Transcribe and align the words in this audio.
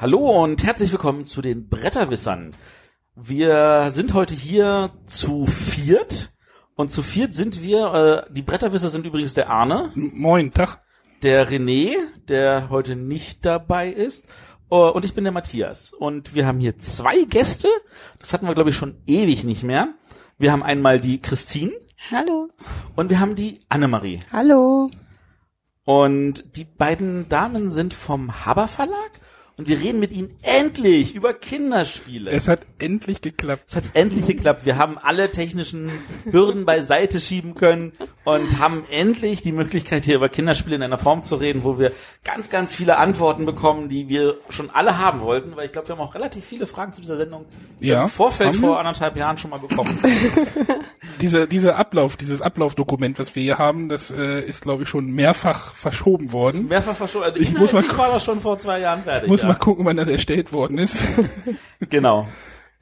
Hallo 0.00 0.42
und 0.42 0.64
herzlich 0.64 0.92
willkommen 0.92 1.26
zu 1.26 1.42
den 1.42 1.68
Bretterwissern. 1.68 2.52
Wir 3.16 3.90
sind 3.90 4.14
heute 4.14 4.34
hier 4.34 4.92
zu 5.04 5.44
viert 5.44 6.30
und 6.74 6.90
zu 6.90 7.02
viert 7.02 7.34
sind 7.34 7.62
wir, 7.62 8.24
äh, 8.30 8.32
die 8.32 8.40
Bretterwisser 8.40 8.88
sind 8.88 9.04
übrigens 9.04 9.34
der 9.34 9.50
Arne, 9.50 9.92
Moin, 9.94 10.54
Tag. 10.54 10.80
der 11.22 11.46
René, 11.50 11.96
der 12.28 12.70
heute 12.70 12.96
nicht 12.96 13.44
dabei 13.44 13.90
ist 13.90 14.26
äh, 14.70 14.74
und 14.74 15.04
ich 15.04 15.12
bin 15.12 15.24
der 15.24 15.34
Matthias. 15.34 15.92
Und 15.92 16.34
wir 16.34 16.46
haben 16.46 16.60
hier 16.60 16.78
zwei 16.78 17.24
Gäste, 17.24 17.68
das 18.18 18.32
hatten 18.32 18.46
wir 18.46 18.54
glaube 18.54 18.70
ich 18.70 18.76
schon 18.76 19.02
ewig 19.06 19.44
nicht 19.44 19.64
mehr. 19.64 19.88
Wir 20.38 20.50
haben 20.50 20.62
einmal 20.62 20.98
die 20.98 21.20
Christine 21.20 21.72
Hallo. 22.10 22.48
und 22.96 23.10
wir 23.10 23.20
haben 23.20 23.34
die 23.34 23.60
Annemarie. 23.68 24.20
Hallo. 24.32 24.90
Und 25.84 26.56
die 26.56 26.64
beiden 26.64 27.28
Damen 27.28 27.68
sind 27.68 27.92
vom 27.92 28.46
Haber 28.46 28.66
Verlag 28.66 29.10
und 29.60 29.68
wir 29.68 29.78
reden 29.78 30.00
mit 30.00 30.10
ihnen 30.10 30.34
endlich 30.40 31.14
über 31.14 31.34
Kinderspiele. 31.34 32.30
Es 32.30 32.48
hat 32.48 32.62
endlich 32.78 33.20
geklappt. 33.20 33.64
Es 33.66 33.76
hat 33.76 33.84
endlich 33.92 34.24
geklappt. 34.24 34.64
Wir 34.64 34.78
haben 34.78 34.96
alle 34.96 35.30
technischen 35.32 35.90
Hürden 36.24 36.64
beiseite 36.64 37.20
schieben 37.20 37.54
können 37.56 37.92
und 38.24 38.58
haben 38.58 38.84
endlich 38.90 39.42
die 39.42 39.52
Möglichkeit, 39.52 40.04
hier 40.04 40.16
über 40.16 40.30
Kinderspiele 40.30 40.76
in 40.76 40.82
einer 40.82 40.96
Form 40.96 41.24
zu 41.24 41.36
reden, 41.36 41.62
wo 41.62 41.78
wir 41.78 41.92
ganz, 42.24 42.48
ganz 42.48 42.74
viele 42.74 42.96
Antworten 42.96 43.44
bekommen, 43.44 43.90
die 43.90 44.08
wir 44.08 44.38
schon 44.48 44.70
alle 44.70 44.96
haben 44.96 45.20
wollten, 45.20 45.54
weil 45.56 45.66
ich 45.66 45.72
glaube, 45.72 45.88
wir 45.88 45.96
haben 45.98 46.02
auch 46.02 46.14
relativ 46.14 46.42
viele 46.42 46.66
Fragen 46.66 46.94
zu 46.94 47.02
dieser 47.02 47.18
Sendung 47.18 47.44
Ja, 47.80 48.04
im 48.04 48.08
Vorfeld 48.08 48.56
vor 48.56 48.78
anderthalb 48.78 49.14
Jahren 49.18 49.36
schon 49.36 49.50
mal 49.50 49.60
bekommen. 49.60 49.90
Dieser, 51.20 51.46
dieser 51.46 51.76
Ablauf, 51.76 52.16
dieses 52.16 52.40
Ablaufdokument, 52.40 53.18
was 53.18 53.34
wir 53.34 53.42
hier 53.42 53.58
haben, 53.58 53.90
das 53.90 54.10
äh, 54.10 54.40
ist, 54.40 54.62
glaube 54.62 54.84
ich, 54.84 54.88
schon 54.88 55.06
mehrfach 55.06 55.74
verschoben 55.74 56.32
worden. 56.32 56.66
Mehrfach 56.68 56.96
verschoben. 56.96 57.24
Also 57.24 57.38
Ich 57.38 57.56
muss 57.56 57.72
mal 57.74 57.84
war 57.96 58.12
das 58.12 58.24
schon 58.24 58.40
vor 58.40 58.56
zwei 58.56 58.80
Jahren 58.80 59.02
fertig. 59.02 59.24
Ich 59.24 59.28
muss 59.28 59.42
ja. 59.42 59.49
Mal 59.50 59.58
gucken, 59.58 59.84
wann 59.84 59.96
das 59.96 60.08
erstellt 60.08 60.52
worden 60.52 60.78
ist. 60.78 61.02
Genau. 61.88 62.28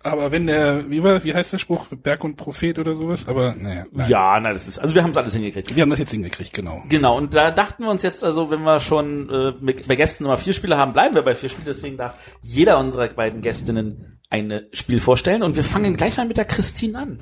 Aber 0.03 0.31
wenn 0.33 0.47
der, 0.47 0.91
wie 0.91 1.03
war, 1.03 1.23
wie 1.25 1.35
heißt 1.35 1.53
der 1.53 1.59
Spruch? 1.59 1.87
Berg 1.89 2.23
und 2.25 2.37
Prophet 2.37 2.79
oder 2.79 2.97
sowas? 2.97 3.27
Aber 3.27 3.55
naja, 3.57 3.87
nein. 3.93 4.11
Ja, 4.11 4.39
nein, 4.41 4.53
das 4.53 4.69
ist, 4.69 4.79
also 4.79 4.95
wir 4.95 5.03
haben 5.03 5.11
es 5.11 5.17
alles 5.17 5.35
hingekriegt. 5.35 5.75
Wir 5.75 5.83
haben 5.83 5.91
das 5.91 5.99
jetzt 5.99 6.11
hingekriegt, 6.11 6.53
genau. 6.53 6.83
Genau, 6.89 7.17
und 7.17 7.35
da 7.35 7.51
dachten 7.51 7.85
wir 7.85 7.91
uns 7.91 8.03
jetzt, 8.03 8.25
also 8.25 8.51
wenn 8.51 8.63
wir 8.63 8.81
schon 8.81 9.29
äh, 9.31 9.73
bei 9.87 9.97
Gästen 9.97 10.25
immer 10.25 10.37
vier 10.37 10.53
Spiele 10.53 10.77
haben, 10.77 10.93
bleiben 10.93 11.15
wir 11.15 11.23
bei 11.23 11.35
vier 11.35 11.49
Spielen, 11.49 11.67
deswegen 11.67 11.97
darf 11.97 12.19
jeder 12.43 12.79
unserer 12.79 13.09
beiden 13.09 13.41
Gästinnen 13.41 14.21
ein 14.31 14.63
Spiel 14.73 15.01
vorstellen 15.01 15.43
und 15.43 15.57
wir 15.57 15.65
fangen 15.65 15.97
gleich 15.97 16.17
mal 16.17 16.27
mit 16.27 16.37
der 16.37 16.45
Christine 16.45 16.99
an. 16.99 17.21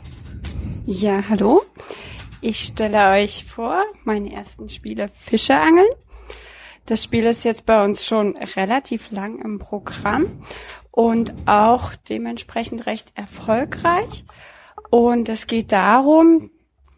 Ja, 0.87 1.25
hallo. 1.29 1.63
Ich 2.41 2.61
stelle 2.61 3.11
euch 3.13 3.45
vor, 3.45 3.83
meine 4.05 4.33
ersten 4.33 4.69
Spiele 4.69 5.09
Fische 5.15 5.57
angeln. 5.59 5.89
Das 6.87 7.03
Spiel 7.03 7.27
ist 7.27 7.45
jetzt 7.45 7.67
bei 7.67 7.85
uns 7.85 8.07
schon 8.07 8.37
relativ 8.37 9.11
lang 9.11 9.43
im 9.43 9.59
Programm 9.59 10.43
und 10.93 11.35
auch 11.47 11.95
dementsprechend 12.09 12.87
recht 12.87 13.13
erfolgreich. 13.17 14.25
Und 14.91 15.29
es 15.29 15.49
geht 15.49 15.73
darum, 15.73 16.51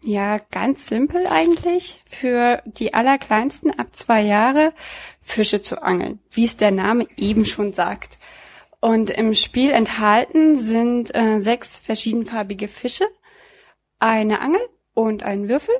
ja, 0.03 0.37
ganz 0.51 0.87
simpel 0.87 1.25
eigentlich, 1.27 2.03
für 2.07 2.61
die 2.65 2.93
Allerkleinsten 2.93 3.77
ab 3.77 3.87
zwei 3.91 4.21
Jahre 4.21 4.73
Fische 5.21 5.61
zu 5.61 5.81
angeln, 5.81 6.19
wie 6.29 6.45
es 6.45 6.55
der 6.55 6.71
Name 6.71 7.07
eben 7.17 7.45
schon 7.45 7.73
sagt. 7.73 8.19
Und 8.79 9.09
im 9.09 9.33
Spiel 9.33 9.71
enthalten 9.71 10.57
sind 10.57 11.13
äh, 11.13 11.39
sechs 11.39 11.79
verschiedenfarbige 11.79 12.67
Fische, 12.67 13.05
eine 13.97 14.39
Angel 14.39 14.61
und 14.93 15.23
ein 15.23 15.49
Würfel 15.49 15.75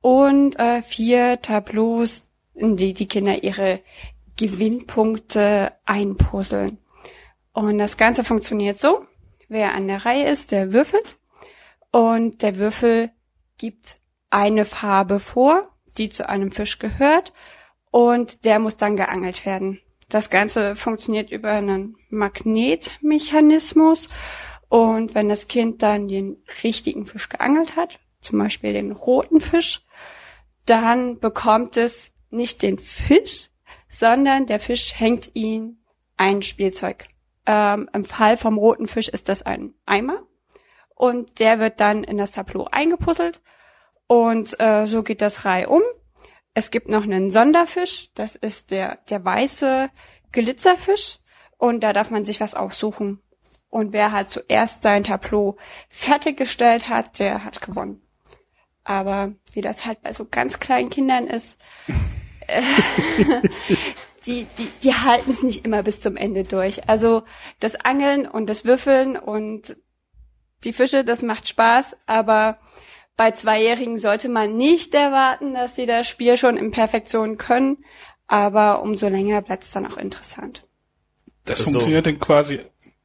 und 0.00 0.58
äh, 0.58 0.82
vier 0.82 1.40
Tableaus, 1.40 2.26
in 2.56 2.76
die 2.76 2.94
die 2.94 3.06
Kinder 3.06 3.42
ihre 3.42 3.80
Gewinnpunkte 4.36 5.72
einpuzzeln. 5.84 6.78
Und 7.52 7.78
das 7.78 7.96
Ganze 7.96 8.24
funktioniert 8.24 8.78
so, 8.78 9.06
wer 9.48 9.74
an 9.74 9.88
der 9.88 10.04
Reihe 10.04 10.28
ist, 10.28 10.52
der 10.52 10.72
würfelt 10.72 11.16
und 11.90 12.42
der 12.42 12.58
Würfel 12.58 13.10
gibt 13.58 13.98
eine 14.28 14.64
Farbe 14.64 15.20
vor, 15.20 15.62
die 15.96 16.10
zu 16.10 16.28
einem 16.28 16.50
Fisch 16.50 16.78
gehört 16.78 17.32
und 17.90 18.44
der 18.44 18.58
muss 18.58 18.76
dann 18.76 18.96
geangelt 18.96 19.46
werden. 19.46 19.80
Das 20.08 20.28
Ganze 20.30 20.76
funktioniert 20.76 21.30
über 21.30 21.52
einen 21.52 21.96
Magnetmechanismus 22.10 24.08
und 24.68 25.14
wenn 25.14 25.28
das 25.28 25.48
Kind 25.48 25.82
dann 25.82 26.08
den 26.08 26.42
richtigen 26.62 27.06
Fisch 27.06 27.28
geangelt 27.28 27.76
hat, 27.76 27.98
zum 28.20 28.38
Beispiel 28.38 28.72
den 28.72 28.92
roten 28.92 29.40
Fisch, 29.40 29.82
dann 30.66 31.18
bekommt 31.18 31.76
es 31.76 32.12
nicht 32.30 32.62
den 32.62 32.78
Fisch, 32.78 33.50
sondern 33.88 34.46
der 34.46 34.60
Fisch 34.60 34.98
hängt 34.98 35.30
ihn 35.34 35.82
ein 36.16 36.42
Spielzeug. 36.42 37.08
Ähm, 37.46 37.88
Im 37.92 38.04
Fall 38.04 38.36
vom 38.36 38.58
roten 38.58 38.88
Fisch 38.88 39.08
ist 39.08 39.28
das 39.28 39.42
ein 39.42 39.74
Eimer 39.86 40.22
und 40.94 41.38
der 41.38 41.58
wird 41.58 41.80
dann 41.80 42.04
in 42.04 42.18
das 42.18 42.32
Tableau 42.32 42.66
eingepuzzelt 42.70 43.40
und 44.06 44.58
äh, 44.60 44.86
so 44.86 45.02
geht 45.02 45.22
das 45.22 45.44
Reihe 45.44 45.68
um. 45.68 45.82
Es 46.54 46.70
gibt 46.70 46.88
noch 46.88 47.04
einen 47.04 47.30
Sonderfisch, 47.30 48.10
das 48.14 48.34
ist 48.34 48.70
der, 48.70 48.98
der 49.10 49.24
weiße 49.24 49.90
Glitzerfisch 50.32 51.18
und 51.58 51.80
da 51.80 51.92
darf 51.92 52.10
man 52.10 52.24
sich 52.24 52.40
was 52.40 52.54
aussuchen. 52.54 53.22
Und 53.68 53.92
wer 53.92 54.12
halt 54.12 54.30
zuerst 54.30 54.82
sein 54.82 55.04
Tableau 55.04 55.56
fertiggestellt 55.88 56.88
hat, 56.88 57.18
der 57.18 57.44
hat 57.44 57.60
gewonnen. 57.60 58.00
Aber 58.84 59.32
wie 59.56 59.62
das 59.62 59.86
halt 59.86 60.02
bei 60.02 60.12
so 60.12 60.26
ganz 60.30 60.60
kleinen 60.60 60.90
Kindern 60.90 61.26
ist, 61.26 61.58
die, 64.26 64.46
die, 64.58 64.68
die 64.82 64.94
halten 64.94 65.30
es 65.30 65.42
nicht 65.42 65.64
immer 65.64 65.82
bis 65.82 66.00
zum 66.00 66.16
Ende 66.16 66.44
durch. 66.44 66.88
Also 66.88 67.24
das 67.58 67.74
Angeln 67.76 68.28
und 68.28 68.46
das 68.48 68.64
Würfeln 68.64 69.16
und 69.16 69.76
die 70.64 70.72
Fische, 70.72 71.04
das 71.04 71.22
macht 71.22 71.48
Spaß, 71.48 71.96
aber 72.06 72.58
bei 73.16 73.30
Zweijährigen 73.30 73.98
sollte 73.98 74.28
man 74.28 74.56
nicht 74.56 74.94
erwarten, 74.94 75.54
dass 75.54 75.74
sie 75.74 75.86
das 75.86 76.06
Spiel 76.06 76.36
schon 76.36 76.56
in 76.56 76.70
Perfektion 76.70 77.38
können, 77.38 77.78
aber 78.26 78.82
umso 78.82 79.08
länger 79.08 79.40
bleibt 79.42 79.64
es 79.64 79.70
dann 79.70 79.86
auch 79.86 79.96
interessant. 79.96 80.66
Das 81.44 81.60
So. 81.60 81.70
funktioniert 81.70 82.06
dann 82.06 82.18
quasi, 82.18 82.60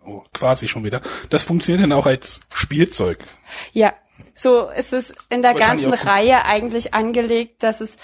oh, 0.06 0.24
quasi 0.34 0.68
schon 0.68 0.84
wieder. 0.84 1.02
Das 1.30 1.44
funktioniert 1.44 1.84
dann 1.84 1.98
auch 1.98 2.08
als 2.08 2.42
Spielzeug. 2.54 3.20
Ja, 3.72 3.94
so 4.34 4.70
ist 4.70 4.94
es 4.94 5.14
in 5.30 5.42
der 5.42 5.54
ganzen 5.54 5.94
Reihe 5.94 6.46
eigentlich 6.46 6.94
angelegt, 6.94 7.64
dass 7.64 7.82
es 7.82 7.98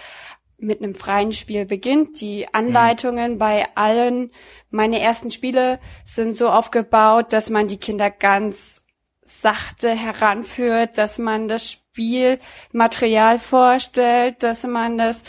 mit 0.57 0.81
einem 0.81 0.95
freien 0.95 1.31
Spiel 1.31 1.65
beginnt. 1.65 2.19
Die 2.21 2.53
Anleitungen 2.53 3.37
bei 3.37 3.67
allen, 3.75 4.31
meine 4.71 4.99
ersten 4.99 5.31
Spiele 5.31 5.79
sind 6.03 6.35
so 6.35 6.49
aufgebaut, 6.49 7.31
dass 7.31 7.49
man 7.49 7.67
die 7.67 7.77
Kinder 7.77 8.09
ganz 8.09 8.81
sachte 9.29 9.89
heranführt, 9.89 10.97
dass 10.97 11.17
man 11.17 11.47
das 11.47 11.71
Spielmaterial 11.71 13.39
vorstellt, 13.39 14.43
dass 14.43 14.63
man 14.65 14.97
das, 14.97 15.23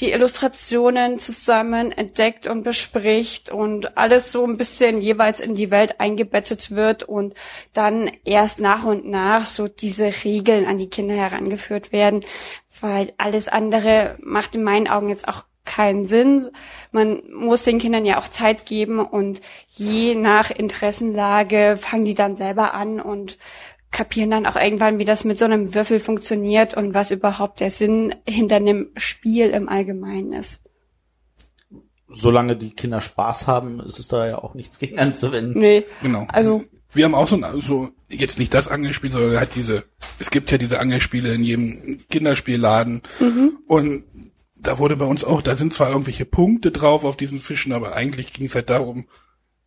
die 0.00 0.10
Illustrationen 0.10 1.18
zusammen 1.18 1.92
entdeckt 1.92 2.46
und 2.46 2.62
bespricht 2.62 3.50
und 3.50 3.96
alles 3.96 4.32
so 4.32 4.44
ein 4.44 4.56
bisschen 4.56 5.00
jeweils 5.00 5.40
in 5.40 5.54
die 5.54 5.70
Welt 5.70 6.00
eingebettet 6.00 6.70
wird 6.72 7.02
und 7.04 7.34
dann 7.72 8.10
erst 8.24 8.60
nach 8.60 8.84
und 8.84 9.06
nach 9.06 9.46
so 9.46 9.68
diese 9.68 10.12
Regeln 10.24 10.66
an 10.66 10.78
die 10.78 10.90
Kinder 10.90 11.14
herangeführt 11.14 11.92
werden, 11.92 12.24
weil 12.80 13.12
alles 13.16 13.48
andere 13.48 14.16
macht 14.20 14.54
in 14.54 14.62
meinen 14.62 14.88
Augen 14.88 15.08
jetzt 15.08 15.26
auch 15.26 15.44
keinen 15.68 16.06
Sinn. 16.06 16.48
Man 16.90 17.22
muss 17.32 17.62
den 17.64 17.78
Kindern 17.78 18.04
ja 18.04 18.18
auch 18.18 18.26
Zeit 18.28 18.66
geben 18.66 18.98
und 18.98 19.40
je 19.70 20.14
nach 20.14 20.50
Interessenlage 20.50 21.76
fangen 21.78 22.04
die 22.04 22.14
dann 22.14 22.34
selber 22.34 22.74
an 22.74 23.00
und 23.00 23.38
kapieren 23.90 24.30
dann 24.30 24.46
auch 24.46 24.56
irgendwann, 24.56 24.98
wie 24.98 25.04
das 25.04 25.24
mit 25.24 25.38
so 25.38 25.44
einem 25.44 25.74
Würfel 25.74 26.00
funktioniert 26.00 26.74
und 26.74 26.94
was 26.94 27.10
überhaupt 27.10 27.60
der 27.60 27.70
Sinn 27.70 28.14
hinter 28.28 28.56
einem 28.56 28.90
Spiel 28.96 29.50
im 29.50 29.68
Allgemeinen 29.68 30.32
ist. 30.32 30.60
Solange 32.10 32.56
die 32.56 32.70
Kinder 32.70 33.00
Spaß 33.00 33.46
haben, 33.46 33.80
ist 33.80 33.98
es 33.98 34.08
da 34.08 34.26
ja 34.26 34.38
auch 34.38 34.54
nichts 34.54 34.78
gegen 34.78 34.98
anzuwenden. 34.98 35.60
Nee, 35.60 35.84
Genau. 36.02 36.26
also 36.28 36.64
Wir 36.94 37.04
haben 37.04 37.14
auch 37.14 37.28
so, 37.28 37.36
ein, 37.36 37.60
so 37.60 37.90
jetzt 38.08 38.38
nicht 38.38 38.54
das 38.54 38.66
Angelspiel, 38.66 39.12
sondern 39.12 39.36
halt 39.38 39.54
diese, 39.54 39.84
es 40.18 40.30
gibt 40.30 40.50
ja 40.50 40.56
diese 40.56 40.80
Angelspiele 40.80 41.34
in 41.34 41.44
jedem 41.44 41.98
Kinderspielladen. 42.08 43.02
Und 43.66 44.04
da 44.60 44.78
wurde 44.78 44.96
bei 44.96 45.04
uns 45.04 45.24
auch, 45.24 45.42
da 45.42 45.56
sind 45.56 45.74
zwar 45.74 45.90
irgendwelche 45.90 46.24
Punkte 46.24 46.70
drauf 46.70 47.04
auf 47.04 47.16
diesen 47.16 47.40
Fischen, 47.40 47.72
aber 47.72 47.94
eigentlich 47.94 48.32
ging 48.32 48.46
es 48.46 48.54
halt 48.54 48.70
darum, 48.70 49.06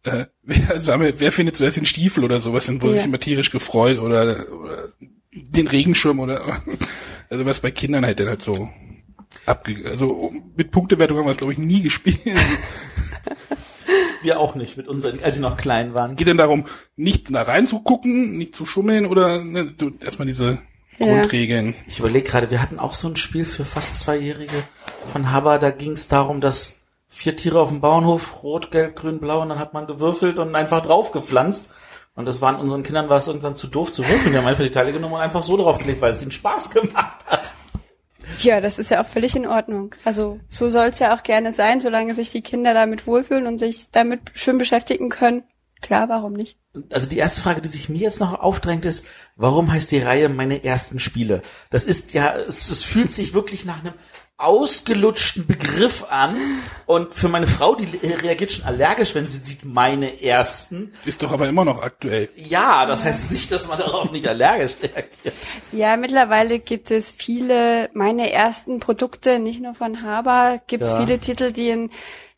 äh, 0.03 0.25
wer, 0.43 0.81
sammelt, 0.81 1.19
wer 1.19 1.31
findet 1.31 1.55
zuerst 1.55 1.77
den 1.77 1.85
Stiefel 1.85 2.23
oder 2.23 2.41
sowas, 2.41 2.67
und 2.69 2.81
wo 2.81 2.88
Ja. 2.88 2.93
sich 2.93 3.05
immer 3.05 3.19
tierisch 3.19 3.51
gefreut 3.51 3.99
oder, 3.99 4.45
oder 4.51 4.89
den 5.33 5.67
Regenschirm 5.67 6.19
oder 6.19 6.61
also 7.29 7.45
was 7.45 7.61
bei 7.61 7.71
Kindern 7.71 8.05
halt 8.05 8.19
dann 8.19 8.27
halt 8.27 8.41
so 8.41 8.69
abge 9.45 9.77
also 9.85 10.31
mit 10.57 10.71
Punktewertung 10.71 11.17
haben 11.17 11.25
wir 11.25 11.31
es 11.31 11.37
glaube 11.37 11.53
ich 11.53 11.59
nie 11.59 11.81
gespielt. 11.81 12.19
Wir 14.23 14.39
auch 14.39 14.53
nicht, 14.55 14.77
mit 14.77 14.87
unseren, 14.87 15.19
als 15.23 15.37
sie 15.37 15.41
noch 15.41 15.57
klein 15.57 15.95
waren. 15.95 16.15
Geht 16.15 16.27
dann 16.27 16.37
darum, 16.37 16.65
nicht 16.95 17.33
da 17.33 17.41
reinzugucken, 17.41 18.37
nicht 18.37 18.55
zu 18.55 18.65
schummeln 18.65 19.07
oder 19.07 19.44
ne, 19.44 19.73
erstmal 20.03 20.27
diese. 20.27 20.59
Grundregeln. 21.01 21.75
Ich 21.88 22.00
überlege 22.00 22.30
gerade, 22.30 22.51
wir 22.51 22.62
hatten 22.62 22.80
auch 22.80 22.94
so 22.94 23.07
ein 23.07 23.15
Spiel 23.15 23.45
für 23.45 23.65
fast 23.65 24.00
Zweijährige 24.00 24.63
von 25.12 25.31
Haber, 25.31 25.59
da 25.59 25.71
ging 25.71 25.92
es 25.92 26.07
darum, 26.07 26.42
dass 26.42 26.75
vier 27.09 27.36
Tiere 27.36 27.59
auf 27.59 27.69
dem 27.69 27.81
Bauernhof, 27.81 28.44
rot, 28.44 28.71
gelb, 28.71 28.95
grün, 28.95 29.19
blau, 29.19 29.42
und 29.42 29.50
dann 29.50 29.59
hat 29.59 29.74
man 29.74 29.88
gewürfelt 29.88 30.39
und 30.39 30.56
einfach 30.56 30.81
draufgepflanzt. 30.81 31.74
Und 32.15 32.25
das 32.25 32.42
waren 32.42 32.56
unseren 32.56 32.83
Kindern 32.83 33.09
war 33.09 33.18
es 33.18 33.27
irgendwann 33.27 33.56
zu 33.56 33.68
doof 33.68 33.92
zu 33.92 34.06
würfeln. 34.07 34.31
Die 34.31 34.38
haben 34.38 34.48
einfach 34.48 34.63
die 34.63 34.71
Teile 34.71 34.92
genommen 34.92 35.15
und 35.15 35.21
einfach 35.21 35.44
so 35.44 35.56
draufgelegt, 35.56 36.01
weil 36.01 36.12
es 36.12 36.21
ihnen 36.21 36.31
Spaß 36.31 36.69
gemacht 36.71 37.25
hat. 37.25 37.54
Ja, 38.39 38.62
das 38.62 38.80
ist 38.80 38.92
ja 38.92 39.01
auch 39.01 39.06
völlig 39.06 39.36
in 39.36 39.47
Ordnung. 39.47 39.95
Also 40.04 40.39
so 40.50 40.68
soll 40.68 40.88
es 40.88 41.00
ja 41.00 41.15
auch 41.15 41.24
gerne 41.24 41.54
sein, 41.54 41.80
solange 41.80 42.15
sich 42.15 42.31
die 42.31 42.42
Kinder 42.42 42.74
damit 42.74 43.07
wohlfühlen 43.07 43.47
und 43.47 43.57
sich 43.57 43.88
damit 43.92 44.19
schön 44.33 44.57
beschäftigen 44.57 45.09
können. 45.09 45.44
Klar, 45.81 46.10
warum 46.10 46.33
nicht? 46.33 46.57
Also 46.92 47.10
die 47.10 47.18
erste 47.18 47.42
Frage, 47.42 47.62
die 47.62 47.68
sich 47.68 47.89
mir 47.89 47.98
jetzt 47.98 48.19
noch 48.19 48.39
aufdrängt, 48.39 48.86
ist, 48.86 49.07
warum 49.36 49.72
heißt 49.72 49.92
die 49.92 50.00
Reihe 50.00 50.30
meine 50.30 50.63
ersten 50.63 51.00
Spiele? 51.00 51.42
Das 51.69 51.86
ist 51.86 52.13
ja, 52.13 52.33
es, 52.33 52.69
es 52.69 52.83
fühlt 52.83 53.12
sich 53.12 53.33
wirklich 53.33 53.66
nach 53.66 53.80
einem 53.80 53.94
ausgelutschten 54.38 55.45
Begriff 55.45 56.06
an. 56.10 56.36
Und 56.88 57.13
für 57.13 57.30
meine 57.30 57.48
Frau, 57.48 57.75
die 57.75 57.86
reagiert 58.07 58.51
schon 58.51 58.66
allergisch, 58.66 59.13
wenn 59.16 59.28
sie 59.28 59.38
sieht 59.38 59.63
meine 59.63 60.22
ersten. 60.22 60.92
Ist 61.06 61.22
doch 61.24 61.31
aber 61.31 61.48
immer 61.48 61.63
noch 61.63 61.81
aktuell. 61.81 62.30
Ja, 62.36 62.86
das 62.86 63.04
heißt 63.04 63.30
nicht, 63.31 63.51
dass 63.51 63.68
man 63.68 63.78
darauf 63.78 64.12
nicht 64.12 64.28
allergisch 64.28 64.74
reagiert. 64.81 65.36
Ja, 65.72 65.95
mittlerweile 65.95 66.60
gibt 66.60 66.89
es 66.92 67.12
viele, 67.12 67.89
meine 67.94 68.31
ersten 68.31 68.80
Produkte, 68.80 69.39
nicht 69.39 69.62
nur 69.62 69.75
von 69.75 70.01
Haber, 70.01 70.60
gibt 70.68 70.83
es 70.83 70.92
Ja. 70.92 71.00
viele 71.00 71.19
Titel, 71.19 71.51
die 71.51 71.69
in 71.69 71.92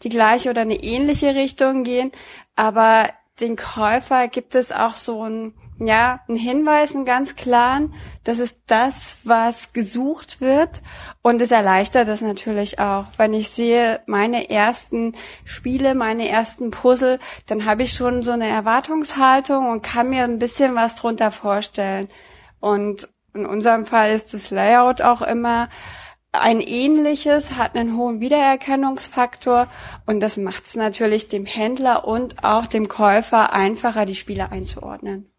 die 0.04 0.10
gleiche 0.10 0.50
oder 0.50 0.62
eine 0.62 0.84
ähnliche 0.84 1.34
Richtung 1.36 1.84
gehen. 1.86 2.12
Aber 2.56 3.08
den 3.40 3.56
Käufer 3.56 4.28
gibt 4.28 4.56
es 4.56 4.72
auch 4.72 4.96
so 4.96 5.24
ein, 5.28 5.54
ja, 5.80 6.22
ein 6.30 6.36
Hinweis, 6.36 6.94
einen 6.94 7.06
ganz 7.06 7.36
klaren, 7.36 7.94
das 8.24 8.40
ist 8.40 8.60
das, 8.68 9.18
was 9.24 9.74
gesucht 9.74 10.40
wird. 10.40 10.82
Und 11.22 11.42
es 11.42 11.52
erleichtert 11.52 12.08
das 12.08 12.22
natürlich 12.22 12.80
auch. 12.80 13.06
Wenn 13.18 13.34
ich 13.34 13.50
sehe, 13.50 14.02
meine 14.06 14.50
ersten 14.50 15.14
Spiele, 15.46 15.96
meine 15.96 16.30
ersten 16.30 16.72
Puzzle, 16.72 17.20
dann 17.48 17.66
habe 17.66 17.84
ich 17.84 17.94
schon 17.94 18.22
so 18.22 18.32
eine 18.32 18.48
Erwartungshaltung 18.48 19.70
und 19.72 19.82
kann 19.82 20.10
mir 20.10 20.24
ein 20.24 20.40
bisschen 20.40 20.76
was 20.76 20.96
drunter 20.96 21.32
vorstellen. 21.32 22.08
Und 22.60 23.10
in 23.34 23.46
unserem 23.46 23.86
Fall 23.86 24.12
ist 24.12 24.34
das 24.34 24.52
Layout 24.52 25.02
auch 25.02 25.22
immer 25.22 25.70
ein 26.34 26.60
ähnliches, 26.60 27.58
hat 27.58 27.76
einen 27.76 27.96
hohen 27.96 28.20
Wiedererkennungsfaktor 28.20 29.68
und 30.06 30.20
das 30.20 30.38
macht 30.38 30.66
es 30.66 30.76
natürlich 30.76 31.30
dem 31.30 31.46
Händler 31.46 32.06
und 32.08 32.44
auch 32.44 32.66
dem 32.66 32.88
Käufer 32.88 33.54
einfacher, 33.54 34.06
die 34.06 34.16
Spiele 34.16 34.52
einzuordnen. 34.52 35.30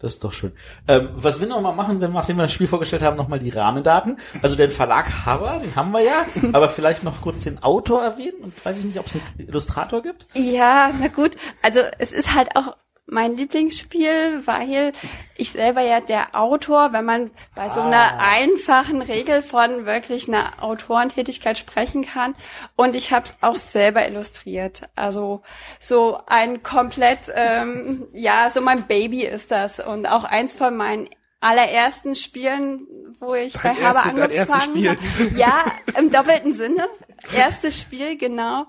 Das 0.00 0.14
ist 0.14 0.22
doch 0.22 0.32
schön. 0.32 0.52
Ähm, 0.86 1.08
was 1.14 1.40
wir 1.40 1.48
noch 1.48 1.60
mal 1.60 1.72
machen, 1.72 2.00
wenn, 2.00 2.12
nachdem 2.12 2.36
wir 2.36 2.42
das 2.42 2.52
Spiel 2.52 2.68
vorgestellt 2.68 3.02
haben, 3.02 3.16
nochmal 3.16 3.40
die 3.40 3.50
Rahmendaten. 3.50 4.18
Also 4.42 4.54
den 4.54 4.70
Verlag 4.70 5.26
Haber, 5.26 5.58
den 5.58 5.74
haben 5.74 5.90
wir 5.90 6.02
ja, 6.02 6.24
aber 6.52 6.68
vielleicht 6.68 7.02
noch 7.02 7.20
kurz 7.20 7.42
den 7.42 7.60
Autor 7.60 8.04
erwähnen 8.04 8.36
und 8.42 8.64
weiß 8.64 8.78
ich 8.78 8.84
nicht, 8.84 9.00
ob 9.00 9.06
es 9.06 9.16
einen 9.16 9.48
Illustrator 9.48 10.00
gibt. 10.00 10.28
Ja, 10.34 10.92
na 11.00 11.08
gut. 11.08 11.36
Also 11.62 11.80
es 11.98 12.12
ist 12.12 12.36
halt 12.36 12.54
auch 12.54 12.76
mein 13.10 13.36
Lieblingsspiel, 13.36 14.46
weil 14.46 14.92
ich 15.36 15.50
selber 15.50 15.80
ja 15.80 16.00
der 16.00 16.34
Autor, 16.34 16.92
wenn 16.92 17.04
man 17.04 17.30
bei 17.54 17.70
so 17.70 17.80
einer 17.80 18.18
einfachen 18.18 19.02
Regel 19.02 19.40
von 19.42 19.86
wirklich 19.86 20.28
einer 20.28 20.62
Autorentätigkeit 20.62 21.56
sprechen 21.56 22.04
kann. 22.04 22.34
Und 22.76 22.94
ich 22.96 23.10
habe 23.12 23.26
es 23.26 23.36
auch 23.40 23.56
selber 23.56 24.06
illustriert. 24.06 24.82
Also 24.94 25.42
so 25.80 26.18
ein 26.26 26.62
komplett, 26.62 27.20
ähm, 27.34 28.06
ja, 28.12 28.50
so 28.50 28.60
mein 28.60 28.86
Baby 28.86 29.24
ist 29.24 29.50
das. 29.50 29.80
Und 29.80 30.06
auch 30.06 30.24
eins 30.24 30.54
von 30.54 30.76
meinen 30.76 31.08
allerersten 31.40 32.14
Spielen, 32.14 32.86
wo 33.20 33.34
ich 33.34 33.54
Dein 33.54 33.76
bei 33.76 33.82
Haber 33.82 34.30
erstes 34.32 34.54
angefangen 34.54 34.88
habe. 34.88 35.34
Ja, 35.36 35.64
im 35.98 36.10
doppelten 36.10 36.54
Sinne. 36.54 36.88
Erstes 37.34 37.80
Spiel, 37.80 38.16
genau. 38.16 38.66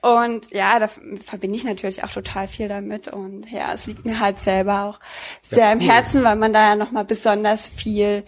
Und 0.00 0.50
ja, 0.52 0.78
da 0.78 0.86
verbinde 0.88 1.56
ich 1.56 1.64
natürlich 1.64 2.04
auch 2.04 2.10
total 2.10 2.46
viel 2.48 2.68
damit. 2.68 3.08
Und 3.08 3.50
ja, 3.50 3.72
es 3.72 3.86
liegt 3.86 4.04
mir 4.04 4.20
halt 4.20 4.38
selber 4.38 4.84
auch 4.84 5.00
sehr 5.42 5.72
im 5.72 5.80
Herzen, 5.80 6.22
weil 6.22 6.36
man 6.36 6.52
da 6.52 6.68
ja 6.70 6.76
nochmal 6.76 7.04
besonders 7.04 7.68
viel 7.68 8.24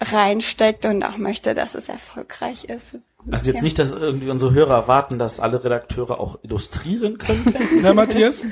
reinsteckt 0.00 0.84
und 0.84 1.02
auch 1.02 1.16
möchte, 1.16 1.54
dass 1.54 1.74
es 1.74 1.88
erfolgreich 1.88 2.64
ist. 2.64 2.98
Also 3.30 3.46
jetzt 3.46 3.58
Ja. 3.58 3.62
nicht, 3.62 3.78
dass 3.78 3.90
irgendwie 3.92 4.28
unsere 4.28 4.52
Hörer 4.52 4.74
erwarten, 4.74 5.18
dass 5.18 5.40
alle 5.40 5.64
Redakteure 5.64 6.20
auch 6.20 6.40
illustrieren 6.42 7.16
können. 7.16 7.54
Na, 7.80 7.94
Matthias? 7.94 8.42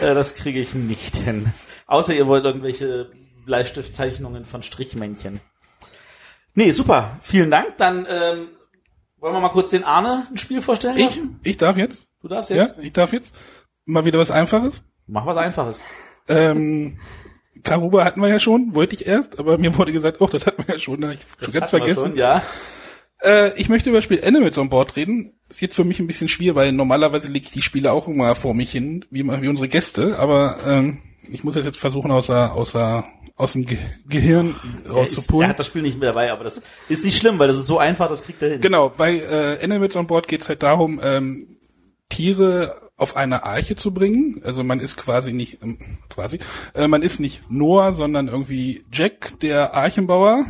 äh, 0.00 0.14
das 0.14 0.34
kriege 0.36 0.60
ich 0.60 0.74
nicht 0.74 1.16
hin. 1.16 1.52
Außer 1.86 2.14
ihr 2.14 2.26
wollt 2.26 2.44
irgendwelche 2.44 3.10
Bleistiftzeichnungen 3.44 4.46
von 4.46 4.62
Strichmännchen. 4.62 5.40
Nee, 6.54 6.70
super. 6.70 7.18
Vielen 7.20 7.50
Dank. 7.50 7.76
Dann 7.76 8.06
ähm, 8.08 8.48
wollen 9.24 9.36
wir 9.36 9.40
mal 9.40 9.48
kurz 9.48 9.70
den 9.70 9.84
Arne 9.84 10.26
ein 10.30 10.36
Spiel 10.36 10.60
vorstellen 10.60 10.98
Ich, 10.98 11.16
lassen? 11.16 11.40
ich 11.42 11.56
darf 11.56 11.78
jetzt? 11.78 12.06
Du 12.20 12.28
darfst 12.28 12.50
Ja, 12.50 12.56
jetzt. 12.56 12.78
ich 12.82 12.92
darf 12.92 13.14
jetzt? 13.14 13.34
Mal 13.86 14.04
wieder 14.04 14.18
was 14.18 14.30
Einfaches? 14.30 14.82
Mach 15.06 15.24
was 15.24 15.38
Einfaches. 15.38 15.82
Ähm, 16.28 16.98
Karuba 17.62 18.04
hatten 18.04 18.20
wir 18.20 18.28
ja 18.28 18.38
schon, 18.38 18.74
wollte 18.74 18.94
ich 18.94 19.06
erst, 19.06 19.38
aber 19.38 19.56
mir 19.56 19.76
wurde 19.78 19.92
gesagt, 19.92 20.20
oh, 20.20 20.26
das 20.26 20.44
hatten 20.46 20.66
wir 20.66 20.74
ja 20.74 20.78
schon, 20.78 21.00
da 21.00 21.12
ich 21.12 21.20
Das 21.40 21.54
ganz 21.54 21.70
vergessen. 21.70 22.08
Schon, 22.10 22.16
ja. 22.16 22.42
Äh, 23.22 23.58
ich 23.58 23.70
möchte 23.70 23.88
über 23.88 23.96
das 23.98 24.04
Spiel 24.04 24.22
Animals 24.22 24.58
on 24.58 24.68
Board 24.68 24.94
reden. 24.96 25.32
Ist 25.48 25.62
jetzt 25.62 25.76
für 25.76 25.84
mich 25.84 26.00
ein 26.00 26.06
bisschen 26.06 26.28
schwer, 26.28 26.54
weil 26.54 26.72
normalerweise 26.72 27.30
lege 27.30 27.46
ich 27.46 27.52
die 27.52 27.62
Spiele 27.62 27.92
auch 27.92 28.08
immer 28.08 28.34
vor 28.34 28.52
mich 28.52 28.72
hin, 28.72 29.06
wie, 29.08 29.24
wie 29.24 29.48
unsere 29.48 29.68
Gäste, 29.68 30.18
aber 30.18 30.58
ähm, 30.66 30.98
ich 31.30 31.44
muss 31.44 31.54
das 31.54 31.64
jetzt 31.64 31.78
versuchen, 31.78 32.10
außer, 32.10 32.52
außer, 32.52 33.04
aus 33.36 33.52
dem 33.52 33.66
Ge 33.66 33.78
Gehirn 34.06 34.50
ist, 34.50 34.86
er 34.86 34.92
rauszupulen. 34.92 35.48
hat 35.48 35.58
das 35.58 35.66
Spiel 35.66 35.82
nicht 35.82 35.98
mehr 35.98 36.10
dabei, 36.10 36.32
aber 36.32 36.44
das 36.44 36.62
ist 36.88 37.04
nicht 37.04 37.18
schlimm, 37.18 37.38
weil 37.38 37.48
das 37.48 37.58
ist 37.58 37.66
so 37.66 37.78
einfach, 37.78 38.08
das 38.08 38.24
kriegt 38.24 38.42
er 38.42 38.50
hin. 38.50 38.60
Genau, 38.60 38.88
bei 38.88 39.18
äh, 39.18 39.58
Animals 39.62 39.96
on 39.96 40.06
Board 40.06 40.28
geht 40.28 40.42
es 40.42 40.48
halt 40.48 40.62
darum, 40.62 41.00
ähm, 41.02 41.58
Tiere 42.08 42.90
auf 42.96 43.16
eine 43.16 43.44
Arche 43.44 43.76
zu 43.76 43.92
bringen. 43.92 44.40
Also 44.44 44.62
man 44.62 44.80
ist 44.80 44.96
quasi 44.96 45.32
nicht, 45.32 45.62
ähm, 45.62 45.78
quasi, 46.08 46.38
äh, 46.74 46.86
man 46.86 47.02
ist 47.02 47.18
nicht 47.18 47.50
Noah, 47.50 47.94
sondern 47.94 48.28
irgendwie 48.28 48.84
Jack, 48.92 49.38
der 49.40 49.74
Archenbauer. 49.74 50.44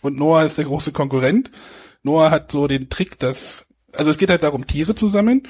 Und 0.00 0.16
Noah 0.16 0.44
ist 0.44 0.58
der 0.58 0.64
große 0.64 0.92
Konkurrent. 0.92 1.50
Noah 2.02 2.30
hat 2.30 2.50
so 2.50 2.66
den 2.66 2.88
Trick, 2.88 3.18
dass, 3.18 3.66
also 3.92 4.10
es 4.10 4.18
geht 4.18 4.30
halt 4.30 4.42
darum, 4.42 4.66
Tiere 4.66 4.94
zu 4.94 5.08
sammeln. 5.08 5.42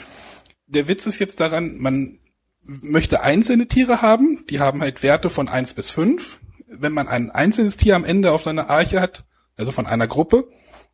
Der 0.66 0.88
Witz 0.88 1.06
ist 1.06 1.18
jetzt 1.20 1.38
daran, 1.38 1.76
man 1.78 2.18
möchte 2.66 3.22
einzelne 3.22 3.68
Tiere 3.68 4.02
haben, 4.02 4.44
die 4.50 4.60
haben 4.60 4.80
halt 4.80 5.02
Werte 5.02 5.30
von 5.30 5.48
eins 5.48 5.74
bis 5.74 5.90
fünf. 5.90 6.40
Wenn 6.68 6.92
man 6.92 7.08
ein 7.08 7.30
einzelnes 7.30 7.76
Tier 7.76 7.96
am 7.96 8.04
Ende 8.04 8.32
auf 8.32 8.42
seiner 8.42 8.70
Arche 8.70 9.00
hat, 9.00 9.24
also 9.56 9.72
von 9.72 9.86
einer 9.86 10.06
Gruppe, 10.06 10.48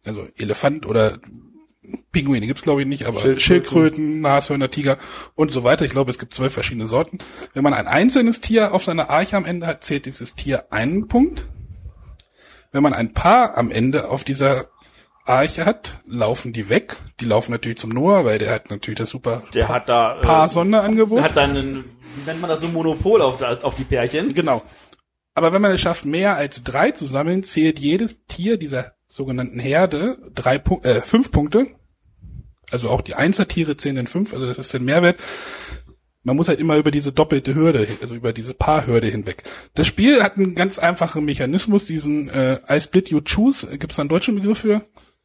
also 0.05 0.27
Elefant 0.37 0.87
oder 0.87 1.19
Pinguine 2.13 2.47
gibt's 2.47 2.63
glaube 2.63 2.83
ich 2.83 2.87
nicht, 2.87 3.07
aber 3.07 3.19
Schildkröten. 3.19 3.41
Schildkröten, 3.41 4.21
Nashörner, 4.21 4.71
Tiger 4.71 4.99
und 5.35 5.53
so 5.53 5.65
weiter. 5.65 5.85
Ich 5.85 5.91
glaube, 5.91 6.11
es 6.11 6.19
gibt 6.19 6.35
zwölf 6.35 6.53
verschiedene 6.53 6.87
Sorten. 6.87 7.19
Wenn 7.55 7.65
man 7.65 7.75
ein 7.75 7.89
einzelnes 7.89 8.41
Tier 8.41 8.73
auf 8.73 8.85
seiner 8.85 9.11
Arche 9.11 9.37
am 9.37 9.45
Ende 9.45 9.67
hat, 9.67 9.85
zählt 9.85 10.07
dieses 10.07 10.35
Tier 10.35 10.73
einen 10.73 11.09
Punkt. 11.09 11.49
Wenn 12.71 12.83
man 12.83 12.95
ein 12.95 13.13
Paar 13.13 13.59
am 13.59 13.71
Ende 13.71 14.09
auf 14.09 14.25
dieser 14.25 14.69
Arche 15.25 15.65
hat, 15.65 15.99
laufen 16.07 16.53
die 16.53 16.69
weg. 16.69 16.97
Die 17.21 17.25
laufen 17.25 17.53
natürlich 17.53 17.79
zum 17.79 17.91
Noah, 17.91 18.25
weil 18.25 18.39
der 18.39 18.53
hat 18.53 18.71
natürlich 18.71 18.99
das 18.99 19.11
super 19.11 19.43
Der 19.55 19.69
hat 19.69 19.89
da 19.89 20.19
Paar 20.21 20.47
äh, 20.47 20.49
Sonderangebot. 20.49 21.23
hat 21.23 21.37
dann 21.37 21.57
ein, 21.57 21.85
wie 22.17 22.27
nennt 22.27 22.41
man 22.41 22.51
das 22.51 22.61
so 22.61 22.69
Monopol 22.69 23.23
auf, 23.23 23.39
da, 23.39 23.59
auf 23.63 23.75
die 23.75 23.85
Pärchen. 23.85 24.35
Genau. 24.35 24.63
Aber 25.35 25.53
wenn 25.53 25.63
man 25.63 25.73
es 25.73 25.81
schafft, 25.81 26.05
mehr 26.05 26.37
als 26.37 26.63
drei 26.65 26.91
zu 26.91 27.07
sammeln, 27.07 27.45
zählt 27.45 27.79
jedes 27.79 28.25
Tier 28.27 28.59
dieser 28.59 28.93
sogenannten 29.09 29.59
Herde 29.59 30.19
drei 30.35 30.59
Pu 30.59 30.81
äh, 30.83 31.03
fünf 31.03 31.31
Punkte. 31.31 31.67
Also 32.71 32.89
auch 32.89 33.03
die 33.03 33.15
Einzeltiere 33.15 33.77
zählen 33.77 33.99
in 33.99 34.07
fünf, 34.07 34.33
also 34.33 34.47
das 34.47 34.59
ist 34.59 34.73
der 34.73 34.81
Mehrwert. 34.81 35.21
Man 36.25 36.37
muss 36.37 36.49
halt 36.49 36.61
immer 36.61 36.77
über 36.77 36.91
diese 36.91 37.13
doppelte 37.13 37.55
Hürde, 37.55 37.87
also 38.01 38.15
über 38.15 38.33
diese 38.33 38.55
Paarhürde 38.55 39.09
hinweg. 39.09 39.43
Das 39.75 39.87
Spiel 39.87 40.23
hat 40.23 40.37
einen 40.37 40.55
ganz 40.55 40.79
einfachen 40.79 41.25
Mechanismus, 41.25 41.85
diesen 41.85 42.29
äh, 42.31 42.61
I 42.69 42.81
split 42.81 43.11
you 43.11 43.21
choose, 43.21 43.67
gibt 43.79 43.93
es 43.93 43.99
einen 43.99 44.09
deutschen 44.09 44.37
Begriff 44.37 44.59
für? 44.61 44.83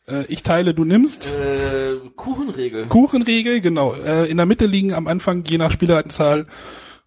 Äh, 0.08 0.26
ich 0.28 0.44
teile, 0.44 0.74
du 0.74 0.86
nimmst. 0.86 1.28
Äh, 1.28 1.98
Kuchenregel. 2.16 2.88
Kuchenregel, 2.88 3.62
genau. 3.62 3.94
Äh, 3.94 4.30
in 4.30 4.38
der 4.38 4.46
Mitte 4.46 4.66
liegen 4.66 4.94
am 4.94 5.08
Anfang 5.08 5.44
je 5.46 5.58
nach 5.58 5.72
Spieleranzahl 5.72 6.48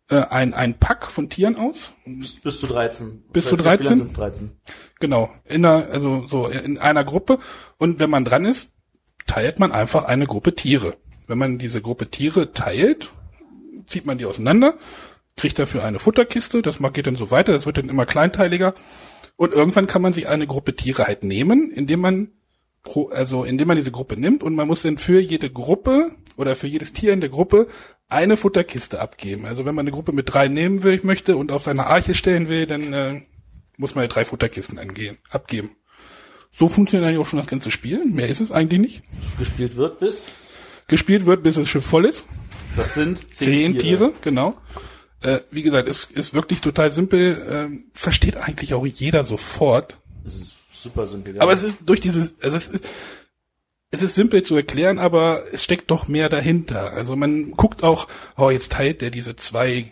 äh, 0.09 0.17
ein, 0.17 0.55
ein 0.55 0.79
Pack 0.79 1.07
von 1.07 1.29
Tieren 1.29 1.57
aus. 1.57 1.93
Bis, 2.05 2.41
bis 2.41 2.61
zu 2.61 2.67
13. 2.67 3.25
Bis 3.33 3.47
zu 3.47 3.57
Bei 3.57 3.63
vier 3.63 3.71
13? 3.71 3.85
Spielern 3.87 3.99
sind's 3.99 4.13
13. 4.15 4.51
Genau, 5.01 5.31
in 5.45 5.65
einer, 5.65 5.89
also 5.91 6.27
so 6.29 6.47
in 6.47 6.79
einer 6.79 7.05
Gruppe. 7.05 7.39
Und 7.79 8.01
wenn 8.01 8.11
man 8.11 8.25
dran 8.25 8.45
ist, 8.45 8.73
teilt 9.27 9.59
man 9.59 9.73
einfach 9.73 10.05
eine 10.05 10.27
Gruppe 10.27 10.55
Tiere. 10.55 10.97
Wenn 11.27 11.39
man 11.39 11.59
diese 11.59 11.81
Gruppe 11.81 12.09
Tiere 12.09 12.53
teilt, 12.53 13.13
zieht 13.87 14.05
man 14.05 14.19
die 14.19 14.25
auseinander, 14.25 14.75
kriegt 15.37 15.59
dafür 15.59 15.85
eine 15.85 16.01
Futterkiste, 16.01 16.61
das 16.61 16.79
geht 16.93 17.07
dann 17.07 17.17
so 17.17 17.31
weiter, 17.31 17.53
das 17.53 17.67
wird 17.67 17.79
dann 17.79 17.89
immer 17.89 18.05
kleinteiliger. 18.05 18.75
Und 19.37 19.53
irgendwann 19.53 19.87
kann 19.87 20.03
man 20.03 20.13
sich 20.13 20.29
eine 20.29 20.47
Gruppe 20.47 20.75
Tiere 20.75 21.07
halt 21.07 21.23
nehmen, 21.25 21.71
indem 21.71 22.01
man 22.01 22.33
pro, 22.83 23.09
also 23.09 23.45
indem 23.45 23.69
man 23.69 23.77
diese 23.77 23.91
Gruppe 23.91 24.17
nimmt 24.17 24.43
und 24.43 24.55
man 24.55 24.67
muss 24.67 24.83
dann 24.83 24.99
für 24.99 25.21
jede 25.21 25.51
Gruppe 25.51 26.13
oder 26.37 26.55
für 26.55 26.67
jedes 26.67 26.93
Tier 26.93 27.13
in 27.13 27.21
der 27.21 27.31
Gruppe 27.31 27.67
eine 28.09 28.37
Futterkiste 28.37 29.01
abgeben. 29.01 29.47
Also 29.47 29.65
wenn 29.65 29.75
man 29.75 29.85
eine 29.85 29.93
Gruppe 29.93 30.13
mit 30.13 30.33
drei 30.33 30.49
nehmen 30.49 30.83
will, 30.83 31.01
möchte 31.03 31.37
und 31.37 31.53
auf 31.53 31.65
seine 31.65 31.87
Arche 31.87 32.15
stellen 32.15 32.49
will, 32.49 32.67
dann 32.67 32.93
äh, 32.93 33.23
muss 33.77 33.95
man 33.95 34.05
ja 34.05 34.09
drei 34.09 34.25
Futterkisten 34.25 34.79
angehen, 34.79 35.19
abgeben. 35.31 35.77
so 36.53 36.69
funktioniert 36.69 37.09
eigentlich 37.09 37.21
auch 37.21 37.29
schon 37.29 37.39
das 37.39 37.49
ganze 37.49 37.71
Spiel. 37.71 38.05
Mehr 38.05 38.29
ist 38.29 38.41
es 38.41 38.53
eigentlich 38.53 38.81
nicht. 38.81 39.03
Gespielt 39.39 39.77
wird 39.77 40.01
bis. 40.01 40.27
Gespielt 40.89 41.27
wird, 41.27 41.43
bis 41.43 41.55
das 41.55 41.69
Schiff 41.69 41.85
voll 41.85 42.07
ist. 42.07 42.27
Das 42.77 42.95
sind 42.95 43.35
Zehn 43.35 43.79
Tiere, 43.79 44.13
genau. 44.23 44.57
Äh, 45.21 45.41
wie 45.51 45.63
gesagt, 45.63 45.89
es 45.89 46.05
ist 46.05 46.35
wirklich 46.35 46.61
total 46.61 46.91
simpel, 46.91 47.47
ähm, 47.49 47.85
versteht 47.93 48.37
eigentlich 48.37 48.75
auch 48.75 48.87
jeder 48.87 49.25
sofort. 49.25 49.99
Das 50.25 50.35
ist 50.35 50.55
super 50.83 51.07
simpel. 51.07 51.37
ja. 51.37 51.43
Aber 51.43 51.53
es 51.53 51.63
ist 51.63 51.77
durch 51.85 52.01
dieses, 52.01 52.35
also 52.43 52.57
es 52.57 52.69
ist, 52.69 52.85
es 53.91 54.03
ist 54.03 54.15
simpel 54.15 54.43
zu 54.43 54.57
erklären, 54.57 54.99
aber 54.99 55.45
es 55.53 55.65
steckt 55.65 55.91
doch 55.91 56.09
mehr 56.09 56.29
dahinter. 56.29 56.93
Also 56.93 57.17
man 57.17 57.53
guckt 57.53 57.83
auch, 57.83 58.07
oh, 58.37 58.51
jetzt 58.51 58.73
teilt 58.73 59.01
der 59.01 59.11
diese 59.11 59.37
zwei 59.37 59.91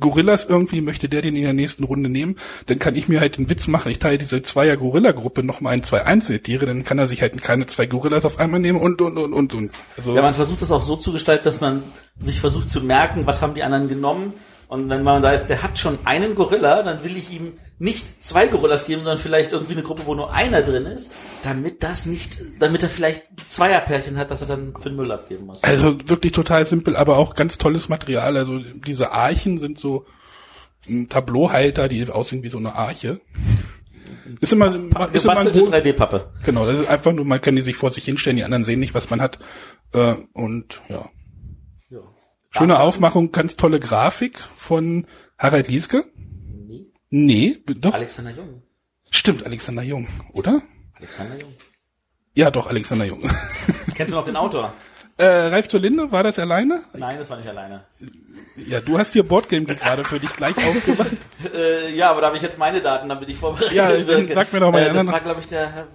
Gorillas 0.00 0.44
irgendwie, 0.44 0.80
möchte 0.80 1.08
der 1.08 1.22
den 1.22 1.36
in 1.36 1.42
der 1.42 1.52
nächsten 1.52 1.84
Runde 1.84 2.08
nehmen, 2.08 2.36
dann 2.66 2.78
kann 2.78 2.94
ich 2.94 3.08
mir 3.08 3.20
halt 3.20 3.38
den 3.38 3.50
Witz 3.50 3.66
machen, 3.66 3.90
ich 3.90 3.98
teile 3.98 4.18
diese 4.18 4.42
Zweier-Gorilla-Gruppe 4.42 5.42
nochmal 5.42 5.74
in 5.74 5.82
zwei 5.82 6.04
Einzeltiere, 6.04 6.66
dann 6.66 6.84
kann 6.84 6.98
er 6.98 7.06
sich 7.06 7.22
halt 7.22 7.40
keine 7.42 7.66
zwei 7.66 7.86
Gorillas 7.86 8.24
auf 8.24 8.38
einmal 8.38 8.60
nehmen 8.60 8.78
und, 8.78 9.00
und, 9.00 9.16
und, 9.16 9.32
und, 9.32 9.54
und. 9.54 9.70
Also, 9.96 10.14
Ja, 10.14 10.22
man 10.22 10.34
versucht 10.34 10.62
das 10.62 10.70
auch 10.70 10.80
so 10.80 10.96
zu 10.96 11.12
gestalten, 11.12 11.44
dass 11.44 11.60
man 11.60 11.82
sich 12.18 12.40
versucht 12.40 12.70
zu 12.70 12.80
merken, 12.80 13.26
was 13.26 13.42
haben 13.42 13.54
die 13.54 13.62
anderen 13.62 13.88
genommen. 13.88 14.34
Und 14.72 14.88
wenn 14.88 15.02
man 15.02 15.20
da 15.20 15.32
ist, 15.32 15.48
der 15.48 15.62
hat 15.62 15.78
schon 15.78 15.98
einen 16.06 16.34
Gorilla, 16.34 16.82
dann 16.82 17.04
will 17.04 17.14
ich 17.18 17.30
ihm 17.30 17.52
nicht 17.78 18.24
zwei 18.24 18.48
Gorillas 18.48 18.86
geben, 18.86 19.02
sondern 19.02 19.20
vielleicht 19.20 19.52
irgendwie 19.52 19.74
eine 19.74 19.82
Gruppe, 19.82 20.06
wo 20.06 20.14
nur 20.14 20.32
einer 20.32 20.62
drin 20.62 20.86
ist, 20.86 21.12
damit 21.42 21.82
das 21.82 22.06
nicht, 22.06 22.38
damit 22.58 22.82
er 22.82 22.88
vielleicht 22.88 23.22
Zweierpärchen 23.48 24.16
hat, 24.16 24.30
das 24.30 24.40
er 24.40 24.46
dann 24.46 24.72
für 24.80 24.88
den 24.88 24.96
Müll 24.96 25.12
abgeben 25.12 25.44
muss. 25.44 25.62
also 25.62 25.98
wirklich 26.08 26.32
total 26.32 26.64
simpel, 26.64 26.96
aber 26.96 27.18
auch 27.18 27.34
ganz 27.34 27.58
tolles 27.58 27.90
Material. 27.90 28.34
Also 28.38 28.60
diese 28.60 29.12
Archen 29.12 29.58
sind 29.58 29.78
so 29.78 30.06
ein 30.88 31.10
Tableauhalter, 31.10 31.88
die 31.88 32.08
aussehen 32.08 32.42
wie 32.42 32.48
so 32.48 32.56
eine 32.56 32.74
Arche. 32.74 33.20
Ist 34.40 34.54
immer, 34.54 34.68
ist 34.68 34.74
immer 34.74 35.00
ein 35.02 35.12
Gebastelte 35.12 35.60
Wohl- 35.60 35.68
3D-Pappe. 35.68 36.30
Genau, 36.46 36.64
das 36.64 36.78
ist 36.80 36.88
einfach 36.88 37.12
nur, 37.12 37.26
man 37.26 37.42
kann 37.42 37.56
die 37.56 37.62
sich 37.62 37.76
vor 37.76 37.90
sich 37.90 38.06
hinstellen, 38.06 38.38
die 38.38 38.44
anderen 38.44 38.64
sehen 38.64 38.80
nicht, 38.80 38.94
was 38.94 39.10
man 39.10 39.20
hat. 39.20 39.38
Äh, 39.92 40.14
und. 40.32 40.80
Ja. 40.88 41.10
Schöne 42.52 42.80
Aufmachung, 42.80 43.32
ganz 43.32 43.56
tolle 43.56 43.80
Grafik 43.80 44.38
von 44.38 45.06
Harald 45.38 45.68
Lieske. 45.68 46.04
Nee. 46.14 46.86
Nee, 47.10 47.58
doch. 47.66 47.94
Alexander 47.94 48.30
Jung. 48.32 48.62
Stimmt, 49.10 49.44
Alexander 49.44 49.82
Jung, 49.82 50.06
oder? 50.34 50.62
Alexander 50.94 51.38
Jung. 51.38 51.52
Ja, 52.34 52.50
doch, 52.50 52.66
Alexander 52.68 53.04
Jung. 53.06 53.22
Kennst 53.94 54.12
du 54.12 54.18
noch 54.18 54.24
den 54.24 54.36
Autor? 54.36 54.72
äh, 55.18 55.24
Ralf 55.26 55.68
zur 55.68 55.80
Linde, 55.80 56.10
war 56.12 56.22
das 56.22 56.38
alleine? 56.38 56.82
Nein, 56.94 57.16
das 57.18 57.28
war 57.30 57.36
nicht 57.38 57.48
alleine. 57.48 57.84
Ja, 58.56 58.80
du 58.80 58.98
hast 58.98 59.12
hier 59.12 59.22
Boardgame 59.26 59.64
gerade 59.66 60.04
für 60.04 60.18
dich 60.20 60.32
gleich 60.34 60.56
aufgemacht. 60.56 61.12
Äh, 61.54 61.94
ja, 61.94 62.10
aber 62.10 62.20
da 62.20 62.28
habe 62.28 62.36
ich 62.36 62.42
jetzt 62.42 62.56
meine 62.58 62.80
Daten, 62.80 63.08
damit 63.08 63.28
ich 63.28 63.36
vorbereitet 63.36 63.72
Ja, 63.72 64.06
wirke. 64.06 64.32
sag 64.32 64.52
mir 64.52 64.60
doch 64.60 64.70
mal 64.70 64.80
äh, 64.82 64.92
Das 64.92 65.06
war, 65.08 65.20
glaube 65.20 65.40
ich, 65.40 65.46
der 65.48 65.70
Herr 65.72 65.88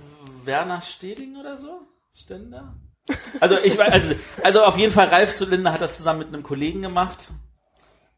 Werner 0.43 0.81
Steding 0.81 1.37
oder 1.37 1.55
so? 1.57 1.81
Stender? 2.13 2.75
Also 3.39 3.57
ich 3.63 3.77
weiß, 3.77 3.93
also, 3.93 4.15
also 4.43 4.63
auf 4.63 4.77
jeden 4.77 4.91
Fall 4.93 5.07
Ralf 5.07 5.33
Zylinder 5.33 5.71
hat 5.73 5.81
das 5.81 5.97
zusammen 5.97 6.19
mit 6.19 6.27
einem 6.29 6.43
Kollegen 6.43 6.81
gemacht. 6.81 7.29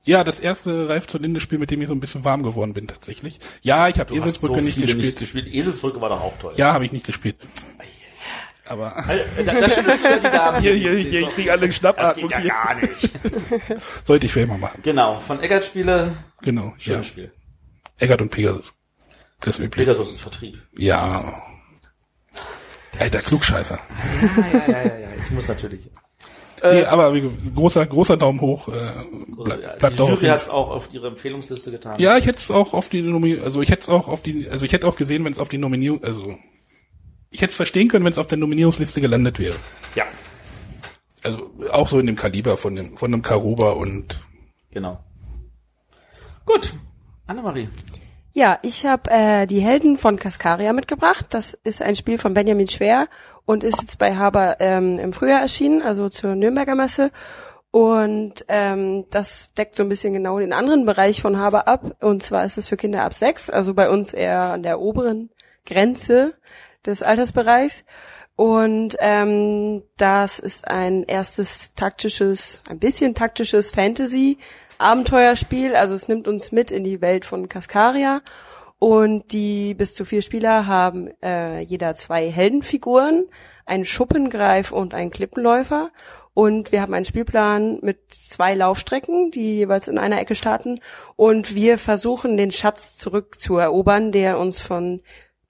Ja, 0.06 0.24
das 0.24 0.40
erste 0.40 0.88
Ralf 0.90 1.08
zur 1.08 1.20
Linde 1.20 1.40
Spiel, 1.42 1.60
mit 1.60 1.70
dem 1.72 1.82
ich 1.82 1.88
so 1.88 1.94
ein 1.94 2.00
bisschen 2.00 2.24
warm 2.26 2.42
geworden 2.42 2.74
bin, 2.74 2.88
tatsächlich. 2.88 3.40
Ja, 3.62 3.90
ich 3.90 4.00
habe 4.00 4.16
Eselsbrücke 4.16 4.56
so 4.56 4.62
nicht 4.62 4.80
gespielt. 4.82 4.98
nicht 5.06 5.20
gespielt. 5.20 5.48
Eselsbrücke 5.54 6.00
war 6.02 6.10
doch 6.10 6.22
auch 6.22 6.38
toll. 6.40 6.54
Ja, 6.56 6.74
habe 6.74 6.86
ich 6.86 6.92
nicht 6.92 7.06
gespielt. 7.06 7.36
Aber 8.66 8.96
Also, 8.96 9.24
da, 9.46 9.60
da 9.60 9.68
stimmt 9.70 9.88
die 9.90 10.22
Damen. 10.30 10.62
hier, 10.62 10.74
hier, 10.76 10.92
hier, 10.98 11.20
ich 11.22 11.30
krieg 11.34 11.50
alle 11.50 11.68
das 11.68 11.76
Schnappatmung 11.76 12.30
geht 12.30 12.44
ja 12.46 12.64
gar 12.66 12.76
nicht. 12.76 13.10
Sollte 14.06 14.28
ich 14.28 14.32
für 14.32 14.42
immer 14.42 14.58
machen. 14.58 14.80
Genau, 14.84 15.16
von 15.26 15.42
Eggert 15.42 15.66
Spiele, 15.66 16.12
Genau. 16.42 16.74
schönes 16.78 16.98
Ja. 17.08 17.12
Spiel. 17.12 17.32
Eggert 17.98 18.22
und 18.22 18.30
Pegasus. 18.30 18.74
Das 19.42 19.56
ist 19.56 19.66
üblich. 19.66 19.86
Pegasus 19.88 20.12
ist 20.12 20.22
Vertrieb. 20.22 20.62
Ja. 20.78 21.42
Alter, 23.00 23.18
Klugscheißer. 23.20 23.80
Ja, 24.22 24.68
ja, 24.68 24.68
ja, 24.68 24.86
ja, 24.86 25.00
ja. 25.00 25.08
Ich 25.24 25.32
muss 25.32 25.48
natürlich. 25.48 25.90
nee, 26.64 26.84
aber 26.84 27.14
wie, 27.16 27.30
großer, 27.56 27.86
großer 27.86 28.18
Daumen 28.18 28.42
hoch. 28.42 28.68
Äh, 28.68 28.92
bleib, 29.44 29.62
ja, 29.62 29.76
bleibt 29.76 29.98
die 30.00 30.04
Jury 30.04 30.28
hat 30.28 30.42
es 30.42 30.50
auch 30.50 30.70
auf 30.70 30.90
ihre 30.92 31.08
Empfehlungsliste 31.08 31.72
getan. 31.72 32.00
Ja, 32.00 32.18
ich 32.18 32.26
hätte 32.26 32.40
es 32.40 32.52
auch 32.52 32.74
auf 32.74 32.90
die 32.90 33.02
Nominierung, 33.02 33.44
also 33.44 33.62
ich 33.62 33.70
hätte 33.72 33.84
es 33.84 33.90
auch 33.90 34.08
auf 34.08 34.22
die, 34.24 34.50
also 34.50 34.66
ich 34.66 34.74
hätte 34.74 34.88
auch 34.88 34.96
gesehen, 34.98 35.24
wenn 35.26 35.34
es 35.34 35.40
auf 35.40 35.50
die 35.50 35.58
Nominierung, 35.58 36.04
also 36.04 36.38
ich 37.32 37.42
hätte 37.42 37.52
es 37.52 37.56
verstehen 37.56 37.88
können, 37.88 38.04
wenn 38.06 38.12
es 38.12 38.18
auf 38.18 38.28
der 38.28 38.38
Nominierungsliste 38.38 39.02
gelandet 39.02 39.40
wäre. 39.40 39.56
ja, 39.96 40.06
Also 41.24 41.52
auch 41.72 41.88
so 41.88 42.00
in 42.00 42.08
dem 42.08 42.16
Kaliber 42.16 42.58
von 42.58 42.76
dem, 42.76 42.98
von 42.98 43.14
einem 43.14 43.22
Karuba 43.22 43.72
und 43.72 44.20
genau. 44.72 45.04
Gut, 46.46 46.74
Annemarie. 47.28 47.70
Ja, 48.32 48.60
ich 48.62 48.86
habe 48.86 49.10
äh, 49.10 49.48
die 49.48 49.60
Helden 49.60 49.98
von 49.98 50.20
Cascaria 50.20 50.72
mitgebracht. 50.72 51.28
Das 51.32 51.56
ist 51.64 51.82
ein 51.82 51.96
Spiel 51.96 52.20
von 52.20 52.34
Benjamin 52.34 52.68
Schwer 52.68 53.08
und 53.46 53.64
ist 53.64 53.82
jetzt 53.82 53.98
bei 53.98 54.16
Haber 54.16 54.58
ähm, 54.60 55.00
im 55.00 55.14
Frühjahr 55.14 55.42
erschienen, 55.42 55.82
also 55.82 56.10
zur 56.10 56.36
Nürnberger 56.36 56.76
Messe. 56.76 57.12
Und 57.72 58.46
ähm, 58.48 59.06
das 59.10 59.54
deckt 59.54 59.76
so 59.76 59.84
ein 59.84 59.90
bisschen 59.90 60.14
genau 60.14 60.40
den 60.40 60.54
anderen 60.54 60.86
Bereich 60.86 61.22
von 61.22 61.38
Haber 61.38 61.68
ab. 61.68 61.96
Und 62.02 62.22
zwar 62.22 62.46
ist 62.46 62.58
es 62.58 62.68
für 62.68 62.78
Kinder 62.78 63.04
ab 63.04 63.14
sechs, 63.14 63.50
also 63.50 63.74
bei 63.74 63.90
uns 63.90 64.14
eher 64.14 64.54
an 64.54 64.64
der 64.64 64.80
oberen 64.80 65.32
Grenze 65.66 66.36
des 66.86 67.02
Altersbereichs. 67.02 67.84
Und 68.36 68.96
ähm, 69.00 69.84
das 69.98 70.40
ist 70.40 70.68
ein 70.68 71.04
erstes 71.04 71.74
taktisches, 71.74 72.64
ein 72.70 72.80
bisschen 72.80 73.16
taktisches 73.16 73.72
Fantasy. 73.72 74.38
Abenteuerspiel, 74.80 75.76
also 75.76 75.94
es 75.94 76.08
nimmt 76.08 76.28
uns 76.28 76.52
mit 76.52 76.72
in 76.72 76.84
die 76.84 77.02
Welt 77.02 77.26
von 77.26 77.50
Cascaria. 77.50 78.22
Und 78.80 79.34
die 79.34 79.74
bis 79.74 79.94
zu 79.94 80.06
vier 80.06 80.22
Spieler 80.22 80.66
haben 80.66 81.10
äh, 81.22 81.60
jeder 81.60 81.96
zwei 81.96 82.30
Heldenfiguren, 82.32 83.26
einen 83.66 83.84
Schuppengreif 83.84 84.72
und 84.72 84.94
einen 84.94 85.12
Klippenläufer. 85.12 85.92
Und 86.34 86.72
wir 86.72 86.82
haben 86.82 86.94
einen 86.94 87.04
Spielplan 87.04 87.80
mit 87.82 88.00
zwei 88.10 88.56
Laufstrecken, 88.56 89.32
die 89.32 89.58
jeweils 89.58 89.90
in 89.90 89.98
einer 89.98 90.22
Ecke 90.22 90.36
starten. 90.36 90.80
Und 91.18 91.56
wir 91.56 91.78
versuchen 91.78 92.38
den 92.38 92.52
Schatz 92.52 92.96
zurückzuerobern, 92.96 94.14
der 94.14 94.40
uns 94.40 94.62
von 94.62 95.02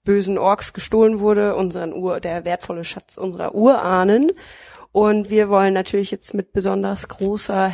bösen 0.02 0.36
Orks 0.36 0.72
gestohlen 0.72 1.20
wurde, 1.20 1.54
unseren 1.54 1.92
Ur, 1.92 2.18
der 2.18 2.44
wertvolle 2.44 2.82
Schatz 2.82 3.16
unserer 3.16 3.54
Urahnen. 3.54 4.32
Und 4.90 5.30
wir 5.30 5.48
wollen 5.48 5.74
natürlich 5.74 6.10
jetzt 6.10 6.34
mit 6.34 6.52
besonders 6.52 7.06
großer 7.06 7.68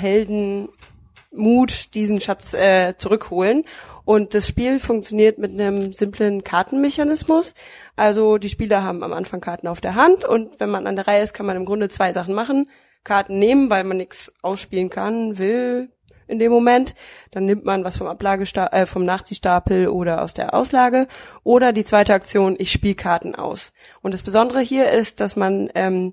Heldenmut 1.37 1.95
diesen 1.95 2.21
Schatz 2.21 2.55
äh, 2.55 2.95
zurückholen. 2.97 3.65
Und 4.05 4.35
das 4.35 4.47
Spiel 4.49 4.81
funktioniert 4.81 5.39
mit 5.39 5.53
einem 5.53 5.93
simplen 5.93 6.45
Kartenmechanismus. 6.45 7.55
Also 7.97 8.39
die 8.39 8.49
Spieler 8.49 8.83
haben 8.83 9.03
am 9.03 9.13
Anfang 9.13 9.41
Karten 9.41 9.69
auf 9.69 9.81
der 9.81 9.95
Hand 9.95 10.25
und 10.25 10.61
wenn 10.61 10.71
man 10.71 10.87
an 10.87 10.97
der 10.97 11.07
Reihe 11.07 11.23
ist, 11.23 11.35
kann 11.35 11.47
man 11.47 11.57
im 11.57 11.65
Grunde 11.65 11.89
zwei 11.89 12.13
Sachen 12.13 12.35
machen. 12.35 12.71
Karten 13.05 13.39
nehmen, 13.39 13.71
weil 13.71 13.85
man 13.85 13.99
nichts 13.99 14.33
ausspielen 14.43 14.91
kann, 14.91 15.39
will 15.39 15.91
in 16.29 16.39
dem 16.41 16.51
Moment. 16.51 16.95
Dann 17.31 17.47
nimmt 17.47 17.65
man 17.65 17.85
was 17.85 17.99
vom 17.99 18.09
Ablagesta 18.09 18.69
äh, 18.69 18.87
vom 18.87 19.05
Nachziehstapel 19.05 19.89
oder 19.89 20.23
aus 20.23 20.35
der 20.35 20.55
Auslage. 20.55 21.07
Oder 21.45 21.73
die 21.73 21.85
zweite 21.85 22.15
Aktion, 22.15 22.57
ich 22.59 22.73
spiele 22.73 22.97
Karten 22.97 23.35
aus. 23.35 23.73
Und 24.03 24.13
das 24.13 24.23
Besondere 24.23 24.61
hier 24.61 24.91
ist, 24.91 25.21
dass 25.21 25.37
man 25.37 25.71
ähm, 25.75 26.13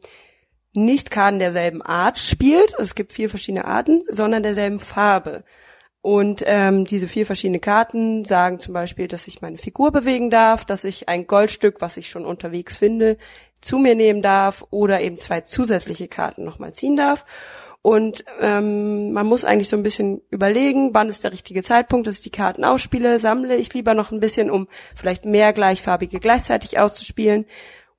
nicht 0.73 1.11
Karten 1.11 1.39
derselben 1.39 1.81
Art 1.81 2.17
spielt, 2.17 2.73
es 2.79 2.95
gibt 2.95 3.13
vier 3.13 3.29
verschiedene 3.29 3.65
Arten, 3.65 4.03
sondern 4.09 4.43
derselben 4.43 4.79
Farbe. 4.79 5.43
Und 6.01 6.43
ähm, 6.45 6.83
diese 6.83 7.07
vier 7.07 7.25
verschiedene 7.25 7.59
Karten 7.59 8.25
sagen 8.25 8.59
zum 8.59 8.73
Beispiel, 8.73 9.07
dass 9.07 9.25
ich 9.27 9.41
meine 9.41 9.57
Figur 9.57 9.91
bewegen 9.91 10.29
darf, 10.29 10.65
dass 10.65 10.83
ich 10.83 11.07
ein 11.07 11.27
Goldstück, 11.27 11.79
was 11.79 11.95
ich 11.95 12.09
schon 12.09 12.25
unterwegs 12.25 12.75
finde, 12.75 13.17
zu 13.61 13.77
mir 13.77 13.95
nehmen 13.95 14.21
darf 14.21 14.65
oder 14.69 14.99
eben 14.99 15.17
zwei 15.17 15.41
zusätzliche 15.41 16.09
Karten 16.09 16.43
nochmal 16.43 16.73
ziehen 16.73 16.97
darf. 16.97 17.23
Und 17.81 18.25
ähm, 18.41 19.13
man 19.13 19.25
muss 19.25 19.45
eigentlich 19.45 19.69
so 19.69 19.77
ein 19.77 19.83
bisschen 19.83 20.21
überlegen, 20.29 20.93
wann 20.93 21.09
ist 21.09 21.23
der 21.23 21.31
richtige 21.31 21.63
Zeitpunkt, 21.63 22.07
dass 22.07 22.15
ich 22.15 22.21
die 22.21 22.31
Karten 22.31 22.63
ausspiele. 22.65 23.19
Sammle 23.19 23.55
ich 23.55 23.73
lieber 23.73 23.93
noch 23.93 24.11
ein 24.11 24.19
bisschen, 24.21 24.51
um 24.51 24.67
vielleicht 24.95 25.25
mehr 25.25 25.53
gleichfarbige 25.53 26.19
gleichzeitig 26.19 26.79
auszuspielen. 26.79 27.45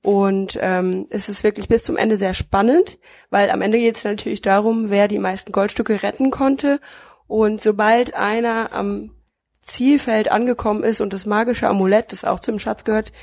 Und 0.05 0.59
ähm, 0.61 1.07
es 1.09 1.29
ist 1.29 1.43
wirklich 1.43 1.67
bis 1.67 1.83
zum 1.83 1.97
Ende 1.97 2.19
sehr 2.19 2.35
spannend, 2.35 2.99
weil 3.31 3.49
am 3.49 3.63
Ende 3.63 3.79
geht 3.79 3.97
es 3.97 4.03
natürlich 4.03 4.39
darum, 4.39 4.91
wer 4.91 5.07
die 5.07 5.17
meisten 5.17 5.51
Goldstücke 5.51 6.03
retten 6.03 6.29
konnte. 6.29 6.79
Und 7.25 7.59
sobald 7.59 8.13
einer 8.13 8.71
am 8.71 9.15
Zielfeld 9.63 10.29
angekommen 10.29 10.83
ist 10.83 11.01
und 11.01 11.11
das 11.11 11.25
magische 11.25 11.67
Amulett, 11.67 12.11
das 12.11 12.23
auch 12.23 12.39
zum 12.39 12.59
Schatz 12.59 12.83
gehört, 12.83 13.13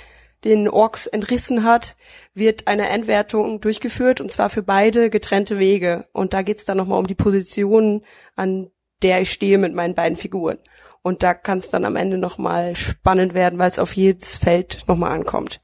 den 0.42 0.68
Orks 0.68 1.06
entrissen 1.06 1.62
hat, 1.62 1.94
wird 2.34 2.66
eine 2.66 2.88
Endwertung 2.88 3.60
durchgeführt 3.60 4.20
und 4.20 4.32
zwar 4.32 4.50
für 4.50 4.64
beide 4.64 5.08
getrennte 5.08 5.60
Wege. 5.60 6.08
Und 6.10 6.34
da 6.34 6.42
geht's 6.42 6.64
dann 6.64 6.78
nochmal 6.78 6.98
um 6.98 7.06
die 7.06 7.14
Position, 7.14 8.02
an 8.34 8.72
der 9.04 9.20
ich 9.20 9.30
stehe 9.30 9.58
mit 9.58 9.72
meinen 9.72 9.94
beiden 9.94 10.16
Figuren. 10.16 10.58
Und 11.00 11.22
da 11.22 11.32
kann 11.32 11.58
es 11.58 11.70
dann 11.70 11.84
am 11.84 11.94
Ende 11.94 12.18
nochmal 12.18 12.74
spannend 12.74 13.34
werden, 13.34 13.60
weil 13.60 13.68
es 13.68 13.78
auf 13.78 13.94
jedes 13.94 14.36
Feld 14.36 14.82
nochmal 14.88 15.12
ankommt. 15.12 15.60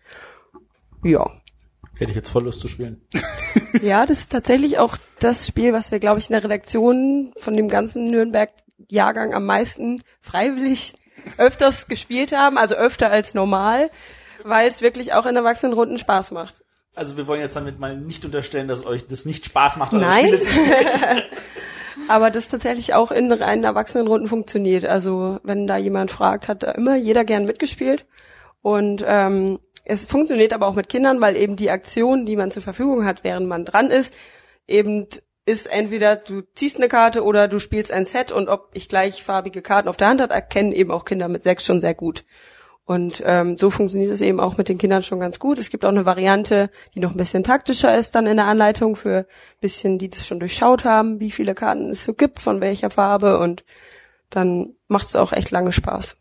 Ja. 1.04 1.30
Hätte 1.96 2.10
ich 2.10 2.16
jetzt 2.16 2.30
voll 2.30 2.44
Lust 2.44 2.60
zu 2.60 2.68
spielen. 2.68 3.02
Ja, 3.82 4.06
das 4.06 4.20
ist 4.20 4.32
tatsächlich 4.32 4.78
auch 4.78 4.96
das 5.18 5.46
Spiel, 5.46 5.72
was 5.72 5.90
wir, 5.90 5.98
glaube 5.98 6.18
ich, 6.18 6.28
in 6.28 6.32
der 6.32 6.44
Redaktion 6.44 7.32
von 7.36 7.54
dem 7.54 7.68
ganzen 7.68 8.04
Nürnberg-Jahrgang 8.04 9.34
am 9.34 9.46
meisten 9.46 10.02
freiwillig 10.20 10.94
öfters 11.36 11.86
gespielt 11.86 12.32
haben, 12.32 12.56
also 12.56 12.76
öfter 12.76 13.10
als 13.10 13.34
normal, 13.34 13.90
weil 14.44 14.68
es 14.68 14.80
wirklich 14.80 15.12
auch 15.12 15.26
in 15.26 15.36
Erwachsenenrunden 15.36 15.98
Spaß 15.98 16.30
macht. 16.30 16.62
Also 16.94 17.16
wir 17.16 17.26
wollen 17.26 17.40
jetzt 17.40 17.56
damit 17.56 17.78
mal 17.78 17.96
nicht 17.96 18.24
unterstellen, 18.24 18.68
dass 18.68 18.86
euch 18.86 19.06
das 19.06 19.24
nicht 19.24 19.44
Spaß 19.44 19.76
macht, 19.76 19.92
eure 19.92 20.02
Nein. 20.02 20.26
Spiele 20.26 20.40
zu 20.40 20.50
spielen. 20.50 21.22
Aber 22.08 22.30
das 22.30 22.48
tatsächlich 22.48 22.94
auch 22.94 23.10
in 23.10 23.30
reinen 23.32 23.64
Erwachsenenrunden 23.64 24.28
funktioniert. 24.28 24.84
Also 24.84 25.40
wenn 25.42 25.66
da 25.66 25.76
jemand 25.76 26.10
fragt, 26.10 26.48
hat 26.48 26.62
da 26.62 26.70
immer 26.72 26.96
jeder 26.96 27.24
gern 27.24 27.44
mitgespielt. 27.44 28.06
Und 28.62 29.04
ähm, 29.06 29.58
es 29.88 30.06
funktioniert 30.06 30.52
aber 30.52 30.66
auch 30.66 30.74
mit 30.74 30.88
Kindern, 30.88 31.20
weil 31.20 31.36
eben 31.36 31.56
die 31.56 31.70
Aktion, 31.70 32.26
die 32.26 32.36
man 32.36 32.50
zur 32.50 32.62
Verfügung 32.62 33.04
hat, 33.04 33.24
während 33.24 33.48
man 33.48 33.64
dran 33.64 33.90
ist, 33.90 34.14
eben 34.66 35.08
ist 35.46 35.66
entweder 35.66 36.16
du 36.16 36.42
ziehst 36.54 36.76
eine 36.76 36.88
Karte 36.88 37.24
oder 37.24 37.48
du 37.48 37.58
spielst 37.58 37.90
ein 37.90 38.04
Set 38.04 38.30
und 38.30 38.48
ob 38.48 38.68
ich 38.74 38.88
gleichfarbige 38.88 39.62
Karten 39.62 39.88
auf 39.88 39.96
der 39.96 40.08
Hand 40.08 40.20
hat, 40.20 40.30
erkennen 40.30 40.72
eben 40.72 40.90
auch 40.90 41.06
Kinder 41.06 41.28
mit 41.28 41.42
sechs 41.42 41.64
schon 41.64 41.80
sehr 41.80 41.94
gut. 41.94 42.26
Und 42.84 43.22
ähm, 43.24 43.56
so 43.56 43.70
funktioniert 43.70 44.10
es 44.10 44.20
eben 44.20 44.40
auch 44.40 44.58
mit 44.58 44.68
den 44.68 44.78
Kindern 44.78 45.02
schon 45.02 45.20
ganz 45.20 45.38
gut. 45.38 45.58
Es 45.58 45.70
gibt 45.70 45.84
auch 45.84 45.90
eine 45.90 46.06
Variante, 46.06 46.70
die 46.94 47.00
noch 47.00 47.12
ein 47.12 47.16
bisschen 47.16 47.44
taktischer 47.44 47.96
ist 47.96 48.14
dann 48.14 48.26
in 48.26 48.36
der 48.36 48.46
Anleitung 48.46 48.94
für 48.94 49.18
ein 49.18 49.26
bisschen, 49.60 49.98
die 49.98 50.08
das 50.10 50.26
schon 50.26 50.40
durchschaut 50.40 50.84
haben, 50.84 51.18
wie 51.18 51.30
viele 51.30 51.54
Karten 51.54 51.90
es 51.90 52.04
so 52.04 52.12
gibt, 52.12 52.40
von 52.40 52.60
welcher 52.60 52.90
Farbe 52.90 53.38
und 53.38 53.64
dann 54.28 54.74
macht 54.86 55.08
es 55.08 55.16
auch 55.16 55.32
echt 55.32 55.50
lange 55.50 55.72
Spaß. 55.72 56.18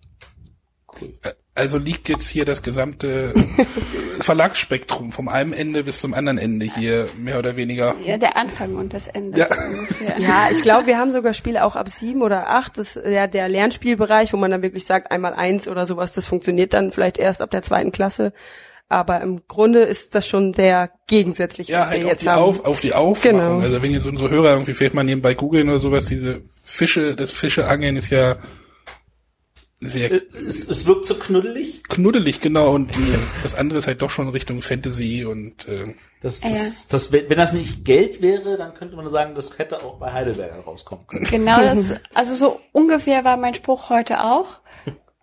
Also 1.58 1.78
liegt 1.78 2.08
jetzt 2.08 2.28
hier 2.30 2.46
das 2.46 2.62
gesamte 2.62 3.34
Verlagsspektrum 4.20 5.12
vom 5.12 5.28
einem 5.28 5.54
Ende 5.54 5.84
bis 5.84 6.02
zum 6.02 6.14
anderen 6.14 6.38
Ende 6.38 6.66
hier 6.66 7.08
mehr 7.18 7.40
oder 7.40 7.56
weniger. 7.56 7.96
Ja, 8.06 8.18
der 8.18 8.36
Anfang 8.38 8.76
und 8.76 8.94
das 8.94 9.08
Ende 9.08 9.40
Ja. 9.42 9.48
so. 9.48 10.22
Ja, 10.22 10.48
ich 10.52 10.62
glaube, 10.62 10.88
wir 10.88 10.98
haben 10.98 11.12
sogar 11.12 11.34
Spiele 11.34 11.64
auch 11.64 11.76
ab 11.76 11.90
sieben 11.90 12.22
oder 12.22 12.50
acht. 12.50 12.78
Das 12.78 12.96
ist 12.96 13.08
ja 13.12 13.28
der 13.28 13.50
Lernspielbereich, 13.50 14.34
wo 14.34 14.38
man 14.38 14.52
dann 14.52 14.62
wirklich 14.62 14.86
sagt, 14.86 15.12
einmal 15.12 15.34
eins 15.34 15.68
oder 15.68 15.86
sowas, 15.86 16.14
das 16.14 16.26
funktioniert 16.28 16.74
dann 16.74 16.92
vielleicht 16.92 17.18
erst 17.18 17.42
ab 17.42 17.52
der 17.52 17.62
zweiten 17.62 17.92
Klasse. 17.92 18.34
Aber 18.90 19.20
im 19.22 19.42
Grunde 19.50 19.82
ist 19.82 20.16
das 20.16 20.26
schon 20.28 20.54
sehr 20.54 20.90
gegensätzlich, 21.08 21.68
Ja, 21.68 21.82
was 21.82 21.88
wir 21.92 21.98
halt 21.98 22.04
auf 22.06 22.10
jetzt 22.12 22.22
die, 22.24 22.30
haben. 22.30 22.42
auf, 22.42 22.66
auf 22.66 22.80
die 22.82 22.94
Aufmachung. 22.94 23.40
Genau. 23.40 23.60
Also 23.60 23.82
wenn 23.84 23.92
jetzt 23.92 24.06
unsere 24.08 24.30
Hörer 24.30 24.52
irgendwie 24.52 24.74
vielleicht 24.74 24.94
mal 24.96 25.04
nebenbei 25.04 25.34
googeln 25.34 25.68
oder 25.70 25.80
sowas, 25.80 26.06
diese 26.06 26.42
Fische, 26.64 27.16
das 27.16 27.32
Fischeangeln 27.34 27.98
ist 27.98 28.10
ja 28.12 28.38
sehr 29.80 30.12
Äh, 30.12 30.22
es, 30.48 30.68
es 30.68 30.86
wirkt 30.88 31.08
so 31.08 31.16
knuddelig. 31.16 31.84
knuddelig, 31.84 32.42
genau. 32.42 32.74
Und 32.74 32.92
das 33.44 33.56
andere 33.56 33.80
ist 33.80 33.88
halt 33.88 34.02
doch 34.02 34.10
schon 34.10 34.30
Richtung 34.30 34.62
Fantasy 34.62 35.26
und 35.26 35.68
äh, 35.68 35.94
Das, 36.22 36.42
Ja. 36.42 36.50
das, 36.50 36.88
das, 36.88 37.12
wenn 37.12 37.28
das 37.30 37.54
nicht 37.54 37.86
Geld 37.86 38.22
wäre, 38.22 38.58
dann 38.58 38.74
könnte 38.74 38.96
man 38.96 39.10
sagen, 39.12 39.36
das 39.36 39.58
hätte 39.60 39.84
auch 39.84 40.00
bei 40.00 40.12
Heidelberger 40.12 40.60
rauskommen 40.62 41.06
können. 41.08 41.26
Genau 41.26 41.62
das, 41.62 41.78
also 42.14 42.34
so 42.34 42.60
ungefähr 42.72 43.24
war 43.24 43.38
mein 43.38 43.54
Spruch 43.54 43.90
heute 43.90 44.24
auch, 44.24 44.60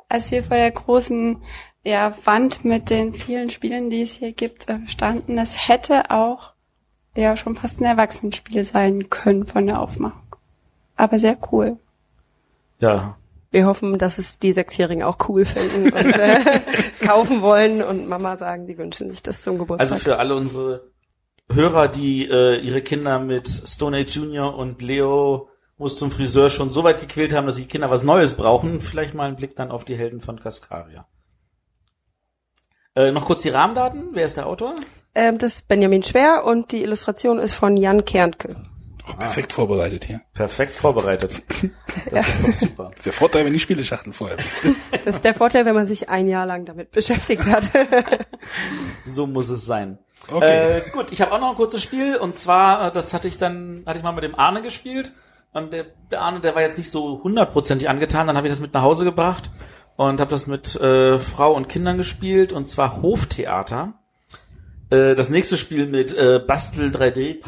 als 0.08 0.30
wir 0.30 0.44
vor 0.44 0.56
der 0.56 0.70
großen 0.70 1.42
ja, 1.82 2.14
Wand 2.24 2.64
mit 2.64 2.90
den 2.90 3.12
vielen 3.12 3.50
Spielen, 3.50 3.90
die 3.90 4.02
es 4.02 4.14
hier 4.14 4.32
gibt, 4.32 4.68
äh, 4.68 4.78
standen. 4.86 5.36
Es 5.36 5.68
hätte 5.68 6.10
auch 6.10 6.52
ja 7.16 7.36
schon 7.36 7.56
fast 7.56 7.80
ein 7.80 7.84
Erwachsenenspiel 7.84 8.64
sein 8.64 9.10
können 9.10 9.46
von 9.46 9.66
der 9.66 9.80
Aufmachung. 9.80 10.36
Aber 10.96 11.18
sehr 11.18 11.36
cool. 11.52 11.76
Ja. 12.78 13.16
Wir 13.54 13.66
hoffen, 13.66 13.98
dass 13.98 14.18
es 14.18 14.40
die 14.40 14.52
Sechsjährigen 14.52 15.04
auch 15.04 15.16
cool 15.28 15.44
finden 15.44 15.92
und 15.92 16.18
äh, 16.18 16.60
kaufen 17.06 17.40
wollen 17.40 17.82
und 17.82 18.08
Mama 18.08 18.36
sagen, 18.36 18.66
sie 18.66 18.76
wünschen 18.76 19.08
sich 19.08 19.22
das 19.22 19.42
zum 19.42 19.58
Geburtstag. 19.58 19.92
Also 19.92 20.02
für 20.02 20.18
alle 20.18 20.34
unsere 20.34 20.90
Hörer, 21.48 21.86
die 21.86 22.28
äh, 22.28 22.58
ihre 22.58 22.82
Kinder 22.82 23.20
mit 23.20 23.46
Stone 23.48 23.96
Age 23.96 24.16
Junior 24.16 24.56
und 24.56 24.82
Leo 24.82 25.50
muss 25.78 25.96
zum 25.96 26.10
Friseur 26.10 26.50
schon 26.50 26.70
so 26.70 26.82
weit 26.82 27.00
gequält 27.00 27.32
haben, 27.32 27.46
dass 27.46 27.54
die 27.54 27.66
Kinder 27.66 27.90
was 27.90 28.02
Neues 28.02 28.34
brauchen, 28.34 28.80
vielleicht 28.80 29.14
mal 29.14 29.28
einen 29.28 29.36
Blick 29.36 29.54
dann 29.54 29.70
auf 29.70 29.84
die 29.84 29.96
Helden 29.96 30.20
von 30.20 30.40
Cascaria. 30.40 31.06
Äh, 32.96 33.12
noch 33.12 33.24
kurz 33.24 33.42
die 33.42 33.50
Rahmendaten. 33.50 34.08
Wer 34.14 34.26
ist 34.26 34.36
der 34.36 34.46
Autor? 34.46 34.74
ähm, 35.14 35.38
das 35.38 35.54
ist 35.54 35.68
Benjamin 35.68 36.02
Schwer 36.02 36.42
und 36.44 36.72
die 36.72 36.82
Illustration 36.82 37.38
ist 37.38 37.54
von 37.54 37.76
Jan 37.76 38.04
Kernke. 38.04 38.56
Auch 39.06 39.18
perfekt 39.18 39.52
vorbereitet 39.52 40.04
hier. 40.04 40.20
Perfekt 40.32 40.74
vorbereitet. 40.74 41.42
Das 42.10 42.28
ist 42.28 42.42
doch 42.42 42.54
super. 42.54 42.84
Das 42.90 42.96
ist 42.96 43.06
der 43.06 43.12
Vorteil, 43.12 43.44
wenn 43.44 43.52
die 43.52 43.60
Spieleschachtel 43.60 44.12
vorher. 44.12 44.36
Das 45.04 45.16
ist 45.16 45.24
der 45.24 45.34
Vorteil, 45.34 45.64
wenn 45.64 45.74
man 45.74 45.86
sich 45.86 46.08
ein 46.08 46.28
Jahr 46.28 46.44
lang 46.44 46.64
damit 46.64 46.90
beschäftigt 46.90 47.46
hat. 47.46 47.70
So 49.06 49.26
muss 49.26 49.48
es 49.48 49.64
sein. 49.64 49.98
Okay. 50.30 50.78
Äh, 50.78 50.90
gut, 50.90 51.12
ich 51.12 51.20
habe 51.20 51.32
auch 51.32 51.40
noch 51.40 51.50
ein 51.50 51.56
kurzes 51.56 51.82
Spiel 51.82 52.16
und 52.16 52.34
zwar, 52.34 52.88
äh, 52.88 52.92
das 52.92 53.14
hatte 53.14 53.28
ich 53.28 53.38
dann, 53.38 53.82
hatte 53.86 53.98
ich 53.98 54.04
mal 54.04 54.12
mit 54.12 54.24
dem 54.24 54.34
Arne 54.34 54.62
gespielt 54.62 55.12
und 55.52 55.72
der, 55.72 55.86
der 56.10 56.20
Arne, 56.20 56.40
der 56.40 56.54
war 56.54 56.62
jetzt 56.62 56.78
nicht 56.78 56.90
so 56.90 57.22
hundertprozentig 57.22 57.88
angetan, 57.88 58.26
dann 58.26 58.36
habe 58.36 58.46
ich 58.46 58.52
das 58.52 58.60
mit 58.60 58.74
nach 58.74 58.82
Hause 58.82 59.04
gebracht 59.04 59.50
und 59.96 60.20
habe 60.20 60.30
das 60.30 60.46
mit 60.46 60.76
äh, 60.76 61.18
Frau 61.18 61.52
und 61.54 61.68
Kindern 61.68 61.96
gespielt 61.96 62.52
und 62.52 62.66
zwar 62.66 63.02
Hoftheater. 63.02 63.94
Äh, 64.90 65.14
das 65.14 65.30
nächste 65.30 65.56
Spiel 65.56 65.86
mit 65.86 66.16
äh, 66.16 66.40
Bastel 66.44 66.90
3D 66.90 67.40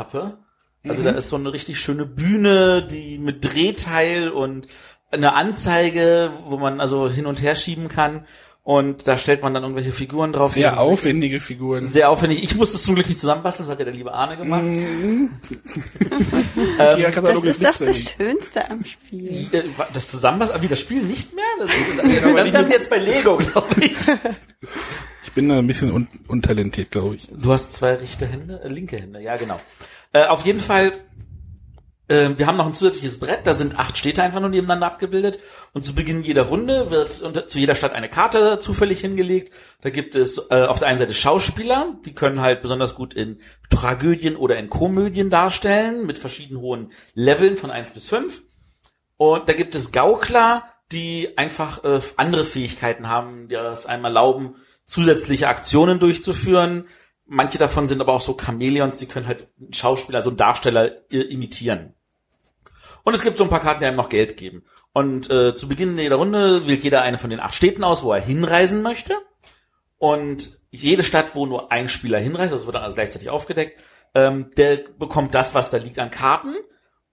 Also 0.89 1.03
da 1.03 1.11
ist 1.11 1.29
so 1.29 1.37
eine 1.37 1.53
richtig 1.53 1.79
schöne 1.81 2.07
Bühne, 2.07 2.83
die 2.87 3.19
mit 3.19 3.45
Drehteil 3.45 4.29
und 4.31 4.67
eine 5.11 5.35
Anzeige, 5.35 6.33
wo 6.47 6.57
man 6.57 6.81
also 6.81 7.09
hin 7.11 7.27
und 7.27 7.41
her 7.43 7.55
schieben 7.55 7.89
kann. 7.89 8.27
Und 8.63 9.07
da 9.07 9.17
stellt 9.17 9.43
man 9.43 9.55
dann 9.55 9.63
irgendwelche 9.63 9.93
Figuren 9.93 10.33
drauf. 10.33 10.53
Sehr 10.55 10.81
aufwendige 10.81 11.39
Figuren. 11.39 11.87
sehr 11.87 12.11
aufwendig. 12.11 12.43
Ich 12.43 12.57
musste 12.57 12.75
es 12.77 12.83
zum 12.83 12.97
Glück 12.97 13.07
nicht 13.07 13.21
zusammenbasteln, 13.21 13.65
das 13.69 13.73
hat 13.75 13.79
ja 13.79 13.85
der 13.85 13.95
liebe 13.95 14.13
Arne 14.13 14.37
gemacht. 14.37 14.65
Mhm. 14.65 15.31
Ähm, 16.79 17.13
Das 17.15 17.45
ist 17.45 17.61
nicht 17.61 17.81
das. 17.81 18.11
Schönste 18.17 18.71
am 18.71 18.85
Spiel. 18.85 19.47
Äh, 19.53 19.63
Das 19.93 20.11
Zusammenbasteln, 20.11 20.63
wie 20.63 20.69
das 20.69 20.81
Spiel 20.81 21.03
nicht 21.03 21.35
mehr? 21.35 21.45
Das, 21.59 21.71
das, 21.97 22.25
aber 22.25 22.45
das 22.45 22.63
mit- 22.65 22.73
jetzt 22.73 22.91
bei 22.91 22.99
Lego, 22.99 23.37
glaube 23.37 23.75
ich. 23.85 23.93
Ich 25.25 25.33
bin 25.33 25.49
da 25.49 25.59
ein 25.59 25.67
bisschen 25.67 25.93
un 25.93 26.09
untalentiert, 26.29 26.91
glaube 26.91 27.15
ich. 27.17 27.29
Du 27.31 27.53
hast 27.53 27.73
zwei 27.73 27.95
rechte 27.95 28.27
Hände, 28.27 28.61
äh, 28.65 28.69
linke 28.69 28.97
Hände, 28.99 29.21
ja 29.21 29.37
genau. 29.37 29.61
Äh, 30.17 30.29
auf 30.29 30.47
jeden 30.47 30.61
Fall, 30.61 30.93
äh, 32.09 32.31
wir 32.37 32.47
haben 32.47 32.57
noch 32.57 32.67
ein 32.67 32.73
zusätzliches 32.73 33.21
Brett, 33.21 33.47
da 33.47 33.53
sind 33.53 33.79
acht 33.79 33.99
Städte 33.99 34.23
einfach 34.23 34.41
nur 34.41 34.49
nebeneinander 34.49 34.87
abgebildet 34.87 35.41
und 35.75 35.85
zu 35.85 35.95
Beginn 35.95 36.23
jeder 36.23 36.45
Runde 36.45 36.91
wird 36.91 37.21
unter, 37.21 37.47
zu 37.49 37.59
jeder 37.59 37.75
Stadt 37.75 37.93
eine 37.93 38.09
Karte 38.09 38.59
zufällig 38.59 39.01
hingelegt. 39.01 39.53
Da 39.83 39.91
gibt 39.91 40.15
es 40.15 40.39
äh, 40.51 40.65
auf 40.65 40.79
der 40.79 40.89
einen 40.89 40.99
Seite 40.99 41.13
Schauspieler, 41.13 41.99
die 42.07 42.15
können 42.15 42.41
halt 42.41 42.63
besonders 42.63 42.95
gut 42.95 43.13
in 43.13 43.41
Tragödien 43.69 44.37
oder 44.37 44.57
in 44.57 44.71
Komödien 44.71 45.29
darstellen, 45.29 46.07
mit 46.07 46.19
verschieden 46.19 46.61
hohen 46.61 46.93
Leveln 47.13 47.59
von 47.59 47.71
eins 47.71 47.91
bis 47.91 48.09
fünf. 48.09 48.43
Und 49.19 49.51
da 49.51 49.53
gibt 49.53 49.75
es 49.75 49.93
Gaukler, 49.93 50.65
die 50.93 51.37
einfach 51.37 51.85
äh, 51.85 52.01
andere 52.17 52.47
Fähigkeiten 52.47 53.09
haben, 53.09 53.49
die 53.49 53.55
das 53.55 53.85
einem 53.85 54.05
erlauben, 54.05 54.55
zusätzliche 54.87 55.49
Aktionen 55.49 55.99
durchzuführen. 55.99 56.87
Manche 57.27 57.59
davon 57.59 57.89
sind 57.89 58.01
aber 58.01 58.13
auch 58.13 58.21
so 58.21 58.37
Chamäleons, 58.37 58.99
die 58.99 59.07
können 59.07 59.27
halt 59.27 59.49
einen 59.61 59.73
Schauspieler, 59.73 60.23
so 60.23 60.31
einen 60.31 60.37
Darsteller 60.37 61.11
imitieren. 61.11 61.95
Und 63.03 63.15
es 63.15 63.23
gibt 63.23 63.39
so 63.39 63.45
ein 63.45 63.51
paar 63.51 63.61
Karten, 63.61 63.81
die 63.81 63.87
einem 63.87 63.97
noch 63.97 64.09
Geld 64.09 64.37
geben. 64.37 64.65
Und 64.93 65.31
äh, 65.31 65.55
zu 65.55 65.69
Beginn 65.69 65.99
jeder 65.99 66.17
Runde 66.17 66.67
wählt 66.67 66.83
jeder 66.83 67.03
eine 67.03 67.19
von 67.19 67.31
den 67.31 67.41
acht 67.41 67.55
Städten 67.55 67.85
aus, 67.85 68.03
wo 68.03 68.13
er 68.13 68.21
hinreisen 68.21 68.83
möchte. 68.83 69.15
Und 69.99 70.61
jede 70.71 71.03
Stadt, 71.03 71.35
wo 71.35 71.47
nur 71.47 71.73
ein 71.73 71.89
Spieler 71.89 72.19
hinreist, 72.19 72.53
das 72.53 72.67
wird 72.67 72.75
dann 72.75 72.83
also 72.83 72.95
gleichzeitig 72.95 73.31
aufgedeckt, 73.31 73.81
ähm, 74.15 74.51
der 74.57 74.79
bekommt 74.99 75.35
das, 75.35 75.55
was 75.55 75.71
da 75.71 75.77
liegt 75.77 75.99
an 75.99 76.11
Karten. 76.11 76.55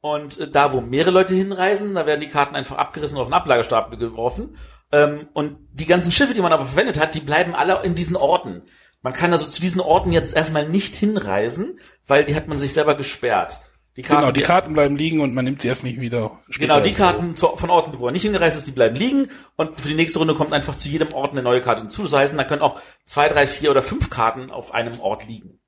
Und 0.01 0.39
äh, 0.39 0.49
da, 0.49 0.73
wo 0.73 0.81
mehrere 0.81 1.11
Leute 1.11 1.33
hinreisen, 1.33 1.95
da 1.95 2.05
werden 2.05 2.21
die 2.21 2.27
Karten 2.27 2.55
einfach 2.55 2.77
abgerissen 2.77 3.17
und 3.17 3.21
auf 3.21 3.27
den 3.29 3.33
Ablagestapel 3.33 3.97
geworfen. 3.97 4.57
Ähm, 4.91 5.27
und 5.33 5.57
die 5.71 5.85
ganzen 5.85 6.11
Schiffe, 6.11 6.33
die 6.33 6.41
man 6.41 6.53
aber 6.53 6.65
verwendet 6.65 6.99
hat, 6.99 7.15
die 7.15 7.19
bleiben 7.19 7.55
alle 7.55 7.83
in 7.83 7.95
diesen 7.95 8.15
Orten. 8.15 8.63
Man 9.03 9.13
kann 9.13 9.31
also 9.31 9.47
zu 9.47 9.61
diesen 9.61 9.81
Orten 9.81 10.11
jetzt 10.11 10.35
erstmal 10.35 10.67
nicht 10.67 10.95
hinreisen, 10.95 11.79
weil 12.07 12.25
die 12.25 12.35
hat 12.35 12.47
man 12.47 12.57
sich 12.57 12.73
selber 12.73 12.95
gesperrt. 12.95 13.59
Die 13.95 14.01
genau, 14.01 14.31
die 14.31 14.41
Karten 14.41 14.73
bleiben 14.73 14.97
liegen 14.97 15.19
und 15.19 15.35
man 15.35 15.45
nimmt 15.45 15.61
sie 15.61 15.67
erst 15.67 15.83
nicht 15.83 16.01
wieder. 16.01 16.39
Genau, 16.57 16.79
die 16.79 16.89
so. 16.89 16.95
Karten 16.95 17.35
zu, 17.35 17.55
von 17.55 17.69
Orten, 17.69 17.99
wo 17.99 18.07
er 18.07 18.11
nicht 18.11 18.23
hingereist 18.23 18.57
ist, 18.57 18.65
die 18.65 18.71
bleiben 18.71 18.95
liegen 18.95 19.29
und 19.55 19.79
für 19.79 19.87
die 19.87 19.93
nächste 19.93 20.17
Runde 20.17 20.33
kommt 20.33 20.51
einfach 20.51 20.75
zu 20.75 20.89
jedem 20.89 21.13
Ort 21.13 21.33
eine 21.33 21.43
neue 21.43 21.61
Karte 21.61 21.81
hinzu. 21.81 22.01
Das 22.01 22.13
heißt, 22.13 22.35
da 22.35 22.43
können 22.43 22.63
auch 22.63 22.81
zwei, 23.05 23.29
drei, 23.29 23.45
vier 23.45 23.69
oder 23.69 23.83
fünf 23.83 24.09
Karten 24.09 24.49
auf 24.49 24.73
einem 24.73 24.99
Ort 24.99 25.27
liegen. 25.27 25.59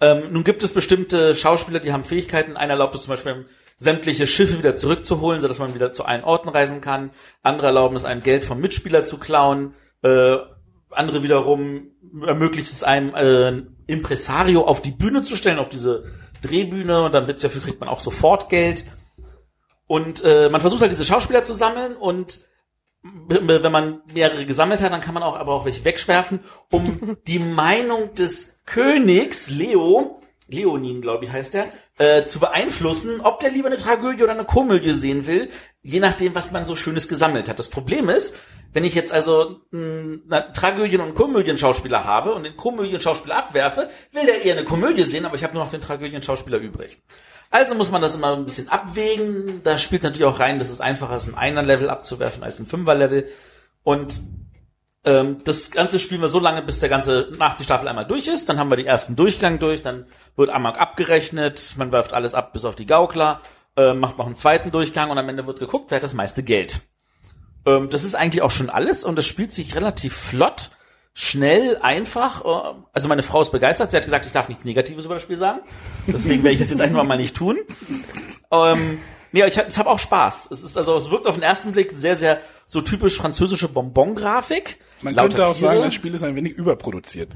Ähm, 0.00 0.32
nun 0.32 0.44
gibt 0.44 0.62
es 0.62 0.72
bestimmte 0.72 1.34
Schauspieler, 1.34 1.80
die 1.80 1.92
haben 1.92 2.04
Fähigkeiten. 2.04 2.56
Einer 2.56 2.74
erlaubt 2.74 2.94
es 2.94 3.02
zum 3.02 3.10
Beispiel, 3.10 3.46
sämtliche 3.76 4.26
Schiffe 4.26 4.58
wieder 4.58 4.76
zurückzuholen, 4.76 5.40
sodass 5.40 5.58
man 5.58 5.74
wieder 5.74 5.92
zu 5.92 6.04
allen 6.04 6.22
Orten 6.22 6.48
reisen 6.48 6.80
kann. 6.80 7.10
Andere 7.42 7.68
erlauben 7.68 7.96
es 7.96 8.04
einem, 8.04 8.22
Geld 8.22 8.44
vom 8.44 8.60
Mitspieler 8.60 9.04
zu 9.04 9.18
klauen. 9.18 9.74
Äh, 10.02 10.36
andere 10.90 11.22
wiederum 11.22 11.90
ermöglicht 12.26 12.70
es 12.70 12.82
einem, 12.82 13.14
äh, 13.14 13.48
ein 13.50 13.76
Impresario 13.86 14.62
auf 14.62 14.82
die 14.82 14.90
Bühne 14.92 15.22
zu 15.22 15.36
stellen, 15.36 15.58
auf 15.58 15.68
diese 15.68 16.04
Drehbühne. 16.42 17.04
Und 17.04 17.12
dann 17.12 17.26
wird- 17.26 17.42
dafür 17.42 17.60
kriegt 17.62 17.80
man 17.80 17.88
auch 17.88 18.00
sofort 18.00 18.48
Geld. 18.48 18.84
Und 19.86 20.22
äh, 20.24 20.48
man 20.48 20.60
versucht 20.60 20.82
halt 20.82 20.92
diese 20.92 21.04
Schauspieler 21.04 21.42
zu 21.42 21.52
sammeln 21.52 21.96
und 21.96 22.40
wenn 23.02 23.72
man 23.72 24.02
mehrere 24.12 24.44
gesammelt 24.44 24.82
hat, 24.82 24.92
dann 24.92 25.00
kann 25.00 25.14
man 25.14 25.22
auch 25.22 25.34
aber 25.34 25.54
auch 25.54 25.64
welche 25.64 25.84
wegschwerfen, 25.86 26.40
um 26.70 27.16
die 27.26 27.38
Meinung 27.38 28.14
des 28.14 28.60
Königs, 28.66 29.48
Leo, 29.48 30.20
Leonin, 30.48 31.00
glaube 31.00 31.24
ich, 31.24 31.32
heißt 31.32 31.54
er, 31.54 31.68
äh, 31.98 32.26
zu 32.26 32.40
beeinflussen, 32.40 33.20
ob 33.22 33.40
der 33.40 33.50
lieber 33.50 33.68
eine 33.68 33.78
Tragödie 33.78 34.22
oder 34.22 34.32
eine 34.32 34.44
Komödie 34.44 34.92
sehen 34.92 35.26
will, 35.26 35.48
je 35.82 35.98
nachdem, 36.00 36.34
was 36.34 36.52
man 36.52 36.66
so 36.66 36.76
Schönes 36.76 37.08
gesammelt 37.08 37.48
hat. 37.48 37.58
Das 37.58 37.68
Problem 37.68 38.10
ist, 38.10 38.36
wenn 38.72 38.84
ich 38.84 38.94
jetzt 38.94 39.12
also 39.12 39.60
einen 39.72 40.22
Tragödien- 40.54 41.00
und 41.00 41.14
Komödienschauspieler 41.14 42.04
habe 42.04 42.34
und 42.34 42.44
den 42.44 42.56
Komödienschauspieler 42.56 43.36
abwerfe, 43.36 43.88
will 44.12 44.26
der 44.26 44.44
eher 44.44 44.54
eine 44.54 44.64
Komödie 44.64 45.02
sehen, 45.02 45.24
aber 45.24 45.34
ich 45.34 45.44
habe 45.44 45.54
nur 45.54 45.64
noch 45.64 45.70
den 45.70 45.80
Tragödienschauspieler 45.80 46.58
übrig. 46.58 46.98
Also 47.50 47.74
muss 47.74 47.90
man 47.90 48.00
das 48.00 48.14
immer 48.14 48.36
ein 48.36 48.44
bisschen 48.44 48.68
abwägen. 48.68 49.62
Da 49.64 49.76
spielt 49.76 50.04
natürlich 50.04 50.26
auch 50.26 50.38
rein, 50.38 50.60
dass 50.60 50.70
es 50.70 50.80
einfacher 50.80 51.16
ist, 51.16 51.28
ein 51.28 51.34
Einer-Level 51.34 51.90
abzuwerfen 51.90 52.44
als 52.44 52.60
ein 52.60 52.66
Fünfer-Level. 52.66 53.28
Und 53.82 54.20
ähm, 55.04 55.42
das 55.44 55.72
Ganze 55.72 55.98
spielen 55.98 56.20
wir 56.20 56.28
so 56.28 56.38
lange, 56.38 56.62
bis 56.62 56.78
der 56.78 56.88
ganze 56.88 57.32
Nachziehstapel 57.36 57.88
einmal 57.88 58.06
durch 58.06 58.28
ist. 58.28 58.48
Dann 58.48 58.60
haben 58.60 58.70
wir 58.70 58.76
die 58.76 58.86
ersten 58.86 59.16
Durchgang 59.16 59.58
durch. 59.58 59.82
Dann 59.82 60.06
wird 60.36 60.50
einmal 60.50 60.76
abgerechnet. 60.76 61.74
Man 61.76 61.90
wirft 61.90 62.12
alles 62.12 62.34
ab, 62.34 62.52
bis 62.52 62.64
auf 62.64 62.76
die 62.76 62.86
Gaukler. 62.86 63.40
Äh, 63.76 63.94
macht 63.94 64.18
noch 64.18 64.26
einen 64.26 64.36
zweiten 64.36 64.70
Durchgang 64.70 65.10
und 65.10 65.18
am 65.18 65.28
Ende 65.28 65.46
wird 65.46 65.58
geguckt, 65.58 65.90
wer 65.90 65.96
hat 65.96 66.04
das 66.04 66.14
meiste 66.14 66.44
Geld. 66.44 66.82
Ähm, 67.66 67.88
das 67.90 68.04
ist 68.04 68.14
eigentlich 68.14 68.42
auch 68.42 68.50
schon 68.50 68.70
alles 68.70 69.04
und 69.04 69.16
das 69.16 69.26
spielt 69.26 69.52
sich 69.52 69.74
relativ 69.76 70.14
flott 70.14 70.70
schnell, 71.12 71.76
einfach. 71.82 72.44
äh, 72.44 72.74
Also 72.92 73.08
meine 73.08 73.22
Frau 73.22 73.42
ist 73.42 73.50
begeistert. 73.50 73.90
Sie 73.90 73.96
hat 73.96 74.04
gesagt, 74.04 74.26
ich 74.26 74.32
darf 74.32 74.48
nichts 74.48 74.64
Negatives 74.64 75.04
über 75.04 75.14
das 75.14 75.22
Spiel 75.22 75.36
sagen. 75.36 75.60
Deswegen 76.06 76.42
werde 76.42 76.54
ich 76.54 76.60
das 76.60 76.70
jetzt 76.70 76.80
einfach 76.80 77.04
mal 77.04 77.16
nicht 77.16 77.36
tun. 77.36 77.58
Ähm, 78.50 78.98
nee, 79.32 79.44
ich 79.44 79.58
habe 79.58 79.68
hab 79.68 79.86
auch 79.86 79.98
Spaß. 79.98 80.50
Es 80.50 80.62
ist 80.62 80.76
also, 80.76 80.96
es 80.96 81.10
wirkt 81.10 81.26
auf 81.26 81.34
den 81.34 81.42
ersten 81.42 81.72
Blick 81.72 81.92
sehr, 81.94 82.16
sehr 82.16 82.40
so 82.66 82.80
typisch 82.80 83.16
französische 83.16 83.68
Bonbon-Grafik. 83.68 84.78
Man 85.02 85.14
Lauter 85.14 85.28
könnte 85.28 85.50
auch 85.50 85.56
Tiere. 85.56 85.72
sagen, 85.72 85.82
das 85.84 85.94
Spiel 85.94 86.14
ist 86.14 86.22
ein 86.22 86.36
wenig 86.36 86.52
überproduziert. 86.52 87.30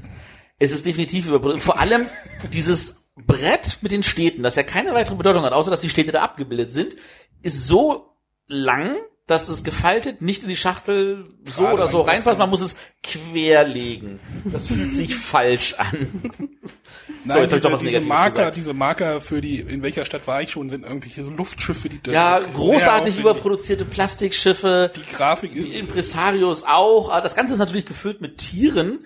Es 0.57 0.71
ist 0.71 0.85
definitiv 0.85 1.27
überproduziert. 1.27 1.63
Vor 1.63 1.79
allem 1.79 2.05
dieses 2.53 3.05
Brett 3.17 3.79
mit 3.81 3.91
den 3.91 4.03
Städten, 4.03 4.43
das 4.43 4.55
ja 4.55 4.63
keine 4.63 4.93
weitere 4.93 5.15
Bedeutung 5.15 5.43
hat, 5.43 5.53
außer 5.53 5.71
dass 5.71 5.81
die 5.81 5.89
Städte 5.89 6.11
da 6.11 6.21
abgebildet 6.21 6.71
sind, 6.73 6.95
ist 7.41 7.67
so 7.67 8.15
lang, 8.47 8.95
dass 9.27 9.49
es 9.49 9.63
gefaltet 9.63 10.21
nicht 10.21 10.43
in 10.43 10.49
die 10.49 10.55
Schachtel 10.55 11.23
so 11.45 11.63
Gerade 11.63 11.73
oder 11.73 11.87
so 11.87 12.01
reinpasst. 12.01 12.37
Man 12.37 12.49
muss 12.49 12.61
es 12.61 12.75
querlegen. 13.01 14.19
Das 14.45 14.67
fühlt 14.67 14.93
sich 14.93 15.15
falsch 15.15 15.73
an. 15.75 16.31
Nein, 17.23 17.41
jetzt 17.41 17.53
hab 17.53 17.57
ich 17.57 17.63
doch 17.63 17.69
diese, 17.69 17.71
was 17.71 17.79
diese 17.81 17.91
Negatives 17.91 18.07
Marker, 18.07 18.29
gesagt. 18.31 18.55
diese 18.55 18.73
Marker 18.73 19.21
für 19.21 19.41
die, 19.41 19.59
in 19.59 19.81
welcher 19.81 20.05
Stadt 20.05 20.27
war 20.27 20.43
ich 20.43 20.51
schon, 20.51 20.69
sind 20.69 20.83
irgendwelche 20.83 21.23
so 21.23 21.31
Luftschiffe, 21.31 21.89
die 21.89 21.99
Ja, 22.11 22.39
großartig 22.39 23.17
überproduzierte 23.17 23.85
Plastikschiffe. 23.85 24.91
Die 24.95 25.15
Grafik 25.15 25.55
ist 25.55 25.69
die 25.69 25.79
Impresarios 25.79 26.63
auch. 26.63 27.09
Aber 27.09 27.21
das 27.21 27.35
Ganze 27.35 27.53
ist 27.53 27.59
natürlich 27.59 27.87
gefüllt 27.87 28.21
mit 28.21 28.37
Tieren, 28.37 29.05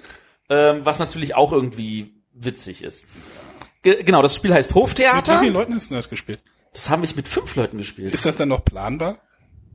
ähm, 0.49 0.81
was 0.83 0.99
natürlich 0.99 1.35
auch 1.35 1.53
irgendwie 1.53 2.21
witzig 2.33 2.83
ist. 2.83 3.07
Ge 3.83 4.03
genau, 4.03 4.21
das 4.21 4.35
Spiel 4.35 4.53
heißt 4.53 4.71
Mit 4.71 4.75
wie 4.75 4.81
Hoftheater. 4.81 5.39
vielen 5.39 5.53
Leuten 5.53 5.73
hast 5.75 5.89
du 5.89 5.95
das 5.95 6.09
gespielt? 6.09 6.41
Das 6.73 6.89
haben 6.89 7.01
wir 7.01 7.09
mit 7.15 7.27
fünf 7.29 7.55
Leuten 7.55 7.77
gespielt. 7.77 8.13
Ist 8.13 8.25
das 8.25 8.35
dann 8.35 8.49
noch 8.49 8.65
planbar? 8.65 9.19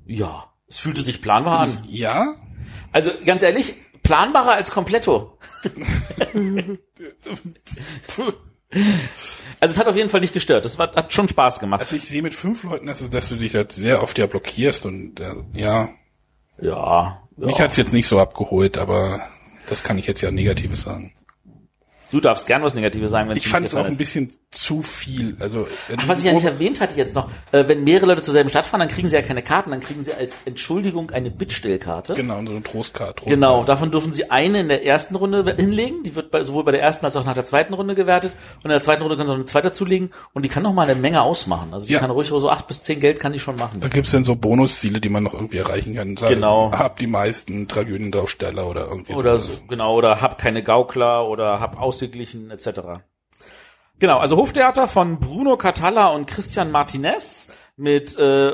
Ja, 0.06 0.52
es 0.68 0.78
fühlte 0.78 1.02
sich 1.02 1.20
planbar 1.22 1.60
an. 1.60 1.82
Ja. 1.88 2.34
Also 2.92 3.10
ganz 3.24 3.42
ehrlich, 3.42 3.74
planbarer 4.02 4.52
als 4.52 4.70
Kompletto. 4.70 5.38
also 9.60 9.72
es 9.72 9.78
hat 9.78 9.86
auf 9.86 9.96
jeden 9.96 10.08
Fall 10.10 10.20
nicht 10.20 10.32
gestört. 10.34 10.64
Es 10.64 10.78
war, 10.78 10.92
hat 10.94 11.12
schon 11.12 11.28
Spaß 11.28 11.60
gemacht. 11.60 11.80
Also 11.80 11.96
ich 11.96 12.04
sehe 12.06 12.22
mit 12.22 12.34
fünf 12.34 12.64
Leuten, 12.64 12.86
dass, 12.86 13.00
du- 13.00 13.08
dass 13.08 13.28
du 13.28 13.36
dich 13.36 13.52
da 13.52 13.64
sehr 13.68 14.02
oft 14.02 14.18
ja 14.18 14.26
blockierst 14.26 14.84
und 14.86 15.20
äh, 15.20 15.34
ja, 15.52 15.90
Ja. 16.60 17.22
mich 17.36 17.58
ja. 17.58 17.64
hat's 17.64 17.76
jetzt 17.76 17.92
nicht 17.92 18.06
so 18.06 18.18
abgeholt, 18.20 18.78
aber 18.78 19.20
das 19.68 19.82
kann 19.82 19.98
ich 19.98 20.06
jetzt 20.06 20.20
ja 20.20 20.30
Negatives 20.30 20.82
sagen. 20.82 21.14
Du 22.14 22.20
darfst 22.20 22.46
gern 22.46 22.62
was 22.62 22.74
Negatives 22.76 23.10
sagen, 23.10 23.28
wenn 23.28 23.36
Ich 23.36 23.48
fand 23.48 23.66
es 23.66 23.74
auch 23.74 23.86
ein 23.86 23.96
bisschen 23.96 24.32
zu 24.52 24.82
viel. 24.82 25.36
Also 25.40 25.66
Ach, 25.96 26.06
was 26.06 26.20
ich 26.20 26.24
ja 26.26 26.32
nicht 26.32 26.44
erwähnt 26.44 26.80
hatte 26.80 26.94
jetzt 26.96 27.16
noch, 27.16 27.28
äh, 27.50 27.66
wenn 27.66 27.82
mehrere 27.82 28.06
Leute 28.06 28.22
zur 28.22 28.32
selben 28.34 28.48
Stadt 28.50 28.68
fahren, 28.68 28.78
dann 28.78 28.88
kriegen 28.88 29.08
sie 29.08 29.16
ja 29.16 29.22
keine 29.22 29.42
Karten, 29.42 29.72
dann 29.72 29.80
kriegen 29.80 30.04
sie 30.04 30.14
als 30.14 30.38
Entschuldigung 30.44 31.10
eine 31.10 31.32
Bittstellkarte. 31.32 32.14
genau 32.14 32.40
so 32.46 32.52
eine 32.52 32.62
Trostkarte. 32.62 33.24
Genau, 33.26 33.64
davon 33.64 33.90
dürfen 33.90 34.12
Sie 34.12 34.30
eine 34.30 34.60
in 34.60 34.68
der 34.68 34.86
ersten 34.86 35.16
Runde 35.16 35.56
hinlegen. 35.56 36.04
Die 36.04 36.14
wird 36.14 36.30
bei, 36.30 36.44
sowohl 36.44 36.62
bei 36.62 36.70
der 36.70 36.82
ersten 36.82 37.04
als 37.04 37.16
auch 37.16 37.24
nach 37.24 37.34
der 37.34 37.42
zweiten 37.42 37.74
Runde 37.74 37.96
gewertet. 37.96 38.30
Und 38.58 38.66
in 38.66 38.70
der 38.70 38.80
zweiten 38.80 39.02
Runde 39.02 39.16
können 39.16 39.26
Sie 39.26 39.32
noch 39.32 39.38
eine 39.38 39.44
zweite 39.44 39.72
zulegen. 39.72 40.10
Und 40.34 40.44
die 40.44 40.48
kann 40.48 40.62
noch 40.62 40.72
mal 40.72 40.88
eine 40.88 40.94
Menge 40.94 41.20
ausmachen. 41.20 41.70
Also 41.72 41.88
die 41.88 41.94
Ja. 41.94 41.98
kann 41.98 42.12
ruhig 42.12 42.28
so 42.28 42.48
acht 42.48 42.68
bis 42.68 42.80
zehn 42.82 43.00
Geld 43.00 43.18
kann 43.18 43.32
die 43.32 43.40
schon 43.40 43.56
machen. 43.56 43.80
Da 43.80 43.88
gibt's 43.88 44.12
dann 44.12 44.22
so 44.22 44.36
Bonusziele, 44.36 45.00
die 45.00 45.08
man 45.08 45.24
noch 45.24 45.34
irgendwie 45.34 45.58
erreichen 45.58 45.96
kann. 45.96 46.16
Sagen, 46.16 46.34
Genau. 46.34 46.70
Hab 46.70 46.96
die 46.98 47.08
meisten 47.08 47.66
Tragödiendarsteller 47.66 48.68
oder 48.68 48.86
irgendwie 48.86 49.14
Oder 49.14 49.38
so, 49.38 49.58
genau, 49.68 49.94
oder 49.96 50.20
hab 50.20 50.38
keine 50.38 50.62
Gaukler 50.62 51.26
oder 51.28 51.58
hab 51.58 51.80
ausgeglichen 52.04 52.50
etc. 52.50 53.02
Genau, 53.98 54.18
also 54.18 54.36
Hoftheater 54.36 54.88
von 54.88 55.20
Bruno 55.20 55.56
Catalla 55.56 56.08
und 56.08 56.26
Christian 56.26 56.70
Martinez 56.70 57.52
mit 57.76 58.18
äh, 58.18 58.52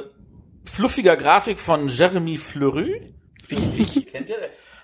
fluffiger 0.65 1.17
Grafik 1.17 1.59
von 1.59 1.89
Jeremy 1.89 2.37
Fleury. 2.37 3.15
Ich, 3.49 3.97
ich, 3.97 4.07
Kennt 4.13 4.31
ihr? 4.31 4.37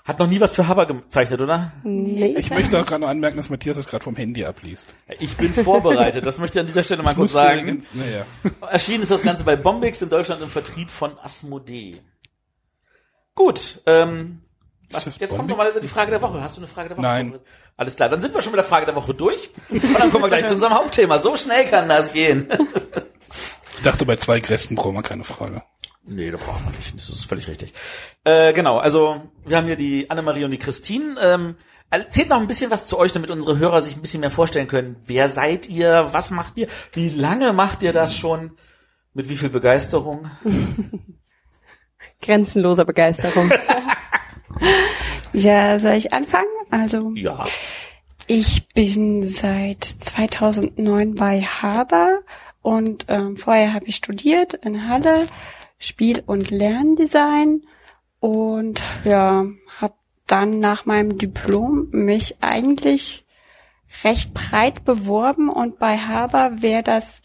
Hat 0.05 0.20
noch 0.20 0.29
nie 0.29 0.40
was 0.40 0.55
für 0.55 0.68
Haber 0.68 0.87
gezeichnet, 0.87 1.40
oder? 1.40 1.72
Nee. 1.83 2.37
ich 2.38 2.50
möchte 2.50 2.81
auch 2.81 2.87
gerade 2.87 3.00
noch 3.00 3.09
anmerken, 3.09 3.38
dass 3.38 3.50
Matthias 3.50 3.76
das 3.76 3.88
gerade 3.88 4.05
vom 4.05 4.14
Handy 4.14 4.44
abliest. 4.44 4.94
Ich 5.18 5.37
bin 5.37 5.52
vorbereitet, 5.52 6.24
das 6.24 6.38
möchte 6.38 6.59
ich 6.59 6.61
an 6.61 6.66
dieser 6.66 6.85
Stelle 6.85 7.02
mal 7.02 7.16
kurz 7.16 7.33
sagen. 7.33 7.85
Naja. 7.92 8.24
Erschienen 8.70 9.02
ist 9.02 9.11
das 9.11 9.22
Ganze 9.22 9.42
bei 9.42 9.57
Bombix 9.57 10.00
in 10.02 10.09
Deutschland 10.09 10.42
im 10.42 10.50
Vertrieb 10.50 10.90
von 10.90 11.18
Asmodee. 11.18 12.02
Gut, 13.35 13.83
ähm, 13.87 14.42
was, 14.90 15.05
jetzt 15.07 15.18
kommt 15.18 15.48
Bombix? 15.48 15.59
nochmal 15.59 15.81
die 15.81 15.88
Frage 15.88 16.12
der 16.12 16.22
Woche. 16.22 16.40
Hast 16.40 16.57
du 16.57 16.61
eine 16.61 16.68
Frage 16.68 16.90
der 16.90 16.98
Woche? 16.98 17.02
Nein. 17.02 17.38
Alles 17.77 17.97
klar, 17.97 18.09
dann 18.09 18.23
sind 18.23 18.33
wir 18.33 18.41
schon 18.41 18.53
mit 18.53 18.59
der 18.59 18.65
Frage 18.65 18.87
der 18.87 18.97
Woche 18.97 19.12
durch. 19.12 19.51
Und 19.69 19.83
dann 19.99 20.11
kommen 20.11 20.25
wir 20.25 20.29
gleich 20.29 20.47
zu 20.47 20.55
unserem 20.55 20.75
Hauptthema. 20.75 21.19
So 21.19 21.37
schnell 21.37 21.67
kann 21.67 21.89
das 21.89 22.12
gehen. 22.12 22.49
Ich 23.77 23.83
dachte, 23.83 24.07
bei 24.07 24.17
zwei 24.17 24.41
Grästen 24.41 24.77
braucht 24.77 24.95
man 24.95 25.03
keine 25.03 25.25
Frage. 25.25 25.62
Nee, 26.05 26.31
da 26.31 26.39
braucht 26.39 26.65
man 26.65 26.75
nicht. 26.75 26.95
Das 26.97 27.11
ist 27.11 27.25
völlig 27.25 27.49
richtig. 27.49 27.75
Äh, 28.25 28.53
genau, 28.53 28.79
also 28.79 29.21
wir 29.45 29.57
haben 29.57 29.67
hier 29.67 29.77
die 29.77 30.09
Annemarie 30.09 30.45
und 30.45 30.53
die 30.53 30.59
Christine. 30.59 31.17
Ähm, 31.21 31.57
erzählt 31.91 32.31
noch 32.31 32.41
ein 32.41 32.47
bisschen 32.47 32.71
was 32.71 32.87
zu 32.87 32.99
euch, 32.99 33.12
damit 33.12 33.31
unsere 33.31 33.59
Hörer 33.59 33.81
sich 33.83 33.97
ein 33.97 34.01
bisschen 34.01 34.21
mehr 34.21 34.31
vorstellen 34.31 34.69
können. 34.69 34.97
Wer 35.05 35.29
seid 35.29 35.69
ihr? 35.69 36.09
Was 36.12 36.31
macht 36.31 36.57
ihr? 36.57 36.69
Wie 36.93 37.11
lange 37.11 37.53
macht 37.53 37.83
ihr 37.83 37.93
das 37.93 38.17
schon? 38.17 38.53
Mit 39.12 39.29
wie 39.29 39.37
viel 39.37 39.51
Begeisterung? 39.51 40.31
Grenzenloser 42.23 42.85
Begeisterung. 42.85 43.51
Ja, 45.37 45.79
soll 45.79 45.92
ich 45.92 46.14
anfangen? 46.14 46.46
Also 46.70 47.12
Ja. 47.14 47.44
ich 48.27 48.68
bin 48.68 49.22
seit 49.22 49.85
2009 49.85 51.14
bei 51.14 51.42
Haber 51.42 52.20
und 52.62 53.05
ähm, 53.09 53.37
vorher 53.37 53.75
habe 53.75 53.87
ich 53.87 53.96
studiert 53.96 54.55
in 54.55 54.88
Halle 54.88 55.27
Spiel- 55.79 56.22
und 56.25 56.51
Lerndesign 56.51 57.62
und 58.18 58.81
ja, 59.05 59.44
habe 59.79 59.94
dann 60.27 60.59
nach 60.59 60.87
meinem 60.87 61.18
Diplom 61.18 61.88
mich 61.90 62.37
eigentlich 62.40 63.27
recht 64.05 64.33
breit 64.33 64.87
beworben 64.87 65.51
und 65.51 65.79
bei 65.79 65.99
Haber, 65.99 66.53
wer 66.61 66.83
das 66.83 67.20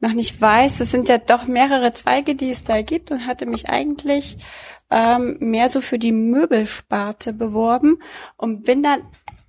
noch 0.00 0.14
nicht 0.14 0.40
weiß, 0.40 0.80
es 0.80 0.90
sind 0.90 1.10
ja 1.10 1.18
doch 1.18 1.46
mehrere 1.46 1.92
Zweige, 1.92 2.34
die 2.34 2.48
es 2.48 2.64
da 2.64 2.80
gibt 2.80 3.10
und 3.10 3.26
hatte 3.26 3.44
mich 3.44 3.68
eigentlich 3.68 4.38
ähm, 4.90 5.36
mehr 5.40 5.68
so 5.68 5.80
für 5.80 5.98
die 5.98 6.12
Möbelsparte 6.12 7.32
beworben. 7.32 8.02
Und 8.36 8.64
bin 8.64 8.82
dann 8.82 9.02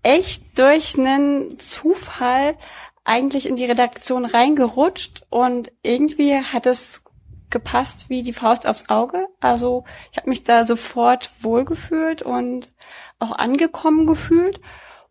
echt 0.04 0.58
durch 0.58 0.98
einen 0.98 1.60
Zufall 1.60 2.56
eigentlich 3.04 3.48
in 3.48 3.56
die 3.56 3.66
Redaktion 3.66 4.26
reingerutscht. 4.26 5.24
Und 5.30 5.72
irgendwie 5.84 6.38
hat 6.38 6.66
es 6.66 7.02
gepasst 7.50 8.10
wie 8.10 8.24
die 8.24 8.34
Faust 8.34 8.66
aufs 8.66 8.90
Auge. 8.90 9.28
Also 9.40 9.84
ich 10.12 10.18
habe 10.18 10.30
mich 10.30 10.44
da 10.44 10.64
sofort 10.64 11.30
wohlgefühlt 11.42 12.22
und 12.22 12.72
auch 13.20 13.32
angekommen 13.32 14.08
gefühlt. 14.08 14.60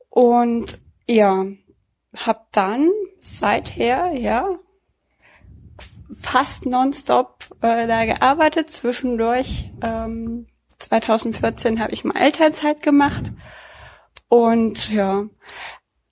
Und 0.08 0.80
ja, 1.06 1.46
hab 2.16 2.52
dann 2.52 2.90
seither 3.20 4.12
ja 4.12 4.58
fast 6.20 6.66
nonstop 6.66 7.44
äh, 7.62 7.86
da 7.86 8.04
gearbeitet. 8.04 8.70
Zwischendurch 8.70 9.70
ähm, 9.82 10.46
2014 10.78 11.80
habe 11.80 11.92
ich 11.92 12.04
mal 12.04 12.16
Elternzeit 12.16 12.82
gemacht 12.82 13.32
und 14.28 14.90
ja 14.90 15.24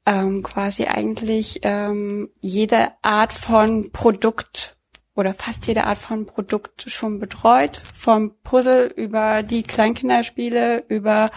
ähm, 0.07 0.43
quasi 0.43 0.87
eigentlich 0.87 1.61
ähm, 1.63 2.31
jede 2.41 2.93
Art 3.03 3.33
von 3.33 3.93
Produkt 3.93 4.77
oder 5.15 5.35
fast 5.35 5.67
jede 5.67 5.85
Art 5.85 5.99
von 5.99 6.27
Produkt 6.27 6.85
schon 6.87 7.19
betreut, 7.19 7.83
vom 7.97 8.37
Puzzle 8.43 8.87
über 8.95 9.43
die 9.43 9.65
Kleinkinderspiele, 9.65 10.85
über 10.89 11.31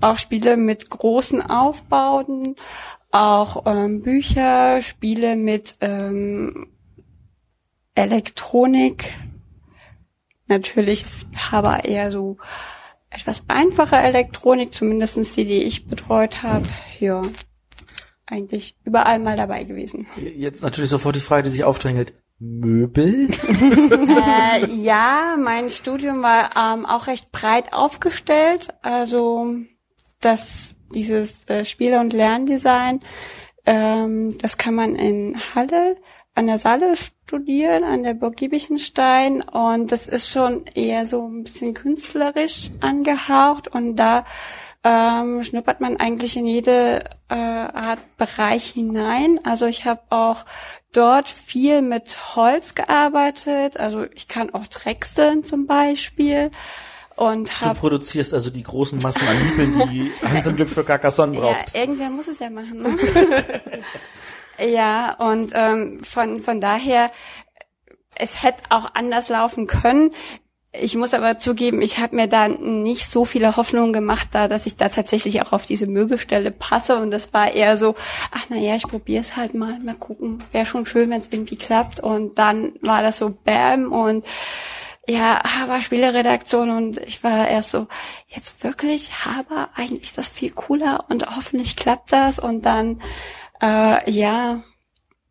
auch 0.00 0.18
Spiele 0.18 0.56
mit 0.56 0.90
großen 0.90 1.40
Aufbauten, 1.40 2.56
auch 3.12 3.62
ähm, 3.66 4.02
Bücher, 4.02 4.82
Spiele 4.82 5.36
mit 5.36 5.76
ähm, 5.80 6.72
Elektronik. 8.00 9.14
Natürlich 10.46 11.04
aber 11.52 11.84
eher 11.84 12.10
so 12.10 12.38
etwas 13.10 13.42
einfache 13.48 13.96
Elektronik, 13.96 14.74
zumindestens 14.74 15.34
die, 15.34 15.44
die 15.44 15.62
ich 15.62 15.86
betreut 15.86 16.42
habe. 16.42 16.66
Ja, 16.98 17.22
eigentlich 18.26 18.76
überall 18.84 19.18
mal 19.18 19.36
dabei 19.36 19.64
gewesen. 19.64 20.06
Jetzt 20.16 20.62
natürlich 20.62 20.90
sofort 20.90 21.16
die 21.16 21.20
Frage, 21.20 21.44
die 21.44 21.50
sich 21.50 21.64
aufdrängelt. 21.64 22.14
Möbel? 22.38 23.28
äh, 23.42 24.66
ja, 24.74 25.36
mein 25.38 25.68
Studium 25.68 26.22
war 26.22 26.50
ähm, 26.56 26.86
auch 26.86 27.06
recht 27.06 27.32
breit 27.32 27.72
aufgestellt. 27.74 28.68
Also 28.80 29.56
das 30.20 30.74
dieses 30.94 31.48
äh, 31.48 31.64
Spiele- 31.64 32.00
und 32.00 32.12
Lerndesign, 32.12 33.00
ähm, 33.66 34.36
das 34.38 34.56
kann 34.56 34.74
man 34.74 34.96
in 34.96 35.36
Halle 35.54 35.96
an 36.34 36.46
der 36.46 36.58
Saale 36.58 36.94
studieren, 36.96 37.84
an 37.84 38.02
der 38.02 38.14
Burg 38.14 38.36
Giebichenstein 38.36 39.42
und 39.42 39.92
das 39.92 40.06
ist 40.06 40.28
schon 40.28 40.64
eher 40.74 41.06
so 41.06 41.26
ein 41.26 41.44
bisschen 41.44 41.74
künstlerisch 41.74 42.70
angehaucht 42.80 43.68
und 43.68 43.96
da 43.96 44.24
ähm, 44.82 45.42
schnuppert 45.42 45.80
man 45.80 45.98
eigentlich 45.98 46.36
in 46.36 46.46
jede 46.46 47.04
äh, 47.28 47.34
Art 47.34 48.00
Bereich 48.16 48.66
hinein. 48.70 49.38
Also 49.44 49.66
ich 49.66 49.84
habe 49.84 50.00
auch 50.08 50.46
dort 50.92 51.28
viel 51.28 51.82
mit 51.82 52.34
Holz 52.36 52.74
gearbeitet. 52.74 53.78
Also 53.78 54.04
ich 54.14 54.26
kann 54.26 54.54
auch 54.54 54.66
drechseln 54.66 55.44
zum 55.44 55.66
Beispiel. 55.66 56.50
Und 57.20 57.60
hab, 57.60 57.74
du 57.74 57.80
produzierst 57.80 58.32
also 58.32 58.48
die 58.48 58.62
großen 58.62 58.98
Massen 58.98 59.28
an 59.28 59.36
Nibeln, 59.44 59.90
die 59.90 60.10
Hans 60.26 60.46
im 60.46 60.56
Glück 60.56 60.70
für 60.70 60.84
Carcassonne 60.84 61.38
braucht. 61.38 61.74
Ja, 61.74 61.80
irgendwer 61.82 62.08
muss 62.08 62.28
es 62.28 62.38
ja 62.38 62.48
machen. 62.48 62.80
Ne? 62.80 62.96
ja, 64.72 65.16
und 65.16 65.52
ähm, 65.54 66.02
von, 66.02 66.40
von 66.40 66.62
daher, 66.62 67.10
es 68.14 68.42
hätte 68.42 68.62
auch 68.70 68.94
anders 68.94 69.28
laufen 69.28 69.66
können. 69.66 70.12
Ich 70.72 70.96
muss 70.96 71.12
aber 71.12 71.38
zugeben, 71.38 71.82
ich 71.82 71.98
habe 71.98 72.16
mir 72.16 72.26
da 72.26 72.48
nicht 72.48 73.06
so 73.06 73.26
viele 73.26 73.54
Hoffnungen 73.58 73.92
gemacht, 73.92 74.28
da, 74.32 74.48
dass 74.48 74.64
ich 74.64 74.76
da 74.78 74.88
tatsächlich 74.88 75.42
auch 75.42 75.52
auf 75.52 75.66
diese 75.66 75.86
Möbelstelle 75.86 76.50
passe. 76.50 76.96
Und 76.96 77.10
das 77.10 77.34
war 77.34 77.52
eher 77.52 77.76
so, 77.76 77.96
ach 78.30 78.46
na 78.48 78.56
ja, 78.56 78.76
ich 78.76 78.88
probiere 78.88 79.20
es 79.20 79.36
halt 79.36 79.52
mal, 79.52 79.78
mal 79.80 79.94
gucken. 79.94 80.42
Wäre 80.52 80.64
schon 80.64 80.86
schön, 80.86 81.10
wenn 81.10 81.20
es 81.20 81.30
irgendwie 81.30 81.56
klappt. 81.56 82.00
Und 82.00 82.38
dann 82.38 82.72
war 82.80 83.02
das 83.02 83.18
so 83.18 83.36
Bam 83.44 83.92
und 83.92 84.24
ja, 85.08 85.42
Haber 85.44 85.80
Spieleredaktion 85.80 86.70
und 86.70 86.98
ich 86.98 87.24
war 87.24 87.48
erst 87.48 87.70
so, 87.70 87.86
jetzt 88.28 88.62
wirklich 88.62 89.24
Haber, 89.24 89.70
eigentlich 89.74 90.04
ist 90.04 90.18
das 90.18 90.28
viel 90.28 90.50
cooler 90.50 91.06
und 91.08 91.36
hoffentlich 91.36 91.76
klappt 91.76 92.12
das. 92.12 92.38
Und 92.38 92.66
dann, 92.66 93.00
äh, 93.60 94.10
ja, 94.10 94.62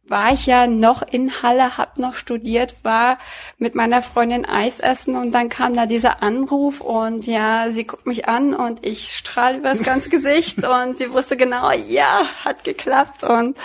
war 0.09 0.33
ich 0.33 0.47
ja 0.47 0.67
noch 0.67 1.03
in 1.03 1.43
Halle, 1.43 1.77
hab 1.77 1.97
noch 1.97 2.15
studiert, 2.15 2.83
war 2.83 3.19
mit 3.57 3.75
meiner 3.75 4.01
Freundin 4.01 4.45
Eis 4.45 4.79
essen 4.79 5.15
und 5.15 5.31
dann 5.31 5.49
kam 5.49 5.75
da 5.75 5.85
dieser 5.85 6.23
Anruf 6.23 6.81
und 6.81 7.27
ja, 7.27 7.71
sie 7.71 7.85
guckt 7.85 8.07
mich 8.07 8.27
an 8.27 8.55
und 8.55 8.85
ich 8.85 9.15
strahle 9.15 9.59
übers 9.59 9.83
ganze 9.83 10.09
Gesicht 10.09 10.63
und 10.63 10.97
sie 10.97 11.13
wusste 11.13 11.37
genau, 11.37 11.71
ja, 11.71 12.25
hat 12.43 12.63
geklappt 12.63 13.23
und 13.23 13.57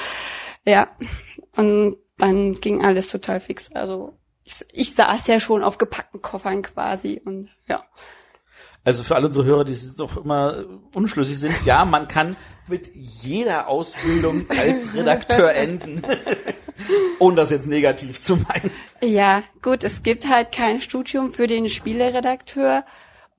ja, 0.67 0.89
und 1.57 1.97
dann 2.19 2.61
ging 2.61 2.85
alles 2.85 3.09
total 3.09 3.41
fix. 3.41 3.73
Also 3.73 4.19
ich, 4.45 4.65
ich 4.73 4.95
saß 4.95 5.27
ja 5.27 5.41
schon 5.41 5.63
auf 5.63 5.79
gepackten 5.79 6.23
Koffern 6.23 6.63
quasi 6.63 7.21
und 7.25 7.49
ja. 7.67 7.85
Also 8.85 9.03
für 9.03 9.17
alle 9.17 9.27
unsere 9.27 9.47
Hörer, 9.47 9.65
die 9.65 9.75
doch 9.97 10.19
immer 10.19 10.65
unschlüssig 10.95 11.39
sind, 11.39 11.55
ja, 11.65 11.87
man 11.87 12.07
kann 12.07 12.37
mit 12.69 12.91
jeder 12.95 13.69
Ausbildung 13.69 14.45
als 14.51 14.95
Redakteur 14.95 15.55
enden, 15.55 16.03
ohne 17.19 17.37
das 17.37 17.51
jetzt 17.51 17.67
negativ 17.67 18.21
zu 18.21 18.37
meinen. 18.37 18.71
Ja, 19.01 19.43
gut, 19.63 19.85
es 19.85 20.03
gibt 20.03 20.29
halt 20.29 20.53
kein 20.53 20.83
Studium 20.83 21.31
für 21.31 21.47
den 21.47 21.71
Spieleredakteur. 21.71 22.85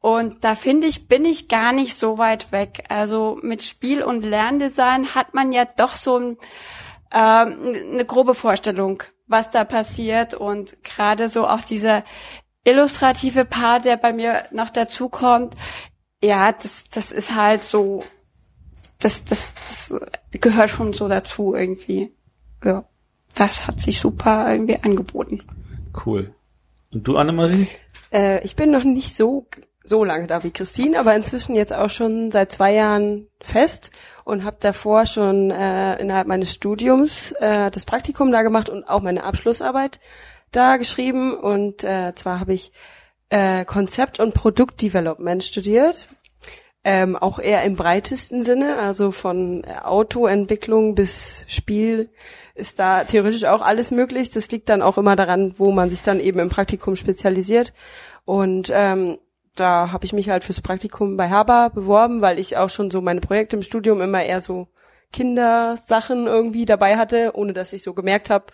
Und 0.02 0.44
da 0.44 0.56
finde 0.56 0.88
ich, 0.88 1.08
bin 1.08 1.26
ich 1.26 1.48
gar 1.48 1.74
nicht 1.74 2.00
so 2.00 2.18
weit 2.18 2.52
weg. 2.52 2.84
Also 2.90 3.40
mit 3.42 3.64
Spiel- 3.64 4.04
und 4.04 4.24
Lerndesign 4.24 5.16
hat 5.16 5.34
man 5.34 5.52
ja 5.52 5.66
doch 5.66 5.96
so 5.96 6.18
ein, 6.18 6.38
ähm, 7.12 7.92
eine 7.92 8.06
grobe 8.06 8.36
Vorstellung, 8.36 9.02
was 9.28 9.52
da 9.52 9.64
passiert. 9.64 10.34
Und 10.34 10.84
gerade 10.84 11.30
so 11.30 11.48
auch 11.48 11.62
dieser 11.62 12.04
illustrative 12.64 13.46
Part, 13.46 13.86
der 13.86 13.98
bei 13.98 14.14
mir 14.14 14.44
noch 14.52 14.70
dazu 14.70 15.10
kommt, 15.10 15.56
ja, 16.24 16.52
das, 16.52 16.86
das 16.92 17.12
ist 17.12 17.36
halt 17.36 17.64
so, 17.64 18.04
das, 19.00 19.24
das, 19.26 19.54
das 19.70 19.94
gehört 20.32 20.70
schon 20.70 20.94
so 20.94 21.08
dazu 21.08 21.54
irgendwie. 21.54 22.14
Ja, 22.64 22.86
das 23.36 23.68
hat 23.68 23.80
sich 23.80 24.00
super 24.00 24.52
irgendwie 24.52 24.80
angeboten. 24.82 25.44
Cool. 26.06 26.34
Und 26.92 27.08
du, 27.08 27.18
Annemarie? 27.18 27.68
Äh, 28.12 28.44
ich 28.44 28.56
bin 28.56 28.72
noch 28.72 28.84
nicht 28.84 29.16
so 29.16 29.48
so 29.86 30.04
lange 30.04 30.28
da 30.28 30.44
wie 30.44 30.52
Christine, 30.52 31.00
aber 31.00 31.16
inzwischen 31.16 31.56
jetzt 31.56 31.74
auch 31.74 31.90
schon 31.90 32.32
seit 32.32 32.52
zwei 32.52 32.74
Jahren 32.74 33.28
fest 33.42 33.92
und 34.24 34.44
habe 34.44 34.58
davor 34.60 35.06
schon 35.06 35.52
äh, 35.52 35.96
innerhalb 35.98 36.28
meines 36.28 36.52
Studiums 36.52 37.32
äh, 37.40 37.72
das 37.72 37.86
Praktikum 37.86 38.32
da 38.32 38.42
gemacht 38.42 38.70
und 38.70 38.84
auch 38.84 39.02
meine 39.02 39.24
Abschlussarbeit 39.24 40.00
da 40.52 40.78
geschrieben 40.78 41.36
und 41.38 41.84
äh, 41.84 42.14
zwar 42.16 42.40
habe 42.40 42.54
ich 42.54 42.72
äh, 43.30 43.66
Konzept 43.66 44.20
und 44.20 44.34
Produktdevelopment 44.34 45.44
studiert, 45.44 46.08
ähm, 46.84 47.16
auch 47.16 47.40
eher 47.40 47.64
im 47.64 47.76
breitesten 47.76 48.44
Sinne, 48.44 48.78
also 48.78 49.10
von 49.10 49.66
Autoentwicklung 49.84 50.94
bis 50.94 51.46
Spiel 51.48 52.10
ist 52.54 52.78
da 52.78 53.04
theoretisch 53.04 53.44
auch 53.46 53.62
alles 53.62 53.90
möglich. 53.90 54.30
Das 54.30 54.50
liegt 54.52 54.70
dann 54.70 54.84
auch 54.84 55.00
immer 55.00 55.16
daran, 55.16 55.56
wo 55.58 55.72
man 55.72 55.90
sich 55.90 56.04
dann 56.04 56.20
eben 56.20 56.40
im 56.40 56.50
Praktikum 56.50 56.96
spezialisiert 56.96 57.74
und 58.24 58.72
ähm, 58.72 59.18
da 59.56 59.92
habe 59.92 60.06
ich 60.06 60.14
mich 60.14 60.30
halt 60.30 60.44
fürs 60.44 60.62
Praktikum 60.62 61.18
bei 61.18 61.30
Haber 61.30 61.70
beworben, 61.70 62.22
weil 62.22 62.40
ich 62.40 62.58
auch 62.58 62.70
schon 62.70 62.92
so 62.92 63.02
meine 63.02 63.22
Projekte 63.22 63.56
im 63.56 63.62
Studium 63.62 64.02
immer 64.02 64.24
eher 64.24 64.42
so 64.42 64.68
Kindersachen 65.12 66.28
irgendwie 66.28 66.66
dabei 66.66 66.98
hatte, 66.98 67.32
ohne 67.36 67.54
dass 67.54 67.74
ich 67.74 67.84
so 67.84 67.94
gemerkt 67.94 68.30
habe, 68.30 68.46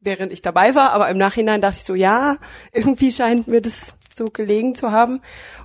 während 0.00 0.32
ich 0.32 0.42
dabei 0.42 0.74
war, 0.74 0.92
aber 0.92 1.08
im 1.08 1.18
Nachhinein 1.18 1.60
dachte 1.60 1.78
ich 1.78 1.84
so, 1.84 1.94
ja, 1.94 2.36
irgendwie 2.72 3.10
scheint 3.10 3.48
mir 3.48 3.60
das 3.60 3.96
so 4.14 4.26
gelegen 4.26 4.74
zu 4.74 4.92
haben. 4.92 5.20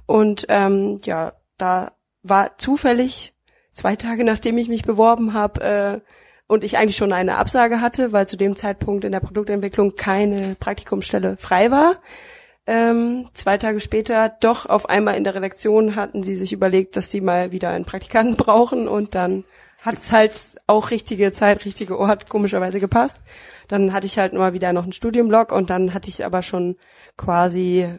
Und 0.06 0.46
ähm, 0.50 0.98
ja, 1.04 1.34
da 1.58 1.92
war 2.24 2.58
zufällig 2.58 3.34
zwei 3.72 3.96
Tage 3.96 4.24
nachdem 4.24 4.58
ich 4.58 4.68
mich 4.68 4.84
beworben 4.84 5.34
habe 5.34 5.62
äh, 5.62 6.12
und 6.48 6.64
ich 6.64 6.78
eigentlich 6.78 6.98
schon 6.98 7.14
eine 7.14 7.38
Absage 7.38 7.80
hatte, 7.80 8.12
weil 8.12 8.28
zu 8.28 8.36
dem 8.36 8.56
Zeitpunkt 8.56 9.06
in 9.06 9.14
der 9.14 9.22
Produktentwicklung 9.22 9.96
keine 9.96 10.56
Praktikumsstelle 10.56 11.38
frei 11.38 11.72
war. 11.72 11.96
Ähm, 12.72 13.28
zwei 13.34 13.58
Tage 13.58 13.82
später 13.82 14.32
doch 14.40 14.66
auf 14.66 14.88
einmal 14.88 15.18
in 15.18 15.26
der 15.26 15.36
Redaktion 15.36 15.98
hatten 15.98 16.24
sie 16.24 16.38
sich 16.38 16.54
überlegt, 16.54 16.96
dass 16.96 17.12
sie 17.12 17.20
mal 17.20 17.52
wieder 17.52 17.70
einen 17.72 17.84
Praktikanten 17.84 18.36
brauchen 18.38 18.88
und 18.88 19.14
dann 19.14 19.44
hat 19.82 19.96
es 19.96 20.14
halt 20.14 20.56
auch 20.68 20.90
richtige 20.90 21.34
Zeit, 21.34 21.66
richtige 21.66 22.00
Ort 22.00 22.30
komischerweise 22.30 22.80
gepasst. 22.80 23.18
Dann 23.68 23.92
hatte 23.92 24.08
ich 24.08 24.18
halt 24.18 24.32
immer 24.32 24.54
wieder 24.54 24.72
noch 24.72 24.84
einen 24.84 24.94
Studienblock 24.94 25.52
und 25.52 25.70
dann 25.70 25.94
hatte 25.94 26.08
ich 26.08 26.24
aber 26.24 26.44
schon 26.44 26.78
quasi 27.18 27.90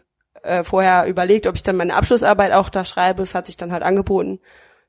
äh, 0.43 0.65
vorher 0.65 1.05
überlegt, 1.07 1.47
ob 1.47 1.55
ich 1.55 1.63
dann 1.63 1.77
meine 1.77 1.95
Abschlussarbeit 1.95 2.53
auch 2.53 2.71
da 2.71 2.87
schreibe. 2.87 3.25
Es 3.25 3.35
hat 3.35 3.45
sich 3.45 3.59
dann 3.59 3.73
halt 3.73 3.83
angeboten. 3.83 4.41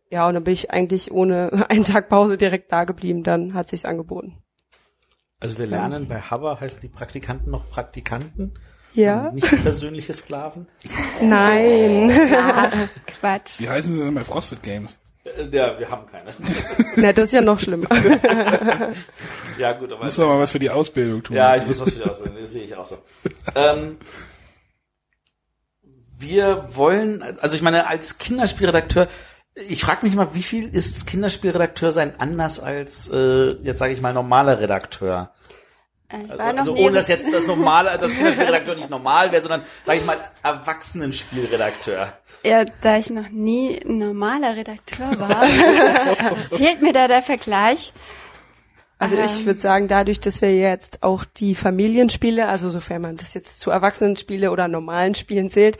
Ja, 0.09 0.29
und 0.29 0.35
dann 0.35 0.45
bin 0.45 0.53
ich 0.53 0.71
eigentlich 0.71 1.11
ohne 1.11 1.65
einen 1.69 1.83
Tag 1.83 2.07
Pause 2.07 2.37
direkt 2.37 2.71
da 2.71 2.85
geblieben. 2.85 3.23
Dann 3.23 3.53
hat 3.53 3.67
sich's 3.67 3.83
angeboten. 3.83 4.37
Also 5.41 5.57
wir 5.57 5.67
lernen 5.67 6.07
bei 6.07 6.21
Haber 6.21 6.61
heißt 6.61 6.81
die 6.81 6.87
Praktikanten 6.87 7.51
noch 7.51 7.69
Praktikanten. 7.69 8.53
Ja. 8.93 9.27
Und 9.27 9.35
Nicht 9.35 9.63
persönliche 9.63 10.13
Sklaven. 10.13 10.67
Nein. 11.21 12.11
Ah, 12.35 12.69
Quatsch. 13.07 13.59
Wie 13.59 13.69
heißen 13.69 13.95
sie 13.95 14.01
denn 14.03 14.13
bei 14.13 14.23
Frosted 14.23 14.61
Games? 14.63 14.99
Äh, 15.23 15.45
Ja, 15.51 15.77
wir 15.79 15.89
haben 15.89 16.05
keine. 16.11 16.31
Na, 16.95 17.11
das 17.13 17.25
ist 17.25 17.33
ja 17.33 17.41
noch 17.41 17.59
schlimmer. 17.59 17.87
Ja, 19.57 19.71
gut, 19.73 19.91
aber. 19.91 20.05
Muss 20.05 20.15
doch 20.15 20.27
mal 20.27 20.39
was 20.39 20.51
für 20.51 20.59
die 20.59 20.69
Ausbildung 20.71 21.21
tun. 21.23 21.35
Ja, 21.35 21.55
ich 21.55 21.65
muss 21.67 21.79
was 21.79 21.91
für 21.91 21.99
die 21.99 22.09
ausbilden, 22.09 22.37
das 22.39 22.51
sehe 22.51 22.63
ich 22.63 22.75
auch 22.75 22.85
so. 22.85 22.97
ähm, 23.55 23.97
wir 26.17 26.67
wollen, 26.73 27.21
also 27.41 27.55
ich 27.55 27.61
meine, 27.61 27.87
als 27.87 28.17
Kinderspielredakteur, 28.17 29.07
ich 29.55 29.83
frage 29.83 30.05
mich 30.05 30.15
mal, 30.15 30.29
wie 30.33 30.41
viel 30.43 30.73
ist 30.73 31.05
Kinderspielredakteur 31.05 31.91
sein 31.91 32.13
anders 32.19 32.59
als, 32.59 33.09
äh, 33.13 33.51
jetzt 33.61 33.79
sage 33.79 33.93
ich 33.93 34.01
mal, 34.01 34.13
normaler 34.13 34.59
Redakteur? 34.59 35.31
Äh, 36.13 36.23
Ich 36.23 36.29
war 36.29 36.39
Also, 36.39 36.51
noch 36.51 36.59
also 36.59 36.73
nie 36.73 36.85
ohne 36.85 36.95
dass 36.95 37.07
jetzt 37.07 37.33
das 37.33 37.47
normale, 37.47 37.97
das 37.99 38.13
Kinderspielredakteur 38.13 38.75
nicht 38.75 38.89
normal 38.89 39.31
wäre, 39.31 39.41
sondern, 39.41 39.63
sage 39.85 39.99
ich 39.99 40.05
mal, 40.05 40.17
Erwachsenenspielredakteur. 40.43 42.13
Ja, 42.43 42.65
da 42.81 42.97
ich 42.97 43.09
noch 43.09 43.29
nie 43.29 43.79
ein 43.83 43.97
normaler 43.99 44.55
Redakteur 44.57 45.17
war, 45.17 45.43
fehlt 46.51 46.81
mir 46.81 46.91
da 46.93 47.07
der 47.07 47.21
Vergleich. 47.21 47.93
Also 48.99 49.17
ich 49.17 49.45
würde 49.45 49.59
sagen, 49.59 49.89
dadurch, 49.89 50.19
dass 50.21 50.41
wir 50.41 50.55
jetzt 50.55 51.03
auch 51.03 51.25
die 51.25 51.55
Familienspiele, 51.55 52.47
also 52.47 52.69
sofern 52.69 53.01
man 53.01 53.17
das 53.17 53.33
jetzt 53.33 53.59
zu 53.59 53.69
Erwachsenenspiele 53.69 54.49
oder 54.49 54.69
normalen 54.69 55.13
Spielen 55.15 55.49
zählt, 55.49 55.77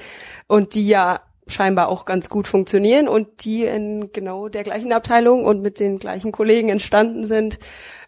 und 0.47 0.73
die 0.73 0.87
ja 0.87 1.21
scheinbar 1.47 1.89
auch 1.89 2.05
ganz 2.05 2.29
gut 2.29 2.47
funktionieren 2.47 3.07
und 3.07 3.45
die 3.45 3.65
in 3.65 4.11
genau 4.13 4.49
der 4.49 4.63
gleichen 4.63 4.91
Abteilung 4.93 5.45
und 5.45 5.61
mit 5.61 5.79
den 5.79 5.99
gleichen 5.99 6.31
Kollegen 6.31 6.69
entstanden 6.69 7.25
sind, 7.25 7.59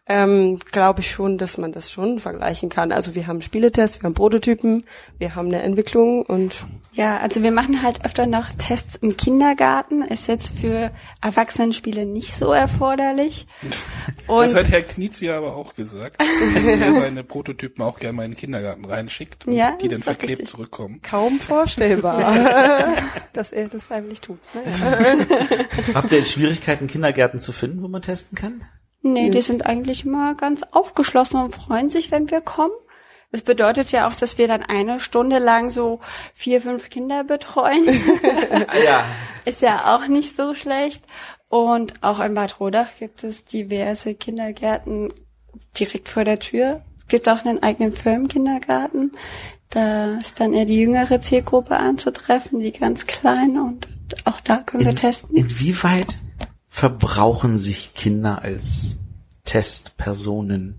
ähm, 0.07 0.59
glaube 0.71 1.01
ich 1.01 1.09
schon, 1.09 1.39
dass 1.39 1.57
man 1.57 1.71
das 1.71 1.89
schon 1.89 2.19
vergleichen 2.19 2.69
kann. 2.69 2.91
Also 2.91 3.15
wir 3.15 3.25
haben 3.25 3.41
Spieletests, 3.41 3.99
wir 3.99 4.03
haben 4.03 4.13
Prototypen, 4.13 4.83
wir 5.17 5.33
haben 5.35 5.47
eine 5.47 5.63
Entwicklung 5.63 6.21
und 6.21 6.65
Ja, 6.93 7.17
also 7.17 7.41
wir 7.41 7.51
machen 7.51 7.81
halt 7.81 8.05
öfter 8.05 8.27
noch 8.27 8.51
Tests 8.51 8.97
im 9.01 9.17
Kindergarten. 9.17 10.03
Ist 10.03 10.27
jetzt 10.27 10.59
für 10.59 10.91
Erwachsenenspiele 11.21 12.05
nicht 12.05 12.35
so 12.35 12.51
erforderlich. 12.51 13.47
Das 13.63 13.79
Und 14.27 14.53
hat 14.55 14.67
Herr 14.69 14.83
Knizia 14.83 15.37
aber 15.37 15.55
auch 15.55 15.73
gesagt, 15.73 16.21
dass 16.21 16.65
er 16.65 16.93
seine 17.01 17.23
Prototypen 17.23 17.83
auch 17.83 17.97
gerne 17.97 18.13
mal 18.17 18.25
in 18.25 18.31
den 18.31 18.37
Kindergarten 18.37 18.85
reinschickt 18.85 19.47
und 19.47 19.53
Ja, 19.53 19.75
die 19.81 19.87
dann 19.87 20.03
verklebt 20.03 20.47
zurückkommen. 20.47 21.01
kaum 21.01 21.39
vorstellbar, 21.39 22.93
dass 23.33 23.51
er 23.51 23.69
das 23.69 23.85
freiwillig 23.85 24.21
tut. 24.21 24.37
Naja. 24.53 25.17
Habt 25.95 26.11
ihr 26.11 26.23
Schwierigkeiten, 26.25 26.85
Kindergärten 26.85 27.39
zu 27.39 27.51
finden, 27.51 27.81
wo 27.81 27.87
man 27.87 28.03
testen 28.03 28.37
kann? 28.37 28.61
Nee, 29.13 29.29
die 29.29 29.41
sind 29.41 29.65
eigentlich 29.65 30.05
immer 30.05 30.35
ganz 30.35 30.63
aufgeschlossen 30.71 31.39
und 31.39 31.55
freuen 31.55 31.89
sich, 31.89 32.11
wenn 32.11 32.29
wir 32.29 32.41
kommen. 32.41 32.73
Das 33.31 33.41
bedeutet 33.41 33.91
ja 33.91 34.07
auch, 34.07 34.13
dass 34.13 34.37
wir 34.37 34.47
dann 34.47 34.63
eine 34.63 34.99
Stunde 34.99 35.39
lang 35.39 35.69
so 35.69 35.99
vier, 36.33 36.61
fünf 36.61 36.89
Kinder 36.89 37.23
betreuen. 37.23 37.85
Ah, 38.67 38.77
ja. 38.83 39.05
Ist 39.45 39.61
ja 39.61 39.95
auch 39.95 40.07
nicht 40.07 40.35
so 40.35 40.53
schlecht. 40.53 41.03
Und 41.49 42.01
auch 42.01 42.19
in 42.19 42.33
Bad 42.33 42.59
Rodach 42.59 42.87
gibt 42.97 43.23
es 43.23 43.45
diverse 43.45 44.15
Kindergärten 44.15 45.13
direkt 45.77 46.09
vor 46.09 46.23
der 46.23 46.39
Tür. 46.39 46.81
Es 46.99 47.07
gibt 47.07 47.29
auch 47.29 47.45
einen 47.45 47.61
eigenen 47.61 47.91
Firmenkindergarten. 47.91 49.11
Da 49.69 50.15
ist 50.15 50.39
dann 50.39 50.53
eher 50.53 50.65
die 50.65 50.79
jüngere 50.79 51.19
Zielgruppe 51.21 51.77
anzutreffen, 51.77 52.59
die 52.59 52.71
ganz 52.71 53.05
kleine 53.05 53.63
und 53.63 53.87
auch 54.23 54.39
da 54.39 54.57
können 54.57 54.83
wir 54.83 54.91
In, 54.91 54.95
testen. 54.97 55.35
inwieweit 55.35 56.15
verbrauchen 56.75 57.57
sich 57.57 57.93
Kinder 57.93 58.41
als 58.41 58.97
Testpersonen? 59.45 60.75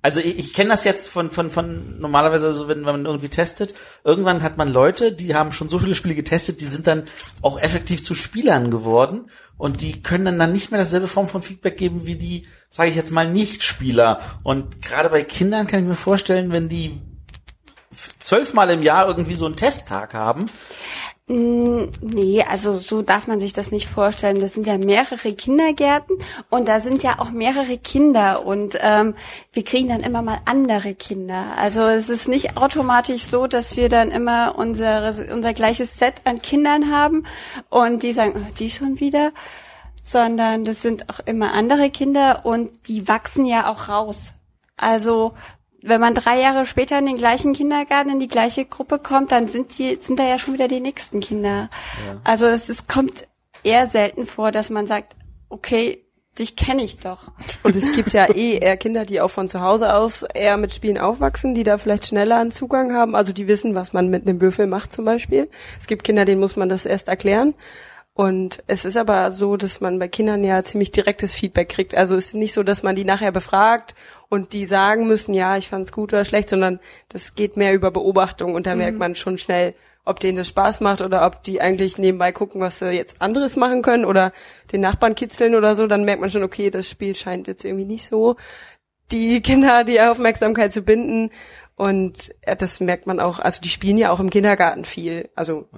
Also 0.00 0.20
ich, 0.20 0.38
ich 0.38 0.54
kenne 0.54 0.70
das 0.70 0.84
jetzt 0.84 1.08
von, 1.08 1.32
von, 1.32 1.50
von 1.50 1.98
normalerweise, 1.98 2.46
also 2.46 2.68
wenn, 2.68 2.86
wenn 2.86 2.92
man 2.92 3.06
irgendwie 3.06 3.28
testet, 3.28 3.74
irgendwann 4.04 4.44
hat 4.44 4.56
man 4.56 4.68
Leute, 4.68 5.10
die 5.10 5.34
haben 5.34 5.50
schon 5.50 5.68
so 5.68 5.80
viele 5.80 5.96
Spiele 5.96 6.14
getestet, 6.14 6.60
die 6.60 6.66
sind 6.66 6.86
dann 6.86 7.08
auch 7.42 7.58
effektiv 7.60 8.04
zu 8.04 8.14
Spielern 8.14 8.70
geworden 8.70 9.28
und 9.58 9.80
die 9.80 10.00
können 10.00 10.26
dann, 10.26 10.38
dann 10.38 10.52
nicht 10.52 10.70
mehr 10.70 10.78
dasselbe 10.78 11.08
Form 11.08 11.26
von 11.26 11.42
Feedback 11.42 11.76
geben 11.76 12.06
wie 12.06 12.14
die, 12.14 12.46
sage 12.70 12.90
ich 12.90 12.94
jetzt 12.94 13.10
mal, 13.10 13.28
Nicht-Spieler. 13.28 14.20
Und 14.44 14.80
gerade 14.80 15.10
bei 15.10 15.24
Kindern 15.24 15.66
kann 15.66 15.80
ich 15.80 15.86
mir 15.86 15.96
vorstellen, 15.96 16.52
wenn 16.52 16.68
die 16.68 17.00
zwölfmal 18.20 18.70
im 18.70 18.82
Jahr 18.84 19.08
irgendwie 19.08 19.34
so 19.34 19.46
einen 19.46 19.56
Testtag 19.56 20.14
haben, 20.14 20.46
Nee, 21.28 22.44
also 22.48 22.74
so 22.76 23.02
darf 23.02 23.26
man 23.26 23.40
sich 23.40 23.52
das 23.52 23.72
nicht 23.72 23.88
vorstellen. 23.88 24.38
Das 24.38 24.54
sind 24.54 24.64
ja 24.64 24.78
mehrere 24.78 25.32
Kindergärten 25.32 26.16
und 26.50 26.68
da 26.68 26.78
sind 26.78 27.02
ja 27.02 27.18
auch 27.18 27.30
mehrere 27.30 27.78
Kinder 27.78 28.46
und 28.46 28.78
ähm, 28.80 29.16
wir 29.52 29.64
kriegen 29.64 29.88
dann 29.88 30.02
immer 30.02 30.22
mal 30.22 30.38
andere 30.44 30.94
Kinder. 30.94 31.46
Also 31.58 31.82
es 31.82 32.10
ist 32.10 32.28
nicht 32.28 32.56
automatisch 32.56 33.24
so, 33.24 33.48
dass 33.48 33.76
wir 33.76 33.88
dann 33.88 34.12
immer 34.12 34.54
unsere, 34.56 35.32
unser 35.32 35.52
gleiches 35.52 35.98
Set 35.98 36.14
an 36.22 36.42
Kindern 36.42 36.92
haben 36.92 37.24
und 37.70 38.04
die 38.04 38.12
sagen, 38.12 38.34
oh, 38.36 38.52
die 38.56 38.70
schon 38.70 39.00
wieder, 39.00 39.32
sondern 40.04 40.62
das 40.62 40.80
sind 40.80 41.10
auch 41.10 41.18
immer 41.26 41.52
andere 41.54 41.90
Kinder 41.90 42.46
und 42.46 42.70
die 42.86 43.08
wachsen 43.08 43.46
ja 43.46 43.68
auch 43.68 43.88
raus. 43.88 44.32
Also 44.76 45.34
wenn 45.86 46.00
man 46.00 46.14
drei 46.14 46.40
Jahre 46.40 46.66
später 46.66 46.98
in 46.98 47.06
den 47.06 47.16
gleichen 47.16 47.52
Kindergarten, 47.52 48.10
in 48.10 48.20
die 48.20 48.28
gleiche 48.28 48.64
Gruppe 48.64 48.98
kommt, 48.98 49.32
dann 49.32 49.48
sind 49.48 49.78
die, 49.78 49.96
sind 50.00 50.18
da 50.18 50.24
ja 50.24 50.38
schon 50.38 50.54
wieder 50.54 50.68
die 50.68 50.80
nächsten 50.80 51.20
Kinder. 51.20 51.70
Also 52.24 52.46
es, 52.46 52.68
es 52.68 52.86
kommt 52.86 53.28
eher 53.62 53.86
selten 53.86 54.26
vor, 54.26 54.52
dass 54.52 54.70
man 54.70 54.86
sagt, 54.86 55.16
okay, 55.48 56.02
dich 56.38 56.56
kenne 56.56 56.82
ich 56.82 56.98
doch. 56.98 57.30
Und 57.62 57.76
es 57.76 57.92
gibt 57.92 58.12
ja 58.12 58.26
eh 58.34 58.58
eher 58.58 58.76
Kinder, 58.76 59.04
die 59.04 59.20
auch 59.20 59.30
von 59.30 59.48
zu 59.48 59.60
Hause 59.60 59.94
aus 59.94 60.22
eher 60.22 60.56
mit 60.56 60.74
Spielen 60.74 60.98
aufwachsen, 60.98 61.54
die 61.54 61.62
da 61.62 61.78
vielleicht 61.78 62.06
schneller 62.06 62.40
einen 62.40 62.50
Zugang 62.50 62.92
haben. 62.94 63.14
Also 63.14 63.32
die 63.32 63.48
wissen, 63.48 63.74
was 63.74 63.92
man 63.92 64.08
mit 64.08 64.26
einem 64.26 64.40
Würfel 64.40 64.66
macht 64.66 64.92
zum 64.92 65.04
Beispiel. 65.04 65.48
Es 65.78 65.86
gibt 65.86 66.04
Kinder, 66.04 66.24
denen 66.24 66.40
muss 66.40 66.56
man 66.56 66.68
das 66.68 66.84
erst 66.84 67.08
erklären. 67.08 67.54
Und 68.16 68.62
es 68.66 68.86
ist 68.86 68.96
aber 68.96 69.30
so, 69.30 69.58
dass 69.58 69.82
man 69.82 69.98
bei 69.98 70.08
Kindern 70.08 70.42
ja 70.42 70.62
ziemlich 70.62 70.90
direktes 70.90 71.34
Feedback 71.34 71.68
kriegt. 71.68 71.94
Also 71.94 72.16
es 72.16 72.28
ist 72.28 72.34
nicht 72.34 72.54
so, 72.54 72.62
dass 72.62 72.82
man 72.82 72.96
die 72.96 73.04
nachher 73.04 73.30
befragt 73.30 73.94
und 74.28 74.52
die 74.52 74.66
sagen 74.66 75.06
müssen, 75.06 75.34
ja, 75.34 75.56
ich 75.56 75.68
fand's 75.68 75.92
gut 75.92 76.12
oder 76.12 76.24
schlecht, 76.24 76.48
sondern 76.50 76.80
das 77.08 77.34
geht 77.34 77.56
mehr 77.56 77.74
über 77.74 77.90
Beobachtung 77.90 78.54
und 78.54 78.66
da 78.66 78.74
merkt 78.74 78.98
man 78.98 79.14
schon 79.14 79.38
schnell, 79.38 79.74
ob 80.04 80.20
denen 80.20 80.38
das 80.38 80.48
Spaß 80.48 80.80
macht 80.80 81.02
oder 81.02 81.26
ob 81.26 81.42
die 81.42 81.60
eigentlich 81.60 81.98
nebenbei 81.98 82.30
gucken, 82.30 82.60
was 82.60 82.78
sie 82.78 82.90
jetzt 82.90 83.20
anderes 83.20 83.56
machen 83.56 83.82
können 83.82 84.04
oder 84.04 84.32
den 84.72 84.80
Nachbarn 84.80 85.16
kitzeln 85.16 85.54
oder 85.54 85.74
so, 85.74 85.86
dann 85.86 86.04
merkt 86.04 86.20
man 86.20 86.30
schon, 86.30 86.44
okay, 86.44 86.70
das 86.70 86.88
Spiel 86.88 87.16
scheint 87.16 87.48
jetzt 87.48 87.64
irgendwie 87.64 87.84
nicht 87.84 88.06
so 88.06 88.36
die 89.10 89.40
Kinder 89.40 89.84
die 89.84 90.00
Aufmerksamkeit 90.00 90.72
zu 90.72 90.82
binden. 90.82 91.30
Und 91.76 92.34
äh, 92.40 92.56
das 92.56 92.80
merkt 92.80 93.06
man 93.06 93.20
auch, 93.20 93.38
also 93.38 93.60
die 93.60 93.68
spielen 93.68 93.98
ja 93.98 94.10
auch 94.10 94.18
im 94.18 94.30
Kindergarten 94.30 94.86
viel, 94.86 95.28
also 95.34 95.68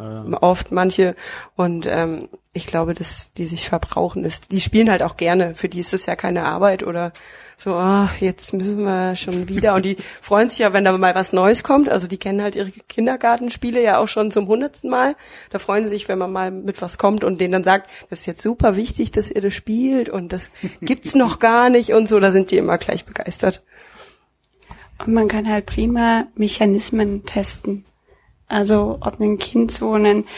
oft 0.40 0.70
manche. 0.70 1.16
Und 1.56 1.86
ähm, 1.86 2.28
ich 2.52 2.68
glaube, 2.68 2.94
dass 2.94 3.32
die 3.32 3.46
sich 3.46 3.68
verbrauchen 3.68 4.24
ist. 4.24 4.52
Die 4.52 4.60
spielen 4.60 4.90
halt 4.90 5.02
auch 5.02 5.16
gerne. 5.16 5.56
Für 5.56 5.68
die 5.68 5.80
ist 5.80 5.92
es 5.92 6.06
ja 6.06 6.14
keine 6.14 6.44
Arbeit 6.44 6.84
oder 6.84 7.12
so, 7.60 7.74
ah, 7.74 8.08
jetzt 8.20 8.54
müssen 8.54 8.84
wir 8.84 9.16
schon 9.16 9.48
wieder. 9.48 9.74
Und 9.74 9.84
die 9.84 9.96
freuen 10.22 10.48
sich 10.48 10.60
ja, 10.60 10.72
wenn 10.72 10.84
da 10.84 10.96
mal 10.96 11.16
was 11.16 11.32
Neues 11.32 11.64
kommt. 11.64 11.88
Also 11.88 12.06
die 12.06 12.16
kennen 12.16 12.40
halt 12.40 12.54
ihre 12.54 12.70
Kindergartenspiele 12.70 13.82
ja 13.82 13.98
auch 13.98 14.06
schon 14.06 14.30
zum 14.30 14.46
hundertsten 14.46 14.88
Mal. 14.88 15.16
Da 15.50 15.58
freuen 15.58 15.82
sie 15.82 15.90
sich, 15.90 16.06
wenn 16.06 16.18
man 16.18 16.30
mal 16.30 16.52
mit 16.52 16.80
was 16.80 16.98
kommt 16.98 17.24
und 17.24 17.40
denen 17.40 17.50
dann 17.50 17.64
sagt, 17.64 17.90
das 18.10 18.20
ist 18.20 18.26
jetzt 18.26 18.42
super 18.42 18.76
wichtig, 18.76 19.10
dass 19.10 19.28
ihr 19.28 19.40
das 19.40 19.54
spielt 19.54 20.08
und 20.08 20.32
das 20.32 20.52
gibt's 20.80 21.16
noch 21.16 21.38
gar 21.40 21.68
nicht 21.68 21.92
und 21.92 22.08
so. 22.08 22.20
Da 22.20 22.30
sind 22.30 22.52
die 22.52 22.58
immer 22.58 22.78
gleich 22.78 23.04
begeistert. 23.04 23.64
Und 25.04 25.12
man 25.12 25.26
kann 25.26 25.48
halt 25.48 25.66
prima 25.66 26.28
Mechanismen 26.36 27.24
testen. 27.24 27.82
Also 28.46 28.98
ob 29.00 29.18
ein 29.18 29.38
Kind 29.38 29.72
so 29.72 29.94
einen 29.94 30.28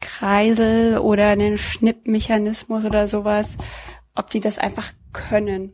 Kreisel 0.00 0.98
oder 0.98 1.28
einen 1.28 1.56
Schnippmechanismus 1.56 2.84
oder 2.84 3.08
sowas, 3.08 3.56
ob 4.14 4.28
die 4.28 4.40
das 4.40 4.58
einfach 4.58 4.92
können. 5.14 5.72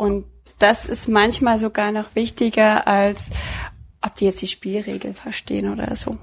Und 0.00 0.24
das 0.58 0.86
ist 0.86 1.08
manchmal 1.08 1.58
sogar 1.58 1.92
noch 1.92 2.14
wichtiger, 2.14 2.86
als 2.86 3.30
ob 4.00 4.16
die 4.16 4.24
jetzt 4.24 4.40
die 4.40 4.46
Spielregel 4.46 5.12
verstehen 5.12 5.70
oder 5.70 5.94
so. 5.94 6.16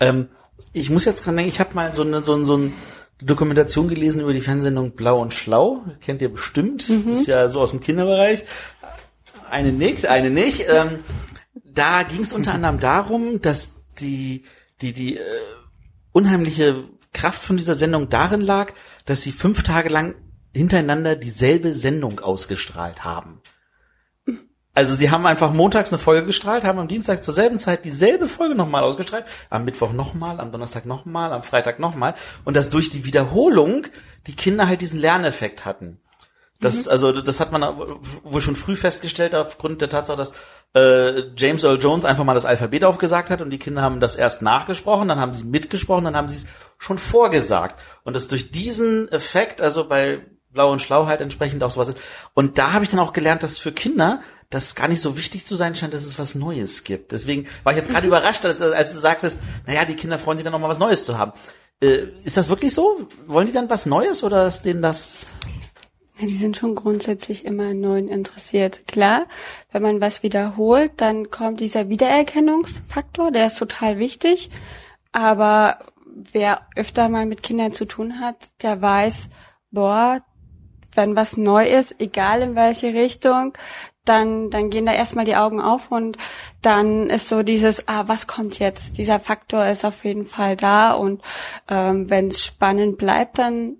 Ähm, 0.00 0.28
ich 0.72 0.88
muss 0.88 1.04
jetzt 1.04 1.26
dran 1.26 1.36
denken, 1.36 1.50
ich 1.52 1.60
habe 1.60 1.74
mal 1.74 1.92
so 1.92 2.02
eine, 2.02 2.24
so, 2.24 2.34
ein- 2.34 2.44
so 2.46 2.54
eine 2.54 2.72
Dokumentation 3.20 3.88
gelesen 3.88 4.22
über 4.22 4.32
die 4.32 4.40
Fernsehsendung 4.40 4.92
Blau 4.92 5.20
und 5.20 5.34
Schlau. 5.34 5.84
Kennt 6.00 6.22
ihr 6.22 6.32
bestimmt. 6.32 6.88
Ist 6.88 7.26
ja 7.26 7.48
so 7.50 7.60
aus 7.60 7.70
dem 7.72 7.80
Kinderbereich. 7.80 8.44
Eine 9.50 9.72
nickt, 9.72 10.06
eine 10.06 10.30
nicht. 10.30 10.64
Ähm, 10.70 11.00
da 11.64 12.02
ging 12.04 12.22
es 12.22 12.32
unter 12.32 12.54
anderem 12.54 12.78
darum, 12.80 13.42
dass 13.42 13.84
die, 14.00 14.44
die, 14.80 14.94
die 14.94 15.16
äh, 15.18 15.20
unheimliche 16.12 16.84
Kraft 17.12 17.42
von 17.42 17.56
dieser 17.58 17.74
Sendung 17.74 18.08
darin 18.08 18.40
lag, 18.40 18.72
dass 19.04 19.22
sie 19.22 19.32
fünf 19.32 19.62
Tage 19.62 19.90
lang 19.90 20.14
hintereinander 20.52 21.16
dieselbe 21.16 21.72
Sendung 21.72 22.20
ausgestrahlt 22.20 23.04
haben. 23.04 23.40
Also 24.72 24.94
sie 24.94 25.10
haben 25.10 25.26
einfach 25.26 25.52
montags 25.52 25.92
eine 25.92 25.98
Folge 25.98 26.26
gestrahlt, 26.26 26.64
haben 26.64 26.78
am 26.78 26.88
Dienstag 26.88 27.24
zur 27.24 27.34
selben 27.34 27.58
Zeit 27.58 27.84
dieselbe 27.84 28.28
Folge 28.28 28.54
nochmal 28.54 28.84
ausgestrahlt, 28.84 29.24
am 29.50 29.64
Mittwoch 29.64 29.92
nochmal, 29.92 30.40
am 30.40 30.52
Donnerstag 30.52 30.86
nochmal, 30.86 31.32
am 31.32 31.42
Freitag 31.42 31.80
nochmal 31.80 32.14
und 32.44 32.56
dass 32.56 32.70
durch 32.70 32.88
die 32.88 33.04
Wiederholung 33.04 33.86
die 34.26 34.36
Kinder 34.36 34.68
halt 34.68 34.80
diesen 34.80 35.00
Lerneffekt 35.00 35.64
hatten. 35.64 35.98
Das, 36.60 36.86
also 36.88 37.10
das 37.10 37.40
hat 37.40 37.52
man 37.52 37.62
wohl 38.22 38.42
schon 38.42 38.54
früh 38.54 38.76
festgestellt 38.76 39.34
aufgrund 39.34 39.80
der 39.80 39.88
Tatsache, 39.88 40.18
dass 40.18 40.34
äh, 40.74 41.22
James 41.34 41.64
Earl 41.64 41.80
Jones 41.80 42.04
einfach 42.04 42.24
mal 42.24 42.34
das 42.34 42.44
Alphabet 42.44 42.84
aufgesagt 42.84 43.30
hat 43.30 43.40
und 43.40 43.50
die 43.50 43.58
Kinder 43.58 43.80
haben 43.82 43.98
das 43.98 44.14
erst 44.14 44.42
nachgesprochen, 44.42 45.08
dann 45.08 45.18
haben 45.18 45.34
sie 45.34 45.44
mitgesprochen, 45.44 46.04
dann 46.04 46.16
haben 46.16 46.28
sie 46.28 46.36
es 46.36 46.46
schon 46.78 46.98
vorgesagt. 46.98 47.80
Und 48.04 48.14
dass 48.14 48.28
durch 48.28 48.50
diesen 48.50 49.10
Effekt, 49.10 49.62
also 49.62 49.88
bei 49.88 50.20
Blau 50.52 50.72
und 50.72 50.82
Schlau 50.82 51.06
halt 51.06 51.20
entsprechend 51.20 51.62
auch 51.62 51.70
sowas 51.70 51.90
ist. 51.90 51.98
Und 52.34 52.58
da 52.58 52.72
habe 52.72 52.84
ich 52.84 52.90
dann 52.90 53.00
auch 53.00 53.12
gelernt, 53.12 53.42
dass 53.42 53.58
für 53.58 53.72
Kinder 53.72 54.20
das 54.50 54.74
gar 54.74 54.88
nicht 54.88 55.00
so 55.00 55.16
wichtig 55.16 55.46
zu 55.46 55.54
sein 55.54 55.76
scheint, 55.76 55.94
dass 55.94 56.04
es 56.04 56.18
was 56.18 56.34
Neues 56.34 56.82
gibt. 56.82 57.12
Deswegen 57.12 57.46
war 57.62 57.72
ich 57.72 57.78
jetzt 57.78 57.90
gerade 57.90 58.06
überrascht, 58.08 58.44
als, 58.44 58.60
als 58.60 58.92
du 58.92 58.98
sagtest, 58.98 59.42
naja, 59.66 59.84
die 59.84 59.94
Kinder 59.94 60.18
freuen 60.18 60.36
sich 60.36 60.44
dann 60.44 60.52
noch 60.52 60.60
mal 60.60 60.68
was 60.68 60.80
Neues 60.80 61.04
zu 61.04 61.18
haben. 61.18 61.32
Äh, 61.80 62.08
ist 62.24 62.36
das 62.36 62.48
wirklich 62.48 62.74
so? 62.74 63.06
Wollen 63.26 63.46
die 63.46 63.52
dann 63.52 63.70
was 63.70 63.86
Neues 63.86 64.24
oder 64.24 64.46
ist 64.46 64.62
denen 64.62 64.82
das 64.82 65.26
Ja, 66.18 66.26
die 66.26 66.34
sind 66.34 66.56
schon 66.56 66.74
grundsätzlich 66.74 67.44
immer 67.44 67.70
an 67.70 67.80
Neuen 67.80 68.08
interessiert. 68.08 68.86
Klar, 68.88 69.26
wenn 69.70 69.82
man 69.82 70.00
was 70.00 70.24
wiederholt, 70.24 70.92
dann 70.96 71.30
kommt 71.30 71.60
dieser 71.60 71.88
Wiedererkennungsfaktor, 71.88 73.30
der 73.30 73.46
ist 73.46 73.58
total 73.58 73.98
wichtig. 73.98 74.50
Aber 75.12 75.78
wer 76.06 76.66
öfter 76.76 77.08
mal 77.08 77.24
mit 77.24 77.42
Kindern 77.42 77.72
zu 77.72 77.84
tun 77.84 78.20
hat, 78.20 78.50
der 78.62 78.82
weiß, 78.82 79.28
boah, 79.70 80.20
wenn 80.94 81.16
was 81.16 81.36
neu 81.36 81.66
ist, 81.66 81.94
egal 81.98 82.42
in 82.42 82.54
welche 82.56 82.94
Richtung, 82.94 83.54
dann, 84.04 84.50
dann 84.50 84.70
gehen 84.70 84.86
da 84.86 84.92
erstmal 84.92 85.24
die 85.24 85.36
Augen 85.36 85.60
auf 85.60 85.90
und 85.90 86.16
dann 86.62 87.08
ist 87.08 87.28
so 87.28 87.42
dieses, 87.42 87.86
ah, 87.86 88.08
was 88.08 88.26
kommt 88.26 88.58
jetzt? 88.58 88.98
Dieser 88.98 89.20
Faktor 89.20 89.66
ist 89.66 89.84
auf 89.84 90.04
jeden 90.04 90.24
Fall 90.24 90.56
da 90.56 90.92
und 90.92 91.22
ähm, 91.68 92.08
wenn 92.10 92.28
es 92.28 92.44
spannend 92.44 92.98
bleibt, 92.98 93.38
dann, 93.38 93.76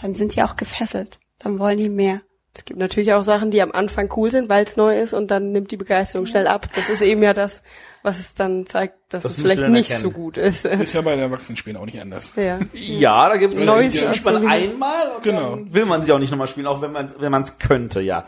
dann 0.00 0.14
sind 0.14 0.36
die 0.36 0.42
auch 0.42 0.56
gefesselt. 0.56 1.18
Dann 1.38 1.58
wollen 1.58 1.78
die 1.78 1.88
mehr. 1.88 2.20
Es 2.54 2.64
gibt 2.64 2.78
natürlich 2.78 3.12
auch 3.12 3.22
Sachen, 3.22 3.50
die 3.50 3.62
am 3.62 3.72
Anfang 3.72 4.12
cool 4.16 4.30
sind, 4.30 4.48
weil 4.48 4.64
es 4.64 4.76
neu 4.76 4.98
ist 4.98 5.14
und 5.14 5.30
dann 5.30 5.52
nimmt 5.52 5.70
die 5.70 5.76
Begeisterung 5.76 6.26
schnell 6.26 6.46
ab. 6.46 6.68
Das 6.74 6.90
ist 6.90 7.00
eben 7.00 7.22
ja 7.22 7.32
das, 7.32 7.62
was 8.02 8.18
es 8.18 8.34
dann 8.34 8.66
zeigt, 8.66 8.94
dass 9.12 9.22
Das 9.24 9.32
es 9.36 9.40
vielleicht 9.42 9.62
nicht 9.68 9.90
erkennen. 9.90 10.02
so 10.02 10.10
gut 10.10 10.36
ist. 10.36 10.64
Ist 10.66 10.94
ja 10.94 11.00
bei 11.02 11.10
den 11.12 11.20
Erwachsenenspielen 11.20 11.76
auch 11.78 11.84
nicht 11.86 12.00
anders. 12.00 12.32
ja. 12.36 12.58
Ja, 12.72 13.28
da 13.28 13.36
gibt 13.36 13.54
es 13.54 13.62
Neues 13.62 13.94
spielt 13.98 14.24
man 14.24 14.36
ausprobieren. 14.36 14.50
einmal 14.72 15.10
und 15.16 15.22
Genau. 15.22 15.56
dann 15.56 15.74
will 15.74 15.84
man 15.86 16.02
sie 16.02 16.12
auch 16.12 16.18
nicht 16.18 16.30
nochmal 16.30 16.46
spielen, 16.48 16.66
auch 16.66 16.80
wenn 16.82 16.92
man 16.92 17.12
wenn 17.18 17.30
man 17.32 17.42
es 17.42 17.58
könnte, 17.58 18.00
ja. 18.00 18.24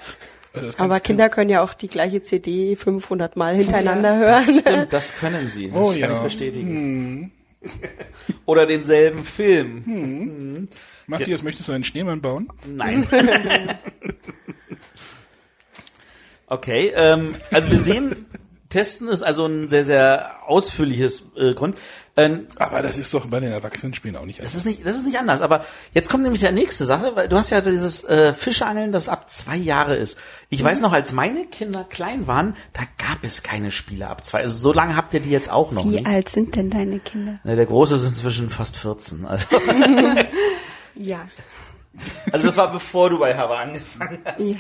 Also 0.55 0.67
das 0.67 0.79
Aber 0.79 1.01
Kinder 1.01 1.31
können 1.31 1.49
ja 1.49 1.63
auch 1.63 1.73
die 1.73 1.89
gleiche 1.89 2.21
CD 2.21 2.77
500 2.77 3.37
Mal 3.37 3.55
hintereinander 3.55 4.17
hören. 4.19 4.43
Stimmt, 4.43 4.87
das 4.93 5.17
können 5.17 5.49
sie. 5.49 5.69
Das 5.71 5.77
Oh 5.79 5.89
kann 5.91 5.99
ja. 5.99 6.13
ich 6.13 6.19
bestätigen. 6.19 7.33
Oder 8.45 8.67
denselben 8.67 9.25
Film. 9.25 10.69
Matthias, 11.07 11.43
möchtest 11.43 11.69
du 11.69 11.73
einen 11.73 11.85
Schneemann 11.85 12.21
bauen? 12.21 12.49
Nein. 12.67 13.07
okay, 16.49 16.93
ähm, 16.95 17.35
also 17.51 17.71
wir 17.71 17.79
sehen, 17.79 18.27
testen 18.73 19.09
ist 19.09 19.23
also 19.23 19.47
ein 19.47 19.69
sehr, 19.69 19.85
sehr 19.85 20.31
ausführliches 20.47 21.25
äh, 21.37 21.55
Grund. 21.55 21.77
Ähm, 22.15 22.47
Aber 22.57 22.83
das 22.83 22.99
ist 22.99 23.15
doch 23.15 23.25
bei 23.27 23.41
den 23.41 23.53
Erwachsenenspielen 23.53 24.17
auch 24.19 24.27
nicht 24.27 24.39
das 24.39 24.47
anders. 24.47 24.55
ist 24.57 24.65
nicht, 24.67 24.87
das 24.87 24.97
ist 24.97 25.07
nicht 25.07 25.19
anders. 25.19 25.41
Aber 25.41 25.65
jetzt 25.95 26.11
kommt 26.11 26.25
nämlich 26.25 26.43
die 26.43 26.53
nächste 26.53 26.85
Sache, 26.85 27.13
weil 27.15 27.27
du 27.29 27.37
hast 27.39 27.49
ja 27.49 27.63
dieses 27.63 28.05
äh, 28.05 28.35
Fischeangeln, 28.35 28.93
das 28.93 29.09
ab 29.09 29.31
zwei 29.31 29.57
Jahre 29.57 29.97
ist. 29.97 30.19
Ich 30.51 30.63
weiß 30.63 30.83
noch, 30.83 30.93
als 30.93 31.13
meine 31.13 31.47
Kinder 31.47 31.85
klein 31.89 32.27
waren, 32.27 32.55
da 32.75 32.83
gab 32.99 33.25
es 33.25 33.43
keine 33.43 33.71
Spiele 33.71 34.09
ab 34.09 34.25
zwei. 34.27 34.41
Also 34.41 34.59
so 34.59 34.73
lange 34.75 34.95
habt 34.95 35.15
ihr 35.15 35.21
die 35.21 35.31
jetzt 35.31 35.51
auch 35.51 35.73
noch 35.73 35.85
Wie 35.85 35.91
nicht. 35.91 36.07
alt 36.07 36.29
sind 36.29 36.55
denn 36.55 36.69
deine 36.69 36.99
Kinder? 36.99 37.39
Ne, 37.45 37.57
Der 37.57 37.65
Große 37.67 37.95
ist 37.95 38.05
inzwischen 38.05 38.51
fast 38.51 38.77
14. 38.77 39.25
Also, 39.25 39.47
Ja. 40.95 41.27
also 42.31 42.47
das 42.47 42.57
war 42.59 42.71
bevor 42.73 43.09
du 43.11 43.19
bei 43.19 43.35
Hava 43.37 43.59
angefangen 43.61 44.19
hast. 44.25 44.39
Ja. 44.41 44.57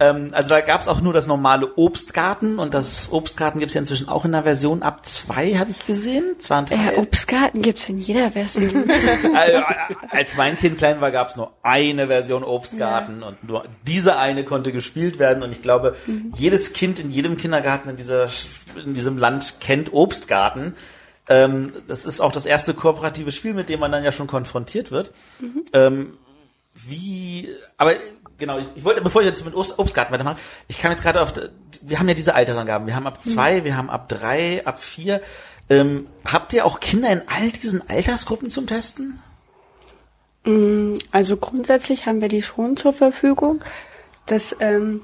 Ähm, 0.00 0.30
also 0.32 0.48
da 0.48 0.60
gab's 0.60 0.88
auch 0.88 1.00
nur 1.00 1.12
das 1.12 1.28
normale 1.28 1.72
Obstgarten 1.76 2.58
und 2.58 2.74
das 2.74 3.12
Obstgarten 3.12 3.60
gibt's 3.60 3.74
ja 3.74 3.80
inzwischen 3.80 4.08
auch 4.08 4.24
in 4.24 4.32
der 4.32 4.42
Version 4.42 4.82
ab 4.82 5.06
zwei, 5.06 5.54
habe 5.54 5.70
ich 5.70 5.86
gesehen. 5.86 6.34
Zwei 6.38 6.58
und 6.58 6.70
drei. 6.70 6.94
Äh, 6.94 6.98
Obstgarten 6.98 7.62
gibt's 7.62 7.88
in 7.88 7.98
jeder 7.98 8.32
Version. 8.32 8.90
Also, 9.34 9.62
als 10.10 10.36
mein 10.36 10.56
Kind 10.56 10.78
klein 10.78 11.00
war, 11.00 11.10
gab's 11.10 11.36
nur 11.36 11.52
eine 11.62 12.08
Version 12.08 12.44
Obstgarten 12.44 13.22
und 13.22 13.42
nur 13.44 13.64
diese 13.86 14.18
eine 14.18 14.44
konnte 14.44 14.72
gespielt 14.72 15.18
werden. 15.18 15.42
Und 15.42 15.52
ich 15.52 15.62
glaube, 15.62 15.96
jedes 16.36 16.72
Kind 16.72 16.98
in 16.98 17.10
jedem 17.10 17.36
Kindergarten 17.36 17.90
in, 17.90 17.96
dieser, 17.96 18.28
in 18.84 18.94
diesem 18.94 19.18
Land 19.18 19.56
kennt 19.60 19.92
Obstgarten. 19.92 20.74
Ähm, 21.28 21.72
das 21.88 22.04
ist 22.04 22.20
auch 22.20 22.32
das 22.32 22.46
erste 22.46 22.74
kooperative 22.74 23.30
Spiel, 23.30 23.54
mit 23.54 23.68
dem 23.68 23.80
man 23.80 23.92
dann 23.92 24.04
ja 24.04 24.12
schon 24.12 24.26
konfrontiert 24.26 24.90
wird. 24.90 25.12
Ähm, 25.72 26.18
wie, 26.74 27.48
aber 27.76 27.92
genau, 28.38 28.58
ich, 28.58 28.66
ich 28.76 28.84
wollte, 28.84 29.00
bevor 29.00 29.22
ich 29.22 29.28
jetzt 29.28 29.44
mit 29.44 29.54
Obst, 29.54 29.78
Obstgarten 29.78 30.12
weitermache, 30.12 30.36
ich 30.68 30.78
kam 30.78 30.90
jetzt 30.90 31.02
gerade 31.02 31.22
auf, 31.22 31.32
wir 31.82 31.98
haben 31.98 32.08
ja 32.08 32.14
diese 32.14 32.34
Altersangaben. 32.34 32.86
Wir 32.86 32.96
haben 32.96 33.06
ab 33.06 33.22
zwei, 33.22 33.64
wir 33.64 33.76
haben 33.76 33.90
ab 33.90 34.08
drei, 34.08 34.64
ab 34.66 34.78
vier. 34.78 35.20
Ähm, 35.70 36.06
habt 36.24 36.52
ihr 36.52 36.66
auch 36.66 36.80
Kinder 36.80 37.10
in 37.10 37.22
all 37.26 37.50
diesen 37.50 37.88
Altersgruppen 37.88 38.50
zum 38.50 38.66
Testen? 38.66 39.22
Also 41.10 41.38
grundsätzlich 41.38 42.04
haben 42.04 42.20
wir 42.20 42.28
die 42.28 42.42
schon 42.42 42.76
zur 42.76 42.92
Verfügung. 42.92 43.64
Das 44.26 44.54
ähm, 44.60 45.00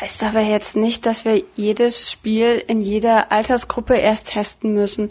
heißt 0.00 0.22
aber 0.22 0.40
jetzt 0.40 0.76
nicht, 0.76 1.06
dass 1.06 1.24
wir 1.24 1.42
jedes 1.56 2.12
Spiel 2.12 2.62
in 2.66 2.82
jeder 2.82 3.32
Altersgruppe 3.32 3.94
erst 3.94 4.28
testen 4.28 4.74
müssen. 4.74 5.10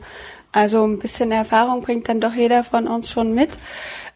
Also 0.51 0.85
ein 0.85 0.99
bisschen 0.99 1.31
Erfahrung 1.31 1.81
bringt 1.81 2.07
dann 2.07 2.21
doch 2.21 2.33
jeder 2.33 2.63
von 2.63 2.87
uns 2.87 3.09
schon 3.09 3.33
mit. 3.33 3.49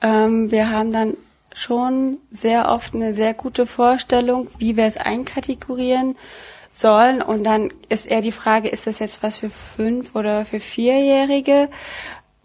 Ähm, 0.01 0.51
wir 0.51 0.69
haben 0.69 0.93
dann 0.93 1.17
schon 1.53 2.17
sehr 2.31 2.69
oft 2.69 2.95
eine 2.95 3.13
sehr 3.13 3.33
gute 3.33 3.65
Vorstellung, 3.65 4.49
wie 4.57 4.77
wir 4.77 4.85
es 4.85 4.97
einkategorieren 4.97 6.15
sollen. 6.71 7.21
Und 7.21 7.43
dann 7.43 7.73
ist 7.89 8.05
eher 8.05 8.21
die 8.21 8.31
Frage, 8.31 8.69
ist 8.69 8.87
das 8.87 8.99
jetzt 8.99 9.23
was 9.23 9.39
für 9.39 9.49
fünf 9.49 10.15
oder 10.15 10.45
für 10.45 10.59
vierjährige? 10.59 11.69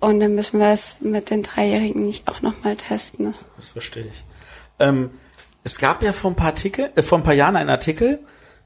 Und 0.01 0.21
dann 0.21 0.35
müssen 0.35 0.61
wir 0.61 0.69
es 0.69 1.01
mit 1.01 1.31
den 1.31 1.43
Dreijährigen 1.43 2.05
nicht 2.05 2.29
auch 2.29 2.43
nochmal 2.43 2.77
testen. 2.77 3.27
ne? 3.27 3.35
Das 3.57 3.69
verstehe 3.69 4.05
ich. 4.05 4.25
Ähm, 4.79 5.11
es 5.65 5.79
gab 5.79 6.03
ja 6.03 6.13
vor 6.13 6.31
ein 6.31 6.37
paar 6.37 6.49
Artikel, 6.49 6.91
äh, 6.95 7.03
vor 7.03 7.19
ein 7.19 7.25
paar 7.25 7.35
Jahren 7.35 7.57
einen 7.57 7.71
Artikel, 7.71 8.21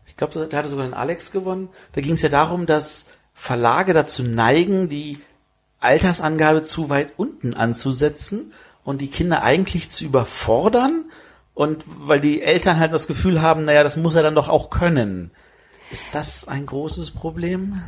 ich 0.07 0.17
glaube, 0.17 0.47
der 0.47 0.59
hatte 0.59 0.69
sogar 0.69 0.87
den 0.87 0.93
Alex 0.93 1.31
gewonnen. 1.31 1.71
Da 1.93 2.01
ging 2.01 2.13
es 2.13 2.23
ja 2.23 2.29
darum, 2.29 2.67
dass 2.67 3.07
Verlage 3.33 3.95
dazu 3.95 4.23
neigen, 4.23 4.89
die 4.89 5.19
Altersangabe 5.79 6.63
zu 6.63 6.91
weit 6.91 7.15
unten 7.17 7.55
anzusetzen 7.55 8.53
und 8.91 9.01
die 9.01 9.09
Kinder 9.09 9.43
eigentlich 9.43 9.89
zu 9.89 10.05
überfordern. 10.05 11.07
Und 11.55 11.85
weil 11.87 12.21
die 12.21 12.43
Eltern 12.43 12.79
halt 12.79 12.93
das 12.93 13.07
Gefühl 13.07 13.41
haben, 13.41 13.65
naja, 13.65 13.83
das 13.83 13.97
muss 13.97 14.15
er 14.15 14.23
dann 14.23 14.35
doch 14.35 14.49
auch 14.49 14.71
können. 14.71 15.31
Ist 15.91 16.07
das 16.13 16.47
ein 16.47 16.67
großes 16.67 17.11
Problem? 17.11 17.83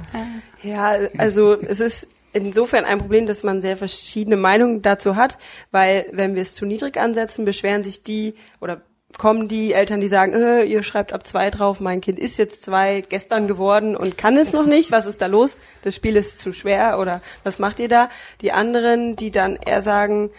Ja, 0.62 0.94
also 1.18 1.54
es 1.60 1.80
ist 1.80 2.08
insofern 2.32 2.84
ein 2.84 2.98
Problem, 2.98 3.26
dass 3.26 3.42
man 3.42 3.62
sehr 3.62 3.76
verschiedene 3.76 4.36
Meinungen 4.36 4.82
dazu 4.82 5.16
hat, 5.16 5.38
weil 5.70 6.06
wenn 6.12 6.34
wir 6.34 6.42
es 6.42 6.54
zu 6.54 6.66
niedrig 6.66 6.96
ansetzen, 6.98 7.44
beschweren 7.44 7.82
sich 7.82 8.02
die 8.02 8.34
oder 8.60 8.82
kommen 9.18 9.48
die 9.48 9.74
Eltern, 9.74 10.00
die 10.00 10.08
sagen, 10.08 10.32
äh, 10.32 10.64
ihr 10.64 10.82
schreibt 10.82 11.12
ab 11.12 11.26
zwei 11.26 11.50
drauf, 11.50 11.80
mein 11.80 12.00
Kind 12.00 12.18
ist 12.18 12.38
jetzt 12.38 12.62
zwei 12.62 13.02
gestern 13.02 13.46
geworden 13.46 13.96
und 13.96 14.16
kann 14.16 14.36
es 14.36 14.52
noch 14.52 14.66
nicht, 14.66 14.90
was 14.90 15.06
ist 15.06 15.20
da 15.20 15.26
los? 15.26 15.58
Das 15.82 15.94
Spiel 15.94 16.16
ist 16.16 16.40
zu 16.40 16.52
schwer 16.52 16.98
oder 16.98 17.20
was 17.44 17.58
macht 17.58 17.80
ihr 17.80 17.88
da? 17.88 18.08
Die 18.40 18.52
anderen, 18.52 19.16
die 19.16 19.30
dann 19.30 19.56
eher 19.56 19.82
sagen, 19.82 20.30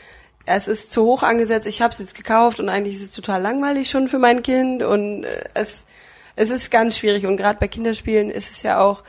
es 0.46 0.68
ist 0.68 0.92
zu 0.92 1.04
hoch 1.04 1.24
angesetzt, 1.24 1.68
ich 1.68 1.82
habe 1.82 1.94
es 1.94 2.00
jetzt 2.00 2.16
gekauft 2.16 2.60
und 2.60 2.70
eigentlich 2.70 2.96
ist 2.96 3.04
es 3.04 3.12
total 3.12 3.42
langweilig 3.42 3.90
schon 3.90 4.08
für 4.08 4.20
mein 4.20 4.44
Kind 4.44 4.84
und 4.84 5.24
äh, 5.24 5.44
es, 5.54 5.86
es 6.36 6.50
ist 6.50 6.72
ganz 6.72 6.98
schwierig 6.98 7.26
und 7.26 7.38
gerade 7.38 7.60
bei 7.60 7.68
Kinderspielen 7.68 8.30
ist 8.30 8.52
es 8.52 8.64
ja 8.64 8.82
auch, 8.82 9.04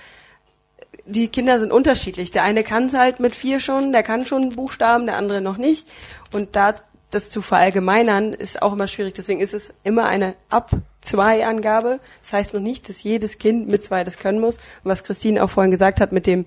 die 1.06 1.28
Kinder 1.28 1.60
sind 1.60 1.70
unterschiedlich. 1.70 2.30
Der 2.30 2.44
eine 2.44 2.64
kann 2.64 2.86
es 2.86 2.94
halt 2.94 3.20
mit 3.20 3.36
vier 3.36 3.60
schon, 3.60 3.92
der 3.92 4.02
kann 4.02 4.24
schon 4.24 4.50
Buchstaben, 4.50 5.06
der 5.06 5.16
andere 5.16 5.40
noch 5.40 5.58
nicht. 5.58 5.86
Und 6.32 6.56
da 6.56 6.74
das 7.14 7.30
zu 7.30 7.42
verallgemeinern, 7.42 8.34
ist 8.34 8.60
auch 8.60 8.72
immer 8.72 8.88
schwierig. 8.88 9.14
Deswegen 9.14 9.40
ist 9.40 9.54
es 9.54 9.72
immer 9.84 10.06
eine 10.06 10.34
ab 10.50 10.70
zwei 11.00 11.46
Angabe. 11.46 12.00
Das 12.22 12.32
heißt 12.32 12.54
noch 12.54 12.60
nicht, 12.60 12.88
dass 12.88 13.02
jedes 13.02 13.38
Kind 13.38 13.68
mit 13.68 13.84
zwei 13.84 14.04
das 14.04 14.18
können 14.18 14.40
muss. 14.40 14.56
Und 14.56 14.90
was 14.90 15.04
Christine 15.04 15.42
auch 15.42 15.50
vorhin 15.50 15.70
gesagt 15.70 16.00
hat 16.00 16.12
mit 16.12 16.26
dem 16.26 16.46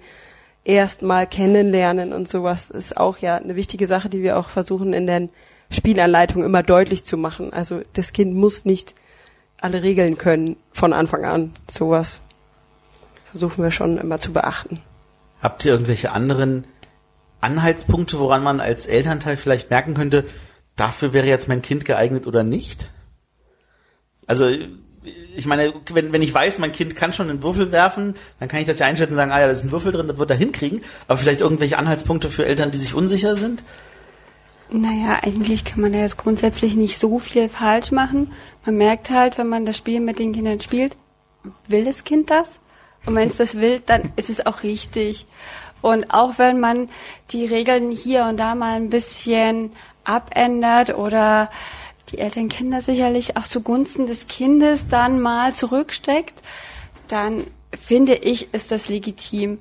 erstmal 0.68 1.26
kennenlernen 1.28 2.12
und 2.14 2.28
sowas, 2.28 2.70
ist 2.70 2.98
auch 2.98 3.18
ja 3.20 3.38
eine 3.38 3.56
wichtige 3.56 3.88
Sache, 3.88 4.10
die 4.10 4.22
wir 4.22 4.38
auch 4.38 4.50
versuchen 4.50 4.94
in 4.94 5.08
den 5.08 5.30
Spielanleitungen 5.72 6.46
immer 6.46 6.62
deutlich 6.62 7.04
zu 7.06 7.18
machen. 7.18 7.54
Also 7.54 7.82
das 7.94 8.12
Kind 8.12 8.36
muss 8.36 8.66
nicht 8.66 8.94
alle 9.60 9.82
Regeln 9.82 10.18
können 10.18 10.58
von 10.72 10.94
Anfang 10.94 11.26
an. 11.26 11.54
Sowas 11.70 12.20
versuchen 13.32 13.64
wir 13.64 13.72
schon 13.72 13.98
immer 13.98 14.20
zu 14.20 14.34
beachten. 14.34 14.82
Habt 15.42 15.64
ihr 15.64 15.72
irgendwelche 15.72 16.12
anderen 16.12 16.68
Anhaltspunkte, 17.40 18.20
woran 18.20 18.44
man 18.44 18.60
als 18.60 18.88
Elternteil 18.88 19.38
vielleicht 19.38 19.70
merken 19.70 19.94
könnte, 19.94 20.26
dafür 20.76 21.14
wäre 21.14 21.28
jetzt 21.28 21.48
mein 21.48 21.62
Kind 21.62 21.86
geeignet 21.86 22.28
oder 22.28 22.44
nicht? 22.44 22.92
Also, 24.26 24.50
ich 25.36 25.46
meine, 25.46 25.74
wenn, 25.94 26.14
wenn 26.14 26.22
ich 26.22 26.34
weiß, 26.34 26.60
mein 26.60 26.72
Kind 26.72 26.96
kann 26.96 27.14
schon 27.14 27.30
einen 27.30 27.44
Würfel 27.44 27.72
werfen, 27.72 28.16
dann 28.40 28.50
kann 28.50 28.60
ich 28.60 28.68
das 28.68 28.80
ja 28.80 28.88
einschätzen 28.88 29.14
und 29.14 29.18
sagen, 29.18 29.32
ah 29.32 29.40
ja, 29.40 29.46
da 29.46 29.52
ist 29.52 29.64
ein 29.64 29.72
Würfel 29.72 29.92
drin, 29.92 30.08
das 30.08 30.18
wird 30.18 30.30
er 30.30 30.38
hinkriegen. 30.38 30.82
Aber 31.08 31.18
vielleicht 31.18 31.42
irgendwelche 31.42 31.78
Anhaltspunkte 31.78 32.30
für 32.30 32.46
Eltern, 32.46 32.72
die 32.72 32.78
sich 32.78 32.94
unsicher 32.94 33.36
sind? 33.36 33.64
Naja, 34.70 35.20
eigentlich 35.22 35.64
kann 35.64 35.80
man 35.80 35.94
da 35.94 36.00
jetzt 36.00 36.18
grundsätzlich 36.18 36.76
nicht 36.76 37.00
so 37.00 37.20
viel 37.20 37.48
falsch 37.48 37.92
machen. 37.92 38.34
Man 38.66 38.76
merkt 38.76 39.10
halt, 39.10 39.38
wenn 39.38 39.48
man 39.48 39.66
das 39.66 39.78
Spiel 39.78 40.02
mit 40.02 40.20
den 40.20 40.34
Kindern 40.34 40.60
spielt, 40.60 40.98
will 41.68 41.86
das 41.86 42.04
Kind 42.04 42.30
das? 42.30 42.60
Und 43.06 43.16
wenn 43.16 43.30
es 43.30 43.38
das 43.38 43.58
will, 43.58 43.80
dann 43.86 44.12
ist 44.18 44.30
es 44.30 44.46
auch 44.46 44.64
richtig. 44.64 45.26
Und 45.82 46.14
auch 46.14 46.38
wenn 46.38 46.60
man 46.60 46.90
die 47.32 47.46
Regeln 47.46 47.92
hier 47.92 48.26
und 48.26 48.38
da 48.38 48.56
mal 48.56 48.76
ein 48.76 48.90
bisschen 48.90 49.72
abändert 50.04 50.98
oder 50.98 51.50
die 52.10 52.20
Eltern 52.20 52.50
kennen 52.50 52.72
das 52.72 52.86
sicherlich 52.86 53.38
auch 53.38 53.48
zugunsten 53.48 54.08
des 54.08 54.28
Kindes 54.28 54.88
dann 54.88 55.20
mal 55.20 55.54
zurücksteckt, 55.54 56.36
dann 57.08 57.46
finde 57.78 58.16
ich, 58.16 58.54
ist 58.54 58.72
das 58.72 58.90
legitim. 58.90 59.60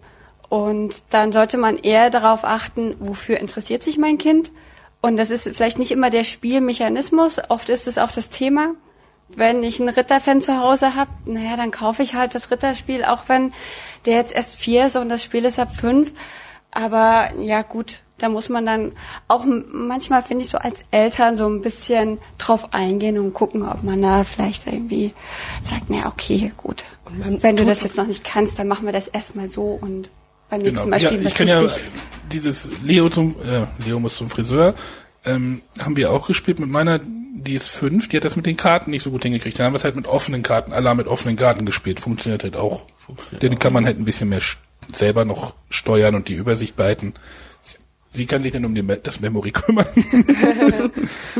Und 0.48 1.02
dann 1.10 1.32
sollte 1.32 1.58
man 1.58 1.76
eher 1.76 2.10
darauf 2.10 2.44
achten, 2.44 2.94
wofür 3.00 3.38
interessiert 3.38 3.82
sich 3.82 3.98
mein 3.98 4.18
Kind. 4.18 4.52
Und 5.00 5.16
das 5.16 5.30
ist 5.30 5.48
vielleicht 5.48 5.78
nicht 5.78 5.90
immer 5.90 6.10
der 6.10 6.24
Spielmechanismus, 6.24 7.40
oft 7.48 7.68
ist 7.68 7.86
es 7.86 7.98
auch 7.98 8.10
das 8.10 8.28
Thema. 8.28 8.74
Wenn 9.28 9.64
ich 9.64 9.80
einen 9.80 9.88
Ritterfan 9.88 10.40
zu 10.40 10.58
Hause 10.58 10.94
habe, 10.94 11.10
naja, 11.24 11.56
dann 11.56 11.72
kaufe 11.72 12.02
ich 12.02 12.14
halt 12.14 12.34
das 12.34 12.50
Ritterspiel, 12.50 13.04
auch 13.04 13.28
wenn 13.28 13.52
der 14.04 14.14
jetzt 14.14 14.32
erst 14.32 14.56
vier 14.56 14.86
ist 14.86 14.96
und 14.96 15.08
das 15.08 15.24
Spiel 15.24 15.44
ist 15.44 15.58
ab 15.58 15.74
fünf. 15.74 16.12
Aber 16.70 17.34
ja 17.40 17.62
gut, 17.62 18.02
da 18.18 18.28
muss 18.28 18.48
man 18.48 18.64
dann 18.64 18.92
auch 19.28 19.44
manchmal, 19.44 20.22
finde 20.22 20.42
ich, 20.44 20.50
so 20.50 20.58
als 20.58 20.82
Eltern 20.90 21.36
so 21.36 21.46
ein 21.46 21.60
bisschen 21.60 22.18
drauf 22.38 22.72
eingehen 22.72 23.18
und 23.18 23.34
gucken, 23.34 23.62
ob 23.68 23.82
man 23.82 24.00
da 24.00 24.24
vielleicht 24.24 24.66
irgendwie 24.66 25.12
sagt, 25.62 25.90
naja, 25.90 26.06
okay, 26.06 26.52
gut. 26.56 26.84
Wenn 27.10 27.56
du 27.56 27.64
das 27.64 27.82
jetzt 27.82 27.96
noch 27.96 28.06
nicht 28.06 28.24
kannst, 28.24 28.58
dann 28.58 28.68
machen 28.68 28.86
wir 28.86 28.92
das 28.92 29.08
erstmal 29.08 29.48
so 29.48 29.78
und 29.80 30.10
beim 30.48 30.62
nächsten 30.62 30.76
Genau. 30.84 30.90
Mal 30.90 31.00
Ja, 31.02 31.08
spielen 31.08 31.20
wir 31.22 31.28
ich 31.28 31.34
kann 31.34 31.48
ja 31.48 31.58
richtig. 31.58 31.82
dieses 32.32 32.68
Leo 32.82 33.08
zum 33.10 33.36
äh, 33.42 33.66
Leo 33.84 34.00
muss 34.00 34.16
zum 34.16 34.28
Friseur 34.30 34.74
ähm, 35.24 35.60
haben 35.82 35.96
wir 35.96 36.10
auch 36.12 36.26
gespielt 36.28 36.58
mit 36.60 36.70
meiner. 36.70 37.00
die 37.00 37.54
ist 37.54 37.68
fünf, 37.68 38.08
die 38.08 38.16
hat 38.16 38.24
das 38.24 38.36
mit 38.36 38.46
den 38.46 38.56
Karten 38.56 38.90
nicht 38.92 39.02
so 39.02 39.10
gut 39.10 39.22
hingekriegt. 39.24 39.58
Dann 39.58 39.66
haben 39.66 39.72
wir 39.74 39.78
es 39.78 39.84
halt 39.84 39.96
mit 39.96 40.06
offenen 40.06 40.42
Karten, 40.42 40.72
Alarm 40.72 40.96
mit 40.96 41.06
offenen 41.06 41.36
Karten 41.36 41.66
gespielt. 41.66 42.00
Funktioniert 42.00 42.42
halt 42.44 42.56
auch. 42.56 42.82
Den 43.42 43.58
kann 43.58 43.72
man 43.72 43.84
halt 43.84 43.98
ein 43.98 44.04
bisschen 44.04 44.28
mehr 44.30 44.40
selber 44.94 45.24
noch 45.24 45.54
steuern 45.68 46.14
und 46.14 46.28
die 46.28 46.34
Übersicht 46.34 46.76
behalten. 46.76 47.14
Sie 48.16 48.26
kann 48.26 48.42
sich 48.42 48.52
dann 48.52 48.64
um 48.64 48.74
die, 48.74 48.82
Me- 48.82 48.96
das 49.02 49.20
Memory 49.20 49.50
kümmern. 49.52 49.86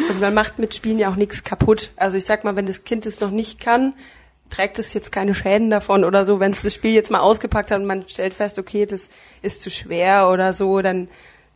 Und 0.08 0.20
man 0.20 0.34
macht 0.34 0.58
mit 0.58 0.74
Spielen 0.74 0.98
ja 0.98 1.08
auch 1.10 1.16
nichts 1.16 1.42
kaputt. 1.44 1.90
Also 1.96 2.16
ich 2.16 2.24
sag 2.24 2.44
mal, 2.44 2.56
wenn 2.56 2.66
das 2.66 2.84
Kind 2.84 3.06
es 3.06 3.20
noch 3.20 3.30
nicht 3.30 3.60
kann, 3.60 3.94
trägt 4.50 4.78
es 4.78 4.94
jetzt 4.94 5.10
keine 5.12 5.34
Schäden 5.34 5.70
davon 5.70 6.04
oder 6.04 6.24
so. 6.24 6.38
Wenn 6.40 6.52
es 6.52 6.62
das 6.62 6.74
Spiel 6.74 6.92
jetzt 6.92 7.10
mal 7.10 7.20
ausgepackt 7.20 7.70
hat 7.70 7.80
und 7.80 7.86
man 7.86 8.06
stellt 8.08 8.34
fest, 8.34 8.58
okay, 8.58 8.86
das 8.86 9.08
ist 9.42 9.62
zu 9.62 9.70
schwer 9.70 10.28
oder 10.30 10.52
so, 10.52 10.80
dann 10.82 11.08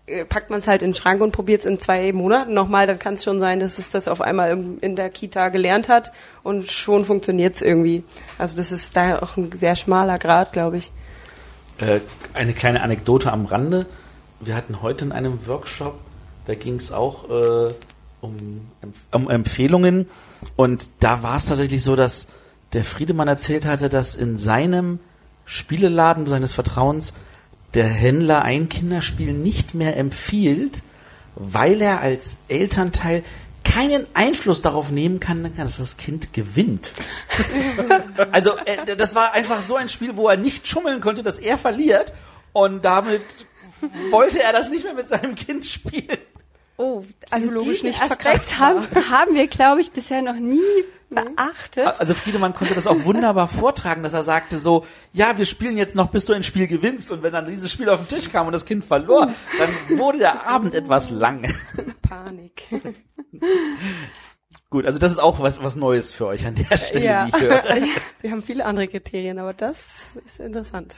äh, 0.06 0.24
packt 0.24 0.50
man 0.50 0.58
es 0.58 0.66
halt 0.66 0.82
in 0.82 0.90
den 0.90 0.94
Schrank 0.96 1.20
und 1.20 1.30
probiert 1.32 1.60
es 1.60 1.66
in 1.66 1.78
zwei 1.78 2.12
Monaten 2.12 2.52
nochmal. 2.54 2.86
Dann 2.86 2.98
kann 2.98 3.14
es 3.14 3.22
schon 3.24 3.38
sein, 3.40 3.60
dass 3.60 3.78
es 3.78 3.90
das 3.90 4.08
auf 4.08 4.20
einmal 4.20 4.58
in 4.80 4.96
der 4.96 5.10
Kita 5.10 5.50
gelernt 5.50 5.88
hat 5.88 6.12
und 6.42 6.70
schon 6.70 7.04
funktioniert 7.04 7.54
es 7.54 7.62
irgendwie. 7.62 8.02
Also 8.38 8.56
das 8.56 8.72
ist 8.72 8.96
da 8.96 9.20
auch 9.20 9.36
ein 9.36 9.52
sehr 9.52 9.76
schmaler 9.76 10.18
Grad, 10.18 10.52
glaube 10.52 10.78
ich. 10.78 10.90
Äh, 11.78 12.00
eine 12.34 12.52
kleine 12.54 12.82
Anekdote 12.82 13.30
am 13.32 13.44
Rande. 13.46 13.86
Wir 14.40 14.54
hatten 14.54 14.80
heute 14.80 15.04
in 15.04 15.12
einem 15.12 15.46
Workshop, 15.46 15.98
da 16.46 16.54
ging 16.54 16.76
es 16.76 16.92
auch 16.92 17.28
äh, 17.28 17.74
um, 18.22 18.70
um 19.12 19.28
Empfehlungen 19.28 20.08
und 20.56 20.88
da 21.00 21.22
war 21.22 21.36
es 21.36 21.46
tatsächlich 21.46 21.84
so, 21.84 21.94
dass 21.94 22.28
der 22.72 22.84
Friedemann 22.84 23.28
erzählt 23.28 23.66
hatte, 23.66 23.90
dass 23.90 24.14
in 24.14 24.38
seinem 24.38 24.98
Spieleladen 25.44 26.26
seines 26.26 26.52
Vertrauens 26.52 27.12
der 27.74 27.86
Händler 27.86 28.42
ein 28.42 28.68
Kinderspiel 28.68 29.32
nicht 29.34 29.74
mehr 29.74 29.96
empfiehlt, 29.96 30.82
weil 31.34 31.82
er 31.82 32.00
als 32.00 32.38
Elternteil 32.48 33.22
keinen 33.62 34.06
Einfluss 34.14 34.62
darauf 34.62 34.90
nehmen 34.90 35.20
kann, 35.20 35.52
dass 35.56 35.76
das 35.76 35.96
Kind 35.96 36.32
gewinnt. 36.32 36.92
Also 38.32 38.56
äh, 38.58 38.96
das 38.96 39.14
war 39.14 39.32
einfach 39.32 39.62
so 39.62 39.76
ein 39.76 39.88
Spiel, 39.88 40.16
wo 40.16 40.28
er 40.28 40.36
nicht 40.36 40.68
schummeln 40.68 41.00
konnte, 41.00 41.22
dass 41.22 41.38
er 41.38 41.56
verliert 41.56 42.12
und 42.52 42.84
damit 42.84 43.22
wollte 44.10 44.42
er 44.42 44.52
das 44.52 44.68
nicht 44.70 44.84
mehr 44.84 44.94
mit 44.94 45.08
seinem 45.08 45.34
Kind 45.34 45.66
spielen. 45.66 46.18
Oh, 46.76 47.04
also 47.30 47.60
diesen 47.60 47.88
nicht 47.88 48.00
Aspekt 48.00 48.58
haben, 48.58 48.86
haben 49.10 49.34
wir, 49.34 49.46
glaube 49.48 49.82
ich, 49.82 49.90
bisher 49.90 50.22
noch 50.22 50.36
nie 50.36 50.60
beachtet. 51.10 51.86
Also 51.98 52.14
Friedemann 52.14 52.54
konnte 52.54 52.74
das 52.74 52.86
auch 52.86 53.04
wunderbar 53.04 53.48
vortragen, 53.48 54.02
dass 54.02 54.14
er 54.14 54.22
sagte 54.22 54.58
so, 54.58 54.86
ja, 55.12 55.36
wir 55.36 55.44
spielen 55.44 55.76
jetzt 55.76 55.94
noch, 55.94 56.10
bis 56.10 56.24
du 56.24 56.32
ein 56.32 56.42
Spiel 56.42 56.66
gewinnst. 56.68 57.10
Und 57.10 57.22
wenn 57.22 57.32
dann 57.32 57.46
dieses 57.46 57.70
Spiel 57.70 57.88
auf 57.90 58.06
den 58.06 58.08
Tisch 58.08 58.30
kam 58.30 58.46
und 58.46 58.52
das 58.52 58.64
Kind 58.64 58.84
verlor, 58.84 59.30
dann 59.58 59.98
wurde 59.98 60.18
der 60.18 60.46
Abend 60.46 60.74
etwas 60.74 61.10
lang. 61.10 61.52
Panik. 62.00 62.62
Gut, 64.70 64.86
also 64.86 64.98
das 64.98 65.12
ist 65.12 65.18
auch 65.18 65.40
was, 65.40 65.62
was 65.62 65.76
Neues 65.76 66.14
für 66.14 66.26
euch 66.26 66.46
an 66.46 66.54
der 66.54 66.76
Stelle, 66.76 67.04
ja. 67.04 67.26
wie 67.26 67.36
ich 67.36 67.42
höre. 67.42 67.62
Wir 68.20 68.30
haben 68.30 68.42
viele 68.42 68.64
andere 68.64 68.88
Kriterien, 68.88 69.38
aber 69.38 69.52
das 69.52 70.16
ist 70.24 70.38
interessant. 70.40 70.94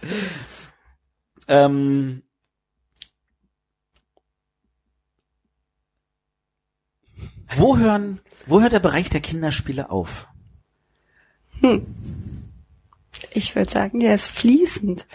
Ähm, 1.49 2.23
wo 7.57 7.77
hören, 7.79 8.21
wo 8.47 8.61
hört 8.61 8.73
der 8.73 8.81
Bereich 8.81 9.11
der 9.11 9.21
Kinderspiele 9.21 9.91
auf? 9.91 10.29
Ich 13.33 13.55
würde 13.55 13.71
sagen, 13.71 14.01
der 14.01 14.15
ist 14.15 14.29
fließend. 14.29 15.07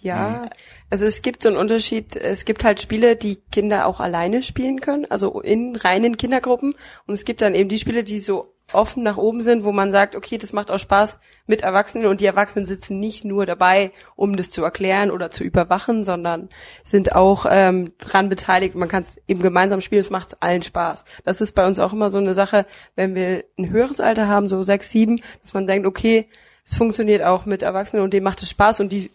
Ja, 0.00 0.50
also 0.90 1.06
es 1.06 1.22
gibt 1.22 1.44
so 1.44 1.48
einen 1.48 1.58
Unterschied. 1.58 2.16
Es 2.16 2.44
gibt 2.44 2.64
halt 2.64 2.82
Spiele, 2.82 3.14
die 3.14 3.36
Kinder 3.52 3.86
auch 3.86 4.00
alleine 4.00 4.42
spielen 4.42 4.80
können, 4.80 5.06
also 5.08 5.40
in 5.40 5.76
reinen 5.76 6.16
Kindergruppen. 6.16 6.74
Und 7.06 7.14
es 7.14 7.24
gibt 7.24 7.40
dann 7.40 7.54
eben 7.54 7.68
die 7.68 7.78
Spiele, 7.78 8.02
die 8.02 8.18
so 8.18 8.51
offen 8.74 9.02
nach 9.02 9.16
oben 9.16 9.42
sind, 9.42 9.64
wo 9.64 9.72
man 9.72 9.90
sagt, 9.90 10.14
okay, 10.16 10.38
das 10.38 10.52
macht 10.52 10.70
auch 10.70 10.78
Spaß 10.78 11.18
mit 11.46 11.62
Erwachsenen 11.62 12.06
und 12.06 12.20
die 12.20 12.26
Erwachsenen 12.26 12.64
sitzen 12.64 13.00
nicht 13.00 13.24
nur 13.24 13.46
dabei, 13.46 13.92
um 14.16 14.36
das 14.36 14.50
zu 14.50 14.62
erklären 14.62 15.10
oder 15.10 15.30
zu 15.30 15.44
überwachen, 15.44 16.04
sondern 16.04 16.48
sind 16.84 17.14
auch 17.14 17.46
ähm, 17.48 17.92
dran 17.98 18.28
beteiligt. 18.28 18.74
Man 18.74 18.88
kann 18.88 19.02
es 19.02 19.16
eben 19.26 19.40
gemeinsam 19.40 19.80
spielen, 19.80 20.00
es 20.00 20.10
macht 20.10 20.42
allen 20.42 20.62
Spaß. 20.62 21.04
Das 21.24 21.40
ist 21.40 21.52
bei 21.52 21.66
uns 21.66 21.78
auch 21.78 21.92
immer 21.92 22.10
so 22.10 22.18
eine 22.18 22.34
Sache, 22.34 22.66
wenn 22.96 23.14
wir 23.14 23.44
ein 23.58 23.70
höheres 23.70 24.00
Alter 24.00 24.28
haben, 24.28 24.48
so 24.48 24.62
sechs, 24.62 24.90
sieben, 24.90 25.20
dass 25.40 25.54
man 25.54 25.66
denkt, 25.66 25.86
okay, 25.86 26.28
es 26.64 26.76
funktioniert 26.76 27.22
auch 27.22 27.44
mit 27.44 27.62
Erwachsenen 27.62 28.04
und 28.04 28.12
denen 28.12 28.24
macht 28.24 28.42
es 28.42 28.50
Spaß 28.50 28.80
und 28.80 28.92
die 28.92 29.10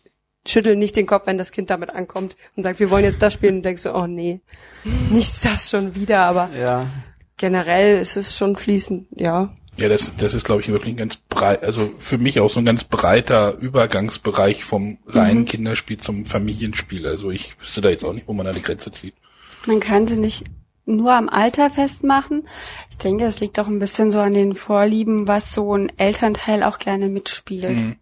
schütteln 0.45 0.79
nicht 0.79 0.95
den 0.95 1.05
Kopf, 1.05 1.27
wenn 1.27 1.37
das 1.37 1.51
Kind 1.51 1.69
damit 1.69 1.93
ankommt 1.93 2.35
und 2.55 2.63
sagt, 2.63 2.79
wir 2.79 2.89
wollen 2.89 3.03
jetzt 3.03 3.21
das 3.21 3.33
spielen 3.33 3.57
und 3.57 3.63
denkst 3.63 3.83
du, 3.83 3.93
oh 3.93 4.07
nee, 4.07 4.41
nicht 5.11 5.43
das 5.43 5.69
schon 5.69 5.95
wieder, 5.95 6.19
aber 6.19 6.49
Ja. 6.57 6.87
Generell 7.37 7.99
ist 7.99 8.17
es 8.17 8.35
schon 8.35 8.55
fließend, 8.55 9.07
ja. 9.15 9.55
Ja, 9.77 9.89
das, 9.89 10.15
das 10.17 10.33
ist, 10.33 10.43
glaube 10.43 10.61
ich, 10.61 10.69
wirklich 10.69 10.95
ein 10.95 10.97
ganz 10.97 11.17
breit, 11.29 11.63
also 11.63 11.91
für 11.97 12.17
mich 12.17 12.39
auch 12.39 12.49
so 12.49 12.59
ein 12.59 12.65
ganz 12.65 12.83
breiter 12.83 13.55
Übergangsbereich 13.59 14.63
vom 14.63 14.97
reinen 15.05 15.45
Kinderspiel 15.45 15.97
zum 15.97 16.25
Familienspiel. 16.25 17.05
Also 17.05 17.29
ich 17.29 17.59
wüsste 17.59 17.81
da 17.81 17.89
jetzt 17.89 18.03
auch 18.03 18.13
nicht, 18.13 18.27
wo 18.27 18.33
man 18.33 18.47
da 18.47 18.53
die 18.53 18.61
Grenze 18.63 18.91
zieht. 18.91 19.13
Man 19.67 19.79
kann 19.79 20.07
sie 20.07 20.17
nicht 20.17 20.45
nur 20.85 21.13
am 21.13 21.29
Alter 21.29 21.69
festmachen. 21.69 22.47
Ich 22.89 22.97
denke, 22.97 23.25
das 23.25 23.39
liegt 23.39 23.59
auch 23.59 23.67
ein 23.67 23.77
bisschen 23.77 24.09
so 24.09 24.19
an 24.19 24.33
den 24.33 24.55
Vorlieben, 24.55 25.27
was 25.27 25.53
so 25.53 25.75
ein 25.75 25.91
Elternteil 25.97 26.63
auch 26.63 26.79
gerne 26.79 27.07
mitspielt. 27.09 27.97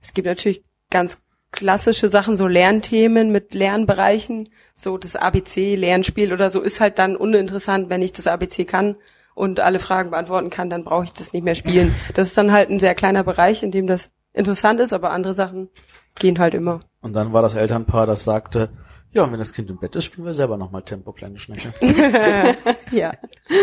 Es 0.00 0.14
gibt 0.14 0.26
natürlich 0.26 0.64
ganz 0.88 1.20
klassische 1.52 2.08
Sachen, 2.08 2.36
so 2.36 2.46
Lernthemen 2.46 3.30
mit 3.30 3.54
Lernbereichen, 3.54 4.48
so 4.74 4.98
das 4.98 5.16
ABC-Lernspiel 5.16 6.32
oder 6.32 6.50
so 6.50 6.60
ist 6.60 6.80
halt 6.80 6.98
dann 6.98 7.14
uninteressant, 7.16 7.90
wenn 7.90 8.02
ich 8.02 8.12
das 8.12 8.26
ABC 8.26 8.64
kann 8.64 8.96
und 9.34 9.60
alle 9.60 9.78
Fragen 9.78 10.10
beantworten 10.10 10.50
kann, 10.50 10.70
dann 10.70 10.84
brauche 10.84 11.04
ich 11.04 11.12
das 11.12 11.32
nicht 11.32 11.44
mehr 11.44 11.54
spielen. 11.54 11.94
Das 12.14 12.28
ist 12.28 12.36
dann 12.36 12.52
halt 12.52 12.70
ein 12.70 12.80
sehr 12.80 12.94
kleiner 12.94 13.22
Bereich, 13.22 13.62
in 13.62 13.70
dem 13.70 13.86
das 13.86 14.10
interessant 14.32 14.80
ist, 14.80 14.92
aber 14.92 15.12
andere 15.12 15.34
Sachen 15.34 15.68
gehen 16.14 16.38
halt 16.38 16.54
immer. 16.54 16.80
Und 17.00 17.12
dann 17.12 17.32
war 17.32 17.42
das 17.42 17.54
Elternpaar, 17.54 18.06
das 18.06 18.24
sagte, 18.24 18.70
ja, 19.12 19.24
und 19.24 19.32
wenn 19.32 19.38
das 19.38 19.52
Kind 19.52 19.68
im 19.68 19.78
Bett 19.78 19.94
ist, 19.94 20.06
spielen 20.06 20.26
wir 20.26 20.34
selber 20.34 20.56
nochmal 20.56 20.82
Tempo, 20.82 21.12
kleine 21.12 21.38
Schnecke. 21.38 21.72
Ja. 22.90 23.12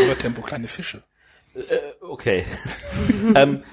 Oder 0.05 0.17
Tempo 0.17 0.41
kleine 0.41 0.67
Fische. 0.67 1.03
Okay. 2.01 2.45
ähm, 3.35 3.63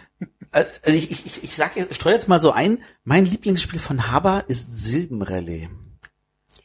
also 0.56 0.96
ich, 0.96 1.10
ich, 1.10 1.44
ich, 1.44 1.54
sag, 1.54 1.76
ich 1.76 1.94
streue 1.94 2.14
jetzt 2.14 2.28
mal 2.28 2.38
so 2.38 2.50
ein, 2.50 2.78
mein 3.04 3.26
Lieblingsspiel 3.26 3.78
von 3.78 4.10
Haber 4.10 4.44
ist 4.48 4.74
Silbenrallye. 4.74 5.68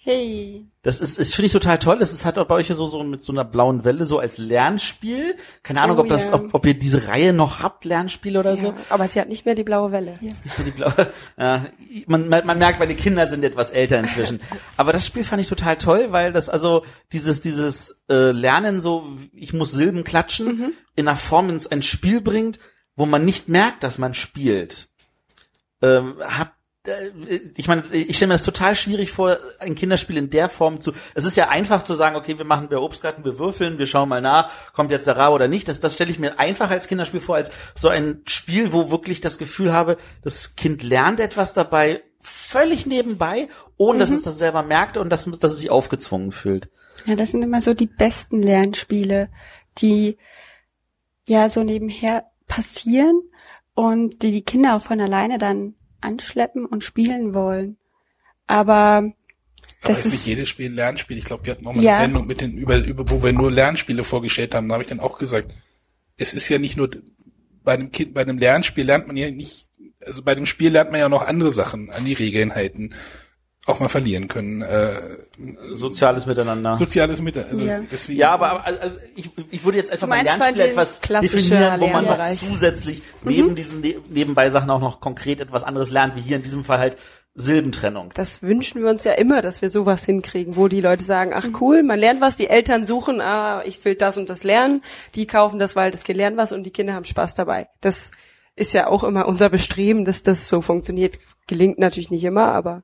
Hey. 0.04 0.66
Das 0.82 1.00
ist, 1.00 1.20
ist 1.20 1.36
finde 1.36 1.46
ich 1.46 1.52
total 1.52 1.78
toll. 1.78 2.00
Das 2.00 2.12
ist, 2.12 2.26
hat 2.26 2.40
auch 2.40 2.48
bei 2.48 2.56
euch 2.56 2.68
so, 2.70 2.88
so 2.88 3.04
mit 3.04 3.24
so 3.24 3.32
einer 3.32 3.46
blauen 3.46 3.86
Welle 3.86 4.08
so 4.08 4.18
als 4.18 4.40
Lernspiel. 4.40 5.36
Keine 5.62 5.84
Ahnung, 5.84 5.98
Oh 5.98 6.02
ob 6.02 6.08
das, 6.10 6.30
ja. 6.30 6.34
ob, 6.34 6.56
ob 6.56 6.66
ihr 6.66 6.74
diese 6.74 7.08
Reihe 7.08 7.34
noch 7.34 7.62
habt, 7.62 7.86
Lernspiele 7.86 8.40
oder 8.40 8.58
so. 8.58 8.70
ja. 8.70 8.76
Aber 8.90 9.08
sie 9.08 9.22
hat 9.22 9.30
nicht 9.30 9.46
mehr 9.46 9.54
die 9.54 9.64
blaue 9.64 9.92
Welle. 9.92 10.14
Ist 10.22 10.44
nicht 10.44 10.58
mehr 10.58 10.66
die 10.66 10.72
blaue. 10.72 11.12
Ja, 11.38 11.66
man, 12.08 12.30
man, 12.30 12.48
man 12.48 12.58
merkt, 12.58 12.80
meine 12.80 12.96
Kinder 12.96 13.28
sind 13.28 13.44
etwas 13.44 13.70
älter 13.70 14.00
inzwischen. 14.00 14.40
Aber 14.78 14.92
das 14.92 15.06
Spiel 15.06 15.24
fand 15.24 15.40
ich 15.40 15.50
total 15.50 15.78
toll, 15.78 16.08
weil 16.10 16.34
das 16.34 16.50
also 16.50 16.84
dieses 17.12 17.42
dieses 17.42 18.04
äh, 18.10 18.32
Lernen 18.32 18.82
so, 18.82 19.04
ich 19.34 19.54
muss 19.54 19.72
Silben 19.72 20.04
klatschen, 20.04 20.74
in 20.96 21.08
einer 21.08 21.18
Form 21.18 21.50
ins 21.50 21.68
ein 21.68 21.84
Spiel 21.84 22.22
bringt, 22.22 22.58
wo 22.96 23.06
man 23.06 23.26
nicht 23.26 23.50
merkt, 23.50 23.84
dass 23.84 23.98
man 23.98 24.14
spielt. 24.14 24.90
Ähm, 25.82 26.18
hab 26.20 26.56
äh, 26.86 27.40
ich 27.56 27.68
meine, 27.68 27.84
ich 27.92 28.16
stelle 28.16 28.30
mir 28.30 28.36
das 28.36 28.44
total 28.44 28.76
schwierig 28.76 29.12
vor, 29.12 29.38
ein 29.60 29.76
Kinderspiel 29.76 30.18
in 30.18 30.30
der 30.30 30.50
Form 30.50 30.82
zu. 30.82 30.94
Es 31.14 31.26
ist 31.26 31.38
ja 31.38 31.50
einfach 31.50 31.84
zu 31.84 31.94
sagen, 31.94 32.16
okay, 32.16 32.38
wir 32.38 32.46
machen 32.46 32.70
bei 32.70 32.78
Obstgarten, 32.78 33.24
wir 33.24 33.40
würfeln, 33.40 33.78
wir 33.78 33.88
schauen 33.88 34.10
mal 34.10 34.22
nach, 34.22 34.52
kommt 34.74 34.92
jetzt 34.92 35.08
der 35.08 35.18
Rabe 35.18 35.36
oder 35.36 35.48
nicht. 35.48 35.68
Das, 35.68 35.80
das 35.80 35.94
stelle 35.94 36.12
ich 36.12 36.20
mir 36.20 36.40
einfach 36.40 36.70
als 36.70 36.88
Kinderspiel 36.88 37.20
vor, 37.20 37.36
als 37.36 37.52
so 37.76 37.90
ein 37.90 38.22
Spiel, 38.28 38.74
wo 38.74 38.92
wirklich 38.92 39.22
das 39.22 39.38
Gefühl 39.38 39.74
habe, 39.74 39.98
das 40.24 40.56
Kind 40.56 40.84
lernt 40.84 41.20
etwas 41.20 41.54
dabei, 41.54 42.04
völlig 42.20 42.86
nebenbei, 42.86 43.48
ohne 43.78 44.00
dass 44.00 44.12
es 44.12 44.24
das 44.24 44.38
selber 44.38 44.64
merkt 44.64 44.98
und 44.98 45.10
dass, 45.10 45.26
dass 45.26 45.52
es 45.52 45.60
sich 45.60 45.72
aufgezwungen 45.72 46.32
fühlt. 46.32 46.70
Ja, 47.06 47.16
das 47.16 47.32
sind 47.32 47.44
immer 47.44 47.62
so 47.62 47.74
die 47.74 47.88
besten 47.88 48.44
Lernspiele, 48.44 49.30
die 49.80 50.18
ja 51.26 51.50
so 51.50 51.64
nebenher 51.64 52.31
passieren 52.52 53.22
und 53.74 54.22
die 54.22 54.32
die 54.32 54.42
Kinder 54.44 54.76
auch 54.76 54.82
von 54.82 55.00
alleine 55.00 55.38
dann 55.38 55.74
anschleppen 56.02 56.66
und 56.66 56.84
spielen 56.84 57.34
wollen. 57.34 57.78
Aber 58.46 58.74
Aber 58.74 59.14
das 59.84 60.06
ist 60.06 60.12
nicht 60.12 60.26
jedes 60.28 60.50
Spiel 60.50 60.68
ein 60.70 60.76
Lernspiel. 60.76 61.18
Ich 61.18 61.24
glaube, 61.24 61.46
wir 61.46 61.54
hatten 61.54 61.66
auch 61.66 61.74
mal 61.74 61.82
Ja. 61.84 61.94
eine 61.96 62.04
Sendung 62.04 62.28
mit 62.28 62.42
den 62.42 62.58
über, 62.58 62.78
über 62.78 63.10
wo 63.10 63.24
wir 63.24 63.32
nur 63.32 63.50
Lernspiele 63.50 64.04
vorgestellt 64.04 64.54
haben. 64.54 64.68
Da 64.68 64.74
habe 64.74 64.84
ich 64.84 64.90
dann 64.90 65.00
auch 65.00 65.18
gesagt, 65.18 65.54
es 66.18 66.34
ist 66.34 66.50
ja 66.50 66.60
nicht 66.60 66.76
nur 66.76 66.90
bei 67.64 67.74
einem 67.74 67.92
Kind, 67.92 68.14
bei 68.14 68.22
einem 68.22 68.38
Lernspiel 68.38 68.84
lernt 68.86 69.08
man 69.08 69.16
ja 69.16 69.32
nicht, 69.32 69.68
also 70.06 70.22
bei 70.22 70.36
dem 70.36 70.46
Spiel 70.46 70.72
lernt 70.72 70.92
man 70.92 71.00
ja 71.00 71.08
noch 71.10 71.26
andere 71.26 71.52
Sachen, 71.54 71.90
an 71.90 72.04
die 72.04 72.14
Regeln 72.14 72.54
halten, 72.54 72.94
auch 73.68 73.80
mal 73.80 73.90
verlieren 73.90 74.28
können, 74.28 74.64
äh, 74.64 75.18
Soziales 75.74 76.26
Miteinander. 76.26 76.76
soziales 76.78 77.22
Mittel. 77.22 77.44
Also 77.44 77.64
Ja. 77.64 77.80
deswegen, 77.92 78.20
Ja, 78.20 78.32
aber, 78.32 78.50
aber 78.52 78.66
also 78.66 78.96
ich, 79.16 79.30
ich 79.52 79.64
würde 79.64 79.78
jetzt 79.78 79.92
einfach 79.92 80.08
mal 80.08 80.24
Lernspiele 80.24 80.64
den 80.64 80.72
etwas 80.72 81.00
definieren, 81.00 81.80
wo 81.80 81.88
man 81.88 82.06
noch 82.06 82.26
zusätzlich 82.34 83.04
neben 83.24 83.56
diesen 83.56 83.82
ne 83.82 83.96
nebenbei 84.10 84.50
Sachen 84.50 84.70
auch 84.72 84.82
noch 84.82 85.00
konkret 85.00 85.42
etwas 85.42 85.64
anderes 85.64 85.92
lernt, 85.92 86.16
wie 86.16 86.22
hier 86.22 86.38
in 86.38 86.44
diesem 86.44 86.64
Fall 86.64 86.80
halt 86.80 86.98
Silbentrennung. 87.36 88.10
Das 88.16 88.42
wünschen 88.42 88.82
wir 88.82 88.90
uns 88.90 89.04
ja 89.04 89.14
immer, 89.14 89.42
dass 89.42 89.62
wir 89.62 89.70
sowas 89.70 90.04
hinkriegen, 90.06 90.56
wo 90.56 90.68
die 90.68 90.82
Leute 90.82 91.04
sagen, 91.04 91.32
ach 91.34 91.48
cool, 91.62 91.82
man 91.84 92.00
lernt 92.00 92.20
was, 92.20 92.36
die 92.36 92.48
Eltern 92.48 92.84
suchen, 92.84 93.22
ah, 93.22 93.62
ich 93.64 93.84
will 93.86 93.96
das 93.96 94.18
und 94.18 94.30
das 94.30 94.44
lernen, 94.44 94.82
die 95.16 95.28
kaufen 95.28 95.60
das, 95.60 95.76
weil 95.76 95.92
das 95.92 96.04
Kind 96.04 96.18
lernt 96.18 96.36
was 96.36 96.52
und 96.52 96.64
die 96.64 96.72
Kinder 96.72 96.94
haben 96.94 97.06
Spaß 97.06 97.36
dabei. 97.36 97.70
Das 97.80 98.12
ist 98.56 98.74
ja 98.74 98.88
auch 98.88 99.04
immer 99.04 99.28
unser 99.28 99.50
Bestreben, 99.50 100.04
dass 100.04 100.24
das 100.24 100.50
so 100.50 100.62
funktioniert. 100.62 101.20
Gelingt 101.48 101.80
natürlich 101.80 102.12
nicht 102.12 102.24
immer, 102.26 102.52
aber 102.54 102.84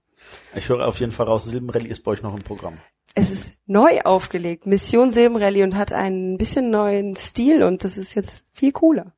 Ich 0.56 0.70
höre 0.70 0.88
auf 0.88 1.00
jeden 1.00 1.12
Fall 1.12 1.28
raus, 1.28 1.46
Silbenrallye 1.46 1.90
ist 1.90 2.04
bei 2.04 2.12
euch 2.12 2.22
noch 2.22 2.34
im 2.34 2.42
Programm. 2.42 2.78
es 3.16 3.32
ist 3.32 3.54
neu 3.66 4.00
aufgelegt, 4.02 4.66
Mission 4.66 5.12
Silbenrallye 5.12 5.64
und 5.64 5.76
hat 5.76 5.92
einen 5.92 6.38
bisschen 6.38 6.70
neuen 6.70 7.16
Stil 7.16 7.64
und 7.64 7.84
das 7.84 7.98
ist 7.98 8.14
jetzt 8.14 8.46
viel 8.54 8.72
cooler. 8.72 9.14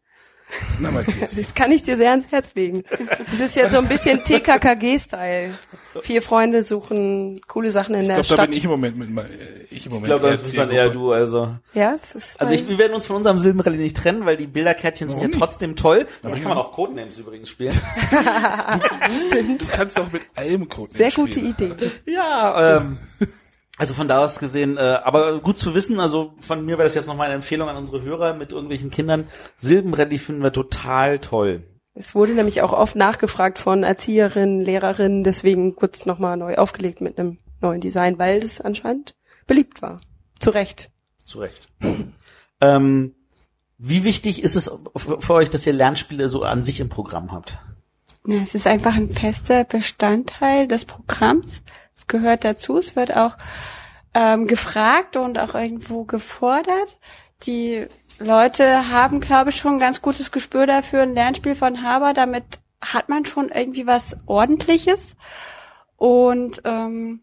Na, 0.80 0.90
Matthias. 0.92 1.36
Das 1.36 1.54
kann 1.54 1.72
ich 1.72 1.84
dir 1.84 1.96
sehr 1.98 2.10
ans 2.12 2.32
Herz 2.32 2.56
legen. 2.56 2.84
Das 3.30 3.40
ist 3.40 3.56
jetzt 3.56 3.72
so 3.74 3.78
ein 3.80 3.88
bisschen 3.88 4.24
TKKG-Style. 4.24 5.52
Vier 6.02 6.22
Freunde 6.22 6.64
suchen 6.64 7.40
coole 7.48 7.72
Sachen 7.72 7.94
in 7.96 8.02
Ich 8.02 8.08
der 8.08 8.16
glaube, 8.16 8.28
da 8.30 8.34
Stadt. 8.36 8.50
bin 8.50 8.58
ich 8.58 8.64
im 8.64 8.72
Moment 8.72 8.98
mit, 8.98 9.10
äh, 9.26 9.28
ich 9.70 9.72
im 9.72 9.78
Ich 9.78 9.90
Moment. 9.90 10.06
glaube, 10.06 10.26
eher 10.28 10.32
das 10.34 10.42
bist 10.42 10.58
dann 10.58 10.72
eher 10.72 10.90
du, 10.90 11.12
also. 11.12 11.56
ja, 11.74 11.94
es 11.94 12.16
ist 12.16 12.40
Also 12.42 12.54
ich, 12.54 12.68
wir 12.68 12.78
werden 12.78 12.94
uns 12.94 13.06
von 13.06 13.18
unserem 13.18 13.38
Silbenrallye 13.40 13.78
nicht 13.78 13.98
trennen, 13.98 14.26
weil 14.26 14.38
die 14.38 14.48
Bilderkärtchen 14.48 15.08
sind 15.10 15.22
ja 15.22 15.28
nicht? 15.28 15.38
trotzdem 15.40 15.76
toll. 15.76 16.08
Damit 16.24 16.40
kann 16.42 16.50
man 16.50 16.58
auch 16.58 16.72
Codenames 16.72 17.18
übrigens 17.18 17.50
spielen. 17.50 17.74
Du 19.60 19.68
kannst 19.72 19.98
doch 19.98 20.12
mit 20.12 20.22
allem 20.36 20.68
Code 20.68 20.90
sehr 20.92 21.12
gute 21.12 21.40
Idee. 21.40 21.74
ja, 22.06 22.78
ähm, 22.78 22.98
also 23.80 23.94
von 23.94 24.10
da 24.10 24.24
aus 24.24 24.40
gesehen, 24.40 24.76
äh, 24.76 24.82
aber 24.82 25.40
gut 25.40 25.58
zu 25.58 25.74
wissen, 25.74 26.02
also 26.02 26.34
von 26.42 26.66
mir 26.66 26.78
wäre 26.78 26.84
das 26.84 26.96
jetzt 26.96 27.08
noch 27.08 27.16
mal 27.16 27.24
eine 27.24 27.36
Empfehlung 27.36 27.70
an 27.70 27.78
unsere 27.78 28.02
Hörer 28.02 28.34
mit 28.34 28.52
irgendwelchen 28.52 28.92
Kindern. 28.92 29.28
Silbenrallye 29.56 30.18
finden 30.18 30.44
wir 30.44 30.52
total 30.52 31.20
toll. 31.20 31.64
Es 31.94 32.14
wurde 32.14 32.34
nämlich 32.34 32.62
auch 32.62 32.74
oft 32.74 32.98
nachgefragt 32.98 33.58
von 33.58 33.84
Erzieherinnen, 33.84 34.60
Lehrerinnen, 34.60 35.24
deswegen 35.24 35.78
kurz 35.78 36.06
nochmal 36.06 36.36
neu 36.36 36.56
aufgelegt 36.56 37.00
mit 37.00 37.18
einem 37.18 37.38
neuen 37.62 37.80
Design, 37.80 38.20
weil 38.20 38.42
das 38.42 38.60
anscheinend 38.60 39.16
beliebt 39.48 39.82
war. 39.82 40.02
Zu 40.40 40.50
Recht. 40.50 40.92
Zu 41.24 41.40
Recht. 41.40 41.70
ähm, 42.62 43.16
wie 43.78 44.04
wichtig 44.04 44.44
ist 44.44 44.58
es 44.58 44.70
für 44.94 45.34
euch, 45.34 45.50
dass 45.50 45.66
ihr 45.66 45.74
Lernspiele 45.74 46.28
so 46.28 46.44
an 46.44 46.62
sich 46.62 46.82
im 46.82 46.90
Programm 46.90 47.32
habt? 47.32 47.60
Ja, 48.28 48.42
es 48.44 48.56
ist 48.56 48.68
einfach 48.68 48.96
ein 48.96 49.10
fester 49.10 49.64
Bestandteil 49.64 50.68
des 50.68 50.84
Programms. 50.84 51.62
Gehört 52.10 52.44
dazu. 52.44 52.78
Es 52.78 52.98
wird 52.98 53.16
auch 53.16 53.38
ähm, 54.14 54.48
gefragt 54.48 55.16
und 55.16 55.40
auch 55.40 55.56
irgendwo 55.56 56.04
gefordert. 56.04 57.00
Die 57.44 57.88
Leute 58.20 58.90
haben, 58.90 59.22
glaube 59.22 59.52
ich, 59.52 59.56
schon 59.56 59.76
ein 59.76 59.80
ganz 59.80 60.02
gutes 60.02 60.32
Gespür 60.32 60.68
dafür. 60.68 61.04
Ein 61.04 61.14
Lernspiel 61.14 61.56
von 61.56 61.82
Haber, 61.82 62.12
damit 62.12 62.44
hat 62.82 63.08
man 63.08 63.26
schon 63.26 63.48
irgendwie 63.48 63.88
was 63.88 64.18
Ordentliches. 64.26 65.16
Und 65.96 66.62
ähm, 66.66 67.22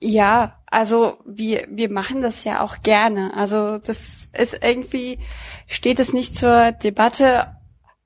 ja, 0.00 0.60
also 0.66 1.18
wir, 1.24 1.66
wir 1.70 1.90
machen 1.90 2.22
das 2.22 2.44
ja 2.44 2.60
auch 2.60 2.82
gerne. 2.82 3.34
Also 3.34 3.78
das 3.78 4.28
ist 4.32 4.58
irgendwie, 4.62 5.18
steht 5.66 5.98
es 5.98 6.12
nicht 6.12 6.36
zur 6.36 6.72
Debatte, 6.72 7.56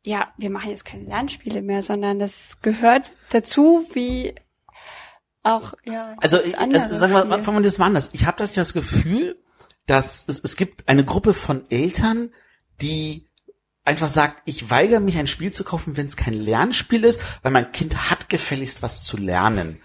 ja, 0.03 0.29
wir 0.37 0.51
machen 0.51 0.71
jetzt 0.71 0.85
keine 0.85 1.05
Lernspiele 1.05 1.61
mehr, 1.61 1.83
sondern 1.83 2.19
das 2.19 2.33
gehört 2.63 3.13
dazu, 3.31 3.85
wie 3.93 4.35
auch, 5.49 5.74
ja. 5.84 6.14
Also, 6.18 6.40
ich, 6.40 6.59
andere 6.59 6.82
also 6.82 6.96
sagen 6.96 7.12
wir, 7.12 7.20
Spiel. 7.20 7.42
fangen 7.42 7.59
wir 7.59 7.62
das 7.64 7.78
mal 7.78 7.86
anders. 7.86 8.11
Ich 8.12 8.26
habe 8.26 8.38
das, 8.38 8.53
das 8.53 8.72
Gefühl, 8.72 9.36
dass 9.86 10.24
es, 10.28 10.38
es 10.38 10.57
gibt 10.57 10.88
eine 10.88 11.05
Gruppe 11.05 11.34
von 11.34 11.62
Eltern, 11.70 12.30
die 12.80 13.28
einfach 13.84 14.11
sagt, 14.11 14.42
ich 14.44 14.70
weigere 14.70 15.01
mich 15.01 15.16
ein 15.16 15.26
Spiel 15.26 15.51
zu 15.51 15.64
kaufen, 15.64 15.96
wenn 15.96 16.07
es 16.07 16.16
kein 16.16 16.34
Lernspiel 16.34 17.05
ist, 17.05 17.20
weil 17.42 17.53
mein 17.53 17.72
Kind 17.72 18.11
hat 18.11 18.28
gefälligst 18.28 18.82
was 18.82 19.03
zu 19.03 19.16
lernen. 19.16 19.80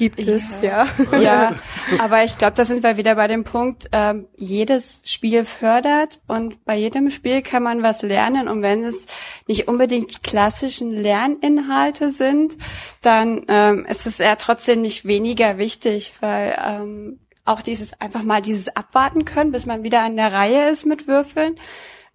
Gibt 0.00 0.18
es, 0.18 0.58
ja. 0.62 0.88
Ja, 1.20 1.54
aber 1.98 2.24
ich 2.24 2.38
glaube, 2.38 2.54
da 2.54 2.64
sind 2.64 2.82
wir 2.82 2.96
wieder 2.96 3.16
bei 3.16 3.26
dem 3.26 3.44
Punkt, 3.44 3.90
ähm, 3.92 4.28
jedes 4.34 5.02
Spiel 5.04 5.44
fördert 5.44 6.20
und 6.26 6.64
bei 6.64 6.74
jedem 6.74 7.10
Spiel 7.10 7.42
kann 7.42 7.62
man 7.62 7.82
was 7.82 8.00
lernen 8.00 8.48
und 8.48 8.62
wenn 8.62 8.82
es 8.82 9.04
nicht 9.46 9.68
unbedingt 9.68 10.14
die 10.14 10.20
klassischen 10.22 10.90
Lerninhalte 10.90 12.12
sind, 12.12 12.56
dann 13.02 13.44
ähm, 13.48 13.84
ist 13.84 14.06
es 14.06 14.16
ja 14.16 14.36
trotzdem 14.36 14.80
nicht 14.80 15.04
weniger 15.04 15.58
wichtig, 15.58 16.14
weil 16.20 16.58
ähm, 16.64 17.18
auch 17.44 17.60
dieses 17.60 18.00
einfach 18.00 18.22
mal 18.22 18.40
dieses 18.40 18.74
abwarten 18.74 19.26
können, 19.26 19.52
bis 19.52 19.66
man 19.66 19.84
wieder 19.84 20.00
an 20.00 20.16
der 20.16 20.32
Reihe 20.32 20.70
ist 20.70 20.86
mit 20.86 21.08
Würfeln. 21.08 21.56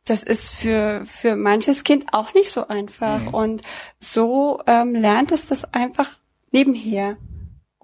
Das 0.05 0.23
ist 0.23 0.55
für, 0.55 1.03
für 1.05 1.35
manches 1.35 1.83
Kind 1.83 2.13
auch 2.13 2.33
nicht 2.33 2.49
so 2.49 2.67
einfach. 2.67 3.31
Und 3.31 3.61
so 3.99 4.59
ähm, 4.65 4.95
lernt 4.95 5.31
es 5.31 5.45
das 5.45 5.71
einfach 5.71 6.09
nebenher. 6.51 7.17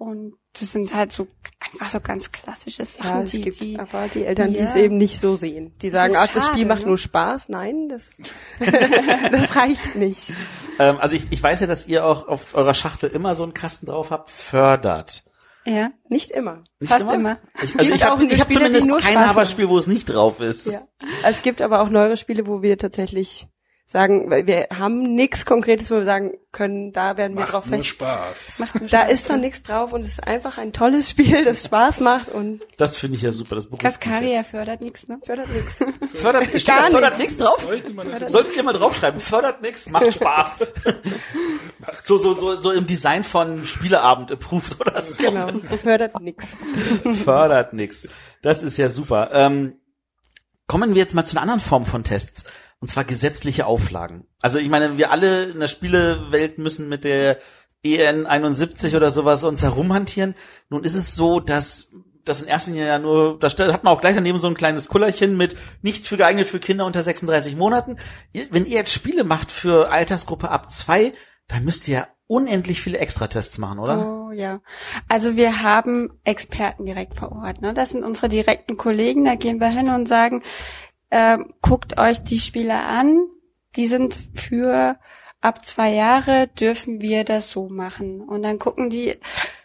Und 0.02 0.34
das 0.58 0.72
sind 0.72 0.92
halt 0.92 1.12
so 1.12 1.28
einfach 1.60 1.86
so 1.86 2.00
ganz 2.00 2.32
klassische 2.32 2.84
Sachen, 2.84 3.08
Ja, 3.08 3.22
es 3.22 3.30
die, 3.30 3.40
gibt 3.40 3.60
die 3.60 3.78
aber 3.78 4.08
die 4.08 4.24
Eltern, 4.24 4.50
die 4.52 4.58
Ja. 4.58 4.64
es 4.64 4.74
eben 4.74 4.96
nicht 4.96 5.20
so 5.20 5.36
sehen. 5.36 5.72
Die 5.80 5.90
sagen, 5.90 6.14
ach, 6.16 6.26
das 6.26 6.48
Spiel 6.48 6.66
macht 6.66 6.82
ne? 6.82 6.88
nur 6.88 6.98
Spaß. 6.98 7.48
Nein, 7.50 7.88
das, 7.88 8.10
das 8.58 9.56
reicht 9.56 9.94
nicht. 9.94 10.32
Ähm, 10.80 10.98
also 10.98 11.14
ich, 11.14 11.26
ich 11.30 11.40
weiß 11.40 11.60
ja, 11.60 11.66
dass 11.68 11.86
ihr 11.86 12.04
auch 12.04 12.26
auf 12.26 12.54
eurer 12.54 12.74
Schachtel 12.74 13.10
immer 13.10 13.36
so 13.36 13.44
einen 13.44 13.54
Kasten 13.54 13.86
drauf 13.86 14.10
habt, 14.10 14.28
fördert. 14.30 15.22
ja, 15.64 15.92
Nicht 16.08 16.32
immer. 16.32 16.64
Nicht 16.80 16.90
Fast 16.90 17.06
immer. 17.08 17.38
Ich, 17.62 17.70
Es 17.70 17.76
also 17.78 17.84
gibt 17.92 17.96
ich 17.96 18.04
habe 18.04 18.14
auch 18.16 18.26
ich 18.26 18.40
hab 18.40 18.50
Spiele, 18.50 18.70
die 18.70 18.78
zumindest 18.80 18.88
nur 18.88 18.98
kein 18.98 19.28
Haberspiel, 19.28 19.68
wo 19.68 19.78
es 19.78 19.86
nicht 19.86 20.06
drauf 20.06 20.40
ist. 20.40 20.66
Ja. 20.72 20.82
Es 21.22 21.42
gibt 21.42 21.62
aber 21.62 21.80
auch 21.80 21.90
neuere 21.90 22.16
Spiele, 22.16 22.48
wo 22.48 22.60
wir 22.60 22.76
tatsächlich 22.76 23.46
sagen, 23.86 24.30
weil 24.30 24.46
wir 24.46 24.68
haben 24.78 25.02
nichts 25.14 25.44
Konkretes, 25.44 25.90
wo 25.90 25.96
wir 25.96 26.04
sagen 26.04 26.32
können, 26.50 26.92
da 26.92 27.16
werden 27.18 27.36
wir 27.36 27.44
drauf 27.44 27.64
Macht 27.66 27.70
nur 27.70 27.78
fest. 27.80 27.88
Spaß. 27.88 28.54
macht 28.58 28.74
mir 28.80 28.86
Da 28.88 29.00
Spaß. 29.02 29.12
ist 29.12 29.28
dann 29.30 29.40
nichts 29.40 29.62
drauf 29.62 29.92
und 29.92 30.00
es 30.02 30.12
ist 30.12 30.26
einfach 30.26 30.56
ein 30.56 30.72
tolles 30.72 31.10
Spiel, 31.10 31.44
das 31.44 31.64
Spaß 31.64 32.00
macht 32.00 32.28
und 32.28 32.60
Das 32.78 32.96
finde 32.96 33.16
ich 33.16 33.22
ja 33.22 33.32
super. 33.32 33.54
Das 33.56 33.66
beruhigt 33.66 33.82
Cascadia 33.82 34.38
jetzt. 34.38 34.50
fördert 34.50 34.80
nichts, 34.80 35.08
ne? 35.08 35.18
fördert 35.24 35.48
nichts. 35.50 35.84
Fördert, 36.14 36.44
steht 36.48 36.66
Gar 36.66 36.82
da 36.84 36.90
fördert 36.90 37.18
nichts. 37.18 37.18
nichts 37.18 37.38
drauf? 37.38 37.62
Sollte 37.62 37.92
man 37.92 38.10
das 38.18 38.32
Solltet 38.32 38.56
ihr 38.56 38.62
mal 38.62 38.72
draufschreiben, 38.72 39.20
fördert 39.20 39.60
nix, 39.62 39.88
macht 39.90 40.14
Spaß. 40.14 40.58
so, 42.02 42.16
so, 42.18 42.32
so, 42.34 42.60
so 42.60 42.70
im 42.70 42.86
Design 42.86 43.24
von 43.24 43.66
Spieleabend 43.66 44.30
approved 44.32 44.80
oder 44.80 45.00
so. 45.02 45.22
genau, 45.22 45.48
fördert 45.76 46.18
nichts. 46.20 46.56
Fördert 47.24 47.72
nix. 47.74 48.08
Das 48.40 48.62
ist 48.62 48.76
ja 48.78 48.88
super. 48.88 49.30
Ähm, 49.32 49.74
kommen 50.66 50.94
wir 50.94 50.98
jetzt 51.02 51.14
mal 51.14 51.24
zu 51.24 51.32
einer 51.36 51.42
anderen 51.42 51.60
Form 51.60 51.84
von 51.84 52.04
Tests. 52.04 52.44
Und 52.82 52.88
zwar 52.88 53.04
gesetzliche 53.04 53.66
Auflagen. 53.66 54.26
Also 54.40 54.58
ich 54.58 54.68
meine, 54.68 54.98
wir 54.98 55.12
alle 55.12 55.44
in 55.44 55.60
der 55.60 55.68
Spielewelt 55.68 56.58
müssen 56.58 56.88
mit 56.88 57.04
der 57.04 57.38
EN 57.84 58.26
71 58.26 58.96
oder 58.96 59.10
sowas 59.10 59.44
uns 59.44 59.62
herumhantieren. 59.62 60.34
Nun 60.68 60.82
ist 60.82 60.96
es 60.96 61.14
so, 61.14 61.38
dass 61.38 61.94
das 62.24 62.42
in 62.42 62.48
erster 62.48 62.72
Linie 62.72 62.88
ja 62.88 62.98
nur, 62.98 63.38
da 63.38 63.48
hat 63.72 63.84
man 63.84 63.92
auch 63.94 64.00
gleich 64.00 64.16
daneben 64.16 64.40
so 64.40 64.48
ein 64.48 64.56
kleines 64.56 64.88
Kullerchen 64.88 65.36
mit 65.36 65.56
nicht 65.82 66.08
für 66.08 66.16
geeignet 66.16 66.48
für 66.48 66.58
Kinder 66.58 66.84
unter 66.84 67.02
36 67.02 67.54
Monaten. 67.54 67.98
Wenn 68.50 68.66
ihr 68.66 68.78
jetzt 68.78 68.92
Spiele 68.92 69.22
macht 69.22 69.52
für 69.52 69.92
Altersgruppe 69.92 70.50
ab 70.50 70.68
zwei, 70.68 71.12
dann 71.46 71.64
müsst 71.64 71.86
ihr 71.86 71.94
ja 71.94 72.08
unendlich 72.26 72.80
viele 72.80 72.98
Extratests 72.98 73.58
machen, 73.58 73.78
oder? 73.78 74.04
Oh 74.04 74.32
ja. 74.32 74.60
Also 75.06 75.36
wir 75.36 75.62
haben 75.62 76.10
Experten 76.24 76.84
direkt 76.84 77.14
vor 77.14 77.30
Ort. 77.30 77.60
Ne? 77.60 77.74
Das 77.74 77.90
sind 77.90 78.02
unsere 78.02 78.28
direkten 78.28 78.76
Kollegen. 78.76 79.24
Da 79.24 79.36
gehen 79.36 79.60
wir 79.60 79.68
hin 79.68 79.88
und 79.88 80.08
sagen, 80.08 80.42
ähm, 81.12 81.54
guckt 81.60 81.98
euch 81.98 82.24
die 82.24 82.40
Spiele 82.40 82.80
an. 82.80 83.26
Die 83.76 83.86
sind 83.86 84.18
für 84.34 84.98
ab 85.42 85.64
zwei 85.64 85.92
Jahre 85.92 86.48
dürfen 86.48 87.00
wir 87.00 87.24
das 87.24 87.52
so 87.52 87.68
machen. 87.68 88.22
Und 88.22 88.42
dann 88.42 88.58
gucken 88.58 88.90
die, 88.90 89.16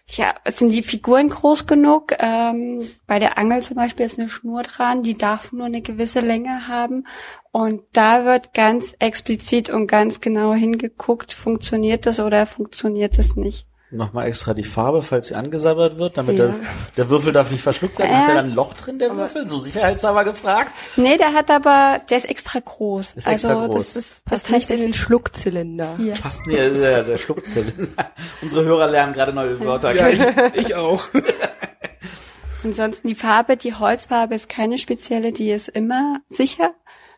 ja, 0.07 0.33
sind 0.45 0.69
die 0.69 0.83
Figuren 0.83 1.29
groß 1.29 1.67
genug? 1.67 2.13
Ähm, 2.19 2.81
bei 3.05 3.19
der 3.19 3.37
Angel 3.37 3.61
zum 3.61 3.75
Beispiel 3.75 4.05
ist 4.05 4.19
eine 4.19 4.29
Schnur 4.29 4.63
dran, 4.63 5.03
die 5.03 5.17
darf 5.17 5.51
nur 5.51 5.67
eine 5.67 5.81
gewisse 5.81 6.19
Länge 6.19 6.67
haben. 6.67 7.05
Und 7.51 7.81
da 7.93 8.25
wird 8.25 8.53
ganz 8.53 8.95
explizit 8.99 9.69
und 9.69 9.87
ganz 9.87 10.19
genau 10.19 10.53
hingeguckt, 10.53 11.33
funktioniert 11.33 12.05
das 12.05 12.19
oder 12.19 12.45
funktioniert 12.45 13.17
das 13.17 13.35
nicht. 13.35 13.67
Nochmal 13.89 14.27
extra 14.27 14.53
die 14.53 14.65
Farbe, 14.65 15.01
falls 15.01 15.29
sie 15.29 15.35
angesabbert 15.35 15.97
wird, 15.97 16.17
damit 16.17 16.37
Ja. 16.37 16.47
der, 16.47 16.55
der 16.97 17.09
Würfel 17.09 17.31
darf 17.31 17.51
nicht 17.51 17.61
verschluckt 17.61 17.97
werden. 17.99 18.11
Hat 18.11 18.19
Ja. 18.21 18.25
der 18.27 18.35
dann 18.35 18.45
ein 18.47 18.51
Loch 18.51 18.73
drin, 18.73 18.99
der 18.99 19.15
Würfel? 19.15 19.45
So 19.45 19.59
sicherheitshalber 19.59 20.25
gefragt. 20.25 20.73
Nee, 20.97 21.17
der 21.17 21.31
hat 21.31 21.49
aber, 21.49 22.01
der 22.09 22.17
ist 22.17 22.25
extra 22.25 22.59
groß. 22.59 23.13
Ist 23.15 23.27
extra 23.27 23.49
also 23.55 23.67
groß. 23.67 23.75
das 23.75 23.95
ist 23.95 24.25
Passt 24.25 24.49
nicht 24.49 24.69
in 24.71 24.81
den 24.81 24.93
Schluckzylinder. 24.93 25.95
hier. 25.97 26.13
Passt 26.15 26.45
nie, 26.47 26.55
der, 26.55 27.03
der 27.05 27.17
Schluckzylinder. 27.17 28.11
Unsere 28.41 28.65
Hörer 28.65 28.87
lernen 28.91 29.13
gerade 29.13 29.31
neue 29.31 29.57
Wörter. 29.61 29.95
Ja, 29.95 30.09
ich, 30.09 30.21
ich 30.55 30.75
auch. 30.75 31.07
Ansonsten 32.65 33.07
die 33.07 33.15
Farbe, 33.15 33.55
die 33.55 33.73
Holzfarbe 33.75 34.35
ist 34.35 34.49
keine 34.49 34.77
spezielle, 34.77 35.31
die 35.31 35.49
ist 35.51 35.69
immer 35.69 36.19
sicher. 36.27 36.73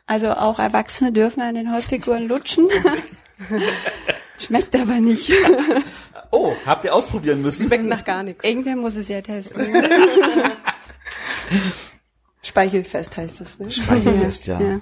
Also 0.05 0.31
auch 0.33 0.59
Erwachsene 0.59 1.11
dürfen 1.11 1.41
an 1.41 1.55
den 1.55 1.71
Holzfiguren 1.73 2.27
lutschen. 2.27 2.67
Schmeckt 4.37 4.75
aber 4.75 4.95
nicht. 4.95 5.31
Oh, 6.31 6.53
habt 6.65 6.85
ihr 6.85 6.93
ausprobieren 6.93 7.41
müssen? 7.41 7.67
Schmeckt 7.67 7.85
nach 7.85 8.03
gar 8.03 8.23
nichts. 8.23 8.43
Irgendwer 8.43 8.75
muss 8.75 8.95
es 8.95 9.07
ja 9.07 9.21
testen. 9.21 9.73
Speichelfest 12.41 13.17
heißt 13.17 13.41
das, 13.41 13.59
ne? 13.59 13.69
Speichelfest, 13.69 14.47
ja. 14.47 14.59
Ja. 14.59 14.79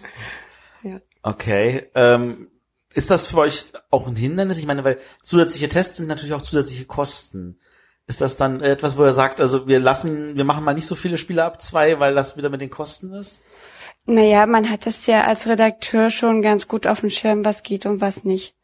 Ja. 0.84 1.00
Okay. 1.24 1.90
Ähm, 1.96 2.50
Ist 2.94 3.12
das 3.12 3.28
für 3.28 3.38
euch 3.40 3.66
auch 3.90 4.08
ein 4.08 4.16
Hindernis? 4.16 4.58
Ich 4.58 4.66
meine, 4.66 4.84
weil 4.84 4.98
zusätzliche 5.24 5.70
Tests 5.70 5.98
sind 5.98 6.08
natürlich 6.08 6.34
auch 6.34 6.42
zusätzliche 6.42 6.86
Kosten. 6.86 7.60
Ist 8.08 8.22
das 8.22 8.38
dann 8.38 8.62
etwas, 8.62 8.98
wo 8.98 9.04
er 9.04 9.14
sagt, 9.14 9.42
also 9.42 9.68
wir 9.68 9.80
lassen, 9.80 10.38
wir 10.38 10.46
machen 10.46 10.64
mal 10.64 10.74
nicht 10.74 10.86
so 10.86 10.96
viele 10.96 11.18
Spiele 11.18 11.44
ab 11.44 11.62
zwei, 11.62 12.00
weil 12.00 12.16
das 12.16 12.38
wieder 12.38 12.50
mit 12.50 12.62
den 12.62 12.70
Kosten 12.70 13.14
ist? 13.14 13.42
Naja, 14.06 14.46
man 14.46 14.70
hat 14.70 14.86
das 14.86 15.06
ja 15.08 15.26
als 15.26 15.48
Redakteur 15.48 16.10
schon 16.10 16.42
ganz 16.42 16.70
gut 16.70 16.88
auf 16.88 17.02
dem 17.02 17.10
Schirm, 17.10 17.44
was 17.44 17.64
geht 17.64 17.86
und 17.86 18.00
was 18.00 18.24
nicht. 18.24 18.56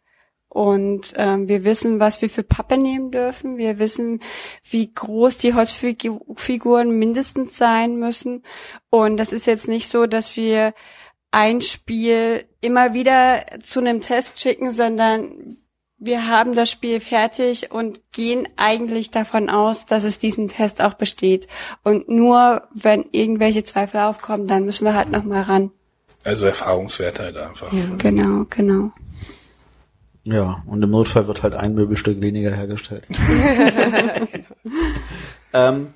Und 0.53 1.13
ähm, 1.15 1.47
wir 1.47 1.63
wissen, 1.63 1.99
was 1.99 2.21
wir 2.21 2.29
für 2.29 2.43
Pappe 2.43 2.77
nehmen 2.77 3.09
dürfen. 3.09 3.57
Wir 3.57 3.79
wissen, 3.79 4.19
wie 4.69 4.93
groß 4.93 5.39
die 5.39 5.55
Holzfiguren 5.55 6.91
mindestens 6.99 7.57
sein 7.57 7.97
müssen. 7.97 8.43
Und 8.91 9.17
das 9.17 9.33
ist 9.33 9.47
jetzt 9.47 9.67
nicht 9.67 9.89
so, 9.89 10.05
dass 10.05 10.37
wir 10.37 10.75
ein 11.31 11.61
Spiel 11.61 12.45
immer 12.61 12.93
wieder 12.93 13.45
zu 13.63 13.79
einem 13.79 14.01
Test 14.01 14.39
schicken, 14.39 14.71
sondern 14.71 15.57
wir 15.97 16.27
haben 16.27 16.53
das 16.53 16.69
Spiel 16.69 16.99
fertig 16.99 17.71
und 17.71 18.01
gehen 18.11 18.47
eigentlich 18.55 19.09
davon 19.09 19.49
aus, 19.49 19.87
dass 19.87 20.03
es 20.03 20.19
diesen 20.19 20.49
Test 20.49 20.83
auch 20.83 20.93
besteht. 20.93 21.47
Und 21.83 22.09
nur 22.09 22.67
wenn 22.75 23.05
irgendwelche 23.11 23.63
Zweifel 23.63 24.01
aufkommen, 24.01 24.47
dann 24.47 24.65
müssen 24.65 24.85
wir 24.85 24.93
halt 24.93 25.09
nochmal 25.09 25.41
ran. 25.41 25.71
Also 26.25 26.45
Erfahrungswerte 26.45 27.23
halt 27.23 27.37
einfach. 27.37 27.73
Ja, 27.73 27.85
genau, 27.97 28.45
genau. 28.51 28.91
Ja, 30.23 30.63
und 30.65 30.81
im 30.81 30.91
Notfall 30.91 31.27
wird 31.27 31.43
halt 31.43 31.53
ein 31.53 31.73
Möbelstück 31.73 32.21
weniger 32.21 32.51
hergestellt. 32.51 33.05
ähm, 35.53 35.93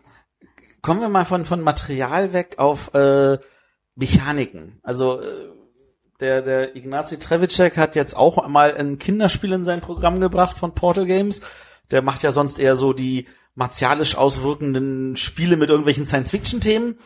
kommen 0.82 1.00
wir 1.00 1.10
mal 1.10 1.26
von, 1.26 1.46
von 1.46 1.62
Material 1.62 2.34
weg 2.34 2.56
auf 2.58 2.94
äh, 2.94 3.38
Mechaniken. 3.96 4.80
Also 4.84 5.22
äh, 5.22 5.26
der, 6.20 6.42
der 6.42 6.76
Ignacy 6.76 7.20
Trevicek 7.20 7.78
hat 7.78 7.96
jetzt 7.96 8.18
auch 8.18 8.46
mal 8.48 8.76
ein 8.76 9.00
Kinderspiel 9.00 9.54
in 9.54 9.64
sein 9.64 9.82
Programm 9.82 10.20
gebracht 10.20 10.58
von 10.58 10.76
Portal 10.76 11.06
Games. 11.06 11.42
Der 11.92 12.02
macht 12.02 12.24
ja 12.24 12.32
sonst 12.32 12.60
eher 12.60 12.76
so 12.76 12.92
die 12.92 13.28
martialisch 13.56 14.16
auswirkenden 14.16 15.16
Spiele 15.16 15.58
mit 15.58 15.70
irgendwelchen 15.70 16.06
Science-Fiction-Themen. 16.06 16.98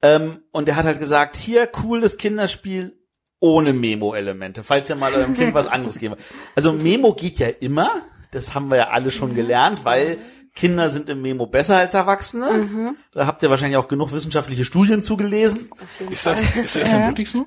Ähm, 0.00 0.42
und 0.52 0.68
der 0.68 0.76
hat 0.76 0.86
halt 0.86 1.00
gesagt, 1.00 1.36
hier, 1.36 1.66
cooles 1.66 2.18
Kinderspiel, 2.18 2.97
ohne 3.40 3.72
Memo-Elemente, 3.72 4.64
falls 4.64 4.90
ihr 4.90 4.96
mal 4.96 5.12
eurem 5.14 5.34
Kind 5.34 5.54
was 5.54 5.66
anderes 5.68 5.98
geben. 5.98 6.16
Also 6.54 6.72
Memo 6.72 7.14
geht 7.14 7.38
ja 7.38 7.48
immer, 7.48 7.90
das 8.30 8.54
haben 8.54 8.70
wir 8.70 8.76
ja 8.78 8.88
alle 8.90 9.10
schon 9.10 9.34
gelernt, 9.34 9.84
weil 9.84 10.18
Kinder 10.54 10.90
sind 10.90 11.08
im 11.08 11.22
Memo 11.22 11.46
besser 11.46 11.76
als 11.76 11.94
Erwachsene. 11.94 12.52
Mhm. 12.52 12.96
Da 13.12 13.26
habt 13.26 13.42
ihr 13.42 13.50
wahrscheinlich 13.50 13.76
auch 13.76 13.88
genug 13.88 14.12
wissenschaftliche 14.12 14.64
Studien 14.64 15.02
zugelesen. 15.02 15.70
Ist 16.10 16.26
das, 16.26 16.40
ist 16.40 16.74
das 16.74 16.90
denn 16.90 17.06
wirklich 17.06 17.30
so? 17.30 17.46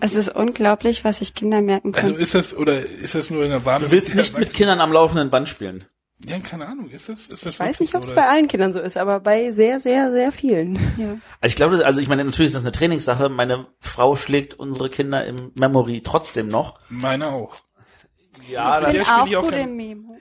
Es 0.00 0.14
ist 0.14 0.28
unglaublich, 0.28 1.04
was 1.04 1.18
sich 1.18 1.34
Kinder 1.34 1.62
merken 1.62 1.92
können. 1.92 2.08
Also 2.08 2.18
ist 2.18 2.34
das, 2.34 2.54
oder 2.54 2.84
ist 2.84 3.14
das 3.14 3.30
nur 3.30 3.44
in 3.44 3.50
der 3.50 3.64
Wahrnehmung? 3.64 3.90
Du 3.90 3.96
willst 3.96 4.14
nicht 4.14 4.38
mit 4.38 4.52
Kindern 4.52 4.80
am 4.80 4.92
laufenden 4.92 5.30
Band 5.30 5.48
spielen. 5.48 5.84
Ja, 6.26 6.38
keine 6.38 6.66
Ahnung, 6.66 6.90
ist 6.90 7.08
das, 7.08 7.20
ist 7.28 7.32
das 7.32 7.46
Ich 7.46 7.58
weiß 7.58 7.80
nicht, 7.80 7.94
ob 7.94 8.02
es 8.02 8.14
bei 8.14 8.28
allen 8.28 8.46
Kindern 8.46 8.72
so 8.72 8.80
ist, 8.80 8.96
aber 8.96 9.20
bei 9.20 9.52
sehr, 9.52 9.80
sehr, 9.80 10.12
sehr 10.12 10.32
vielen. 10.32 10.74
Ja. 10.98 11.16
Also 11.40 11.52
ich 11.52 11.56
glaube, 11.56 11.84
also 11.84 12.00
ich 12.00 12.08
meine, 12.08 12.24
natürlich 12.24 12.48
ist 12.48 12.56
das 12.56 12.64
eine 12.64 12.72
Trainingssache. 12.72 13.30
Meine 13.30 13.66
Frau 13.80 14.16
schlägt 14.16 14.54
unsere 14.54 14.90
Kinder 14.90 15.24
im 15.24 15.52
Memory 15.58 16.02
trotzdem 16.02 16.48
noch. 16.48 16.78
Meine 16.90 17.28
auch. 17.28 17.56
Ja, 18.50 18.80
ich 18.88 18.92
bin 18.92 19.02
auch 19.06 19.26
ich 19.26 19.36
auch 19.36 19.42
gut 19.42 19.54
im 19.54 19.76
Memo. 19.76 20.18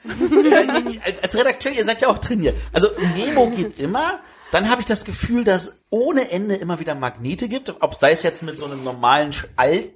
als, 1.04 1.24
als 1.24 1.38
Redakteur, 1.38 1.72
ihr 1.72 1.84
seid 1.84 2.02
ja 2.02 2.08
auch 2.08 2.18
trainiert. 2.18 2.56
Also 2.72 2.90
Memo 3.16 3.50
geht 3.50 3.80
immer. 3.80 4.20
Dann 4.52 4.70
habe 4.70 4.82
ich 4.82 4.88
das 4.88 5.06
Gefühl, 5.06 5.44
dass 5.44 5.84
ohne 5.92 6.32
Ende 6.32 6.56
immer 6.56 6.80
wieder 6.80 6.96
Magnete 6.96 7.48
gibt, 7.50 7.74
ob 7.82 7.94
sei 7.94 8.12
es 8.12 8.24
jetzt 8.24 8.42
mit 8.42 8.58
so 8.58 8.66
einem 8.66 8.84
normalen, 8.84 9.32
alt, 9.58 9.92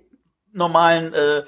normalen 0.51 1.13
äh, 1.13 1.43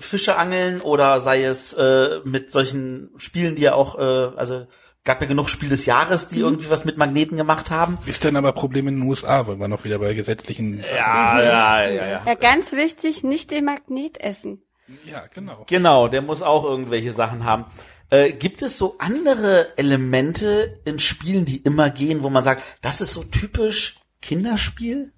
Fische 0.00 0.36
angeln 0.36 0.80
oder 0.80 1.20
sei 1.20 1.44
es 1.44 1.72
äh, 1.72 2.20
mit 2.24 2.50
solchen 2.50 3.10
Spielen, 3.16 3.56
die 3.56 3.62
ja 3.62 3.74
auch, 3.74 3.98
äh, 3.98 4.36
also 4.36 4.66
gab 5.04 5.22
ja 5.22 5.28
genug 5.28 5.48
Spiel 5.48 5.68
des 5.68 5.86
Jahres, 5.86 6.28
die 6.28 6.38
mhm. 6.38 6.44
irgendwie 6.44 6.70
was 6.70 6.84
mit 6.84 6.98
Magneten 6.98 7.36
gemacht 7.36 7.70
haben. 7.70 7.94
Ist 8.06 8.24
dann 8.24 8.36
aber 8.36 8.52
Problem 8.52 8.88
in 8.88 8.98
den 8.98 9.08
USA, 9.08 9.46
weil 9.46 9.58
wir 9.58 9.68
noch 9.68 9.84
wieder 9.84 9.98
bei 9.98 10.12
gesetzlichen 10.14 10.80
ja, 10.80 11.40
ja, 11.40 11.88
ja, 11.88 12.08
ja. 12.08 12.22
Ja, 12.26 12.34
ganz 12.34 12.72
wichtig, 12.72 13.22
nicht 13.22 13.50
den 13.50 13.64
Magnet 13.64 14.20
essen. 14.20 14.62
Ja, 15.04 15.24
genau. 15.32 15.64
Genau, 15.68 16.08
der 16.08 16.22
muss 16.22 16.42
auch 16.42 16.64
irgendwelche 16.64 17.12
Sachen 17.12 17.44
haben. 17.44 17.66
Äh, 18.10 18.32
gibt 18.32 18.62
es 18.62 18.78
so 18.78 18.96
andere 18.98 19.76
Elemente 19.76 20.80
in 20.84 21.00
Spielen, 21.00 21.44
die 21.44 21.56
immer 21.56 21.90
gehen, 21.90 22.22
wo 22.22 22.30
man 22.30 22.44
sagt, 22.44 22.62
das 22.82 23.00
ist 23.00 23.12
so 23.12 23.24
typisch 23.24 23.98
Kinderspiel? 24.22 25.12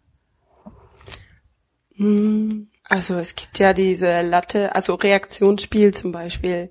Hm. 1.96 2.70
Also 2.88 3.16
es 3.16 3.34
gibt 3.34 3.58
ja 3.58 3.74
diese 3.74 4.22
Latte, 4.22 4.74
also 4.74 4.94
Reaktionsspiel 4.94 5.92
zum 5.92 6.12
Beispiel 6.12 6.70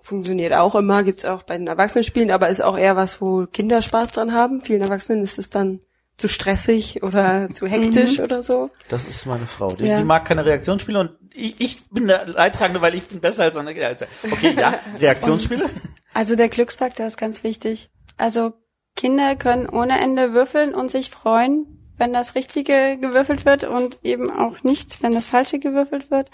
funktioniert 0.00 0.52
auch 0.52 0.74
immer, 0.74 1.02
gibt's 1.02 1.24
auch 1.24 1.42
bei 1.44 1.56
den 1.56 1.66
Erwachsenenspielen, 1.66 2.30
aber 2.30 2.48
ist 2.48 2.62
auch 2.62 2.76
eher 2.76 2.96
was, 2.96 3.20
wo 3.20 3.46
Kinder 3.46 3.80
Spaß 3.80 4.12
dran 4.12 4.32
haben. 4.32 4.60
Vielen 4.60 4.82
Erwachsenen 4.82 5.22
ist 5.22 5.38
es 5.38 5.48
dann 5.48 5.80
zu 6.16 6.28
stressig 6.28 7.02
oder 7.02 7.50
zu 7.50 7.66
hektisch 7.66 8.18
mhm. 8.18 8.24
oder 8.24 8.42
so. 8.42 8.70
Das 8.88 9.08
ist 9.08 9.26
meine 9.26 9.46
Frau. 9.46 9.68
Die, 9.68 9.86
ja. 9.86 9.98
die, 9.98 10.04
mag 10.04 10.24
keine 10.24 10.44
Reaktionsspiele 10.44 11.00
und 11.00 11.10
ich, 11.32 11.60
ich 11.60 11.88
bin 11.88 12.06
der 12.06 12.26
Leidtragende, 12.26 12.80
weil 12.82 12.94
ich 12.94 13.04
bin 13.04 13.20
besser 13.20 13.44
als 13.44 13.56
meine. 13.56 14.06
Okay, 14.30 14.54
ja, 14.56 14.78
Reaktionsspiele. 15.00 15.68
Also 16.12 16.36
der 16.36 16.48
Glücksfaktor 16.48 17.06
ist 17.06 17.16
ganz 17.16 17.42
wichtig. 17.42 17.90
Also 18.16 18.52
Kinder 18.94 19.34
können 19.36 19.68
ohne 19.68 20.00
Ende 20.00 20.34
würfeln 20.34 20.74
und 20.74 20.90
sich 20.90 21.10
freuen, 21.10 21.83
wenn 21.96 22.12
das 22.12 22.34
Richtige 22.34 22.98
gewürfelt 23.00 23.44
wird 23.44 23.64
und 23.64 23.98
eben 24.02 24.30
auch 24.30 24.62
nicht, 24.62 25.02
wenn 25.02 25.12
das 25.12 25.26
Falsche 25.26 25.58
gewürfelt 25.58 26.10
wird. 26.10 26.30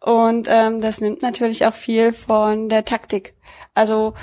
Und 0.00 0.46
ähm, 0.50 0.80
das 0.80 1.00
nimmt 1.00 1.22
natürlich 1.22 1.66
auch 1.66 1.74
viel 1.74 2.12
von 2.12 2.68
der 2.68 2.84
Taktik. 2.84 3.34
Also 3.74 4.14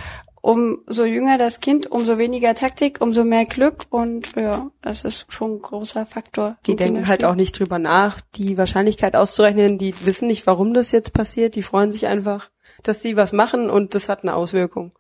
umso 0.45 1.05
jünger 1.05 1.39
das 1.39 1.59
Kind, 1.59 1.89
umso 1.89 2.19
weniger 2.19 2.53
Taktik, 2.53 3.01
umso 3.01 3.23
mehr 3.23 3.45
Glück 3.45 3.86
und 3.89 4.36
ja, 4.36 4.69
das 4.81 5.03
ist 5.03 5.25
schon 5.29 5.55
ein 5.55 5.61
großer 5.61 6.05
Faktor. 6.05 6.57
Die 6.67 6.75
denken 6.75 7.07
halt 7.07 7.23
auch 7.23 7.33
nicht 7.33 7.57
drüber 7.57 7.79
nach, 7.79 8.21
die 8.36 8.55
Wahrscheinlichkeit 8.55 9.15
auszurechnen, 9.15 9.79
die 9.79 9.95
wissen 10.05 10.27
nicht, 10.27 10.45
warum 10.45 10.75
das 10.75 10.91
jetzt 10.91 11.13
passiert, 11.13 11.55
die 11.55 11.63
freuen 11.63 11.89
sich 11.89 12.05
einfach, 12.05 12.51
dass 12.83 13.01
sie 13.01 13.17
was 13.17 13.33
machen 13.33 13.71
und 13.71 13.95
das 13.95 14.07
hat 14.07 14.21
eine 14.21 14.36
Auswirkung. 14.36 14.91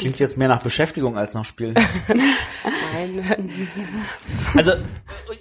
Klingt 0.00 0.18
jetzt 0.18 0.38
mehr 0.38 0.48
nach 0.48 0.62
Beschäftigung 0.62 1.18
als 1.18 1.34
nach 1.34 1.44
Spielen. 1.44 1.74
Nein. 2.92 3.68
Also 4.56 4.72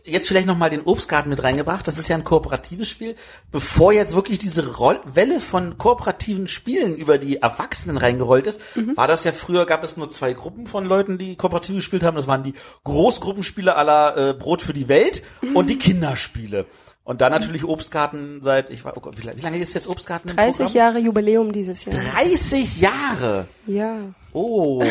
jetzt 0.04 0.28
vielleicht 0.28 0.46
noch 0.46 0.58
mal 0.58 0.70
den 0.70 0.82
Obstgarten 0.82 1.30
mit 1.30 1.44
reingebracht. 1.44 1.88
Das 1.88 1.98
ist 1.98 2.08
ja 2.10 2.16
ein 2.16 2.24
kooperatives 2.24 2.88
Spiel. 2.88 3.16
Bevor 3.52 3.92
jetzt 3.92 4.14
wirklich 4.14 4.38
diese 4.38 4.76
Roll 4.76 5.00
Welle 5.04 5.40
von 5.40 5.80
kooperativen 5.80 6.48
Spielen 6.48 6.96
über 6.96 7.18
die 7.18 7.38
Erwachsenen 7.38 7.98
reingerollt 7.98 8.46
ist, 8.46 8.62
mhm. 8.76 8.96
war 8.96 9.08
das 9.08 9.24
ja 9.24 9.32
früher 9.32 9.66
gab 9.66 9.84
es 9.84 9.98
nur 9.98 10.12
zwei 10.12 10.34
Gruppen 10.34 10.68
von 10.68 10.86
Leuten, 10.86 11.18
die 11.18 11.36
kooperativ 11.36 11.76
gespielt 11.76 12.04
haben. 12.04 12.16
Das 12.16 12.28
waren 12.28 12.44
die 12.44 12.54
Großgruppenspiele 12.84 13.76
aller 13.76 14.30
äh, 14.30 14.34
Brot 14.34 14.62
für 14.62 14.74
die 14.74 14.88
Welt 14.88 15.24
mhm. 15.42 15.56
und 15.56 15.70
die 15.70 15.80
Kinderspiele. 15.80 16.68
Und 17.10 17.22
dann 17.22 17.32
natürlich 17.32 17.64
Obstgarten 17.64 18.44
seit, 18.44 18.70
ich 18.70 18.86
war, 18.86 18.96
oh 18.96 19.00
Gott, 19.00 19.18
wie, 19.18 19.24
wie 19.24 19.42
lange 19.42 19.58
ist 19.58 19.74
jetzt 19.74 19.88
Obstgarten? 19.88 20.28
30 20.28 20.58
Programm? 20.58 20.76
Jahre 20.76 21.00
Jubiläum 21.00 21.52
dieses 21.52 21.84
Jahr. 21.84 21.96
30 21.96 22.80
Jahre? 22.80 23.48
Ja. 23.66 24.14
Oh. 24.32 24.84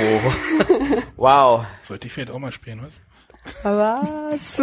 wow. 1.16 1.64
Sollte 1.80 2.08
ich 2.08 2.12
vielleicht 2.12 2.32
auch 2.32 2.40
mal 2.40 2.50
spielen, 2.50 2.84
was? 3.62 3.62
Was? 3.62 4.60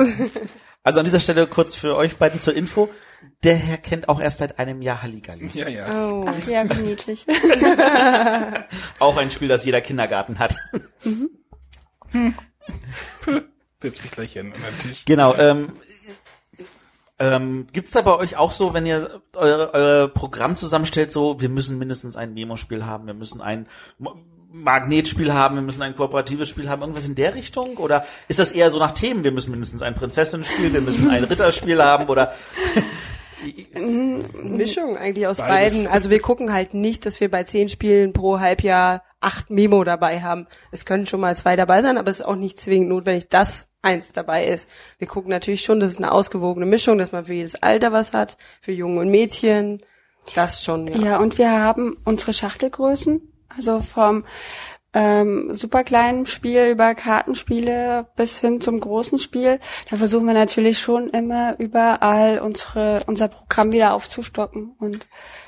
Also 0.84 1.00
an 1.00 1.06
dieser 1.06 1.22
Stelle 1.22 1.48
kurz 1.48 1.76
für 1.76 1.96
euch 1.96 2.18
beiden 2.18 2.42
zur 2.42 2.54
Info. 2.54 2.90
Der 3.42 3.56
Herr 3.56 3.78
kennt 3.78 4.10
auch 4.10 4.20
erst 4.20 4.40
seit 4.40 4.60
einem 4.60 4.82
Jahr 4.82 5.02
Halligalli. 5.02 5.50
Ja, 5.54 5.70
ja. 5.70 6.10
Oh. 6.10 6.26
Ach 6.28 6.48
ja, 6.50 6.70
wie 6.70 6.82
niedlich. 6.82 7.26
auch 9.00 9.16
ein 9.16 9.32
Spiel, 9.32 9.48
das 9.48 9.64
jeder 9.64 9.80
Kindergarten 9.80 10.40
hat. 10.40 10.58
Mhm. 11.06 11.30
Hm. 12.10 12.36
Setz 13.82 14.02
mich 14.02 14.12
gleich 14.12 14.34
hin 14.34 14.52
an 14.54 14.62
den 14.62 14.90
Tisch. 14.90 15.06
Genau. 15.06 15.36
Ähm, 15.36 15.74
ähm, 17.20 17.68
gibt's 17.72 17.92
da 17.92 18.02
bei 18.02 18.16
euch 18.16 18.38
auch 18.38 18.52
so, 18.52 18.74
wenn 18.74 18.86
ihr 18.86 19.22
euer, 19.36 19.70
euer 19.74 20.08
Programm 20.10 20.56
zusammenstellt, 20.56 21.12
so, 21.12 21.40
wir 21.40 21.50
müssen 21.50 21.78
mindestens 21.78 22.18
ein 22.18 22.34
Memo-Spiel 22.34 22.86
haben, 22.86 23.08
wir 23.08 23.14
müssen 23.14 23.42
ein 23.42 23.68
Magnetspiel 24.52 25.34
haben, 25.34 25.56
wir 25.56 25.62
müssen 25.62 25.82
ein 25.82 25.96
kooperatives 25.96 26.48
Spiel 26.48 26.70
haben, 26.70 26.82
irgendwas 26.82 27.08
in 27.08 27.16
der 27.16 27.36
Richtung? 27.36 27.78
Oder 27.78 28.06
ist 28.28 28.40
das 28.40 28.52
eher 28.52 28.72
so 28.72 28.80
nach 28.80 28.92
Themen, 28.92 29.24
wir 29.24 29.32
müssen 29.32 29.52
mindestens 29.52 29.82
ein 29.82 29.94
Prinzessin-Spiel, 29.94 30.74
wir 30.74 30.82
müssen 30.82 31.10
ein 31.10 31.24
Ritterspiel 31.26 31.82
haben 31.84 32.08
oder 32.08 32.34
Mischung 34.44 34.98
eigentlich 34.98 35.28
aus 35.28 35.38
Beides. 35.38 35.74
beiden. 35.74 35.88
Also 35.88 36.10
wir 36.10 36.20
gucken 36.20 36.54
halt 36.54 36.74
nicht, 36.74 37.06
dass 37.06 37.20
wir 37.20 37.30
bei 37.30 37.44
zehn 37.44 37.70
Spielen 37.70 38.14
pro 38.14 38.40
Halbjahr 38.40 39.04
acht 39.20 39.50
Memo 39.50 39.84
dabei 39.84 40.22
haben. 40.22 40.48
Es 40.72 40.86
können 40.86 41.06
schon 41.06 41.20
mal 41.20 41.36
zwei 41.36 41.56
dabei 41.56 41.82
sein, 41.82 41.98
aber 41.98 42.10
es 42.10 42.20
ist 42.20 42.26
auch 42.26 42.36
nicht 42.36 42.60
zwingend 42.60 42.90
notwendig, 42.90 43.30
dass 43.30 43.68
eins 43.86 44.12
dabei 44.12 44.46
ist. 44.46 44.70
Wir 44.98 45.08
gucken 45.08 45.30
natürlich 45.30 45.62
schon, 45.62 45.80
dass 45.80 45.92
es 45.92 45.98
eine 45.98 46.12
ausgewogene 46.12 46.66
Mischung, 46.66 46.98
dass 46.98 47.12
man 47.12 47.26
für 47.26 47.34
jedes 47.34 47.62
Alter 47.62 47.92
was 47.92 48.12
hat, 48.14 48.38
für 48.62 48.72
Jungen 48.72 48.98
und 48.98 49.10
Mädchen. 49.10 49.82
Das 50.34 50.64
schon, 50.64 50.88
ja. 50.88 50.98
Ja, 50.98 51.18
und 51.20 51.38
wir 51.38 51.52
haben 51.52 51.98
unsere 52.04 52.34
Schachtelgrößen, 52.34 53.22
also 53.56 53.80
vom 53.82 54.26
ähm, 54.96 55.54
super 55.54 55.84
kleinen 55.84 56.26
Spiel 56.26 56.68
über 56.68 56.96
Kartenspiele 56.96 58.08
bis 58.16 58.40
hin 58.40 58.62
zum 58.62 58.80
großen 58.80 59.20
Spiel. 59.20 59.60
Da 59.90 59.98
versuchen 59.98 60.26
wir 60.26 60.34
natürlich 60.34 60.80
schon 60.80 61.10
immer 61.10 61.60
überall 61.60 62.40
unsere, 62.40 63.04
unser 63.06 63.28
Programm 63.28 63.74
wieder 63.74 63.94
aufzustocken. 63.94 64.74
Und 64.80 65.06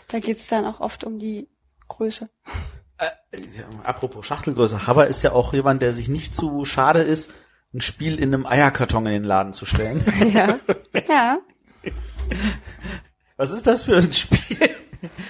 da 0.09 0.19
geht's 0.19 0.47
dann 0.47 0.65
auch 0.65 0.81
oft 0.81 1.05
um 1.05 1.17
die 1.17 1.47
Größe. 1.87 2.29
Äh, 2.97 3.09
apropos 3.83 4.25
Schachtelgröße, 4.25 4.85
Haber 4.85 5.07
ist 5.07 5.23
ja 5.23 5.31
auch 5.31 5.53
jemand, 5.53 5.81
der 5.81 5.93
sich 5.93 6.09
nicht 6.09 6.33
zu 6.33 6.65
schade 6.65 6.99
ist, 6.99 7.33
ein 7.73 7.81
Spiel 7.81 8.17
in 8.19 8.33
einem 8.33 8.45
Eierkarton 8.45 9.05
in 9.07 9.11
den 9.13 9.23
Laden 9.23 9.53
zu 9.53 9.65
stellen. 9.65 10.03
Ja. 10.33 10.59
Ja, 11.07 11.37
Was 13.37 13.51
ist 13.51 13.67
das 13.67 13.83
für 13.83 13.97
ein 13.97 14.11
Spiel? 14.11 14.69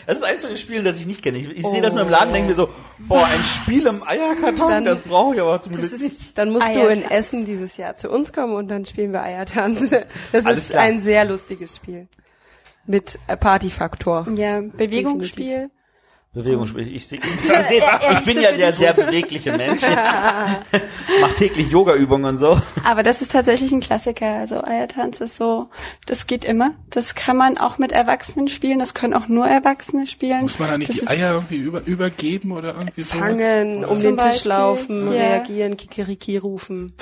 Das 0.05 0.17
ist 0.19 0.23
eins 0.23 0.41
von 0.41 0.49
den 0.51 0.57
Spielen, 0.57 0.85
das 0.85 0.97
ich 0.97 1.05
nicht 1.05 1.21
kenne. 1.21 1.37
Ich, 1.39 1.49
ich 1.57 1.65
sehe 1.65 1.81
das 1.81 1.93
nur 1.93 2.03
im 2.03 2.09
Laden 2.09 2.27
und 2.29 2.33
denke 2.35 2.49
mir 2.49 2.55
so, 2.55 2.69
boah, 2.99 3.25
ein 3.25 3.43
Spiel 3.43 3.85
im 3.85 4.01
Eierkarton, 4.01 4.67
Dann- 4.67 4.85
das 4.85 4.99
brauche 5.01 5.35
ich 5.35 5.41
aber 5.41 5.59
zum 5.59 5.73
Das 5.73 5.81
Glück 5.81 5.93
ist, 5.93 6.01
nicht. 6.01 6.37
dann 6.37 6.51
musst 6.51 6.67
du 6.73 6.79
in 6.79 6.87
Eiertanz. 6.99 7.11
Essen 7.11 7.45
dieses 7.45 7.75
Jahr 7.75 7.95
zu 7.95 8.09
uns 8.09 8.31
kommen 8.31 8.53
und 8.55 8.69
dann 8.69 8.85
spielen 8.85 9.11
wir 9.11 9.23
Eiertanz. 9.23 9.89
Das 10.31 10.45
Alles 10.45 10.57
ist 10.59 10.69
klar. 10.71 10.83
ein 10.83 10.99
sehr 10.99 11.25
lustiges 11.25 11.75
Spiel. 11.75 12.07
Mit 12.85 13.19
Partyfaktor. 13.27 14.25
ja, 14.35 14.61
Bewegungsspiel. 14.61 15.69
Ich, 16.37 17.05
sehe, 17.07 17.19
ich, 17.49 17.67
sehe, 17.67 17.79
Ja, 17.79 17.99
ja, 18.01 18.11
ich 18.13 18.25
bin 18.25 18.35
so 18.35 18.41
ja 18.41 18.51
der 18.51 18.69
ich. 18.69 18.75
sehr 18.75 18.93
bewegliche 18.93 19.55
Mensch. 19.55 19.83
Mach 21.21 21.33
täglich 21.33 21.69
Yoga-Übungen 21.69 22.25
und 22.25 22.37
so. 22.37 22.59
Aber 22.83 23.03
das 23.03 23.21
ist 23.21 23.31
tatsächlich 23.31 23.71
ein 23.71 23.79
Klassiker. 23.79 24.27
Also 24.39 24.63
Eiertanz 24.63 25.21
ist 25.21 25.35
so, 25.37 25.69
das 26.05 26.27
geht 26.27 26.45
immer. 26.45 26.75
Das 26.89 27.15
kann 27.15 27.37
man 27.37 27.57
auch 27.57 27.77
mit 27.77 27.91
Erwachsenen 27.91 28.47
spielen. 28.47 28.79
Das 28.79 28.93
können 28.93 29.13
auch 29.13 29.27
nur 29.27 29.47
Erwachsene 29.47 30.07
spielen. 30.07 30.41
Muss 30.41 30.59
man 30.59 30.69
da 30.69 30.77
nicht 30.77 30.89
das 30.89 30.97
die 30.97 31.07
Eier 31.07 31.33
irgendwie 31.33 31.57
über, 31.57 31.85
übergeben 31.85 32.51
oder 32.51 32.75
irgendwie 32.75 33.01
so? 33.01 33.17
Fangen, 33.17 33.85
um 33.85 33.99
den 34.01 34.17
Tisch 34.17 34.25
Beispiel, 34.25 34.49
laufen, 34.49 35.11
ja. 35.11 35.19
reagieren, 35.19 35.77
Kikeriki 35.77 36.37
rufen. 36.37 36.93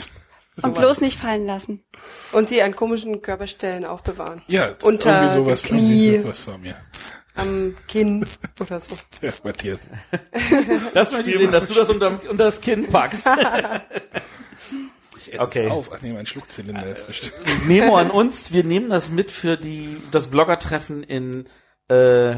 Und 0.61 0.73
bloß 0.73 1.01
nicht 1.01 1.19
fallen 1.19 1.45
lassen. 1.45 1.83
Und 2.31 2.47
sie 2.47 2.61
an 2.61 2.75
komischen 2.75 3.21
Körperstellen 3.21 3.83
aufbewahren. 3.83 4.41
Ja, 4.47 4.69
Unter 4.83 5.23
irgendwie 5.23 5.33
sowas, 5.33 5.63
Knie. 5.63 6.05
irgendwie 6.05 6.23
sowas 6.23 6.41
von 6.43 6.61
mir. 6.61 6.75
Am 7.35 7.75
Kinn 7.87 8.25
oder 8.59 8.79
so. 8.79 8.95
Ja, 9.21 9.31
Matthias. 9.43 9.81
Das 10.93 11.11
möchte 11.11 11.31
ich 11.31 11.37
sehen, 11.37 11.51
dass 11.51 11.65
du 11.65 11.73
das 11.73 11.89
unter, 11.89 12.07
unter 12.29 12.45
das 12.45 12.61
Kinn 12.61 12.87
packst. 12.87 13.27
Ich 15.17 15.33
esse 15.33 15.41
Okay. 15.43 15.65
es 15.65 15.71
auf. 15.71 15.89
Ach 15.91 16.01
nee, 16.01 16.11
mein 16.13 16.25
Schluckzylinder 16.25 16.85
ist 16.85 17.07
bestimmt. 17.07 17.33
Memo 17.67 17.97
an 17.97 18.11
uns, 18.11 18.53
wir 18.53 18.63
nehmen 18.63 18.89
das 18.91 19.09
mit 19.11 19.31
für 19.31 19.57
die 19.57 19.97
das 20.11 20.27
Bloggertreffen 20.29 21.01
in 21.03 21.47
äh, 21.89 22.35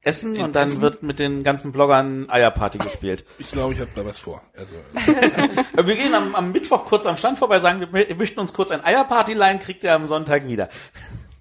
Essen 0.00 0.38
und 0.40 0.54
dann 0.56 0.80
wird 0.80 1.02
mit 1.02 1.18
den 1.18 1.42
ganzen 1.44 1.72
Bloggern 1.72 2.28
Eierparty 2.30 2.78
gespielt. 2.78 3.24
Ich 3.38 3.50
glaube, 3.50 3.74
ich 3.74 3.80
habe 3.80 3.90
da 3.94 4.04
was 4.06 4.18
vor. 4.18 4.42
Also, 4.56 4.74
Wir 5.88 5.96
gehen 5.96 6.14
am, 6.14 6.34
am 6.34 6.52
Mittwoch 6.52 6.86
kurz 6.86 7.04
am 7.06 7.16
Stand 7.18 7.38
vorbei, 7.38 7.58
sagen, 7.58 7.80
wir 7.80 7.88
mö- 7.88 8.14
möchten 8.14 8.40
uns 8.40 8.52
kurz 8.54 8.70
ein 8.70 8.82
Eierparty 8.84 9.34
leihen, 9.34 9.58
kriegt 9.58 9.84
ihr 9.84 9.92
am 9.92 10.06
Sonntag 10.06 10.46
wieder. 10.46 10.68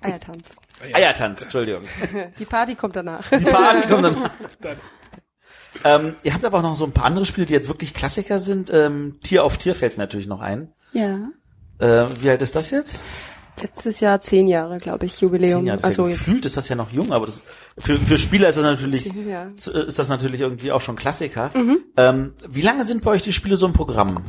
Eiertanz. 0.01 0.55
Eiertanz, 0.91 1.43
Entschuldigung. 1.43 1.83
Die 2.39 2.45
Party 2.45 2.75
kommt 2.75 2.95
danach. 2.95 3.29
Die 3.29 3.43
Party 3.43 3.87
kommt 3.87 4.03
dann. 4.03 4.29
dann, 4.61 4.77
Ähm, 5.83 6.15
ihr 6.23 6.33
habt 6.33 6.45
aber 6.45 6.59
auch 6.59 6.63
noch 6.63 6.75
so 6.75 6.85
ein 6.85 6.91
paar 6.91 7.05
andere 7.05 7.25
Spiele, 7.25 7.45
die 7.45 7.53
jetzt 7.53 7.67
wirklich 7.67 7.93
Klassiker 7.93 8.39
sind. 8.39 8.71
Ähm, 8.71 9.19
Tier 9.23 9.43
auf 9.43 9.57
Tier 9.57 9.73
fällt 9.75 9.97
mir 9.97 10.03
natürlich 10.03 10.27
noch 10.27 10.41
ein. 10.41 10.71
Ja. 10.91 11.29
Äh, 11.79 12.07
wie 12.21 12.29
alt 12.29 12.41
ist 12.41 12.55
das 12.55 12.69
jetzt? 12.69 12.99
Letztes 13.61 13.99
Jahr 13.99 14.19
zehn 14.19 14.47
Jahre, 14.47 14.77
glaube 14.77 15.05
ich, 15.05 15.21
Jubiläum. 15.21 15.61
Zehn 15.61 15.67
Jahre. 15.67 15.79
Das 15.79 15.89
also 15.89 16.03
ja, 16.05 16.11
jetzt 16.11 16.19
gefühlt 16.19 16.45
ist 16.45 16.57
das 16.57 16.69
ja 16.69 16.75
noch 16.75 16.91
jung, 16.91 17.11
aber 17.11 17.27
das, 17.27 17.45
für, 17.77 17.97
für 17.97 18.17
Spieler 18.17 18.49
ist 18.49 18.55
das 18.55 18.63
natürlich, 18.63 19.05
ist 19.05 19.99
das 19.99 20.09
natürlich 20.09 20.41
irgendwie 20.41 20.71
auch 20.71 20.81
schon 20.81 20.95
Klassiker. 20.95 21.51
Mhm. 21.53 21.79
Ähm, 21.97 22.33
wie 22.47 22.61
lange 22.61 22.83
sind 22.83 23.03
bei 23.03 23.11
euch 23.11 23.21
die 23.21 23.33
Spiele 23.33 23.57
so 23.57 23.67
im 23.67 23.73
Programm? 23.73 24.23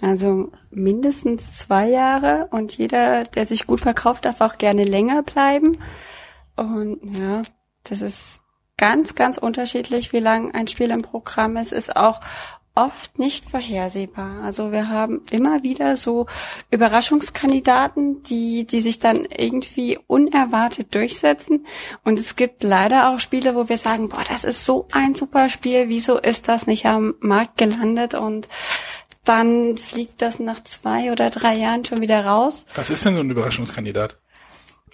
Also 0.00 0.50
mindestens 0.70 1.58
zwei 1.58 1.88
Jahre 1.88 2.48
und 2.50 2.76
jeder, 2.76 3.24
der 3.24 3.46
sich 3.46 3.66
gut 3.66 3.80
verkauft, 3.80 4.24
darf 4.24 4.40
auch 4.40 4.56
gerne 4.56 4.84
länger 4.84 5.22
bleiben. 5.22 5.76
Und 6.56 7.18
ja, 7.18 7.42
das 7.84 8.00
ist 8.00 8.40
ganz, 8.76 9.14
ganz 9.14 9.36
unterschiedlich, 9.36 10.12
wie 10.12 10.20
lang 10.20 10.52
ein 10.54 10.68
Spiel 10.68 10.90
im 10.90 11.02
Programm 11.02 11.56
ist. 11.56 11.72
Ist 11.72 11.96
auch 11.96 12.20
oft 12.74 13.18
nicht 13.18 13.50
vorhersehbar. 13.50 14.42
Also 14.42 14.72
wir 14.72 14.88
haben 14.88 15.22
immer 15.30 15.62
wieder 15.62 15.96
so 15.96 16.26
Überraschungskandidaten, 16.70 18.22
die, 18.22 18.64
die 18.64 18.80
sich 18.80 19.00
dann 19.00 19.24
irgendwie 19.24 19.98
unerwartet 20.06 20.94
durchsetzen. 20.94 21.66
Und 22.04 22.18
es 22.18 22.36
gibt 22.36 22.62
leider 22.62 23.10
auch 23.10 23.20
Spiele, 23.20 23.54
wo 23.54 23.68
wir 23.68 23.76
sagen, 23.76 24.08
boah, 24.08 24.24
das 24.26 24.44
ist 24.44 24.64
so 24.64 24.86
ein 24.92 25.14
super 25.14 25.48
Spiel, 25.48 25.88
wieso 25.88 26.18
ist 26.18 26.48
das 26.48 26.66
nicht 26.66 26.86
am 26.86 27.14
Markt 27.20 27.58
gelandet? 27.58 28.14
Und 28.14 28.48
dann 29.30 29.78
fliegt 29.78 30.20
das 30.22 30.38
nach 30.40 30.62
zwei 30.64 31.12
oder 31.12 31.30
drei 31.30 31.54
Jahren 31.56 31.84
schon 31.84 32.00
wieder 32.00 32.24
raus. 32.26 32.64
was 32.74 32.90
ist 32.90 33.04
denn 33.04 33.14
so 33.14 33.20
ein 33.20 33.30
Überraschungskandidat? 33.30 34.16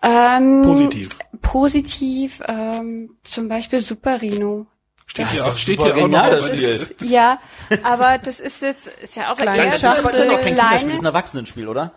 Ähm, 0.03 0.63
Positiv. 0.63 1.09
Positiv, 1.41 2.43
ähm, 2.47 3.17
zum 3.25 3.49
Beispiel 3.49 3.81
Super 3.81 4.21
Rino. 4.21 4.67
Steht 5.07 5.29
hier 5.29 5.45
auch, 5.47 5.57
steht 5.57 5.81
hier 5.83 5.97
auch 5.97 6.09
noch 6.09 6.29
das. 6.29 6.51
Ja, 7.01 7.39
aber 7.83 8.19
das 8.19 8.41
ist 8.41 8.61
jetzt, 8.61 8.87
ist 9.01 9.17
ja 9.17 9.33
auch 9.33 9.39
eher 9.39 9.71
Das 9.71 9.81
so 9.81 9.87
ist- 9.87 9.95
eine 9.97 10.03
Das 10.03 10.83
ist 10.83 10.91
das 10.93 10.99
ein 11.01 11.05
Erwachsenenspiel, 11.07 11.69
oder? 11.69 11.93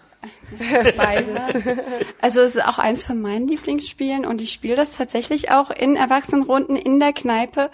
Beides. 0.98 1.78
Also 2.22 2.42
es 2.42 2.56
ist 2.56 2.66
auch 2.66 2.78
eins 2.80 3.06
von 3.06 3.22
meinen 3.22 3.48
Lieblingsspielen 3.48 4.26
und 4.26 4.42
ich 4.42 4.52
spiele 4.52 4.76
das 4.76 4.92
tatsächlich 4.94 5.52
auch 5.52 5.70
in 5.72 5.96
Erwachsenenrunden 5.96 6.76
in 6.76 7.00
der 7.00 7.14
Kneipe 7.14 7.70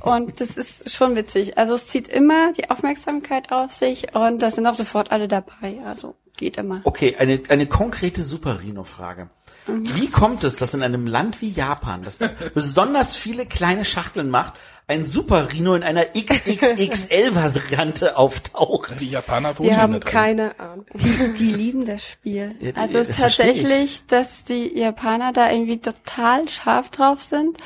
und 0.00 0.40
das 0.40 0.50
ist 0.50 0.90
schon 0.90 1.16
witzig. 1.16 1.58
Also 1.58 1.74
es 1.74 1.86
zieht 1.86 2.08
immer 2.08 2.52
die 2.52 2.70
Aufmerksamkeit 2.70 3.52
auf 3.52 3.72
sich 3.72 4.14
und 4.14 4.40
da 4.42 4.50
sind 4.50 4.66
auch 4.66 4.74
sofort 4.74 5.10
alle 5.12 5.28
dabei. 5.28 5.80
Also 5.84 6.14
geht 6.36 6.56
immer. 6.56 6.80
Okay, 6.84 7.16
eine, 7.18 7.42
eine 7.48 7.66
konkrete 7.66 8.22
Super 8.22 8.60
Rhino-Frage. 8.62 9.28
Wie 9.66 10.08
kommt 10.08 10.44
es, 10.44 10.56
dass 10.56 10.72
in 10.72 10.82
einem 10.82 11.06
Land 11.06 11.42
wie 11.42 11.50
Japan, 11.50 12.02
das 12.02 12.16
da 12.18 12.30
besonders 12.54 13.16
viele 13.16 13.44
kleine 13.44 13.84
Schachteln 13.84 14.30
macht, 14.30 14.54
ein 14.86 15.04
Super 15.04 15.52
Rhino 15.52 15.74
in 15.74 15.82
einer 15.82 16.04
XXXL-Variante 16.06 18.16
auftaucht? 18.20 19.00
Die 19.00 19.10
Japaner 19.10 19.52
ja 19.60 19.76
haben 19.76 19.94
da 19.94 19.98
drin. 19.98 20.10
keine 20.10 20.58
Ahnung. 20.60 20.86
Die, 20.94 21.34
die 21.34 21.50
lieben 21.52 21.84
das 21.86 22.08
Spiel. 22.08 22.54
Ja, 22.60 22.72
die- 22.72 22.76
Also 22.76 22.98
es 22.98 23.08
das 23.08 23.16
tatsächlich, 23.18 24.06
dass 24.06 24.44
die 24.44 24.78
Japaner 24.78 25.32
da 25.32 25.50
irgendwie 25.50 25.78
total 25.80 26.48
scharf 26.48 26.90
drauf 26.90 27.22
sind. 27.22 27.58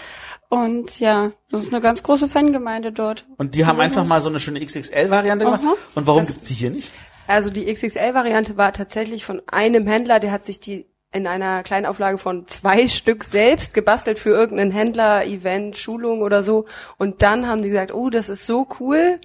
Und 0.53 1.01
ja, 1.01 1.31
das 1.51 1.65
ist 1.65 1.73
eine 1.73 1.81
ganz 1.81 2.03
große 2.03 2.29
Fangemeinde 2.29 2.93
dort. 2.93 3.25
Und 3.39 3.55
die 3.55 3.65
haben 3.65 3.81
einfach 3.81 4.05
mal 4.05 4.21
so 4.21 4.29
eine 4.29 4.39
schöne 4.39 4.63
XXL-Variante 4.63 5.47
gemacht. 5.47 5.63
Aha. 5.65 5.73
Und 5.95 6.07
warum 6.07 6.27
gibt's 6.27 6.47
die 6.47 6.53
hier 6.53 6.69
nicht? 6.69 6.93
Also 7.27 7.49
die 7.49 7.73
XXL-Variante 7.73 8.59
war 8.59 8.75
tatsächlich 8.75 9.25
von 9.25 9.41
einem 9.51 9.87
Händler, 9.87 10.21
der 10.21 10.31
hat 10.31 10.45
sich 10.45 10.61
die 10.61 10.85
in 11.11 11.27
einer 11.27 11.63
kleinen 11.63 11.87
Auflage 11.87 12.19
von 12.19 12.47
zwei 12.49 12.87
Stück 12.89 13.25
selbst 13.25 13.73
gebastelt 13.73 14.19
für 14.19 14.29
irgendeinen 14.29 14.73
Händler, 14.73 15.25
Event, 15.25 15.79
Schulung 15.79 16.21
oder 16.21 16.43
so. 16.43 16.67
Und 16.99 17.23
dann 17.23 17.47
haben 17.49 17.63
die 17.63 17.71
gesagt, 17.71 17.95
oh, 17.95 18.11
das 18.11 18.29
ist 18.29 18.45
so 18.45 18.67
cool. 18.79 19.21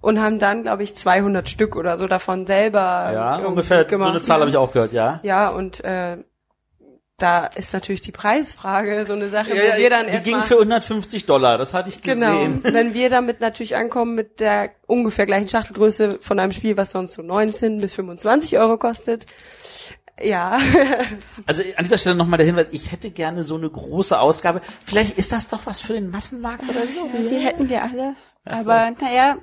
Und 0.00 0.18
haben 0.22 0.38
dann, 0.38 0.62
glaube 0.62 0.82
ich, 0.82 0.96
200 0.96 1.46
Stück 1.46 1.76
oder 1.76 1.98
so 1.98 2.06
davon 2.06 2.46
selber 2.46 3.10
Ja, 3.12 3.36
ungefähr 3.36 3.84
gemacht. 3.84 4.06
so 4.06 4.12
eine 4.12 4.22
Zahl 4.22 4.40
habe 4.40 4.48
ich 4.48 4.56
auch 4.56 4.72
gehört, 4.72 4.94
ja. 4.94 5.20
Ja, 5.24 5.50
und 5.50 5.84
äh, 5.84 6.16
da 7.20 7.46
ist 7.46 7.72
natürlich 7.72 8.00
die 8.00 8.12
Preisfrage 8.12 9.04
so 9.06 9.12
eine 9.12 9.28
Sache, 9.28 9.50
Ja, 9.54 9.62
wo 9.62 9.66
ja, 9.68 9.76
wir 9.76 9.90
dann 9.90 10.06
die 10.06 10.12
erst 10.12 10.24
ging 10.24 10.36
mal- 10.38 10.42
für 10.42 10.58
150 10.58 11.26
Dollar, 11.26 11.58
das 11.58 11.74
hatte 11.74 11.88
ich 11.90 12.02
Genau. 12.02 12.32
gesehen. 12.38 12.60
Wenn 12.74 12.94
wir 12.94 13.10
damit 13.10 13.40
natürlich 13.40 13.76
ankommen 13.76 14.14
mit 14.14 14.40
der 14.40 14.70
ungefähr 14.86 15.26
gleichen 15.26 15.48
Schachtelgröße 15.48 16.18
von 16.20 16.38
einem 16.38 16.52
Spiel, 16.52 16.76
was 16.76 16.90
sonst 16.92 17.14
so 17.14 17.22
19 17.22 17.78
bis 17.80 17.94
25 17.94 18.58
Euro 18.58 18.76
kostet. 18.78 19.26
Ja. 20.22 20.58
Also 21.46 21.62
an 21.76 21.84
dieser 21.84 21.98
Stelle 21.98 22.14
nochmal 22.14 22.36
der 22.36 22.46
Hinweis, 22.46 22.68
ich 22.70 22.92
hätte 22.92 23.10
gerne 23.10 23.42
so 23.44 23.56
eine 23.56 23.68
große 23.70 24.18
Ausgabe. 24.18 24.60
Vielleicht 24.84 25.16
ist 25.18 25.32
das 25.32 25.48
doch 25.48 25.60
was 25.64 25.80
für 25.80 25.94
den 25.94 26.10
Massenmarkt 26.10 26.68
oder 26.68 26.86
so. 26.86 27.08
Die 27.28 27.36
hätten 27.38 27.68
wir 27.68 27.82
alle. 27.82 28.14
Aber 28.44 28.90
naja, 29.00 29.36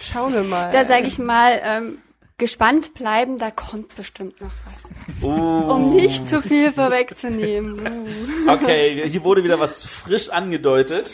Schauen 0.00 0.32
wir 0.34 0.42
mal. 0.42 0.72
da 0.72 0.84
sage 0.86 1.06
ich 1.06 1.18
mal, 1.18 1.60
ähm, 1.62 1.98
gespannt 2.42 2.92
bleiben, 2.94 3.38
da 3.38 3.52
kommt 3.52 3.94
bestimmt 3.94 4.40
noch 4.40 4.50
was. 4.50 4.90
Oh. 5.22 5.72
Um 5.72 5.94
nicht 5.94 6.28
zu 6.28 6.42
viel 6.42 6.72
vorwegzunehmen. 6.72 7.78
Uh. 7.78 8.50
Okay, 8.50 9.08
hier 9.08 9.22
wurde 9.22 9.44
wieder 9.44 9.60
was 9.60 9.84
frisch 9.84 10.28
angedeutet. 10.28 11.12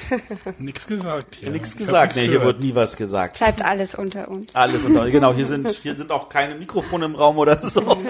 Nix 0.59 0.87
gesagt. 0.87 1.35
Hier. 1.35 1.51
Nichts 1.51 1.77
gesagt. 1.77 2.17
nichts 2.17 2.17
Nee, 2.17 2.29
hier 2.29 2.43
wurde 2.43 2.61
nie 2.61 2.75
was 2.75 2.97
gesagt. 2.97 3.37
Bleibt 3.37 3.63
alles 3.63 3.95
unter 3.95 4.29
uns. 4.29 4.55
Alles 4.55 4.85
unter. 4.85 5.11
Genau, 5.11 5.35
hier 5.35 5.45
sind, 5.45 5.71
hier 5.71 5.95
sind 5.95 6.11
auch 6.13 6.31
keine 6.31 6.55
Mikrofone 6.55 7.05
im 7.05 7.15
Raum 7.15 7.37
oder 7.37 7.63
so. 7.63 7.99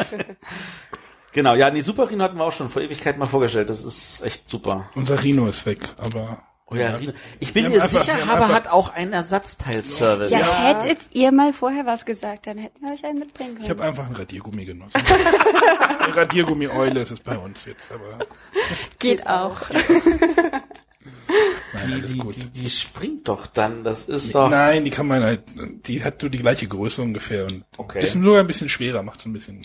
Genau, 1.33 1.55
ja, 1.55 1.71
nee, 1.71 1.81
Super 1.81 2.09
Rhino 2.09 2.25
hatten 2.25 2.39
wir 2.39 2.45
auch 2.45 2.53
schon 2.53 2.71
vor 2.71 2.81
Ewigkeit 2.81 3.19
mal 3.19 3.27
vorgestellt. 3.27 3.69
Das 3.69 3.85
ist 3.85 4.25
echt 4.25 4.49
super. 4.49 4.89
Unser 4.95 5.23
Rhino 5.23 5.47
ist 5.47 5.67
weg, 5.67 5.81
aber 5.99 6.43
Oh 6.71 6.75
ja. 6.75 6.99
Ich 7.41 7.55
bin 7.55 7.71
mir 7.71 7.83
einfach- 7.83 8.05
sicher, 8.05 8.21
Haber 8.27 8.43
einfach- 8.43 8.55
hat 8.55 8.69
auch 8.69 8.91
einen 8.91 9.15
Ersatzteilservice. 9.15 10.31
Ja, 10.31 10.39
Ja. 10.41 10.83
hättet 10.85 11.09
ihr 11.15 11.33
mal 11.33 11.55
vorher 11.55 11.87
was 11.87 12.05
gesagt, 12.05 12.47
dann 12.47 12.59
hätten 12.59 12.85
wir 12.85 12.93
euch 12.93 13.03
einen 13.07 13.21
mitbringen 13.21 13.53
können. 13.55 13.65
ich 13.65 13.71
habe 13.71 13.83
einfach 13.85 14.07
ein 14.07 14.15
Radiergummi 14.15 14.67
genutzt. 14.67 14.95
Eine 15.99 16.17
Radiergummi-Eule 16.17 17.01
ist 17.01 17.11
es 17.11 17.21
bei 17.21 17.37
uns 17.37 17.65
jetzt, 17.67 17.93
aber 17.93 18.19
Geht 18.99 19.27
auch. 19.27 19.57
Nein, 19.71 20.63
Die, 21.87 21.93
alles 21.93 22.13
die, 22.13 22.19
gut. 22.19 22.37
die, 22.37 22.49
die 22.51 22.71
springt 22.71 23.29
doch 23.29 23.47
dann. 23.47 23.85
Das 23.85 24.09
ist 24.09 24.35
doch. 24.35 24.49
Nein, 24.51 24.85
die 24.85 24.91
kann 24.91 25.07
man 25.07 25.23
halt, 25.23 25.43
die 25.87 26.03
hat 26.03 26.23
nur 26.23 26.31
die 26.31 26.39
gleiche 26.39 26.67
Größe 26.67 27.03
ungefähr 27.03 27.45
und 27.45 27.65
Okay. 27.77 28.03
ist 28.03 28.13
sogar 28.13 28.41
ein 28.41 28.47
bisschen 28.47 28.69
schwerer, 28.69 29.03
macht 29.03 29.21
so 29.21 29.29
ein 29.29 29.33
bisschen. 29.35 29.61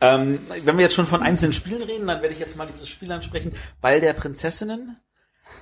Ähm, 0.00 0.38
wenn 0.64 0.76
wir 0.78 0.84
jetzt 0.84 0.94
schon 0.94 1.06
von 1.06 1.22
einzelnen 1.22 1.52
Spielen 1.52 1.82
reden, 1.82 2.06
dann 2.06 2.22
werde 2.22 2.34
ich 2.34 2.40
jetzt 2.40 2.56
mal 2.56 2.66
dieses 2.66 2.88
Spiel 2.88 3.10
ansprechen. 3.12 3.52
Ball 3.80 4.00
der 4.00 4.12
Prinzessinnen. 4.14 4.96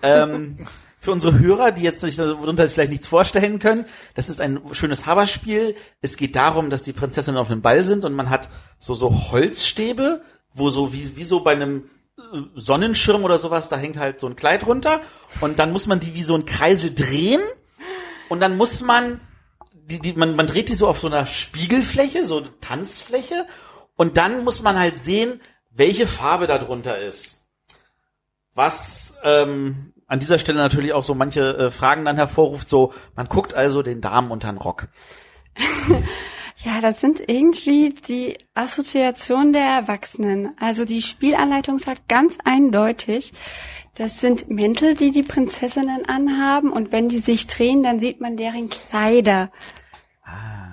Ähm, 0.02 0.58
für 1.00 1.12
unsere 1.12 1.38
Hörer, 1.38 1.70
die 1.70 1.82
jetzt 1.82 2.00
sich 2.00 2.16
darunter 2.16 2.68
vielleicht 2.68 2.90
nichts 2.90 3.06
vorstellen 3.06 3.58
können, 3.58 3.84
das 4.14 4.28
ist 4.28 4.40
ein 4.40 4.60
schönes 4.72 5.06
Haberspiel. 5.06 5.74
Es 6.00 6.16
geht 6.16 6.34
darum, 6.34 6.70
dass 6.70 6.82
die 6.82 6.92
Prinzessinnen 6.92 7.38
auf 7.38 7.50
einem 7.50 7.62
Ball 7.62 7.84
sind 7.84 8.04
und 8.04 8.14
man 8.14 8.30
hat 8.30 8.48
so 8.78 8.94
so 8.94 9.30
Holzstäbe, 9.30 10.22
wo 10.54 10.70
so 10.70 10.92
wie, 10.92 11.16
wie 11.16 11.24
so 11.24 11.40
bei 11.40 11.52
einem 11.52 11.84
äh, 12.18 12.38
Sonnenschirm 12.56 13.24
oder 13.24 13.38
sowas, 13.38 13.68
da 13.68 13.76
hängt 13.76 13.96
halt 13.96 14.18
so 14.20 14.26
ein 14.26 14.36
Kleid 14.36 14.66
runter 14.66 15.00
und 15.40 15.58
dann 15.58 15.72
muss 15.72 15.86
man 15.86 16.00
die 16.00 16.14
wie 16.14 16.24
so 16.24 16.34
ein 16.34 16.46
Kreisel 16.46 16.92
drehen 16.92 17.40
und 18.28 18.40
dann 18.40 18.56
muss 18.56 18.82
man 18.82 19.20
die, 19.72 20.00
die, 20.00 20.12
man, 20.12 20.36
man 20.36 20.46
dreht 20.46 20.68
die 20.68 20.74
so 20.74 20.86
auf 20.86 20.98
so 20.98 21.06
einer 21.06 21.26
Spiegelfläche, 21.26 22.26
so 22.26 22.38
eine 22.38 22.60
Tanzfläche, 22.60 23.46
und 23.96 24.16
dann 24.16 24.44
muss 24.44 24.62
man 24.62 24.78
halt 24.78 25.00
sehen, 25.00 25.40
welche 25.70 26.06
Farbe 26.06 26.46
da 26.46 26.58
drunter 26.58 26.98
ist. 26.98 27.37
Was 28.58 29.20
ähm, 29.22 29.92
an 30.08 30.18
dieser 30.18 30.40
Stelle 30.40 30.58
natürlich 30.58 30.92
auch 30.92 31.04
so 31.04 31.14
manche 31.14 31.42
äh, 31.56 31.70
Fragen 31.70 32.04
dann 32.04 32.16
hervorruft, 32.16 32.68
so, 32.68 32.92
man 33.14 33.28
guckt 33.28 33.54
also 33.54 33.82
den 33.82 34.00
Damen 34.00 34.32
unter 34.32 34.50
den 34.50 34.58
Rock. 34.58 34.88
Ja, 36.64 36.80
das 36.80 37.00
sind 37.00 37.20
irgendwie 37.24 37.90
die 37.90 38.36
Assoziationen 38.54 39.52
der 39.52 39.62
Erwachsenen. 39.62 40.56
Also 40.58 40.84
die 40.84 41.02
Spielanleitung 41.02 41.78
sagt 41.78 42.08
ganz 42.08 42.36
eindeutig, 42.44 43.32
das 43.94 44.20
sind 44.20 44.50
Mäntel, 44.50 44.94
die 44.94 45.12
die 45.12 45.22
Prinzessinnen 45.22 46.08
anhaben 46.08 46.72
und 46.72 46.90
wenn 46.90 47.08
die 47.08 47.20
sich 47.20 47.46
drehen, 47.46 47.84
dann 47.84 48.00
sieht 48.00 48.20
man 48.20 48.36
deren 48.36 48.70
Kleider. 48.70 49.52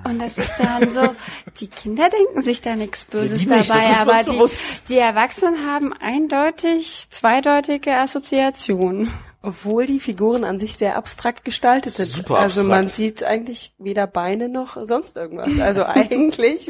Und 0.06 0.22
das 0.22 0.38
ist 0.38 0.51
dann 0.60 0.91
so, 0.93 1.16
die 1.60 1.68
Kinder 1.68 2.10
denken 2.10 2.41
sich 2.43 2.62
da 2.62 2.76
nichts 2.76 3.06
Böses 3.06 3.39
Die 3.39 3.47
nicht, 3.47 3.70
dabei, 3.70 3.89
aber 3.99 4.24
die, 4.24 4.32
bewusst. 4.32 4.89
die 4.89 4.97
Erwachsenen 4.99 5.66
haben 5.66 5.93
eindeutig 5.93 7.08
zweideutige 7.10 7.95
Assoziationen. 7.97 9.12
Obwohl 9.41 9.86
die 9.86 9.99
Figuren 9.99 10.43
an 10.43 10.58
sich 10.58 10.76
sehr 10.76 10.95
abstrakt 10.97 11.45
gestaltet 11.45 11.93
sind. 11.93 12.08
Super 12.08 12.39
also 12.39 12.64
man 12.64 12.86
abstrakt. 12.86 12.95
sieht 12.95 13.24
eigentlich 13.24 13.74
weder 13.78 14.08
Beine 14.08 14.49
noch 14.49 14.76
sonst 14.86 15.18
irgendwas. 15.18 15.60
Also 15.60 15.84
eigentlich. 15.86 16.66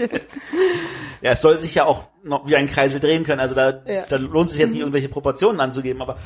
Ja, 1.22 1.32
es 1.32 1.40
soll 1.42 1.58
sich 1.58 1.74
ja 1.76 1.86
auch 1.86 2.08
noch 2.24 2.50
wie 2.50 2.56
ein 2.58 2.68
Kreisel 2.68 3.00
drehen 3.00 3.24
können, 3.24 3.40
also 3.40 3.56
da, 3.56 3.82
Ja. 3.88 4.02
da 4.10 4.18
lohnt 4.18 4.50
sich 4.50 4.60
jetzt 4.60 4.72
nicht 4.72 4.80
irgendwelche 4.82 5.08
Proportionen 5.08 5.60
anzugeben, 5.62 6.02
aber 6.02 6.18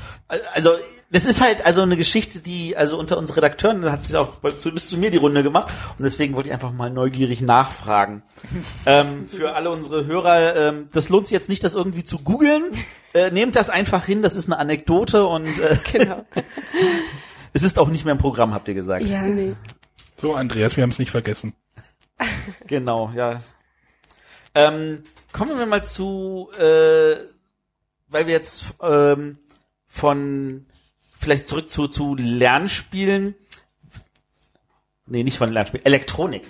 also 0.53 0.72
das 1.12 1.26
ist 1.26 1.41
halt 1.41 1.66
also 1.66 1.82
eine 1.82 1.97
Geschichte, 1.97 2.39
die 2.39 2.78
also 2.78 2.97
unter 2.99 3.18
uns 3.18 3.36
Redakteuren 3.36 3.82
da 3.82 3.91
hat 3.91 4.03
sich 4.03 4.16
auch 4.16 4.36
bei- 4.36 4.51
zu, 4.51 4.72
bis 4.72 4.88
zu 4.88 4.97
mir 4.97 5.10
die 5.12 5.18
Runde 5.18 5.41
gemacht 5.43 5.74
und 5.97 6.03
deswegen 6.03 6.36
wollte 6.36 6.49
ich 6.49 6.53
einfach 6.53 6.72
mal 6.72 6.89
neugierig 6.91 7.41
nachfragen. 7.41 8.22
ähm, 8.86 9.28
für 9.28 9.55
alle 9.55 9.72
unsere 9.72 10.05
Hörer, 10.05 10.55
ähm, 10.55 10.89
das 10.93 11.10
lohnt 11.10 11.28
sich 11.28 11.34
jetzt 11.34 11.49
nicht, 11.49 11.64
das 11.64 11.74
irgendwie 11.76 12.03
zu 12.03 12.20
googeln. 12.20 12.64
Äh, 13.14 13.32
nehmt 13.32 13.55
das 13.55 13.70
einfach 13.72 14.05
hin, 14.05 14.22
das 14.22 14.36
ist 14.36 14.47
eine 14.47 14.60
Anekdote 14.60 15.26
und 15.26 15.47
äh, 15.60 15.78
genau. 15.91 16.26
es 17.53 17.64
ist 17.64 17.80
auch 17.80 17.88
nicht 17.89 18.05
mehr 18.05 18.12
im 18.14 18.20
Programm, 18.20 18.53
habt 18.53 18.68
ihr 18.68 18.76
gesagt. 18.76 19.07
Ja, 19.07 19.24
Nee. 19.24 19.55
So, 20.18 20.36
Andreas, 20.36 20.76
wir 20.76 20.84
haben 20.84 20.91
es 20.91 20.99
nicht 20.99 21.12
vergessen. 21.12 21.53
Genau, 22.68 23.12
ja. 23.16 23.41
Ähm, 24.53 25.03
kommen 25.32 25.57
wir 25.57 25.66
mal 25.66 25.86
zu, 25.86 26.49
äh, 26.60 27.16
weil 28.10 28.28
wir 28.28 28.34
jetzt 28.34 28.66
ähm, 28.82 29.38
von 29.88 30.66
vielleicht 31.20 31.47
zurück 31.47 31.70
zu, 31.70 31.88
zu 31.88 32.15
Lernspielen. 32.15 33.36
Nee, 35.05 35.24
nicht 35.24 35.38
von 35.38 35.51
Lernspielen, 35.51 35.86
Elektronik. 35.86 36.43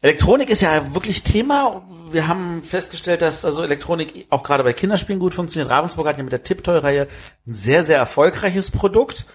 Elektronik 0.00 0.50
ist 0.50 0.62
ja 0.62 0.94
wirklich 0.94 1.22
Thema. 1.22 1.82
Wir 2.10 2.28
haben 2.28 2.62
festgestellt, 2.62 3.22
dass 3.22 3.44
also 3.44 3.62
Elektronik 3.62 4.26
auch 4.30 4.42
gerade 4.42 4.64
bei 4.64 4.72
Kinderspielen 4.72 5.20
gut 5.20 5.34
funktioniert. 5.34 5.70
Ravensburg 5.70 6.08
hat 6.08 6.16
ja 6.16 6.24
mit 6.24 6.32
der 6.32 6.42
Tiptoy-Reihe 6.42 7.08
ein 7.46 7.52
sehr, 7.52 7.82
sehr 7.84 7.98
erfolgreiches 7.98 8.70
Produkt. 8.70 9.26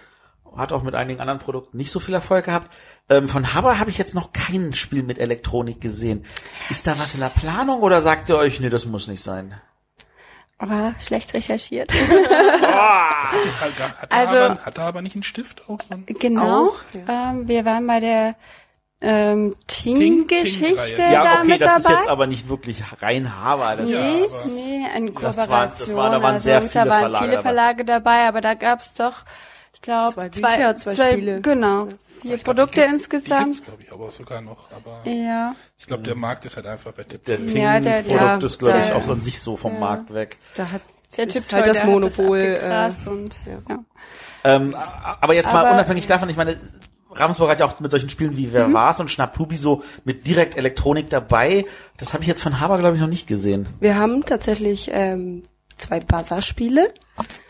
Hat 0.56 0.72
auch 0.72 0.82
mit 0.82 0.94
einigen 0.94 1.20
anderen 1.20 1.38
Produkten 1.38 1.76
nicht 1.76 1.90
so 1.90 2.00
viel 2.00 2.14
Erfolg 2.14 2.46
gehabt. 2.46 2.72
Ähm, 3.08 3.28
von 3.28 3.54
Haber 3.54 3.78
habe 3.78 3.90
ich 3.90 3.98
jetzt 3.98 4.14
noch 4.14 4.32
kein 4.32 4.74
Spiel 4.74 5.02
mit 5.02 5.18
Elektronik 5.18 5.80
gesehen. 5.80 6.24
Ist 6.68 6.86
da 6.86 6.98
was 6.98 7.14
in 7.14 7.20
der 7.20 7.30
Planung 7.30 7.82
oder 7.82 8.00
sagt 8.00 8.28
ihr 8.28 8.36
euch, 8.36 8.60
nee, 8.60 8.70
das 8.70 8.86
muss 8.86 9.08
nicht 9.08 9.22
sein? 9.22 9.54
Aber 10.58 10.94
schlecht 11.04 11.32
recherchiert. 11.34 11.92
Hat, 11.92 13.32
hat, 13.60 14.02
hat, 14.02 14.12
Also- 14.12 14.34
er 14.34 14.44
aber, 14.50 14.64
hat 14.64 14.78
er 14.78 14.84
aber 14.86 15.02
nicht 15.02 15.14
einen 15.16 15.22
Stift 15.22 15.62
auch? 15.68 15.78
So 15.80 15.94
ein 15.94 16.04
Genau. 16.06 16.68
Auch, 16.68 16.74
Ähm, 17.08 17.48
wir 17.48 17.64
waren 17.64 17.86
bei 17.86 18.00
der 18.00 18.34
ähm, 19.00 19.54
Ting- 19.68 19.94
Ting-Geschichte 19.96 20.64
Ting-Reihe. 20.94 21.12
Ja, 21.12 21.22
da 21.24 21.34
okay, 21.40 21.46
mit 21.48 21.60
das 21.60 21.82
dabei. 21.84 21.94
ist 21.94 22.00
jetzt 22.00 22.08
aber 22.08 22.26
nicht 22.26 22.48
wirklich 22.48 22.82
rein 23.00 23.32
Haber. 23.40 23.76
Das 23.76 23.86
Nee, 23.86 23.92
Ja, 23.92 24.00
ist, 24.00 24.46
nee, 24.56 24.86
eine 24.92 25.10
Das 25.12 25.36
war- 25.36 25.44
Kooperation. 25.46 25.88
das 25.88 25.96
war- 25.96 26.10
da 26.10 26.22
waren 26.22 26.34
also, 26.34 26.44
sehr 26.44 26.60
da 26.60 26.66
viele 26.66 26.90
waren 26.90 27.00
Verlage 27.00 27.18
viele 27.24 27.30
dabei. 27.36 27.42
Verlage 27.42 27.84
dabei, 27.84 28.26
aber 28.28 28.40
da 28.40 28.54
gab's 28.54 28.94
doch, 28.94 29.12
ich 29.74 29.80
glaube, 29.82 30.12
Zwei 30.32 30.56
Bücher, 30.56 30.74
zwei 30.76 30.94
Spiele. 31.12 31.40
Genau, 31.42 31.86
vier 32.20 32.34
Ich 32.36 32.44
glaub, 32.44 32.56
die 32.56 32.60
Produkte 32.62 32.80
gibt's- 32.80 33.08
Die 33.08 33.16
insgesamt. 33.16 33.44
gibt's, 33.54 33.62
glaube 33.66 33.82
ich, 33.82 33.92
aber 33.92 34.10
sogar 34.10 34.40
noch. 34.40 34.70
Aber 34.72 35.00
Ja, 35.10 35.54
ich 35.78 35.86
glaube, 35.86 36.02
der 36.02 36.14
Markt 36.14 36.44
ist 36.44 36.56
halt 36.56 36.66
einfach 36.66 36.92
bei 36.92 37.04
Tipp. 37.04 37.24
der 37.24 37.40
Ja, 37.46 37.80
der- 37.80 38.02
Ting-Produkt 38.04 38.42
ja, 38.42 38.46
ist, 38.46 38.58
glaube 38.58 38.80
ich, 38.80 38.92
auch 38.92 39.02
so 39.02 39.12
an 39.12 39.20
sich 39.20 39.40
so 39.40 39.56
vom 39.56 39.74
ja. 39.74 39.80
Markt 39.80 40.12
weg. 40.12 40.38
Da 40.54 40.70
hat 40.70 40.82
der 41.16 41.26
ist 41.26 41.32
Tipp 41.32 41.44
halt 41.52 41.66
das 41.66 41.84
Monopol. 41.84 42.38
äh, 42.38 42.54
abgegrast 42.56 43.06
und, 43.06 43.36
ja. 43.46 43.58
ja. 43.70 43.84
Ähm, 44.44 44.74
aber 45.20 45.34
jetzt 45.34 45.52
mal 45.52 45.64
Aber- 45.66 45.72
unabhängig 45.74 46.06
davon, 46.06 46.28
ich 46.28 46.36
meine, 46.36 46.56
Ravensburg 47.10 47.50
hat 47.50 47.60
ja 47.60 47.66
auch 47.66 47.80
mit 47.80 47.90
solchen 47.90 48.10
Spielen 48.10 48.36
wie 48.36 48.46
Mhm. 48.48 48.52
Wer 48.52 48.72
war's 48.72 49.00
und 49.00 49.10
Schnapptubi 49.10 49.56
so 49.56 49.82
mit 50.04 50.26
direkt 50.26 50.56
Elektronik 50.56 51.08
dabei. 51.10 51.64
Das 51.96 52.12
habe 52.12 52.22
ich 52.22 52.28
jetzt 52.28 52.42
von 52.42 52.60
Haber, 52.60 52.78
glaube 52.78 52.94
ich, 52.96 53.00
noch 53.00 53.08
nicht 53.08 53.26
gesehen. 53.26 53.66
Wir 53.80 53.96
haben 53.96 54.24
tatsächlich 54.24 54.90
ähm, 54.92 55.42
zwei 55.78 55.98
Buzzer-Spiele 56.00 56.92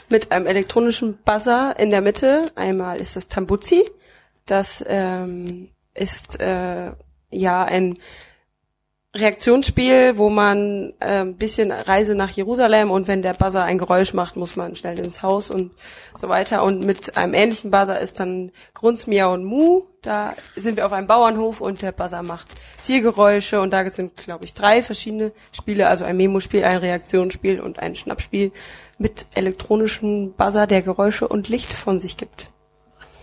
mit 0.08 0.32
einem 0.32 0.46
elektronischen 0.46 1.18
Buzzer 1.24 1.74
in 1.78 1.90
der 1.90 2.00
Mitte. 2.00 2.46
Einmal 2.54 2.98
ist 3.00 3.16
das 3.16 3.28
Tambuzi. 3.28 3.84
Das 4.48 4.84
ähm, 4.88 5.68
ist 5.94 6.40
äh, 6.40 6.90
ja 7.30 7.64
ein 7.64 7.98
Reaktionsspiel, 9.14 10.16
wo 10.16 10.28
man 10.30 10.92
äh, 11.00 11.20
ein 11.20 11.36
bisschen 11.36 11.72
Reise 11.72 12.14
nach 12.14 12.30
Jerusalem 12.30 12.90
und 12.90 13.08
wenn 13.08 13.22
der 13.22 13.34
Buzzer 13.34 13.64
ein 13.64 13.78
Geräusch 13.78 14.12
macht, 14.14 14.36
muss 14.36 14.56
man 14.56 14.76
schnell 14.76 14.98
ins 14.98 15.22
Haus 15.22 15.50
und 15.50 15.72
so 16.14 16.28
weiter. 16.28 16.62
Und 16.62 16.84
mit 16.84 17.16
einem 17.16 17.34
ähnlichen 17.34 17.70
Buzzer 17.70 18.00
ist 18.00 18.20
dann 18.20 18.52
Grunz, 18.74 19.06
Miau 19.06 19.32
und 19.34 19.44
Mu. 19.44 19.82
Da 20.02 20.34
sind 20.56 20.76
wir 20.76 20.86
auf 20.86 20.92
einem 20.92 21.06
Bauernhof 21.06 21.60
und 21.60 21.82
der 21.82 21.92
Buzzer 21.92 22.22
macht 22.22 22.48
Tiergeräusche 22.84 23.60
und 23.60 23.70
da 23.72 23.88
sind, 23.90 24.16
glaube 24.16 24.44
ich, 24.44 24.54
drei 24.54 24.82
verschiedene 24.82 25.32
Spiele, 25.52 25.88
also 25.88 26.04
ein 26.04 26.16
Memo-Spiel, 26.16 26.64
ein 26.64 26.78
Reaktionsspiel 26.78 27.60
und 27.60 27.78
ein 27.80 27.96
Schnappspiel 27.96 28.52
mit 28.98 29.26
elektronischen 29.34 30.34
Buzzer, 30.34 30.66
der 30.66 30.82
Geräusche 30.82 31.28
und 31.28 31.48
Licht 31.48 31.72
von 31.72 31.98
sich 31.98 32.16
gibt. 32.16 32.50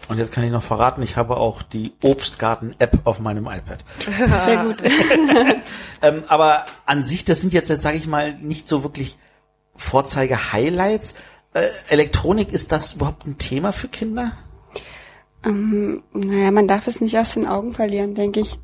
Und 0.07 0.17
jetzt 0.17 0.31
kann 0.31 0.43
ich 0.43 0.51
noch 0.51 0.63
verraten, 0.63 1.01
ich 1.01 1.17
habe 1.17 1.37
auch 1.37 1.63
die 1.63 1.93
Obstgarten-App 2.03 2.99
auf 3.05 3.19
meinem 3.19 3.47
iPad. 3.47 3.83
Sehr 4.45 4.63
gut. 4.63 4.83
Ähm, 6.01 6.23
aber 6.27 6.65
an 6.85 7.03
sich, 7.03 7.25
das 7.25 7.41
sind 7.41 7.53
jetzt, 7.53 7.69
jetzt 7.69 7.81
sage 7.81 7.97
ich 7.97 8.05
mal, 8.05 8.35
nicht 8.35 8.67
so 8.67 8.83
wirklich 8.83 9.17
Vorzeige-Highlights. 9.75 11.15
Äh, 11.53 11.67
Elektronik, 11.87 12.51
ist 12.51 12.71
das 12.71 12.93
überhaupt 12.93 13.25
ein 13.25 13.37
Thema 13.37 13.71
für 13.71 13.87
Kinder? 13.87 14.33
Ähm, 15.43 16.03
naja, 16.13 16.51
man 16.51 16.67
darf 16.67 16.85
es 16.85 17.01
nicht 17.01 17.17
aus 17.17 17.33
den 17.33 17.47
Augen 17.47 17.73
verlieren, 17.73 18.13
denke 18.13 18.41
ich. 18.41 18.59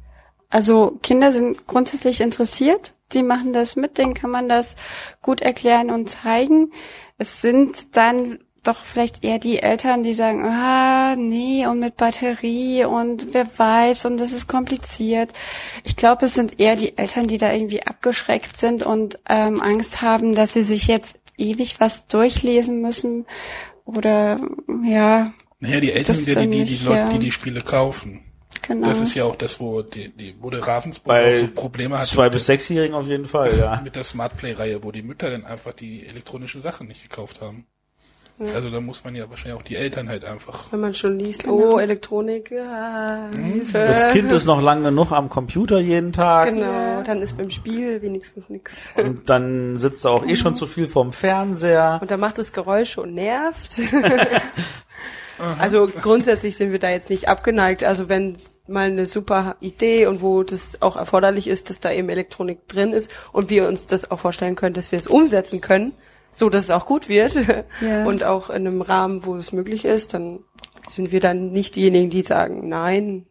Also 0.49 0.99
Kinder 1.01 1.31
sind 1.31 1.65
grundsätzlich 1.67 2.19
interessiert, 2.19 2.93
die 3.13 3.23
machen 3.23 3.53
das 3.53 3.75
mit, 3.75 3.97
denen 3.97 4.13
kann 4.13 4.29
man 4.29 4.49
das 4.49 4.75
gut 5.21 5.41
erklären 5.41 5.89
und 5.89 6.09
zeigen. 6.09 6.73
Es 7.17 7.41
sind 7.41 7.95
dann 7.95 8.39
doch 8.63 8.77
vielleicht 8.77 9.23
eher 9.23 9.39
die 9.39 9.59
Eltern, 9.59 10.03
die 10.03 10.13
sagen, 10.13 10.45
ah, 10.45 11.15
nee, 11.15 11.65
und 11.65 11.79
mit 11.79 11.97
Batterie 11.97 12.85
und 12.85 13.33
wer 13.33 13.47
weiß 13.57 14.05
und 14.05 14.17
das 14.17 14.31
ist 14.31 14.47
kompliziert. 14.47 15.31
Ich 15.83 15.95
glaube, 15.95 16.27
es 16.27 16.35
sind 16.35 16.59
eher 16.59 16.75
die 16.75 16.97
Eltern, 16.97 17.27
die 17.27 17.37
da 17.39 17.51
irgendwie 17.51 17.83
abgeschreckt 17.83 18.57
sind 18.57 18.83
und 18.83 19.17
ähm, 19.27 19.61
Angst 19.61 20.01
haben, 20.01 20.35
dass 20.35 20.53
sie 20.53 20.63
sich 20.63 20.87
jetzt 20.87 21.17
ewig 21.37 21.79
was 21.79 22.05
durchlesen 22.07 22.81
müssen 22.81 23.25
oder 23.85 24.39
ja, 24.83 25.33
Naja, 25.59 25.79
die 25.79 25.91
Eltern 25.91 26.15
sind 26.15 26.27
ja 26.27 26.41
die, 26.41 26.49
die, 26.49 26.77
die 26.77 26.85
Leute, 26.85 26.99
ja. 26.99 27.09
die 27.09 27.19
die 27.19 27.31
Spiele 27.31 27.61
kaufen. 27.61 28.21
genau. 28.61 28.89
Das 28.89 29.01
ist 29.01 29.15
ja 29.15 29.25
auch 29.25 29.35
das, 29.35 29.59
wo 29.59 29.81
die, 29.81 30.09
die 30.09 30.35
wo 30.39 30.51
der 30.51 30.61
Ravensburg 30.67 31.07
Bei 31.07 31.35
auch 31.35 31.39
so 31.39 31.47
Probleme 31.47 31.97
hat 31.97 32.07
Zwei 32.07 32.29
bis 32.29 32.45
sechsjährigen 32.45 32.95
auf 32.95 33.07
jeden 33.07 33.25
Fall, 33.25 33.57
ja. 33.57 33.81
mit 33.83 33.95
der 33.95 34.03
Smart 34.03 34.37
Play 34.37 34.53
Reihe, 34.53 34.83
wo 34.83 34.91
die 34.91 35.01
Mütter 35.01 35.31
dann 35.31 35.45
einfach 35.45 35.73
die 35.73 36.05
elektronischen 36.05 36.61
Sachen 36.61 36.87
nicht 36.87 37.09
gekauft 37.09 37.41
haben. 37.41 37.65
Also 38.53 38.69
da 38.69 38.81
muss 38.81 39.03
man 39.03 39.15
ja 39.15 39.29
wahrscheinlich 39.29 39.59
auch 39.59 39.63
die 39.63 39.75
Eltern 39.75 40.09
halt 40.09 40.25
einfach. 40.25 40.71
Wenn 40.71 40.79
man 40.79 40.93
schon 40.93 41.17
liest, 41.19 41.43
Genau. 41.43 41.71
oh, 41.73 41.79
Elektronik, 41.79 42.51
ja, 42.51 43.29
Hilfe. 43.35 43.79
Das 43.79 44.09
Kind 44.09 44.31
ist 44.31 44.45
noch 44.45 44.61
lang 44.61 44.83
genug 44.83 45.11
am 45.11 45.29
Computer 45.29 45.79
jeden 45.79 46.11
Tag. 46.13 46.49
Genau, 46.49 47.01
dann 47.03 47.21
ist 47.21 47.37
beim 47.37 47.49
Spiel 47.49 48.01
wenigstens 48.01 48.49
nix. 48.49 48.91
Und 48.97 49.29
dann 49.29 49.77
sitzt 49.77 50.05
er 50.05 50.11
auch 50.11 50.25
eh 50.25 50.35
schon 50.35 50.55
zu 50.55 50.67
viel 50.67 50.87
vorm 50.87 51.13
Fernseher. 51.13 51.99
Und 52.01 52.11
dann 52.11 52.19
macht 52.19 52.39
es 52.39 52.51
Geräusche 52.53 53.01
und 53.01 53.13
nervt. 53.13 53.81
Also 55.59 55.87
grundsätzlich 55.87 56.55
sind 56.55 56.71
wir 56.71 56.79
da 56.79 56.89
jetzt 56.89 57.09
nicht 57.09 57.27
abgeneigt. 57.27 57.83
Also 57.83 58.09
wenn 58.09 58.37
mal 58.67 58.87
eine 58.87 59.07
super 59.07 59.55
Idee 59.59 60.05
und 60.05 60.21
wo 60.21 60.43
das 60.43 60.81
auch 60.81 60.95
erforderlich 60.95 61.47
ist, 61.47 61.69
dass 61.69 61.79
da 61.79 61.91
eben 61.91 62.09
Elektronik 62.09 62.67
drin 62.67 62.93
ist 62.93 63.11
und 63.31 63.49
wir 63.49 63.67
uns 63.67 63.87
das 63.87 64.11
auch 64.11 64.19
vorstellen 64.19 64.55
können, 64.55 64.75
dass 64.75 64.91
wir 64.91 64.99
es 64.99 65.07
umsetzen 65.07 65.59
können, 65.59 65.93
so 66.31 66.49
dass 66.49 66.65
es 66.65 66.71
auch 66.71 66.85
gut 66.85 67.09
wird 67.09 67.33
Ja. 67.81 68.05
und 68.05 68.23
auch 68.23 68.49
in 68.49 68.67
einem 68.67 68.81
Rahmen, 68.81 69.25
wo 69.25 69.35
es 69.35 69.51
möglich 69.51 69.85
ist, 69.85 70.13
dann 70.13 70.39
sind 70.89 71.11
wir 71.11 71.19
dann 71.19 71.51
nicht 71.51 71.75
diejenigen, 71.75 72.09
die 72.09 72.21
sagen, 72.21 72.67
nein, 72.69 73.25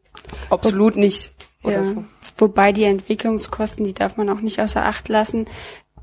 absolut 0.50 0.96
nicht. 0.96 1.32
Oder 1.62 1.82
Ja. 1.82 1.84
so. 1.84 2.04
Wobei 2.38 2.72
die 2.72 2.84
Entwicklungskosten, 2.84 3.84
die 3.84 3.92
darf 3.92 4.16
man 4.16 4.28
auch 4.30 4.40
nicht 4.40 4.60
außer 4.60 4.84
Acht 4.86 5.08
lassen. 5.08 5.46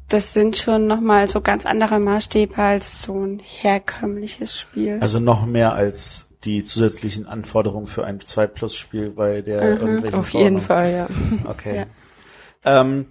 Das 0.09 0.33
sind 0.33 0.55
schon 0.55 0.85
nochmal 0.87 1.27
so 1.27 1.41
ganz 1.41 1.65
andere 1.65 1.99
Maßstäbe 1.99 2.57
als 2.57 3.03
so 3.03 3.25
ein 3.25 3.39
herkömmliches 3.43 4.57
Spiel. 4.57 4.99
Also 5.01 5.19
noch 5.19 5.45
mehr 5.45 5.73
als 5.73 6.29
die 6.43 6.63
zusätzlichen 6.63 7.25
Anforderungen 7.25 7.87
für 7.87 8.05
ein 8.05 8.19
2 8.23 8.47
Plus 8.47 8.75
Spiel 8.75 9.09
bei 9.09 9.41
der 9.41 9.61
irgendwelchen 9.63 10.19
Auf 10.19 10.29
jeden 10.29 10.59
Verordnung. 10.61 11.09
Fall, 11.09 11.41
ja. 11.43 11.49
Okay. 11.49 11.85
Ja. 12.63 12.81
Ähm, 12.81 13.07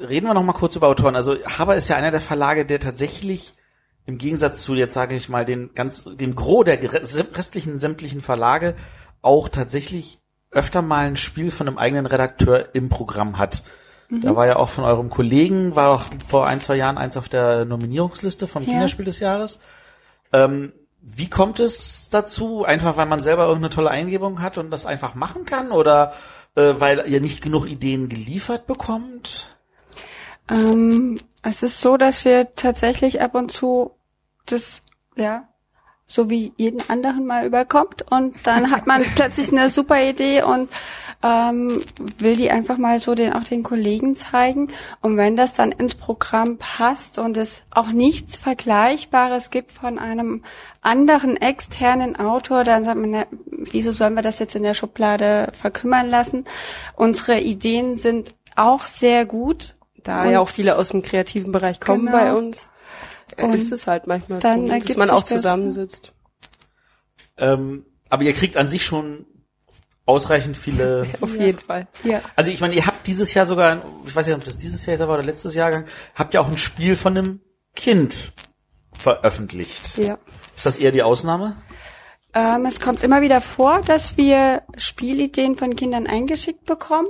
reden 0.00 0.26
wir 0.26 0.34
noch 0.34 0.42
mal 0.42 0.52
kurz 0.52 0.76
über 0.76 0.88
Autoren. 0.88 1.16
Also 1.16 1.36
Haber 1.44 1.76
ist 1.76 1.88
ja 1.88 1.96
einer 1.96 2.10
der 2.10 2.20
Verlage, 2.20 2.66
der 2.66 2.80
tatsächlich 2.80 3.54
im 4.04 4.18
Gegensatz 4.18 4.62
zu 4.62 4.74
jetzt 4.74 4.94
sage 4.94 5.16
ich 5.16 5.28
mal 5.28 5.44
den 5.44 5.74
ganz 5.74 6.04
dem 6.04 6.34
Gros 6.34 6.64
der 6.64 6.80
restlichen 7.36 7.78
sämtlichen 7.78 8.20
Verlage 8.20 8.76
auch 9.22 9.48
tatsächlich 9.48 10.20
öfter 10.50 10.80
mal 10.80 11.06
ein 11.06 11.16
Spiel 11.16 11.50
von 11.50 11.66
einem 11.66 11.78
eigenen 11.78 12.06
Redakteur 12.06 12.74
im 12.74 12.88
Programm 12.88 13.38
hat. 13.38 13.64
Da 14.08 14.36
war 14.36 14.46
ja 14.46 14.54
auch 14.56 14.68
von 14.68 14.84
eurem 14.84 15.10
Kollegen, 15.10 15.74
war 15.74 15.90
auch 15.90 16.04
vor 16.28 16.46
ein, 16.46 16.60
zwei 16.60 16.76
Jahren 16.76 16.96
eins 16.96 17.16
auf 17.16 17.28
der 17.28 17.64
Nominierungsliste 17.64 18.46
vom 18.46 18.62
Ja. 18.62 18.70
Kinderspiel 18.70 19.04
des 19.04 19.18
Jahres. 19.18 19.60
Ähm, 20.32 20.72
wie 21.02 21.28
kommt 21.28 21.58
es 21.58 22.08
dazu? 22.10 22.64
Einfach 22.64 22.96
weil 22.96 23.06
man 23.06 23.20
selber 23.20 23.46
irgendeine 23.46 23.70
tolle 23.70 23.90
Eingebung 23.90 24.40
hat 24.40 24.58
und 24.58 24.70
das 24.70 24.86
einfach 24.86 25.16
machen 25.16 25.44
kann? 25.44 25.72
Oder 25.72 26.12
äh, 26.54 26.74
weil 26.78 27.02
ihr 27.08 27.20
nicht 27.20 27.42
genug 27.42 27.66
Ideen 27.66 28.08
geliefert 28.08 28.66
bekommt? 28.66 29.55
Ähm, 30.48 31.18
es 31.42 31.62
ist 31.62 31.80
so, 31.80 31.96
dass 31.96 32.24
wir 32.24 32.54
tatsächlich 32.56 33.20
ab 33.20 33.34
und 33.34 33.52
zu 33.52 33.92
das, 34.46 34.82
ja, 35.16 35.48
so 36.08 36.30
wie 36.30 36.52
jeden 36.56 36.88
anderen 36.88 37.26
mal 37.26 37.46
überkommt 37.46 38.04
und 38.10 38.34
dann 38.44 38.70
hat 38.70 38.86
man 38.86 39.02
plötzlich 39.14 39.50
eine 39.50 39.70
super 39.70 40.02
Idee 40.02 40.42
und 40.42 40.68
ähm, 41.22 41.80
will 42.18 42.36
die 42.36 42.50
einfach 42.50 42.78
mal 42.78 42.98
so 43.00 43.14
den 43.14 43.32
auch 43.32 43.42
den 43.42 43.62
Kollegen 43.62 44.14
zeigen 44.14 44.68
und 45.00 45.16
wenn 45.16 45.34
das 45.34 45.54
dann 45.54 45.72
ins 45.72 45.94
Programm 45.94 46.58
passt 46.58 47.18
und 47.18 47.36
es 47.36 47.62
auch 47.70 47.88
nichts 47.88 48.36
Vergleichbares 48.36 49.50
gibt 49.50 49.72
von 49.72 49.98
einem 49.98 50.44
anderen 50.80 51.36
externen 51.36 52.16
Autor, 52.16 52.62
dann 52.62 52.84
sagt 52.84 53.00
man, 53.00 53.10
na, 53.10 53.26
wieso 53.46 53.90
sollen 53.90 54.14
wir 54.14 54.22
das 54.22 54.38
jetzt 54.38 54.54
in 54.54 54.62
der 54.62 54.74
Schublade 54.74 55.50
verkümmern 55.52 56.08
lassen? 56.08 56.44
Unsere 56.94 57.40
Ideen 57.40 57.98
sind 57.98 58.34
auch 58.54 58.82
sehr 58.82 59.26
gut 59.26 59.75
Da 60.06 60.22
Und- 60.22 60.30
ja 60.30 60.40
auch 60.40 60.48
viele 60.48 60.76
aus 60.78 60.88
dem 60.90 61.02
kreativen 61.02 61.52
Bereich 61.52 61.80
kommen 61.80 62.06
Genau. 62.06 62.16
bei 62.18 62.32
uns, 62.34 62.70
äh, 63.36 63.44
Und 63.44 63.54
ist 63.54 63.72
es 63.72 63.86
halt 63.86 64.06
manchmal 64.06 64.38
dann 64.38 64.66
so, 64.66 64.78
dass 64.78 64.96
man 64.96 65.10
auch 65.10 65.22
zusammensitzt. 65.24 66.12
Ähm, 67.38 67.84
aber 68.08 68.22
ihr 68.22 68.32
kriegt 68.32 68.56
an 68.56 68.68
sich 68.68 68.84
schon 68.84 69.26
ausreichend 70.06 70.56
viele. 70.56 71.06
Auf 71.20 71.34
jeden 71.36 71.58
Fall. 71.58 71.88
Ja. 72.04 72.20
Also 72.36 72.50
ich 72.50 72.60
meine, 72.60 72.74
ihr 72.74 72.86
habt 72.86 73.06
dieses 73.06 73.34
Jahr 73.34 73.44
sogar, 73.44 73.82
ich 74.06 74.14
weiß 74.14 74.26
nicht, 74.26 74.36
ob 74.36 74.44
das 74.44 74.56
dieses 74.56 74.86
Jahr 74.86 74.98
war 75.00 75.08
oder 75.10 75.22
letztes 75.24 75.54
Jahrgang, 75.54 75.84
habt 76.14 76.32
ihr 76.34 76.40
auch 76.40 76.48
ein 76.48 76.58
Spiel 76.58 76.96
von 76.96 77.16
einem 77.16 77.40
Kind 77.74 78.32
veröffentlicht. 78.92 79.98
Ja. 79.98 80.18
Ist 80.54 80.64
das 80.64 80.78
eher 80.78 80.92
die 80.92 81.02
Ausnahme? 81.02 81.56
Ähm, 82.32 82.64
es 82.66 82.80
kommt 82.80 83.02
immer 83.02 83.20
wieder 83.20 83.40
vor, 83.40 83.80
dass 83.80 84.16
wir 84.16 84.62
Spielideen 84.76 85.56
von 85.56 85.74
Kindern 85.74 86.06
eingeschickt 86.06 86.64
bekommen. 86.64 87.08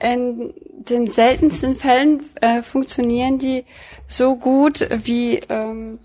In 0.00 0.54
den 0.88 1.06
seltensten 1.08 1.74
Fällen 1.74 2.20
äh, 2.40 2.62
funktionieren 2.62 3.38
die 3.38 3.64
so 4.06 4.36
gut 4.36 4.88
wie 5.04 5.40
ähm, 5.48 5.98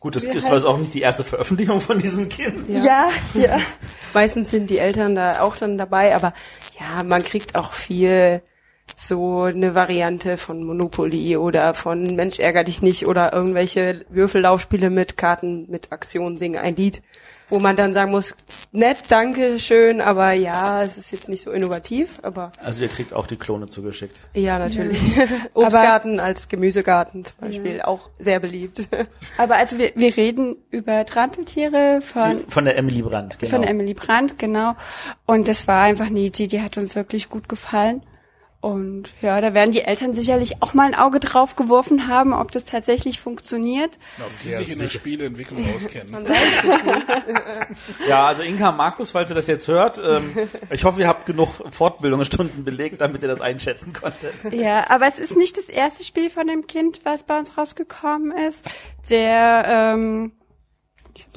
Gut, 0.00 0.16
das 0.16 0.24
ist 0.24 0.44
halt- 0.44 0.52
also 0.54 0.68
auch 0.68 0.78
nicht 0.78 0.94
die 0.94 1.00
erste 1.02 1.24
Veröffentlichung 1.24 1.80
von 1.80 1.98
diesem 1.98 2.28
Kind. 2.28 2.68
ja, 2.68 3.08
ja. 3.34 3.58
Meistens 4.14 4.50
sind 4.50 4.70
die 4.70 4.78
Eltern 4.78 5.14
da 5.14 5.40
auch 5.42 5.56
dann 5.56 5.76
dabei, 5.76 6.14
aber 6.16 6.32
ja, 6.80 7.02
man 7.04 7.22
kriegt 7.22 7.54
auch 7.56 7.72
viel 7.74 8.40
so 8.94 9.42
eine 9.42 9.74
Variante 9.74 10.36
von 10.36 10.62
Monopoly 10.62 11.36
oder 11.36 11.74
von 11.74 12.02
Mensch 12.16 12.38
ärger 12.38 12.64
dich 12.64 12.82
nicht 12.82 13.06
oder 13.06 13.32
irgendwelche 13.32 14.04
Würfellaufspiele 14.08 14.90
mit 14.90 15.16
Karten 15.16 15.66
mit 15.68 15.92
Aktion 15.92 16.38
singen 16.38 16.58
ein 16.58 16.76
Lied, 16.76 17.02
wo 17.48 17.58
man 17.58 17.76
dann 17.76 17.94
sagen 17.94 18.10
muss, 18.10 18.34
nett, 18.72 18.98
danke, 19.08 19.58
schön, 19.58 20.00
aber 20.00 20.32
ja, 20.32 20.82
es 20.82 20.96
ist 20.96 21.12
jetzt 21.12 21.28
nicht 21.28 21.44
so 21.44 21.50
innovativ, 21.50 22.18
aber 22.22 22.52
Also 22.62 22.82
ihr 22.84 22.88
kriegt 22.88 23.12
auch 23.12 23.26
die 23.26 23.36
Klone 23.36 23.68
zugeschickt. 23.68 24.20
ja, 24.34 24.58
natürlich. 24.58 25.00
Obstgarten 25.54 26.18
als 26.18 26.48
Gemüsegarten 26.48 27.24
zum 27.24 27.36
Beispiel, 27.40 27.82
auch 27.82 28.10
sehr 28.18 28.40
beliebt. 28.40 28.88
Aber 29.38 29.56
also 29.56 29.78
wir, 29.78 29.92
wir 29.94 30.16
reden 30.16 30.56
über 30.70 31.04
Trampeltiere 31.04 32.00
von 32.02 32.44
Von 32.48 32.64
der 32.64 32.76
Emily 32.76 33.02
Brandt, 33.02 33.38
genau. 33.38 33.50
von 33.50 33.62
Emily 33.62 33.94
Brandt, 33.94 34.38
genau. 34.38 34.74
Und 35.26 35.48
das 35.48 35.68
war 35.68 35.82
einfach 35.82 36.06
eine 36.06 36.20
Idee, 36.20 36.46
die 36.46 36.62
hat 36.62 36.78
uns 36.78 36.94
wirklich 36.94 37.28
gut 37.28 37.48
gefallen. 37.48 38.02
Und 38.66 39.12
ja, 39.22 39.40
da 39.40 39.54
werden 39.54 39.70
die 39.70 39.82
Eltern 39.82 40.12
sicherlich 40.12 40.60
auch 40.60 40.74
mal 40.74 40.88
ein 40.88 40.96
Auge 40.96 41.20
drauf 41.20 41.54
geworfen 41.54 42.08
haben, 42.08 42.32
ob 42.32 42.50
das 42.50 42.64
tatsächlich 42.64 43.20
funktioniert. 43.20 43.96
Ob 44.18 44.28
die 44.42 44.54
sich 44.56 44.72
in 44.72 44.80
der 44.80 44.88
Spieleentwicklung 44.88 45.64
auskennen. 45.76 46.10
Man 46.10 46.28
weiß 46.28 46.64
es 46.64 46.64
nicht. 46.64 47.06
Ja, 48.08 48.26
also 48.26 48.42
Inka 48.42 48.72
Markus, 48.72 49.12
falls 49.12 49.30
ihr 49.30 49.36
das 49.36 49.46
jetzt 49.46 49.68
hört, 49.68 50.02
ähm, 50.04 50.34
ich 50.70 50.82
hoffe, 50.82 51.00
ihr 51.00 51.06
habt 51.06 51.26
genug 51.26 51.48
Fortbildungsstunden 51.70 52.64
belegt, 52.64 53.00
damit 53.00 53.22
ihr 53.22 53.28
das 53.28 53.40
einschätzen 53.40 53.92
konntet. 53.92 54.34
Ja, 54.52 54.90
aber 54.90 55.06
es 55.06 55.20
ist 55.20 55.36
nicht 55.36 55.56
das 55.56 55.68
erste 55.68 56.02
Spiel 56.02 56.28
von 56.28 56.48
dem 56.48 56.66
Kind, 56.66 57.02
was 57.04 57.22
bei 57.22 57.38
uns 57.38 57.56
rausgekommen 57.56 58.36
ist. 58.36 58.64
Der 59.10 59.92
ähm, 59.94 60.32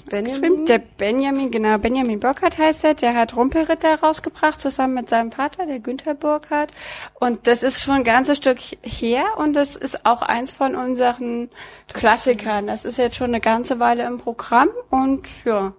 Benjamin? 0.06 0.66
Der 0.66 0.80
Benjamin, 0.80 1.52
genau, 1.52 1.78
Benjamin 1.78 2.20
Burkhardt 2.20 2.58
heißt 2.58 2.84
er, 2.84 2.94
der 2.94 3.16
hat 3.16 3.36
Rumpelritter 3.36 4.00
rausgebracht, 4.00 4.60
zusammen 4.62 4.94
mit 4.96 5.10
seinem 5.10 5.32
Vater, 5.32 5.66
der 5.66 5.80
Günther 5.80 6.14
Burkhardt. 6.16 6.72
Und 7.20 7.48
das 7.48 7.64
ist 7.64 7.82
schon 7.82 7.96
ein 7.96 8.04
ganzes 8.04 8.38
Stück 8.38 8.60
her 8.84 9.24
und 9.38 9.54
das 9.54 9.76
ist 9.76 10.06
auch 10.06 10.22
eins 10.22 10.52
von 10.52 10.76
unseren 10.76 11.50
Klassikern. 11.94 12.68
Das 12.68 12.86
ist 12.86 12.98
jetzt 12.98 13.16
schon 13.16 13.28
eine 13.28 13.42
ganze 13.42 13.80
Weile 13.80 14.06
im 14.06 14.18
Programm 14.18 14.70
und 14.90 15.28
ja, 15.46 15.74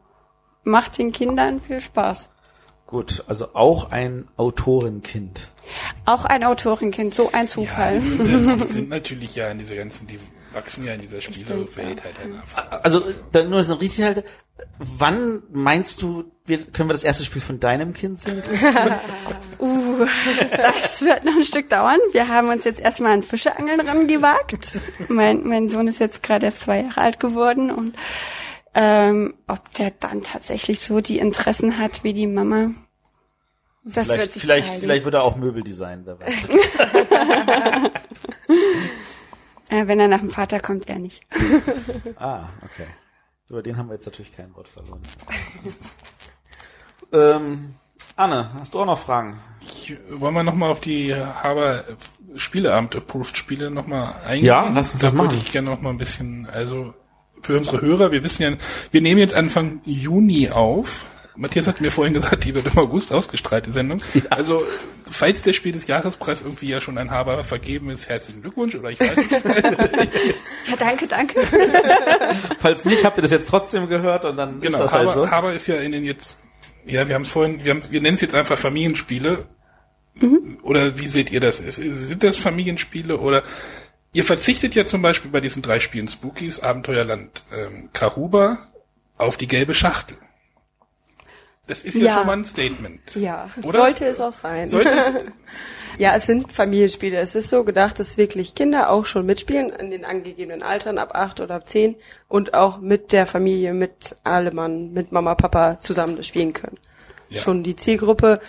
macht 0.65 0.99
den 0.99 1.13
Kindern 1.13 1.61
viel 1.61 1.81
Spaß. 1.81 2.29
Gut, 2.87 3.23
also 3.29 3.55
auch 3.55 3.93
ein 3.93 4.27
Autorenkind. 4.37 5.53
Auch 6.05 6.25
ein 6.25 6.43
Autorenkind, 6.43 7.15
so 7.15 7.31
ein 7.33 7.45
Ja, 7.47 7.51
Zufall. 7.51 8.01
die 8.01 8.07
sind, 8.09 8.27
ja- 8.49 8.57
die 8.57 8.67
sind 8.67 8.89
natürlich 8.89 9.37
ja 9.37 9.49
in 9.49 9.59
dieser 9.61 9.77
ganzen, 9.77 10.09
die 10.09 10.19
wachsen 10.53 10.85
ja 10.85 10.95
in 10.95 11.01
dieser 11.01 11.21
Spielewelt 11.21 12.05
halt 12.05 12.15
einfach. 12.23 12.83
Also, 12.83 13.03
dann 13.33 13.51
nur 13.51 13.65
so 13.65 13.75
richtig 13.75 14.05
halt, 14.05 14.25
wann 14.79 15.43
meinst 15.53 16.03
du, 16.03 16.31
wir, 16.45 16.59
können 16.67 16.89
wir 16.89 16.95
das 16.95 17.05
erste 17.05 17.25
Spiel 17.25 17.43
von 17.43 17.61
deinem 17.61 17.93
Kind 17.93 18.21
sehen? 18.21 18.43
Uh, 19.63 20.07
das 20.57 21.03
wird 21.05 21.27
noch 21.27 21.35
ein 21.35 21.45
Stück 21.45 21.69
dauern. 21.69 21.99
Wir 22.13 22.29
haben 22.29 22.49
uns 22.49 22.65
jetzt 22.65 22.81
erstmal 22.81 23.13
an 23.13 23.23
Fischeangeln 23.23 23.87
rangewagt. 23.87 24.79
Mein, 25.09 25.47
mein 25.47 25.69
Sohn 25.69 25.87
ist 25.87 26.01
jetzt 26.01 26.23
gerade 26.23 26.47
erst 26.47 26.61
zwei 26.61 26.81
Jahre 26.81 27.03
alt 27.03 27.21
geworden 27.21 27.71
und 27.71 27.95
ähm, 28.73 29.35
ob 29.49 29.71
der 29.75 29.91
dann 29.91 30.23
tatsächlich 30.23 30.81
so 30.81 31.03
die 31.03 31.19
Interessen 31.19 31.77
hat 31.77 32.05
wie 32.05 32.15
die 32.15 32.27
Mama, 32.27 32.71
das 33.85 34.09
wird 34.09 34.17
vielleicht, 34.17 34.33
sich 34.33 34.43
vielleicht, 34.43 34.69
zeigen. 34.69 34.81
vielleicht 34.81 35.05
wird 35.05 35.15
er 35.15 35.25
auch 35.25 35.37
Möbeldesign, 35.37 36.07
wer 36.07 36.19
weiß. 36.21 36.45
Äh, 39.71 39.87
wenn 39.87 40.01
er 40.01 40.09
nach 40.09 40.21
dem 40.21 40.31
Vater 40.31 40.61
kommt, 40.61 40.89
er 40.89 40.99
nicht. 40.99 41.23
Ah, 42.17 42.49
okay. 42.63 42.87
Über 43.49 43.63
den 43.63 43.77
haben 43.77 43.89
wir 43.89 43.95
jetzt 43.95 44.07
natürlich 44.07 44.37
kein 44.37 44.55
Wort 44.55 44.69
verloren. 44.69 45.01
ähm, 47.13 47.75
Anne, 48.17 48.51
hast 48.59 48.75
du 48.75 48.81
auch 48.81 48.87
noch 48.87 48.99
Fragen? 48.99 49.39
Ich, 49.61 49.97
wollen 50.11 50.35
wir 50.35 50.43
nochmal 50.43 50.71
auf 50.71 50.81
die 50.81 51.15
Haber 51.15 51.85
Spieleamt 52.37 52.95
Approved 52.95 53.37
Spiele 53.37 53.71
nochmal 53.71 54.15
eingehen? 54.25 54.47
Ja, 54.47 54.69
lass 54.69 54.93
uns 54.93 55.03
das 55.03 55.13
da 55.13 55.19
würde 55.19 55.35
machen. 55.35 55.43
ich 55.43 55.53
gerne 55.53 55.71
noch 55.71 55.81
mal 55.81 55.91
ein 55.91 55.99
bisschen, 55.99 56.47
also 56.47 56.95
für 57.43 57.57
unsere 57.57 57.81
Hörer, 57.81 58.13
wir 58.13 58.23
wissen 58.23 58.43
ja, 58.43 58.53
wir 58.91 59.01
nehmen 59.01 59.19
jetzt 59.19 59.35
Anfang 59.35 59.81
Juni 59.85 60.51
auf. 60.51 61.09
Matthias 61.41 61.67
hat 61.67 61.81
mir 61.81 61.91
vorhin 61.91 62.13
gesagt, 62.15 62.45
die 62.45 62.55
wird 62.55 62.67
im 62.67 62.77
August 62.79 63.13
ausgestrahlt, 63.13 63.67
die 63.67 63.73
Sendung. 63.73 64.03
Also, 64.29 64.63
falls 65.11 65.41
der 65.43 65.55
Spiel 65.55 65.73
des 65.73 65.87
Jahrespreis 65.87 66.43
irgendwie 66.43 66.69
ja 66.69 66.81
schon 66.81 66.99
ein 66.99 67.11
Haber 67.11 67.43
vergeben 67.45 67.91
ist, 67.91 68.09
herzlichen 68.09 68.43
Glückwunsch, 68.43 68.75
oder 68.75 68.91
ich 68.91 69.01
weiß 69.01 69.17
nicht. 69.17 69.31
Ja, 70.71 70.77
danke, 70.79 71.07
danke. 71.09 71.41
Falls 72.59 72.85
nicht, 72.85 73.05
habt 73.05 73.19
ihr 73.19 73.23
das 73.23 73.31
jetzt 73.31 73.49
trotzdem 73.49 73.89
gehört 73.89 74.25
und 74.25 74.37
dann 74.37 74.61
Genau, 74.61 74.79
ist 74.79 74.85
das 74.85 74.93
Haber, 74.93 75.05
halt 75.07 75.15
so. 75.15 75.31
Haber 75.31 75.53
ist 75.55 75.67
ja 75.67 75.77
in 75.77 75.93
den 75.93 76.05
jetzt, 76.05 76.39
ja, 76.87 77.09
wir 77.09 77.15
haben 77.15 77.23
es 77.23 77.29
vorhin, 77.31 77.65
wir, 77.65 77.71
haben, 77.73 77.83
wir 77.91 78.01
nennen 78.01 78.15
es 78.15 78.21
jetzt 78.21 78.35
einfach 78.35 78.59
Familienspiele. 78.59 79.47
Oder 80.63 80.99
wie 80.99 81.07
seht 81.09 81.33
ihr 81.33 81.41
das? 81.41 81.61
Ist, 81.61 81.79
ist- 81.79 82.09
sind 82.09 82.23
das 82.23 82.37
Familienspiele 82.37 83.17
oder 83.19 83.43
ihr 84.13 84.25
verzichtet 84.25 84.75
ja 84.75 84.85
zum 84.85 85.01
Beispiel 85.01 85.31
bei 85.31 85.41
diesen 85.41 85.63
drei 85.63 85.81
Spielen 85.81 86.09
Spookies, 86.09 86.61
Abenteuerland, 86.61 87.43
ähm, 87.57 87.89
Karuba 87.95 88.59
auf 89.17 89.37
die 89.39 89.49
gelbe 89.49 89.73
Schachtel. 89.73 90.19
Das 91.71 91.85
ist 91.85 91.95
ja, 91.95 92.07
Ja. 92.07 92.15
schon 92.15 92.27
mal 92.27 92.33
ein 92.37 92.45
Statement. 92.45 93.15
Ja, 93.15 93.49
Oder? 93.63 93.79
sollte 93.79 94.05
es 94.07 94.21
auch 94.21 94.33
sein. 94.33 94.69
Sollte 94.69 94.91
es, 94.97 95.11
Ja, 95.99 96.15
es 96.17 96.27
sind 96.27 96.51
Familienspiele. 96.51 97.17
Es 97.19 97.35
ist 97.35 97.51
so 97.51 97.63
gedacht, 97.63 97.99
dass 98.01 98.17
wirklich 98.17 98.55
Kinder 98.55 98.91
auch 98.91 99.07
schon 99.07 99.25
mitspielen 99.27 99.71
in 99.71 99.91
den 99.91 100.05
angegebenen 100.05 100.63
Altern 100.63 100.99
ab 100.99 101.11
acht 101.15 101.41
oder 101.41 101.55
ab 101.57 101.69
zehn 101.69 101.95
und 102.27 102.55
auch 102.55 102.81
mit 102.81 103.13
der 103.13 103.27
Familie, 103.27 103.73
mit 103.75 104.17
allem 104.25 104.57
Mann, 104.57 104.93
mit 104.93 105.13
Mama, 105.13 105.35
Papa 105.35 105.79
zusammen 105.81 106.17
das 106.17 106.27
spielen 106.27 106.53
können. 106.55 106.79
Ja. 107.29 107.41
Schon 107.41 107.63
die 107.63 107.77
Zielgruppe 107.77 108.41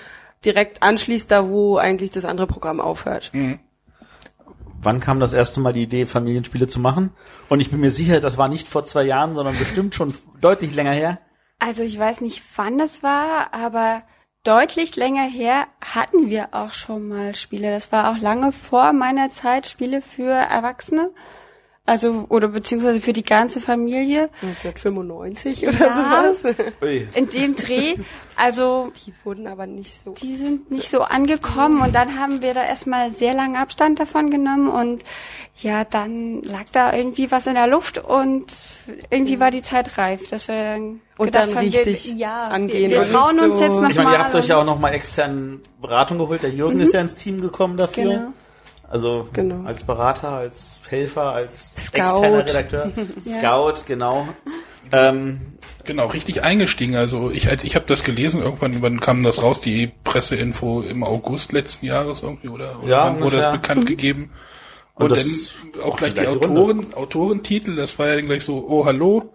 direkt 0.46 0.82
anschließt, 0.82 1.30
da 1.30 1.48
wo 1.50 1.78
eigentlich 1.78 2.10
das 2.12 2.26
andere 2.26 2.48
Programm 2.48 2.80
aufhört. 2.80 3.32
Wann 4.82 5.00
kam 5.00 5.20
das 5.20 5.34
erste 5.34 5.60
Mal 5.60 5.74
die 5.74 5.84
Idee, 5.84 6.06
Familienspiele 6.08 6.68
zu 6.68 6.80
machen? 6.80 7.12
Und 7.50 7.60
ich 7.60 7.70
bin 7.70 7.82
mir 7.82 7.92
sicher, 7.92 8.20
das 8.22 8.38
war 8.40 8.48
nicht 8.48 8.68
vor 8.68 8.84
zwei 8.84 9.04
Jahren, 9.04 9.36
sondern 9.36 9.58
bestimmt 9.58 9.94
schon 9.94 10.14
deutlich 10.40 10.74
länger 10.74 10.92
her. 10.94 11.20
Also 11.64 11.84
ich 11.84 11.98
weiß 11.98 12.22
nicht, 12.22 12.42
wann 12.56 12.80
das 12.80 13.04
war, 13.04 13.54
aber 13.54 14.02
deutlich 14.44 14.96
länger 14.96 15.28
her 15.30 15.68
hatten 15.80 16.28
wir 16.28 16.50
auch 16.54 16.74
schon 16.74 17.08
mal 17.08 17.36
Spiele. 17.36 17.70
Das 17.70 17.92
war 17.92 18.10
auch 18.10 18.18
lange 18.18 18.52
vor 18.52 18.94
meiner 18.94 19.30
Zeit 19.30 19.68
Spiele 19.68 20.02
für 20.02 20.32
Erwachsene. 20.32 21.12
Also, 21.92 22.26
oder 22.30 22.48
beziehungsweise 22.48 23.02
für 23.02 23.12
die 23.12 23.24
ganze 23.26 23.60
Familie. 23.60 24.30
1995 24.44 25.68
oder 25.68 25.78
Ja. 25.78 26.34
sowas. 26.34 26.56
Ui. 26.82 27.06
In 27.16 27.30
dem 27.30 27.56
Dreh. 27.58 27.96
Also, 28.38 28.94
Die 29.06 29.14
wurden 29.26 29.46
aber 29.46 29.68
nicht 29.68 29.94
so. 30.06 30.14
die 30.14 30.36
sind 30.38 30.72
nicht 30.72 30.90
so 30.90 31.02
angekommen 31.02 31.82
und 31.82 31.94
dann 31.94 32.18
haben 32.18 32.42
wir 32.42 32.54
da 32.54 32.64
erstmal 32.64 33.12
sehr 33.12 33.34
lange 33.34 33.60
Abstand 33.60 34.00
davon 34.00 34.30
genommen 34.32 34.70
und 34.70 35.04
ja, 35.58 35.84
dann 35.84 36.42
lag 36.44 36.64
da 36.72 36.94
irgendwie 36.94 37.30
was 37.30 37.46
in 37.46 37.56
der 37.56 37.68
Luft 37.68 37.98
und 37.98 38.46
irgendwie 39.10 39.42
war 39.42 39.52
die 39.52 39.62
Zeit 39.62 39.98
reif, 39.98 40.30
dass 40.30 40.48
wir 40.48 40.56
dann 40.56 41.02
Und 41.18 41.36
dann 41.36 41.50
haben, 41.50 41.58
richtig 41.58 42.06
wir, 42.06 42.16
ja, 42.16 42.44
angehen 42.44 42.90
Wir, 42.90 43.02
und 43.02 43.12
wir 43.12 43.20
trauen 43.20 43.40
uns 43.42 43.58
so- 43.60 43.66
jetzt 43.66 43.74
noch 43.82 43.90
Ich 43.90 43.96
meine, 43.98 44.08
mal 44.10 44.14
ihr 44.16 44.24
habt 44.24 44.34
euch 44.36 44.48
ja 44.48 44.58
auch 44.58 44.66
nochmal 44.66 44.94
extern 44.94 45.60
Beratung 45.82 46.18
geholt. 46.20 46.42
Der 46.42 46.52
Jürgen 46.52 46.80
ist 46.80 46.94
ja 46.94 47.02
ins 47.02 47.16
Team 47.16 47.42
gekommen 47.42 47.76
dafür. 47.76 48.04
Genau. 48.06 48.34
Also 48.92 49.28
Genau. 49.34 49.66
als 49.66 49.84
Berater, 49.84 50.30
als 50.30 50.82
Helfer, 50.90 51.32
als 51.32 51.74
Scout. 51.78 51.98
externer 52.00 52.46
Redakteur. 52.48 52.92
Scout, 53.22 53.86
genau. 53.88 54.28
Ähm, 54.92 55.40
genau, 55.86 56.08
richtig 56.08 56.44
eingestiegen. 56.44 56.96
Also 56.96 57.32
ich, 57.32 57.50
als 57.50 57.64
ich 57.64 57.76
habe 57.76 57.86
das 57.88 58.04
gelesen, 58.04 58.42
irgendwann 58.42 58.82
wann 58.82 59.00
kam 59.00 59.24
das 59.24 59.42
raus, 59.42 59.62
die 59.62 59.92
Presseinfo 60.04 60.82
im 60.82 61.04
August 61.04 61.54
letzten 61.54 61.86
Jahres 61.86 62.22
irgendwie, 62.22 62.50
oder, 62.50 62.80
oder 62.84 62.90
Ja, 62.90 63.06
wann 63.06 63.22
wurde 63.22 63.38
das 63.38 63.52
bekannt 63.54 63.86
gegeben? 63.86 64.32
Und 64.96 65.04
Und, 65.06 65.12
das- 65.12 65.54
dann 65.74 65.84
auch 65.84 65.96
gleich 65.96 66.14
die 66.14 66.22
gleich 66.22 66.28
die 66.30 66.36
Autoren, 66.46 66.94
Autorentitel, 66.94 67.76
das 67.78 67.98
war 67.98 68.10
ja 68.10 68.16
dann 68.18 68.26
gleich 68.26 68.44
so, 68.44 68.68
oh 68.68 68.86
hallo, 68.86 69.34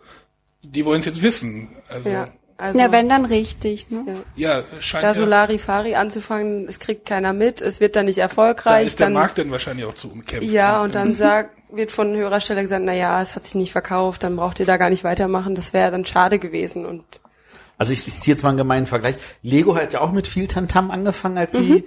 die 0.62 0.84
wollen 0.84 1.00
es 1.00 1.06
jetzt 1.06 1.22
wissen. 1.22 1.68
Also 1.88 2.10
Ja, 2.10 2.28
also, 2.58 2.78
Na, 2.80 2.90
wenn 2.90 3.08
dann 3.08 3.26
richtig, 3.26 3.90
ne? 3.90 4.24
Ja. 4.34 4.58
ja, 4.58 4.64
scheint 4.80 5.02
da 5.04 5.08
ja, 5.08 5.14
so 5.14 5.24
Larifari 5.24 5.94
anzufangen, 5.94 6.66
es 6.66 6.78
kriegt 6.78 7.04
keiner 7.04 7.32
mit, 7.32 7.60
es 7.60 7.80
wird 7.80 7.96
dann 7.96 8.06
nicht 8.06 8.18
da 8.18 8.22
erfolgreich, 8.22 8.86
ist 8.86 9.00
der 9.00 9.06
dann 9.06 9.14
Markt 9.14 9.36
dann 9.36 9.50
wahrscheinlich 9.50 9.84
auch 9.84 9.94
zu 9.94 10.10
umkämpft. 10.10 10.50
Ja, 10.50 10.82
und 10.82 10.94
dann 10.94 11.14
sagt, 11.16 11.50
wird 11.70 11.92
von 11.92 12.14
Hörerstelle 12.16 12.62
gesagt, 12.62 12.82
na 12.84 12.94
ja, 12.94 13.20
es 13.20 13.34
hat 13.34 13.44
sich 13.44 13.56
nicht 13.56 13.72
verkauft, 13.72 14.22
dann 14.22 14.36
braucht 14.36 14.60
ihr 14.60 14.66
da 14.66 14.78
gar 14.78 14.88
nicht 14.88 15.04
weitermachen. 15.04 15.54
Das 15.54 15.72
wäre 15.72 15.90
dann 15.90 16.06
schade 16.06 16.38
gewesen. 16.38 16.86
Und 16.86 17.04
also 17.76 17.92
ich, 17.92 18.06
ich 18.06 18.20
ziehe 18.20 18.34
jetzt 18.34 18.42
mal 18.42 18.50
einen 18.50 18.58
gemeinen 18.58 18.86
Vergleich. 18.86 19.16
Lego 19.42 19.76
hat 19.76 19.92
ja 19.92 20.00
auch 20.00 20.12
mit 20.12 20.26
viel 20.26 20.46
Tantam 20.46 20.90
angefangen, 20.90 21.36
als 21.36 21.56
sie 21.56 21.84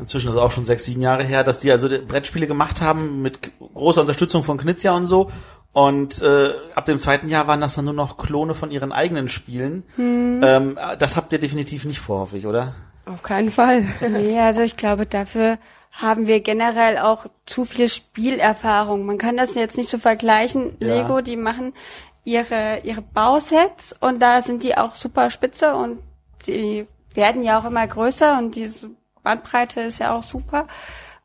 inzwischen 0.00 0.28
ist 0.28 0.34
es 0.34 0.40
auch 0.40 0.50
schon 0.50 0.64
sechs, 0.64 0.84
sieben 0.84 1.02
Jahre 1.02 1.24
her, 1.24 1.44
dass 1.44 1.60
die 1.60 1.70
also 1.70 1.88
die 1.88 1.98
Brettspiele 1.98 2.46
gemacht 2.46 2.80
haben 2.80 3.22
mit 3.22 3.38
großer 3.58 4.00
Unterstützung 4.02 4.42
von 4.42 4.58
Knizia 4.58 4.92
und 4.92 5.06
so. 5.06 5.30
Und 5.74 6.22
äh, 6.22 6.54
ab 6.74 6.86
dem 6.86 6.98
zweiten 6.98 7.28
Jahr 7.28 7.46
waren 7.46 7.60
das 7.60 7.74
dann 7.74 7.84
nur 7.84 7.94
noch 7.94 8.16
Klone 8.16 8.54
von 8.54 8.70
ihren 8.70 8.92
eigenen 8.92 9.28
Spielen. 9.28 9.82
Ähm, 9.98 10.78
das 10.98 11.16
habt 11.16 11.32
ihr 11.32 11.38
definitiv 11.38 11.84
nicht 11.84 12.00
vor, 12.00 12.20
hoffe 12.20 12.38
ich, 12.38 12.46
oder? 12.46 12.74
auf 13.06 13.22
keinen 13.22 13.50
Fall. 13.50 13.86
Nee, 14.00 14.38
also 14.40 14.62
ich 14.62 14.76
glaube, 14.76 15.06
dafür 15.06 15.58
haben 15.92 16.26
wir 16.26 16.40
generell 16.40 16.98
auch 16.98 17.26
zu 17.46 17.64
viel 17.64 17.88
Spielerfahrung. 17.88 19.06
Man 19.06 19.18
kann 19.18 19.36
das 19.36 19.54
jetzt 19.54 19.76
nicht 19.76 19.88
so 19.88 19.98
vergleichen. 19.98 20.76
Ja. 20.80 20.88
Lego, 20.88 21.20
die 21.20 21.36
machen 21.36 21.72
ihre, 22.24 22.80
ihre 22.82 23.02
Bausets 23.02 23.94
und 24.00 24.20
da 24.20 24.42
sind 24.42 24.62
die 24.62 24.76
auch 24.76 24.94
super 24.94 25.30
spitze 25.30 25.74
und 25.74 26.00
die 26.46 26.86
werden 27.14 27.42
ja 27.42 27.60
auch 27.60 27.64
immer 27.64 27.86
größer 27.86 28.38
und 28.38 28.56
diese 28.56 28.90
Bandbreite 29.22 29.82
ist 29.82 30.00
ja 30.00 30.16
auch 30.16 30.22
super. 30.22 30.66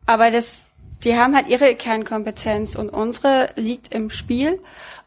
Aber 0.06 0.30
das, 0.30 0.56
die 1.04 1.16
haben 1.18 1.36
halt 1.36 1.48
ihre 1.48 1.76
Kernkompetenz 1.76 2.76
und 2.76 2.90
unsere 2.90 3.50
liegt 3.56 3.94
im 3.94 4.10
Spiel. 4.10 4.60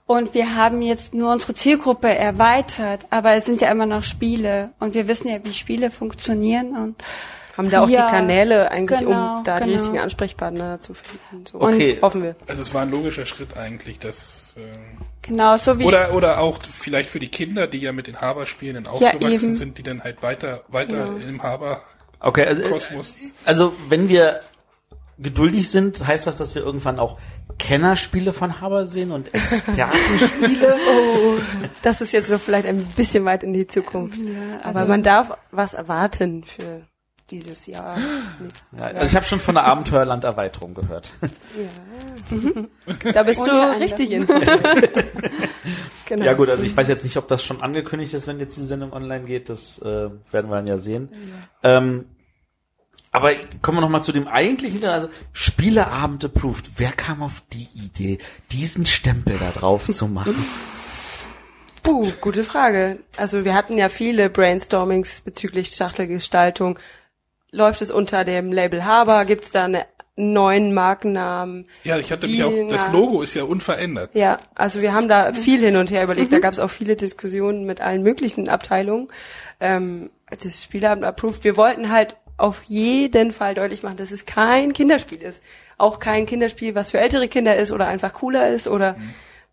Und 0.07 0.35
wir 0.35 0.57
haben 0.57 0.83
jetzt 0.83 1.15
nur 1.15 1.33
unsere 1.33 1.55
Zielgruppe 1.55 2.09
erweitert, 2.09 3.07
aber 3.11 3.33
es 3.35 3.45
sind 3.47 3.61
ja 3.61 3.71
immer 3.71 3.87
noch 3.87 4.03
Spiele 4.03 4.71
und 4.81 4.95
wir 4.95 5.07
wissen 5.09 5.29
ja, 5.29 5.39
wie 5.45 5.53
Spiele 5.55 5.91
funktionieren 5.91 6.77
und 6.77 6.97
Haben 7.57 7.71
da 7.71 7.83
auch 7.85 7.89
Ja, 7.89 8.07
die 8.07 8.13
Kanäle 8.13 8.71
eigentlich, 8.71 9.01
genau, 9.01 9.39
um 9.39 9.45
da 9.45 9.61
die 9.61 9.67
genau. 9.67 9.79
richtigen 9.79 9.99
Ansprechpartner 10.01 10.81
zu 10.81 10.95
finden. 10.95 11.47
So. 11.47 11.61
Okay. 11.61 11.99
Hoffen 12.03 12.23
wir. 12.25 12.35
Also 12.47 12.63
es 12.63 12.75
war 12.75 12.83
ein 12.83 12.91
logischer 12.91 13.27
Schritt 13.27 13.57
eigentlich, 13.57 13.99
dass 14.01 14.55
äh, 14.57 14.61
genau 15.23 15.57
so 15.57 15.79
wie 15.79 15.85
oder 15.85 16.13
oder 16.15 16.41
auch 16.41 16.59
vielleicht 16.63 17.09
für 17.09 17.21
die 17.21 17.29
Kinder, 17.29 17.67
die 17.67 17.79
ja 17.79 17.93
mit 17.93 18.07
den 18.07 18.21
Haber-Spielen 18.21 18.85
Ja, 18.85 18.91
aufgewachsen 18.91 19.31
eben. 19.51 19.55
sind, 19.55 19.79
die 19.79 19.83
dann 19.83 20.03
halt 20.03 20.23
weiter 20.23 20.65
weiter 20.69 21.05
Genau. 21.07 21.29
im 21.29 21.43
Haber 21.43 21.83
Okay, 22.21 22.45
also, 22.47 22.69
Kosmos. 22.69 23.15
also 23.45 23.73
wenn 23.89 24.09
wir 24.09 24.41
geduldig 25.19 25.71
sind, 25.71 26.07
heißt 26.07 26.27
das, 26.27 26.37
dass 26.37 26.55
wir 26.55 26.63
irgendwann 26.63 26.99
auch 26.99 27.19
Kennerspiele 27.59 28.33
von 28.33 28.61
Haber 28.61 28.87
sehen 28.87 29.11
und 29.13 29.33
Expertenspiele? 29.35 30.75
Oh, 30.89 31.35
das 31.83 32.01
ist 32.01 32.13
jetzt 32.13 32.29
so 32.29 32.39
vielleicht 32.39 32.67
ein 32.67 32.79
bisschen 32.97 33.25
weit 33.25 33.43
in 33.43 33.53
die 33.53 33.67
Zukunft. 33.67 34.19
Aber 34.63 34.81
also- 34.81 34.89
man 34.91 35.03
darf 35.03 35.37
was 35.51 35.75
erwarten 35.75 36.45
für 36.45 36.83
dieses 37.31 37.67
Jahr. 37.67 37.97
nächstes 38.41 38.67
Ja, 38.73 38.79
Jahr. 38.79 38.95
also 38.95 39.07
ich 39.07 39.15
habe 39.17 39.25
schon 39.25 39.41
von 39.41 39.55
der 39.55 39.65
Abenteuerland-Erweiterung 39.65 40.75
gehört. 40.75 41.13
Da 43.15 43.23
bist 43.23 43.41
du 43.47 43.51
richtig 43.81 44.11
informiert. 44.13 44.61
genau. 46.07 46.25
Ja 46.25 46.35
gut, 46.35 46.49
also 46.49 46.63
ich 46.65 46.77
weiß 46.77 46.89
jetzt 46.89 47.05
nicht, 47.05 47.17
ob 47.17 47.29
das 47.29 47.43
schon 47.45 47.63
angekündigt 47.63 48.13
ist, 48.15 48.27
wenn 48.27 48.39
jetzt 48.41 48.57
die 48.57 48.65
Sendung 48.65 48.93
online 48.93 49.25
geht. 49.25 49.49
Das 49.49 49.79
äh, 49.81 50.11
werden 50.31 50.51
wir 50.51 50.57
dann 50.57 50.67
ja 50.67 50.79
sehen. 50.79 51.09
Ähm, 51.63 52.07
aber 53.13 53.35
kommen 53.61 53.77
wir 53.77 53.83
noch 53.83 53.91
mal 53.91 54.03
zu 54.03 54.11
dem 54.11 54.27
eigentlichen, 54.27 54.85
also 54.87 55.09
Spieleabend 55.33 56.25
approved. 56.25 56.71
Wer 56.77 56.93
kam 56.93 57.23
auf 57.23 57.43
die 57.53 57.69
Idee, 57.75 58.19
diesen 58.51 58.87
Stempel 58.87 59.39
da 59.39 59.51
drauf 59.51 59.87
zu 59.87 60.09
machen? 60.09 60.35
Puh, 61.83 62.11
gute 62.23 62.43
Frage. 62.43 63.01
Also 63.19 63.45
wir 63.45 63.55
hatten 63.55 63.77
ja 63.77 63.91
viele 63.91 64.31
Brainstormings 64.31 65.21
bezüglich 65.21 65.69
Schachtelgestaltung. 65.69 66.79
Läuft 67.51 67.83
es 67.83 67.91
unter 67.91 68.25
dem 68.25 68.51
Label 68.51 68.87
Haber? 68.87 69.27
Gibt 69.27 69.45
es 69.45 69.51
da 69.51 69.65
einen 69.65 69.83
neuen 70.17 70.73
Markennamen? 70.73 71.67
Ja, 71.85 71.99
ich 71.99 72.13
hatte 72.13 72.27
mich 72.27 72.43
auch, 72.43 72.53
das 72.69 72.93
Logo 72.93 73.21
ist 73.21 73.35
ja 73.35 73.45
unverändert. 73.45 74.15
Ja, 74.15 74.39
also 74.55 74.81
wir 74.81 74.95
haben 74.95 75.09
da 75.09 75.35
viel 75.35 75.61
hin 75.61 75.77
und 75.77 75.91
her 75.91 76.05
überlegt. 76.05 76.33
Da 76.33 76.39
gab 76.39 76.55
es 76.55 76.61
auch 76.61 76.71
viele 76.71 76.97
Diskussionen 76.97 77.67
mit 77.67 77.83
allen 77.83 78.03
möglichen 78.03 78.49
Abteilungen. 78.49 79.09
Ähm, 79.61 80.09
das 80.31 80.63
Spielabend 80.63 81.05
approved. 81.05 81.45
Wir 81.45 81.59
wollten 81.59 81.91
halt 81.91 82.17
auf 82.43 82.65
jeden 82.65 83.33
Fall 83.33 83.55
deutlich 83.55 83.85
machen, 83.85 83.97
dass 83.97 84.11
es 84.11 84.27
kein 84.27 84.73
Kinderspiel 84.73 85.23
ist. 85.23 85.41
Auch 85.79 86.01
kein 86.01 86.27
Kinderspiel, 86.27 86.75
was 86.75 86.91
für 86.91 86.99
ältere 86.99 87.29
Kinder 87.29 87.57
ist 87.57 87.71
oder 87.71 87.87
einfach 87.87 88.13
cooler 88.15 88.49
ist 88.49 88.67
oder 88.67 88.97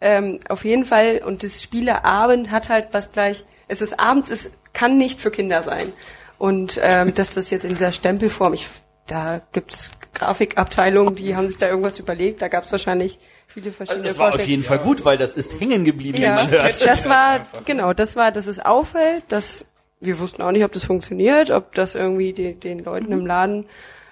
ähm, 0.01 0.39
auf 0.49 0.65
jeden 0.65 0.85
Fall. 0.85 1.21
Und 1.23 1.43
das 1.43 1.61
Spieleabend 1.61 2.49
hat 2.49 2.69
halt 2.69 2.87
was 2.91 3.11
gleich. 3.11 3.45
Es 3.67 3.81
ist 3.81 3.99
abends, 3.99 4.31
es 4.31 4.49
kann 4.73 4.97
nicht 4.97 5.21
für 5.21 5.29
Kinder 5.29 5.61
sein. 5.61 5.93
Und 6.39 6.79
ähm, 6.81 7.13
dass 7.15 7.35
das 7.35 7.51
jetzt 7.51 7.63
in 7.63 7.69
dieser 7.71 7.91
Stempelform, 7.91 8.53
ich, 8.53 8.67
da 9.05 9.41
gibt's 9.51 9.91
Grafikabteilungen, 10.15 11.15
die 11.15 11.35
haben 11.35 11.47
sich 11.47 11.59
da 11.59 11.67
irgendwas 11.67 11.99
überlegt. 11.99 12.41
Da 12.41 12.47
gab's 12.47 12.71
wahrscheinlich 12.71 13.19
viele 13.47 13.71
verschiedene 13.71 14.07
Das 14.07 14.17
war 14.17 14.29
auf 14.29 14.31
Vorschläge. 14.33 14.51
jeden 14.51 14.63
Fall 14.63 14.79
gut, 14.79 15.05
weil 15.05 15.19
das 15.19 15.33
ist 15.33 15.59
hängen 15.59 15.85
geblieben, 15.85 16.19
Ja, 16.19 16.43
das 16.47 17.07
war, 17.07 17.45
genau, 17.65 17.93
das 17.93 18.15
war, 18.15 18.31
dass 18.31 18.47
es 18.47 18.59
auffällt, 18.59 19.25
dass 19.27 19.65
wir 19.99 20.19
wussten 20.19 20.41
auch 20.41 20.51
nicht, 20.51 20.63
ob 20.63 20.71
das 20.71 20.83
funktioniert, 20.83 21.51
ob 21.51 21.73
das 21.75 21.95
irgendwie 21.95 22.33
die, 22.33 22.53
den 22.53 22.79
Leuten 22.79 23.11
im 23.11 23.25
Laden, 23.25 23.65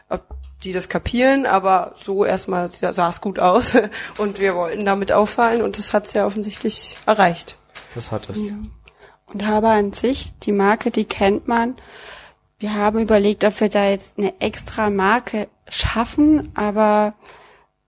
ob 0.10 0.24
die 0.64 0.74
das 0.74 0.90
kapieren, 0.90 1.46
aber 1.46 1.94
so 1.98 2.26
erstmal 2.26 2.70
sah 2.70 3.10
es 3.10 3.22
gut 3.22 3.40
aus 3.40 3.78
und 4.18 4.40
wir 4.40 4.56
wollten 4.56 4.86
damit 4.86 5.12
auffallen 5.12 5.62
und 5.62 5.78
das 5.78 5.94
hat's 5.94 6.14
ja 6.14 6.26
offensichtlich 6.26 6.98
erreicht. 7.06 7.58
Das 7.96 8.12
hat 8.12 8.30
es. 8.30 8.52
Und 9.28 9.46
Haber 9.46 9.70
an 9.70 9.94
sich, 9.94 10.34
die 10.44 10.52
Marke, 10.52 10.90
die 10.92 11.06
kennt 11.06 11.48
man. 11.48 11.76
Wir 12.60 12.74
haben 12.74 13.00
überlegt, 13.00 13.44
ob 13.44 13.60
wir 13.62 13.70
da 13.70 13.88
jetzt 13.88 14.14
eine 14.18 14.40
extra 14.42 14.90
Marke 14.90 15.48
schaffen, 15.70 16.52
aber 16.56 17.14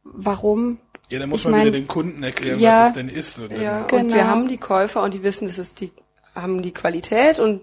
warum? 0.03 0.79
Ja, 1.09 1.17
dann 1.19 1.29
muss 1.29 1.39
Ich 1.41 1.45
man 1.45 1.53
mein, 1.53 1.61
wieder 1.67 1.71
den 1.79 1.87
Kunden 1.87 2.21
erklären, 2.21 2.59
ja, 2.59 2.81
was 2.81 2.87
es 2.89 2.93
denn 2.93 3.09
ist. 3.09 3.39
Und 3.39 3.51
dann- 3.51 3.61
Ja, 3.61 3.79
und 3.81 3.87
Genau. 3.87 4.13
wir 4.13 4.27
haben 4.27 4.47
die 4.47 4.57
Käufer 4.57 5.01
und 5.01 5.13
die 5.13 5.23
wissen, 5.23 5.47
das 5.47 5.57
ist 5.57 5.81
die, 5.81 5.91
haben 6.35 6.61
die 6.61 6.71
Qualität 6.71 7.39
und 7.39 7.61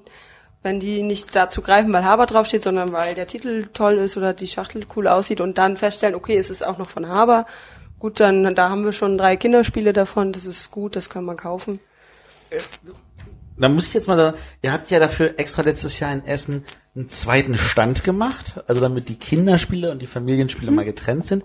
wenn 0.67 0.81
die 0.81 1.05
nicht 1.05 1.37
dazu 1.37 1.63
greifen, 1.63 1.93
weil 1.93 2.05
Haber 2.05 2.27
draufsteht, 2.27 2.65
sondern 2.65 2.93
weil 2.93 3.15
der 3.15 3.29
Titel 3.29 3.67
toll 3.73 3.95
ist 3.95 4.17
oder 4.17 4.35
die 4.35 4.49
Schachtel 4.49 4.85
cool 4.97 5.07
aussieht 5.07 5.41
und 5.41 5.59
dann 5.59 5.77
feststellen, 5.77 6.17
okay, 6.17 6.37
es 6.37 6.51
ist 6.51 6.67
auch 6.67 6.77
noch 6.77 6.91
von 6.91 7.09
Haber, 7.09 7.47
gut, 8.01 8.19
dann 8.19 8.53
da 8.57 8.69
haben 8.69 8.85
wir 8.85 8.93
schon 8.93 9.17
drei 9.17 9.37
Kinderspiele 9.37 9.93
davon, 9.93 10.33
das 10.33 10.45
ist 10.45 10.73
gut, 10.73 10.97
das 10.97 11.09
kann 11.09 11.25
man 11.25 11.37
kaufen. 11.37 11.79
da 13.57 13.69
muss 13.69 13.87
ich 13.87 13.95
jetzt 13.95 14.09
mal 14.09 14.17
sagen, 14.17 14.37
ihr 14.61 14.73
habt 14.73 14.91
ja 14.91 14.99
dafür 14.99 15.39
extra 15.39 15.63
letztes 15.63 16.01
Jahr 16.01 16.13
in 16.13 16.27
Essen 16.27 16.65
einen 16.97 17.09
zweiten 17.09 17.55
Stand 17.55 18.03
gemacht, 18.03 18.61
also 18.67 18.81
damit 18.81 19.09
die 19.09 19.19
Kinderspiele 19.21 19.93
und 19.93 20.03
die 20.03 20.09
Familienspiele 20.09 20.73
mal 20.73 20.85
getrennt 20.85 21.27
sind. 21.27 21.45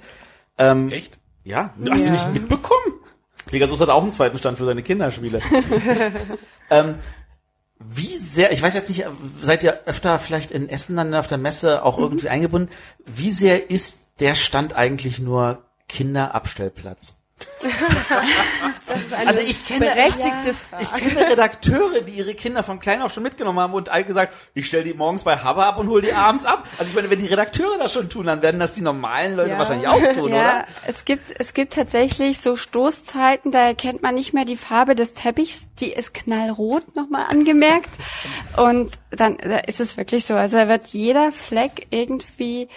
Ähm, 0.58 0.90
Echt? 0.90 1.20
Ja, 1.44 1.76
hast 1.92 2.06
du 2.06 2.08
Ja. 2.08 2.12
nicht 2.12 2.34
mitbekommen? 2.34 2.96
Pegasus 3.46 3.82
hat 3.82 3.90
auch 3.90 4.02
einen 4.02 4.12
zweiten 4.12 4.40
Stand 4.40 4.58
für 4.58 4.66
seine 4.66 4.82
Kinderspiele. 4.82 5.42
ähm, 6.72 6.96
wie 7.90 8.18
sehr, 8.18 8.52
ich 8.52 8.62
weiß 8.62 8.74
jetzt 8.74 8.90
nicht, 8.90 9.06
seid 9.42 9.64
ihr 9.64 9.82
öfter 9.86 10.20
vielleicht 10.20 10.52
in 10.52 10.70
Essen 10.70 10.98
dann 10.98 11.14
auf 11.16 11.28
der 11.28 11.38
Messe 11.38 11.84
auch 11.84 11.98
irgendwie 11.98 12.30
eingebunden? 12.30 12.70
Wie 13.06 13.32
sehr 13.32 13.70
ist 13.70 14.20
der 14.20 14.36
Stand 14.36 14.76
eigentlich 14.76 15.20
nur 15.20 15.64
Kinderabstellplatz? 15.88 17.21
Also 19.26 19.40
ich 19.42 19.64
kenne- 19.66 19.80
berechtigte 19.86 20.50
Ja. 20.50 20.54
Frage. 20.54 20.84
Ich 20.84 20.92
kenne 21.16 21.30
Redakteure, 21.32 22.02
die 22.02 22.14
ihre 22.14 22.34
Kinder 22.34 22.64
von 22.64 22.80
klein 22.80 23.02
auf 23.02 23.14
schon 23.14 23.24
mitgenommen 23.24 23.60
haben 23.60 23.74
und 23.74 23.90
all 23.90 24.04
gesagt, 24.04 24.34
ich 24.54 24.66
stelle 24.66 24.84
die 24.84 24.94
morgens 24.94 25.24
bei 25.24 25.38
Haber 25.38 25.66
ab 25.68 25.78
und 25.78 25.88
hole 25.90 26.02
die 26.02 26.14
abends 26.14 26.46
ab. 26.46 26.68
Also 26.78 26.90
ich 26.90 26.96
meine, 26.96 27.10
wenn 27.10 27.20
die 27.20 27.28
Redakteure 27.28 27.78
das 27.78 27.94
schon 27.94 28.10
tun, 28.10 28.26
dann 28.26 28.42
werden 28.42 28.60
das 28.60 28.74
die 28.74 28.82
normalen 28.82 29.36
Leute 29.36 29.52
Ja. 29.52 29.60
wahrscheinlich 29.60 29.88
auch 29.88 30.02
tun, 30.14 30.30
ja, 30.34 30.40
oder? 30.42 30.66
es 30.88 31.06
gibt, 31.06 31.34
es 31.40 31.54
gibt 31.54 31.74
tatsächlich 31.74 32.40
so 32.42 32.56
Stoßzeiten, 32.56 33.52
da 33.52 33.60
erkennt 33.68 34.02
man 34.02 34.16
nicht 34.16 34.34
mehr 34.34 34.46
die 34.46 34.58
Farbe 34.58 34.96
des 34.96 35.14
Teppichs, 35.14 35.68
die 35.80 35.92
ist 35.92 36.14
knallrot 36.14 36.96
nochmal 36.96 37.26
angemerkt. 37.30 37.90
Und 38.58 38.98
dann 39.12 39.38
da 39.38 39.58
ist 39.60 39.80
es 39.80 39.98
wirklich 39.98 40.26
so. 40.26 40.36
Also 40.36 40.58
da 40.58 40.68
wird 40.68 40.88
jeder 40.88 41.32
Fleck 41.32 41.88
irgendwie 41.90 42.70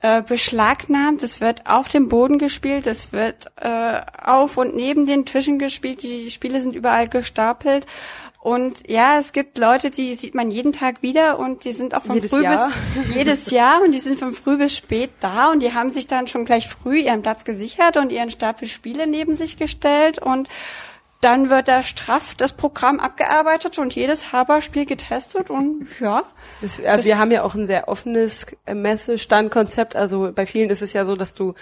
äh, 0.00 0.22
beschlagnahmt, 0.22 1.22
es 1.22 1.40
wird 1.40 1.66
auf 1.66 1.88
dem 1.88 2.08
Boden 2.08 2.38
gespielt, 2.38 2.86
es 2.86 3.12
wird 3.12 3.46
äh, 3.56 4.00
auf 4.20 4.56
und 4.56 4.74
neben 4.74 5.06
den 5.06 5.24
Tischen 5.24 5.58
gespielt, 5.58 6.02
die 6.02 6.30
Spiele 6.30 6.60
sind 6.60 6.74
überall 6.74 7.08
gestapelt. 7.08 7.86
Und 8.42 8.88
ja, 8.90 9.20
es 9.20 9.30
gibt 9.30 9.56
Leute, 9.56 9.90
die 9.90 10.14
sieht 10.14 10.34
man 10.34 10.50
jeden 10.50 10.72
Tag 10.72 11.00
wieder 11.00 11.38
und 11.38 11.64
die 11.64 11.70
sind 11.70 11.94
auch 11.94 12.02
von 12.02 12.16
Jedes 12.16 12.32
früh 12.32 12.42
Jahr. 12.42 12.72
bis 12.96 13.08
jedes 13.14 13.50
Jahr 13.52 13.82
und 13.82 13.92
die 13.92 14.00
sind 14.00 14.18
von 14.18 14.32
früh 14.32 14.58
bis 14.58 14.76
spät 14.76 15.10
da 15.20 15.52
und 15.52 15.60
die 15.60 15.74
haben 15.74 15.90
sich 15.90 16.08
dann 16.08 16.26
schon 16.26 16.44
gleich 16.44 16.66
früh 16.66 16.98
ihren 16.98 17.22
Platz 17.22 17.44
gesichert 17.44 17.96
und 17.96 18.10
ihren 18.10 18.30
Stapel 18.30 18.66
Spiele 18.66 19.06
neben 19.06 19.36
sich 19.36 19.58
gestellt 19.58 20.18
und 20.18 20.48
dann 21.20 21.50
wird 21.50 21.68
da 21.68 21.84
straff 21.84 22.34
das 22.34 22.52
Programm 22.52 22.98
abgearbeitet 22.98 23.78
und 23.78 23.94
jedes 23.94 24.32
Haberspiel 24.32 24.86
getestet 24.86 25.48
und 25.48 25.86
ja. 26.00 26.24
Das, 26.60 26.80
äh, 26.80 27.04
wir 27.04 27.18
haben 27.18 27.30
ja 27.30 27.44
auch 27.44 27.54
ein 27.54 27.64
sehr 27.64 27.86
offenes 27.86 28.46
Messestandkonzept. 28.66 29.94
Also 29.94 30.32
bei 30.34 30.46
vielen 30.46 30.68
ist 30.68 30.82
es 30.82 30.92
ja 30.92 31.04
so, 31.04 31.14
dass 31.14 31.34
du 31.34 31.54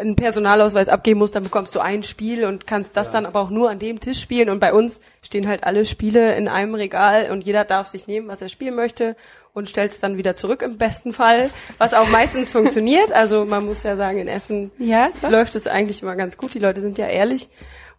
einen 0.00 0.16
Personalausweis 0.16 0.88
abgeben 0.88 1.18
musst, 1.20 1.34
dann 1.34 1.42
bekommst 1.44 1.74
du 1.74 1.80
ein 1.80 2.02
Spiel 2.02 2.44
und 2.44 2.66
kannst 2.66 2.96
das 2.96 3.10
dann 3.10 3.26
aber 3.26 3.40
auch 3.40 3.50
nur 3.50 3.70
an 3.70 3.78
dem 3.78 4.00
Tisch 4.00 4.20
spielen. 4.20 4.50
Und 4.50 4.58
bei 4.60 4.72
uns 4.72 5.00
stehen 5.22 5.46
halt 5.46 5.64
alle 5.64 5.84
Spiele 5.84 6.34
in 6.34 6.48
einem 6.48 6.74
Regal 6.74 7.30
und 7.30 7.44
jeder 7.44 7.64
darf 7.64 7.86
sich 7.86 8.06
nehmen, 8.06 8.28
was 8.28 8.42
er 8.42 8.48
spielen 8.48 8.74
möchte 8.74 9.16
und 9.52 9.68
stellt 9.68 9.92
es 9.92 10.00
dann 10.00 10.16
wieder 10.16 10.34
zurück 10.34 10.62
im 10.62 10.78
besten 10.78 11.12
Fall, 11.12 11.50
was 11.78 11.94
auch 11.94 12.08
meistens 12.08 12.52
funktioniert. 12.52 13.12
Also 13.12 13.44
man 13.44 13.64
muss 13.66 13.82
ja 13.82 13.96
sagen, 13.96 14.18
in 14.18 14.28
Essen 14.28 14.70
Ja, 14.78 15.10
klar. 15.18 15.30
läuft 15.32 15.54
es 15.54 15.66
eigentlich 15.66 16.02
immer 16.02 16.16
ganz 16.16 16.36
gut. 16.36 16.54
Die 16.54 16.58
Leute 16.58 16.80
sind 16.80 16.98
ja 16.98 17.06
ehrlich 17.06 17.48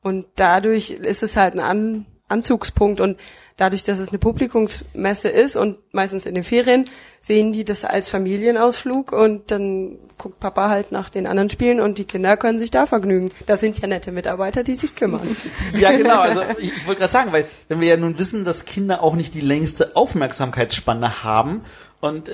und 0.02 0.26
dadurch 0.36 0.92
ist 0.92 1.24
es 1.24 1.36
halt 1.36 1.54
ein 1.54 1.60
An 1.60 2.06
Anzugspunkt 2.28 3.02
und 3.02 3.20
dadurch, 3.58 3.84
dass 3.84 4.00
es 4.00 4.10
eine 4.10 4.20
Publikumsmesse 4.20 5.30
ist 5.30 5.58
und 5.58 5.78
meistens 5.94 6.26
in 6.26 6.36
den 6.36 6.44
Ferien, 6.44 6.86
sehen 7.20 7.52
die 7.52 7.64
das 7.64 7.84
als 7.84 8.10
Familienausflug 8.10 9.12
und 9.12 9.52
dann 9.52 10.00
guckt 10.18 10.40
Papa 10.40 10.70
halt 10.70 10.92
nach 10.92 11.10
den 11.10 11.28
anderen 11.28 11.50
Spielen 11.50 11.80
und 11.80 11.98
die 11.98 12.06
Kinder 12.06 12.38
können 12.38 12.60
sich 12.60 12.72
da 12.72 12.86
vergnügen. 12.86 13.32
Das 13.46 13.60
sind 13.60 13.80
ja 13.80 13.88
nette 13.88 14.12
Mitarbeiter, 14.12 14.64
die 14.64 14.76
sich 14.76 14.96
kümmern. 14.96 15.36
Ja, 15.78 15.92
genau. 15.96 16.20
Also 16.20 16.42
ich, 16.60 16.76
ich 16.76 16.88
wollte 16.88 17.00
gerade 17.00 17.14
sagen, 17.14 17.32
weil 17.32 17.46
wenn 17.68 17.80
wir 17.80 17.88
ja 17.88 17.98
nun 17.98 18.18
wissen, 18.18 18.44
dass 18.44 18.66
Kinder 18.66 19.02
auch 19.04 19.16
nicht 19.16 19.34
die 19.34 19.42
längste 19.42 19.96
Aufmerksamkeitsspanne 19.96 21.24
haben 21.24 21.62
und 22.02 22.30
äh, 22.30 22.34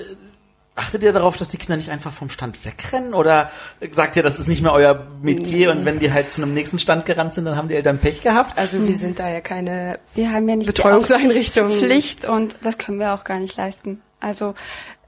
achtet 0.78 1.04
ihr 1.04 1.12
darauf, 1.12 1.36
dass 1.38 1.49
die 1.49 1.58
Kinder 1.58 1.76
nicht 1.76 1.90
einfach 1.90 2.14
vom 2.14 2.30
Stand 2.30 2.64
wegrennen 2.64 3.14
oder 3.14 3.52
sagt 3.91 4.16
ihr, 4.16 4.24
das 4.24 4.40
ist 4.40 4.48
nicht 4.48 4.62
mehr 4.62 4.74
euer 4.74 5.08
Metier 5.22 5.72
und 5.72 5.86
wenn 5.86 5.99
die 5.99 6.14
halt 6.14 6.32
zu 6.32 6.41
einem 6.41 6.54
nächsten 6.54 6.80
Stand 6.80 7.06
gerannt 7.06 7.34
sind, 7.34 7.45
dann 7.45 7.56
haben 7.56 7.68
die 7.68 7.76
Eltern 7.76 7.98
Pech 7.98 8.22
gehabt? 8.22 8.58
Also 8.58 8.86
wir 8.88 8.95
sind 8.95 9.20
da 9.20 9.30
ja 9.30 9.41
keine 9.41 9.99
Wir 10.14 10.32
haben 10.32 10.48
ja 10.48 10.56
nicht 10.56 10.68
Betreuungseinrichtungen. 10.68 11.72
die 11.72 11.80
Pflicht 11.80 12.26
und 12.26 12.56
das 12.62 12.78
können 12.78 12.99
wir 12.99 13.14
auch 13.14 13.24
gar 13.24 13.40
nicht 13.40 13.58
leisten. 13.58 14.02
Also 14.20 14.54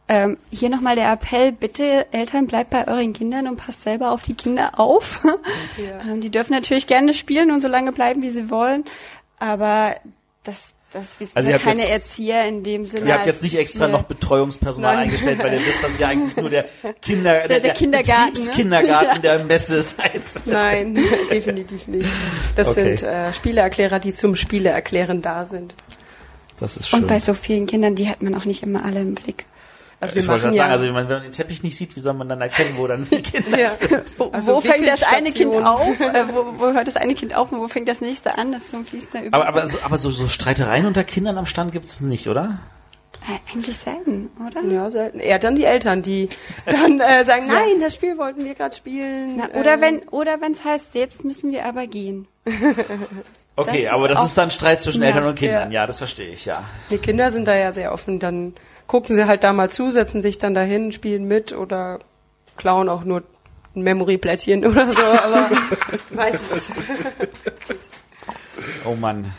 ähm, 0.08 0.38
hier 0.50 0.70
nochmal 0.70 0.96
der 0.96 1.12
Appell, 1.12 1.52
bitte 1.52 2.08
Eltern, 2.12 2.48
bleibt 2.48 2.72
bei 2.72 2.88
euren 2.88 3.14
Kindern 3.14 3.48
und 3.48 3.58
passt 3.58 3.84
selber 3.84 4.12
auf 4.12 4.24
die 4.24 4.34
Kinder 4.34 4.80
auf. 4.80 5.24
ähm, 6.10 6.20
die 6.20 6.32
dürfen 6.32 6.54
natürlich 6.54 6.88
gerne 6.88 7.14
spielen 7.14 7.52
und 7.52 7.62
so 7.62 7.68
lange 7.68 7.92
bleiben, 7.92 8.24
wie 8.24 8.32
sie 8.32 8.50
wollen, 8.50 8.86
aber 9.38 9.96
das, 10.44 10.74
das 10.92 11.20
wir 11.20 11.28
sind 11.28 11.38
Also 11.38 11.50
ihr 11.50 11.52
ja 11.52 11.58
habt 11.58 11.66
keine 11.66 11.82
jetzt- 11.82 11.92
Erzieher 11.92 12.46
in 12.48 12.64
dem 12.64 12.84
Sinne. 12.84 13.08
Ihr 13.08 13.14
habt 13.14 13.26
jetzt 13.26 13.44
nicht 13.44 13.58
extra 13.58 13.88
noch 13.88 14.04
Betreuungspersonal 14.04 14.96
Nein. 14.96 15.04
eingestellt, 15.06 15.40
weil 15.40 15.54
ihr 15.54 15.66
wisst, 15.66 15.84
dass 15.84 16.00
ihr 16.00 16.08
eigentlich 16.08 16.36
nur 16.38 16.50
der 16.50 16.66
Kinder, 17.02 17.48
Der- 17.48 17.60
der 17.60 17.74
Kindergarten, 17.74 18.44
ne? 18.70 19.20
Der 19.24 19.44
Messe 19.46 19.82
seid. 19.82 20.22
Nein, 20.46 20.98
definitiv 21.32 21.88
nicht. 21.88 22.10
Das 22.56 22.70
Okay. 22.70 22.96
sind 22.98 23.10
äh, 23.10 23.34
Spieleerklärer, 23.34 24.00
die 24.00 24.14
zum 24.14 24.36
Spieleerklären 24.36 25.22
da 25.22 25.46
sind. 25.46 25.76
Das 26.60 26.76
ist 26.78 26.90
schön. 26.90 27.02
Und 27.04 27.08
bei 27.08 27.20
so 27.20 27.34
vielen 27.34 27.68
Kindern, 27.68 27.96
die 27.96 28.10
hat 28.10 28.22
man 28.22 28.36
auch 28.36 28.46
nicht 28.46 28.64
immer 28.64 28.84
alle 28.84 29.00
im 29.02 29.16
Blick. 29.16 29.46
Also 30.02 30.16
wir 30.16 30.22
ich 30.22 30.28
wollte 30.30 30.44
gerade 30.44 30.56
ja 30.56 30.64
sagen, 30.64 30.72
also 30.72 30.86
wenn 30.86 30.94
man 30.94 31.08
den 31.24 31.32
Teppich 31.32 31.62
nicht 31.64 31.76
sieht, 31.76 31.96
wie 31.96 32.00
soll 32.00 32.14
man 32.14 32.30
dann 32.30 32.40
erkennen, 32.40 32.74
wo 32.78 32.88
dann 32.88 33.08
die 33.12 33.22
Kinder 33.22 33.60
ja. 33.60 33.72
Wo, 34.18 34.30
Also 34.32 34.56
wo 34.56 34.62
fängt 34.62 34.88
das 34.88 35.04
eine 35.04 35.32
Kind 35.32 35.54
auf? 35.56 36.00
Äh, 36.00 36.24
wo, 36.34 36.46
wo 36.60 36.74
hört 36.74 36.88
das 36.88 36.96
eine 36.96 37.16
Kind 37.16 37.36
auf 37.36 37.52
und 37.52 37.60
wo 37.60 37.68
fängt 37.68 37.90
das 37.90 38.00
nächste 38.00 38.38
an? 38.38 38.52
Das 38.54 38.64
ist 38.64 38.72
so 38.72 38.78
ein 38.78 38.86
fließender 38.86 39.26
Über 39.26 39.38
Aber, 39.38 39.48
aber, 39.48 39.68
so, 39.68 39.78
aber 39.82 39.98
so, 39.98 40.10
so 40.12 40.28
Streitereien 40.30 40.86
unter 40.86 41.04
Kindern 41.04 41.38
am 41.38 41.46
Stand 41.46 41.72
gibt's 41.74 42.00
nicht, 42.02 42.28
oder? 42.30 42.60
Äh, 43.28 43.54
Eigentlich 43.54 43.76
selten, 43.78 44.30
oder? 44.48 44.64
Ja, 44.64 44.90
selten. 44.90 45.20
Eher 45.20 45.40
dann 45.40 45.56
die 45.56 45.66
Eltern, 45.66 46.02
die 46.02 46.30
dann 46.66 47.02
äh, 47.02 47.26
sagen, 47.26 47.48
nein, 47.48 47.82
das 47.82 47.94
Spiel 47.96 48.18
wollten 48.18 48.46
wir 48.46 48.56
gerade 48.56 48.74
spielen. 48.74 49.36
Na, 49.36 49.60
oder 49.60 49.74
Ähm, 49.74 49.82
wenn 49.82 50.00
oder 50.10 50.40
wenn 50.40 50.54
es 50.54 50.64
heißt, 50.64 50.96
jetzt 50.96 51.26
müssen 51.26 51.52
wir 51.52 51.66
aber 51.66 51.88
gehen. 51.88 52.28
Okay, 53.56 53.84
Das 53.86 53.94
aber 53.94 54.08
das 54.08 54.24
ist 54.26 54.38
dann 54.38 54.52
Streit 54.52 54.82
zwischen 54.82 55.02
Ja, 55.02 55.10
Eltern 55.10 55.26
und 55.26 55.36
Kindern. 55.36 55.70
ja. 55.70 55.82
Ja, 55.82 55.88
das 55.88 55.98
verstehe 55.98 56.30
ich, 56.30 56.46
ja. 56.46 56.64
Die 56.90 56.98
Kinder 56.98 57.30
sind 57.30 57.46
da 57.46 57.56
ja 57.58 57.74
sehr 57.74 57.92
offen, 57.92 58.18
dann 58.20 58.54
gucken 58.90 59.16
sie 59.16 59.28
halt 59.28 59.44
da 59.44 59.54
mal 59.54 59.70
zu, 59.70 59.92
setzen 59.92 60.22
sich 60.22 60.40
dann 60.40 60.56
dahin, 60.56 60.92
spielen 60.92 61.26
mit 61.26 61.54
oder 61.54 62.00
klauen 62.58 62.90
auch 62.90 63.04
nur 63.06 63.24
ein 63.76 63.84
Memory-Plättchen 63.84 64.66
oder 64.66 64.92
so, 64.92 65.04
aber 65.04 65.50
meistens. 66.10 66.72
Oh 68.84 68.96
Mann. 68.96 69.32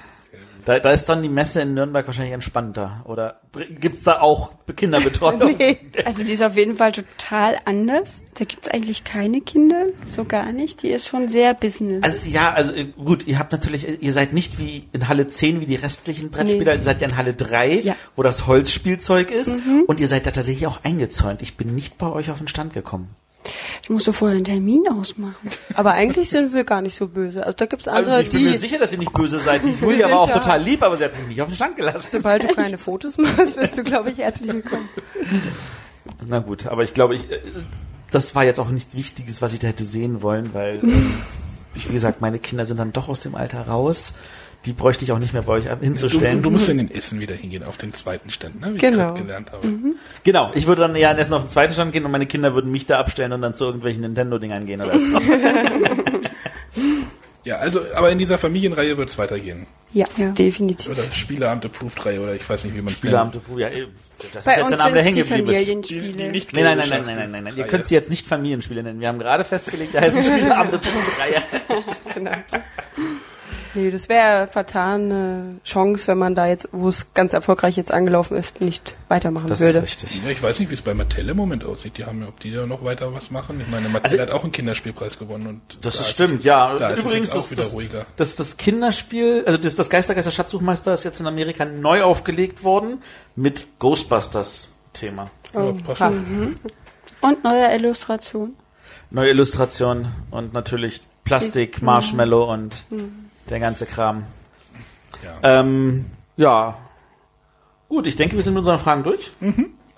Da, 0.71 0.79
da 0.79 0.93
ist 0.93 1.07
dann 1.09 1.21
die 1.21 1.29
Messe 1.29 1.63
in 1.63 1.75
Nürnberg 1.75 2.07
wahrscheinlich 2.07 2.33
entspannter. 2.33 3.03
Oder 3.05 3.41
gibt's 3.81 4.05
da 4.05 4.21
auch 4.21 4.53
Kinderbetreuung? 4.77 5.57
Also 6.05 6.23
die 6.23 6.33
ist 6.33 6.45
auf 6.45 6.57
jeden 6.57 6.77
Fall 6.77 6.93
total 6.93 7.57
anders. 7.65 8.21
Da 8.39 8.45
gibt's 8.45 8.69
eigentlich 8.69 9.03
keine 9.03 9.41
Kinder, 9.41 9.87
so 10.09 10.25
gar 10.25 10.53
nicht. 10.53 10.85
Die 10.85 10.91
ist 10.91 11.09
schon 11.09 11.27
sehr 11.29 11.55
Business. 11.55 12.05
Also 12.05 12.29
ja, 12.29 12.53
also 12.53 12.73
äh, 12.73 12.85
gut, 12.85 13.27
ihr 13.27 13.41
habt 13.41 13.51
natürlich, 13.51 14.01
ihr 14.01 14.13
seid 14.13 14.33
nicht 14.33 14.61
wie 14.61 14.89
in 14.93 15.09
Halle 15.09 15.27
10 15.27 15.61
wie 15.61 15.67
die 15.67 15.75
restlichen 15.75 16.31
Brettspieler, 16.31 16.75
ihr 16.77 16.83
seid 16.83 17.01
ja 17.01 17.09
in 17.09 17.17
Halle 17.17 17.35
3, 17.35 17.81
Ja. 17.81 17.97
wo 18.15 18.23
das 18.23 18.47
Holzspielzeug 18.47 19.33
ist 19.33 19.57
und 19.89 19.99
ihr 19.99 20.07
seid 20.07 20.25
da 20.27 20.31
tatsächlich 20.31 20.69
auch 20.69 20.85
eingezäunt. 20.85 21.43
Ich 21.43 21.57
bin 21.57 21.75
nicht 21.75 21.99
bei 21.99 22.07
euch 22.07 22.31
auf 22.31 22.39
den 22.39 22.47
Stand 22.47 22.75
gekommen. 22.75 23.09
Ich 23.91 23.93
muss 23.93 24.05
so 24.05 24.13
vorher 24.13 24.37
einen 24.37 24.45
Termin 24.45 24.85
ausmachen. 24.89 25.51
Aber 25.75 25.95
eigentlich 25.95 26.31
sind 26.31 26.55
wir 26.55 26.63
gar 26.63 26.81
nicht 26.81 26.95
so 26.95 27.09
böse. 27.09 27.45
Also 27.45 27.57
da 27.57 27.67
gibt's 27.67 27.89
andere, 27.89 28.13
Also 28.15 28.23
ich 28.23 28.29
bin 28.29 28.39
die, 28.39 28.45
mir 28.51 28.57
sicher, 28.59 28.79
dass 28.79 28.93
ihr 28.93 28.99
nicht 29.01 29.13
böse 29.13 29.41
seid. 29.41 29.65
Die 29.65 29.73
Julia 29.85 30.09
war 30.09 30.21
auch 30.21 30.29
ja- 30.29 30.39
total 30.39 30.63
lieb, 30.63 30.81
aber 30.85 30.95
sie 30.97 31.03
hat 31.03 31.19
mich 31.19 31.27
nicht 31.27 31.43
auf 31.43 31.49
den 31.49 31.57
Stand 31.57 31.75
gelassen. 31.77 32.07
sobald 32.09 32.45
du 32.45 32.55
keine 32.55 32.79
Fotos 32.79 33.19
machst, 33.19 33.57
wirst 33.61 33.77
du, 33.77 33.83
glaube 33.83 34.13
ich, 34.13 34.19
herzlich 34.19 34.47
willkommen. 34.53 34.89
Na 36.25 36.39
gut, 36.39 36.69
aber 36.69 36.85
ich 36.85 36.95
glaube, 36.95 37.17
ich, 37.17 37.33
äh, 37.33 37.41
das 38.13 38.37
war 38.37 38.45
jetzt 38.45 38.61
auch 38.61 38.71
nichts 38.71 38.95
Wichtiges, 38.97 39.43
was 39.43 39.55
ich 39.55 39.59
da 39.59 39.67
hätte 39.67 39.83
sehen 39.83 40.23
wollen, 40.23 40.55
weil, 40.55 40.79
ähm, 40.85 41.13
ich, 41.75 41.89
wie 41.89 41.93
gesagt, 41.95 42.21
meine 42.21 42.39
Kinder 42.39 42.67
sind 42.67 42.77
dann 42.77 42.93
doch 42.93 43.09
aus 43.09 43.19
dem 43.19 43.35
Alter 43.35 43.63
raus. 43.63 44.15
Die 44.67 44.73
bräuchte 44.75 45.05
ich 45.05 45.13
auch 45.13 45.19
nicht 45.19 45.33
mehr 45.33 45.43
bei 45.43 45.53
euch 45.55 45.65
Du, 45.65 45.77
hinzustellen. 45.81 46.43
du 46.43 46.51
musst 46.51 46.69
in 46.69 46.77
den 46.79 46.91
Essen 46.91 47.19
wieder 47.19 47.35
hingehen, 47.35 47.65
auf 47.65 47.79
den 47.79 47.95
zweiten 47.95 48.29
Stand, 48.29 48.61
ne? 48.61 48.75
wie 48.75 48.79
Genau. 48.79 48.91
ich 48.91 48.99
gerade 49.07 49.23
gelernt 49.23 49.53
habe. 49.53 49.69
Genau, 50.23 50.51
ich 50.55 50.67
würde 50.67 50.83
dann 50.83 50.95
ja 50.97 51.11
in 51.11 51.17
Essen 51.19 51.33
auf 51.33 51.43
den 51.45 51.49
zweiten 51.49 51.73
Stand 51.73 51.93
gehen 51.93 52.05
und 52.05 52.11
meine 52.11 52.27
Kinder 52.27 52.53
würden 52.55 52.71
mich 52.71 52.85
da 52.85 52.99
abstellen 52.99 53.33
und 53.33 53.41
dann 53.41 53.55
zu 53.55 53.65
irgendwelchen 53.65 54.03
Nintendo-Dingern 54.03 54.67
gehen 54.67 54.83
oder 54.83 54.99
so. 54.99 55.19
Ja, 57.43 57.57
also, 57.57 57.81
aber 57.95 58.11
in 58.13 58.19
dieser 58.19 58.37
Familienreihe 58.37 58.99
wird 58.99 59.09
es 59.09 59.17
weitergehen. 59.17 59.67
Ja, 59.95 60.05
Ja. 60.19 60.31
definitiv. 60.33 60.91
Oder 60.91 61.03
Spieleabend 61.11 61.65
Approved 61.65 62.05
Reihe 62.05 62.21
oder 62.21 62.35
ich 62.35 62.47
weiß 62.49 62.65
nicht, 62.65 62.77
wie 62.77 62.83
man 62.83 62.89
es 62.93 62.99
Spieleabende, 62.99 63.41
ja, 63.57 63.69
eh, 63.69 63.87
das 64.33 64.45
Bei 64.45 64.53
ist 64.53 64.57
jetzt 64.59 64.65
uns 64.67 64.73
ein 64.73 64.79
Name, 64.79 64.93
der 64.93 65.03
sind 65.03 65.15
hängen 65.15 65.15
die 65.15 65.95
geblieben 65.95 66.35
ist. 66.35 66.53
Nein, 66.55 66.65
nein, 66.65 66.77
nein, 66.77 66.89
nein, 66.91 67.01
nein, 67.07 67.17
nein, 67.17 67.31
nein, 67.31 67.45
nein. 67.45 67.57
Ihr 67.57 67.65
könnt 67.65 67.87
sie 67.87 67.95
jetzt 67.95 68.11
nicht 68.11 68.27
Familienspiele 68.27 68.83
nennen. 68.83 69.01
Wir 69.01 69.09
haben 69.09 69.19
gerade 69.19 69.45
festgelegt, 69.45 69.95
der 69.95 70.03
heißt 70.03 70.19
Spieleabende 70.23 70.81
Reihe. 71.19 71.43
Genau. 72.15 72.31
Nee, 73.75 73.91
das 73.93 74.09
wäre 74.09 74.49
vertane 74.49 75.61
Chance, 75.65 76.09
wenn 76.09 76.19
man 76.19 76.35
da 76.35 76.47
jetzt, 76.47 76.69
wo 76.73 76.89
es 76.89 77.15
ganz 77.15 77.33
erfolgreich 77.33 77.77
jetzt 77.77 77.93
angelaufen 77.93 78.37
ist, 78.37 78.61
nicht 78.61 78.97
weitermachen 79.09 79.47
Das 79.49 79.61
würde. 79.61 79.79
ist 79.79 79.85
richtig. 79.85 80.23
Ja, 80.25 80.31
ich 80.31 80.43
weiß 80.43 80.59
nicht, 80.59 80.71
wie 80.71 80.75
es 80.75 80.83
bei 80.83 80.93
Mattel 80.93 81.29
im 81.29 81.37
Moment 81.37 81.65
aussieht. 81.65 81.97
Die 81.97 82.05
haben 82.05 82.21
ja, 82.23 82.29
ob 82.29 82.41
die 82.41 82.51
da 82.53 82.67
noch 82.67 82.83
weiter 82.85 83.15
was 83.15 83.31
machen. 83.31 83.61
Ich 83.61 83.69
meine, 83.69 83.89
Mattel 83.89 84.11
Also- 84.11 84.23
hat 84.23 84.31
auch 84.33 84.43
einen 84.43 84.53
Kinderspielpreis 84.53 85.19
gewonnen 85.19 85.47
und 85.47 85.61
Das 85.85 85.99
da 85.99 86.01
ist 86.03 86.11
stimmt, 86.11 86.43
ja. 86.45 86.77
Da 86.79 86.91
ist 86.91 86.99
es 87.01 87.05
Übrigens, 87.05 87.29
jetzt 87.29 87.33
auch 87.37 87.41
das, 87.43 87.51
wieder 87.53 87.63
das, 87.63 87.73
ruhiger. 87.75 88.07
das, 88.17 88.37
das 88.37 88.57
Kinderspiel, 88.57 89.45
also 89.47 89.57
das, 89.59 89.77
das 89.77 89.89
Geistergeister 89.89 90.31
Schatzsuchmeister 90.33 90.93
ist 90.95 91.05
jetzt 91.05 91.21
in 91.21 91.27
Amerika 91.27 91.65
neu 91.65 92.03
aufgelegt 92.03 92.65
worden 92.65 93.03
mit 93.37 93.67
Ghostbusters-Thema. 93.79 95.31
Ja, 95.55 95.73
passt. 95.85 96.01
ha. 96.01 96.13
Und 97.23 97.45
neue 97.45 97.75
Illustration. 97.75 98.55
Neue 99.11 99.31
Illustration 99.31 100.09
und 100.31 100.53
natürlich 100.53 101.01
Plastik, 101.25 101.83
Marshmallow 101.83 102.51
und 102.53 102.75
der 103.51 103.61
ganze 103.61 103.87
Kram. 103.87 104.25
Ja. 105.25 105.61
Ähm, 105.61 106.07
ja. 106.37 106.79
Gut, 107.89 108.07
ich 108.07 108.17
denke, 108.17 108.37
wir 108.37 108.43
sind 108.43 108.55
mit 108.55 108.61
unseren 108.61 108.79
Fragen 108.79 109.03
durch. 109.03 109.33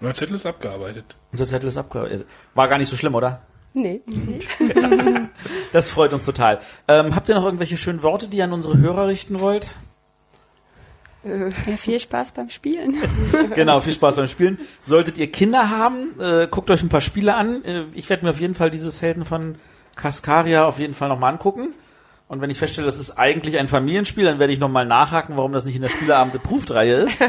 Mein 0.00 0.14
Zettel 0.14 0.36
ist 0.36 0.46
abgearbeitet. 0.46 1.16
Unser 1.32 1.46
Zettel 1.46 1.68
ist 1.68 1.76
abgearbeitet. 1.76 2.26
War 2.54 2.68
gar 2.68 2.78
nicht 2.78 2.88
so 2.88 2.96
schlimm, 2.96 3.14
oder? 3.14 3.42
Nee. 3.74 4.00
Das 5.72 5.88
freut 5.88 6.12
uns 6.12 6.26
total. 6.26 6.60
Ähm, 6.86 7.14
habt 7.16 7.30
ihr 7.30 7.34
noch 7.34 7.46
irgendwelche 7.46 7.78
schönen 7.78 8.02
Worte, 8.02 8.28
die 8.28 8.36
ihr 8.36 8.44
an 8.44 8.52
unsere 8.52 8.76
Hörer 8.76 9.08
richten 9.08 9.40
wollt? 9.40 9.74
Ja, 11.24 11.76
viel 11.78 11.98
Spaß 11.98 12.32
beim 12.32 12.50
Spielen. 12.50 12.96
genau, 13.54 13.80
viel 13.80 13.94
Spaß 13.94 14.16
beim 14.16 14.26
Spielen. 14.26 14.58
Solltet 14.84 15.16
ihr 15.16 15.32
Kinder 15.32 15.70
haben, 15.70 16.20
äh, 16.20 16.46
guckt 16.50 16.70
euch 16.70 16.82
ein 16.82 16.90
paar 16.90 17.00
Spiele 17.00 17.34
an. 17.34 17.64
Äh, 17.64 17.84
ich 17.94 18.10
werde 18.10 18.24
mir 18.24 18.30
auf 18.30 18.40
jeden 18.40 18.54
Fall 18.54 18.70
dieses 18.70 19.00
Helden 19.00 19.24
von 19.24 19.54
Cascaria 19.96 20.66
auf 20.66 20.78
jeden 20.78 20.94
Fall 20.94 21.08
nochmal 21.08 21.32
angucken. 21.32 21.74
Und 22.32 22.40
wenn 22.40 22.48
ich 22.48 22.58
feststelle, 22.58 22.86
das 22.86 22.98
ist 22.98 23.18
eigentlich 23.18 23.58
ein 23.58 23.68
Familienspiel, 23.68 24.24
dann 24.24 24.38
werde 24.38 24.54
ich 24.54 24.58
nochmal 24.58 24.86
nachhaken, 24.86 25.36
warum 25.36 25.52
das 25.52 25.66
nicht 25.66 25.76
in 25.76 25.82
der 25.82 25.90
Spieleabend 25.90 26.34
approved 26.34 26.70
Reihe 26.70 26.94
ist. 26.94 27.20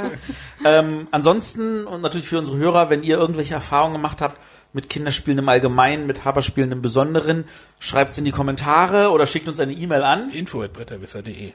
ähm, 0.66 1.08
ansonsten 1.10 1.86
und 1.86 2.02
natürlich 2.02 2.28
für 2.28 2.38
unsere 2.38 2.58
Hörer, 2.58 2.90
wenn 2.90 3.02
ihr 3.02 3.16
irgendwelche 3.16 3.54
Erfahrungen 3.54 3.94
gemacht 3.94 4.20
habt 4.20 4.38
mit 4.74 4.90
Kinderspielen 4.90 5.38
im 5.38 5.48
Allgemeinen, 5.48 6.06
mit 6.06 6.26
Haberspielen 6.26 6.70
im 6.70 6.82
Besonderen, 6.82 7.44
schreibt 7.80 8.12
es 8.12 8.18
in 8.18 8.26
die 8.26 8.30
Kommentare 8.30 9.08
oder 9.10 9.26
schickt 9.26 9.48
uns 9.48 9.58
eine 9.58 9.72
E-Mail 9.72 10.02
an. 10.02 10.28
Info 10.28 10.60
at 10.60 10.74
bretterwisser.de. 10.74 11.52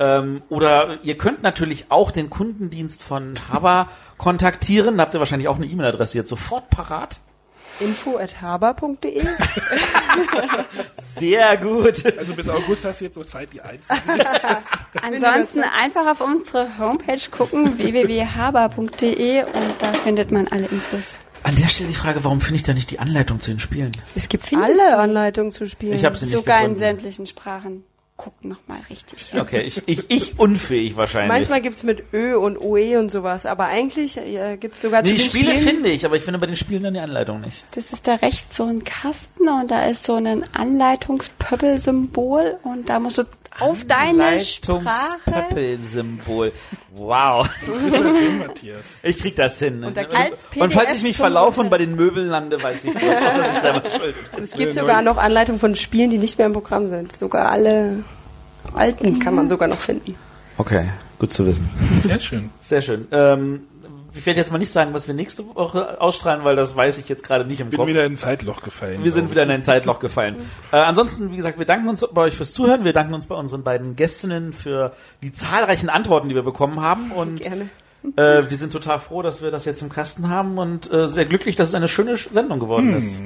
Ähm, 0.00 0.42
oder 0.48 0.98
ihr 1.04 1.16
könnt 1.16 1.44
natürlich 1.44 1.84
auch 1.90 2.10
den 2.10 2.30
Kundendienst 2.30 3.04
von 3.04 3.34
Haber 3.52 3.90
kontaktieren. 4.18 4.96
Da 4.96 5.04
habt 5.04 5.14
ihr 5.14 5.20
wahrscheinlich 5.20 5.46
auch 5.46 5.56
eine 5.56 5.66
E-Mail-Adresse 5.66 6.18
jetzt 6.18 6.30
sofort 6.30 6.68
parat. 6.68 7.20
Info 7.80 8.16
at 8.18 8.40
haber.de. 8.40 9.22
Sehr 10.92 11.56
gut. 11.56 12.04
Also 12.18 12.34
bis 12.34 12.48
August 12.48 12.84
hast 12.84 13.00
du 13.00 13.06
jetzt 13.06 13.16
noch 13.16 13.26
Zeit, 13.26 13.52
die 13.52 13.60
einzelnen. 13.60 14.00
Ansonsten 15.02 15.62
einfach 15.62 16.06
auf 16.06 16.20
unsere 16.20 16.78
Homepage 16.78 17.20
gucken, 17.30 17.78
www.haber.de 17.78 19.42
und 19.44 19.74
da 19.78 19.92
findet 20.04 20.30
man 20.30 20.48
alle 20.48 20.66
Infos. 20.66 21.16
An 21.42 21.56
der 21.56 21.68
Stelle 21.68 21.88
die 21.88 21.94
Frage, 21.94 22.22
warum 22.22 22.40
finde 22.40 22.56
ich 22.56 22.64
da 22.64 22.74
nicht 22.74 22.90
die 22.90 22.98
Anleitung 22.98 23.40
zu 23.40 23.50
den 23.50 23.58
Spielen? 23.60 23.92
Es 24.14 24.28
gibt 24.28 24.44
Findest 24.46 24.78
alle? 24.80 24.98
Anleitungen 24.98 25.52
zu 25.52 25.66
spielen. 25.66 25.94
Ich 25.94 26.04
habe 26.04 26.14
sie 26.16 26.26
nicht 26.26 26.34
Sogar 26.34 26.58
in 26.58 26.74
gefunden. 26.74 26.78
sämtlichen 26.80 27.26
Sprachen. 27.26 27.84
Guck 28.22 28.44
noch 28.44 28.58
mal 28.66 28.78
richtig 28.90 29.28
hin. 29.28 29.40
Okay, 29.40 29.62
ich, 29.62 29.80
ich, 29.86 30.10
ich 30.10 30.38
unfähig 30.38 30.94
wahrscheinlich. 30.94 31.32
Manchmal 31.32 31.62
gibt's 31.62 31.84
mit 31.84 32.04
Ö 32.12 32.36
und 32.36 32.58
OE 32.58 32.98
und 32.98 33.10
sowas, 33.10 33.46
aber 33.46 33.68
eigentlich 33.68 34.18
äh, 34.18 34.58
gibt's 34.58 34.82
sogar 34.82 35.00
nee, 35.00 35.08
zu 35.08 35.14
die 35.14 35.20
den 35.20 35.30
Spiele 35.30 35.52
Spielen 35.52 35.66
finde 35.66 35.88
ich, 35.88 36.04
aber 36.04 36.16
ich 36.16 36.22
finde 36.22 36.38
bei 36.38 36.46
den 36.46 36.56
Spielen 36.56 36.82
dann 36.82 36.92
die 36.92 37.00
Anleitung 37.00 37.40
nicht. 37.40 37.64
Das 37.70 37.94
ist 37.94 38.06
da 38.06 38.16
rechts 38.16 38.58
so 38.58 38.64
ein 38.64 38.84
Kasten 38.84 39.48
und 39.48 39.70
da 39.70 39.86
ist 39.86 40.04
so 40.04 40.16
ein 40.16 40.44
Anleitungspöppelsymbol 40.52 42.58
und 42.62 42.90
da 42.90 43.00
musst 43.00 43.16
du 43.16 43.24
auf 43.58 43.84
deine 43.84 44.40
Sprache. 44.40 45.78
Wow. 46.92 47.48
Das? 48.62 48.86
Ich 49.02 49.18
krieg 49.18 49.36
das 49.36 49.58
hin. 49.58 49.84
Und 49.84 49.96
da 49.96 50.02
und, 50.56 50.72
falls 50.72 50.96
ich 50.96 51.02
mich 51.02 51.16
verlaufe 51.16 51.60
und 51.60 51.70
bei 51.70 51.78
den 51.78 51.96
Möbeln 51.96 52.28
lande, 52.28 52.62
weiß 52.62 52.84
ich, 52.84 52.94
das 52.94 53.54
ist 53.54 53.60
selber 53.62 53.82
schuld. 53.98 54.14
Es 54.40 54.52
gibt 54.52 54.74
sogar 54.74 55.02
noch 55.02 55.16
Anleitungen 55.16 55.60
von 55.60 55.76
Spielen, 55.76 56.10
die 56.10 56.18
nicht 56.18 56.38
mehr 56.38 56.46
im 56.46 56.52
Programm 56.52 56.86
sind. 56.86 57.12
Sogar 57.12 57.50
alle 57.50 58.04
alten 58.74 59.18
kann 59.18 59.34
man 59.34 59.48
sogar 59.48 59.68
noch 59.68 59.80
finden. 59.80 60.14
Okay, 60.58 60.88
gut 61.18 61.32
zu 61.32 61.46
wissen. 61.46 61.68
Sehr 62.02 62.20
schön. 62.20 62.50
Sehr 62.60 62.82
schön. 62.82 63.08
Ähm, 63.12 63.66
ich 64.14 64.26
werde 64.26 64.38
jetzt 64.40 64.50
mal 64.52 64.58
nicht 64.58 64.70
sagen, 64.72 64.92
was 64.94 65.06
wir 65.06 65.14
nächste 65.14 65.46
Woche 65.54 66.00
ausstrahlen, 66.00 66.44
weil 66.44 66.56
das 66.56 66.74
weiß 66.74 66.98
ich 66.98 67.08
jetzt 67.08 67.22
gerade 67.24 67.44
nicht 67.44 67.60
im 67.60 67.70
Bin 67.70 67.78
Kopf. 67.78 67.88
wieder 67.88 68.04
in 68.04 68.12
ein 68.14 68.16
Zeitloch 68.16 68.62
gefallen. 68.62 69.04
wir 69.04 69.12
sind 69.12 69.30
wieder 69.30 69.42
in 69.42 69.50
ein 69.50 69.62
Zeitloch 69.62 69.98
gefallen. 69.98 70.36
Äh, 70.72 70.76
ansonsten, 70.76 71.32
wie 71.32 71.36
gesagt, 71.36 71.58
wir 71.58 71.66
danken 71.66 71.88
uns 71.88 72.06
bei 72.12 72.22
euch 72.22 72.36
fürs 72.36 72.52
Zuhören. 72.52 72.84
Wir 72.84 72.92
danken 72.92 73.12
uns 73.12 73.26
bei 73.26 73.34
unseren 73.34 73.64
beiden 73.64 73.96
Gästinnen 73.96 74.52
für 74.52 74.92
die 75.22 75.32
zahlreichen 75.32 75.88
Antworten, 75.88 76.28
die 76.28 76.34
wir 76.36 76.44
bekommen 76.44 76.80
haben. 76.80 77.10
Und 77.10 77.40
Gerne. 77.40 77.68
äh, 78.16 78.48
wir 78.48 78.56
sind 78.56 78.72
total 78.72 79.00
froh, 79.00 79.22
dass 79.22 79.42
wir 79.42 79.50
das 79.50 79.64
jetzt 79.64 79.82
im 79.82 79.88
Kasten 79.88 80.28
haben 80.28 80.58
und 80.58 80.92
äh, 80.92 81.08
sehr 81.08 81.24
glücklich, 81.26 81.56
dass 81.56 81.70
es 81.70 81.74
eine 81.74 81.88
schöne 81.88 82.16
Sendung 82.16 82.60
geworden 82.60 82.94
ist. 82.94 83.18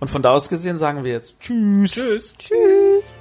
Und 0.00 0.08
von 0.08 0.22
da 0.22 0.30
aus 0.32 0.48
gesehen 0.48 0.78
sagen 0.78 1.04
wir 1.04 1.12
jetzt 1.12 1.38
Tschüss. 1.40 1.92
Tschüss. 1.92 2.34
Tschüss. 2.38 3.18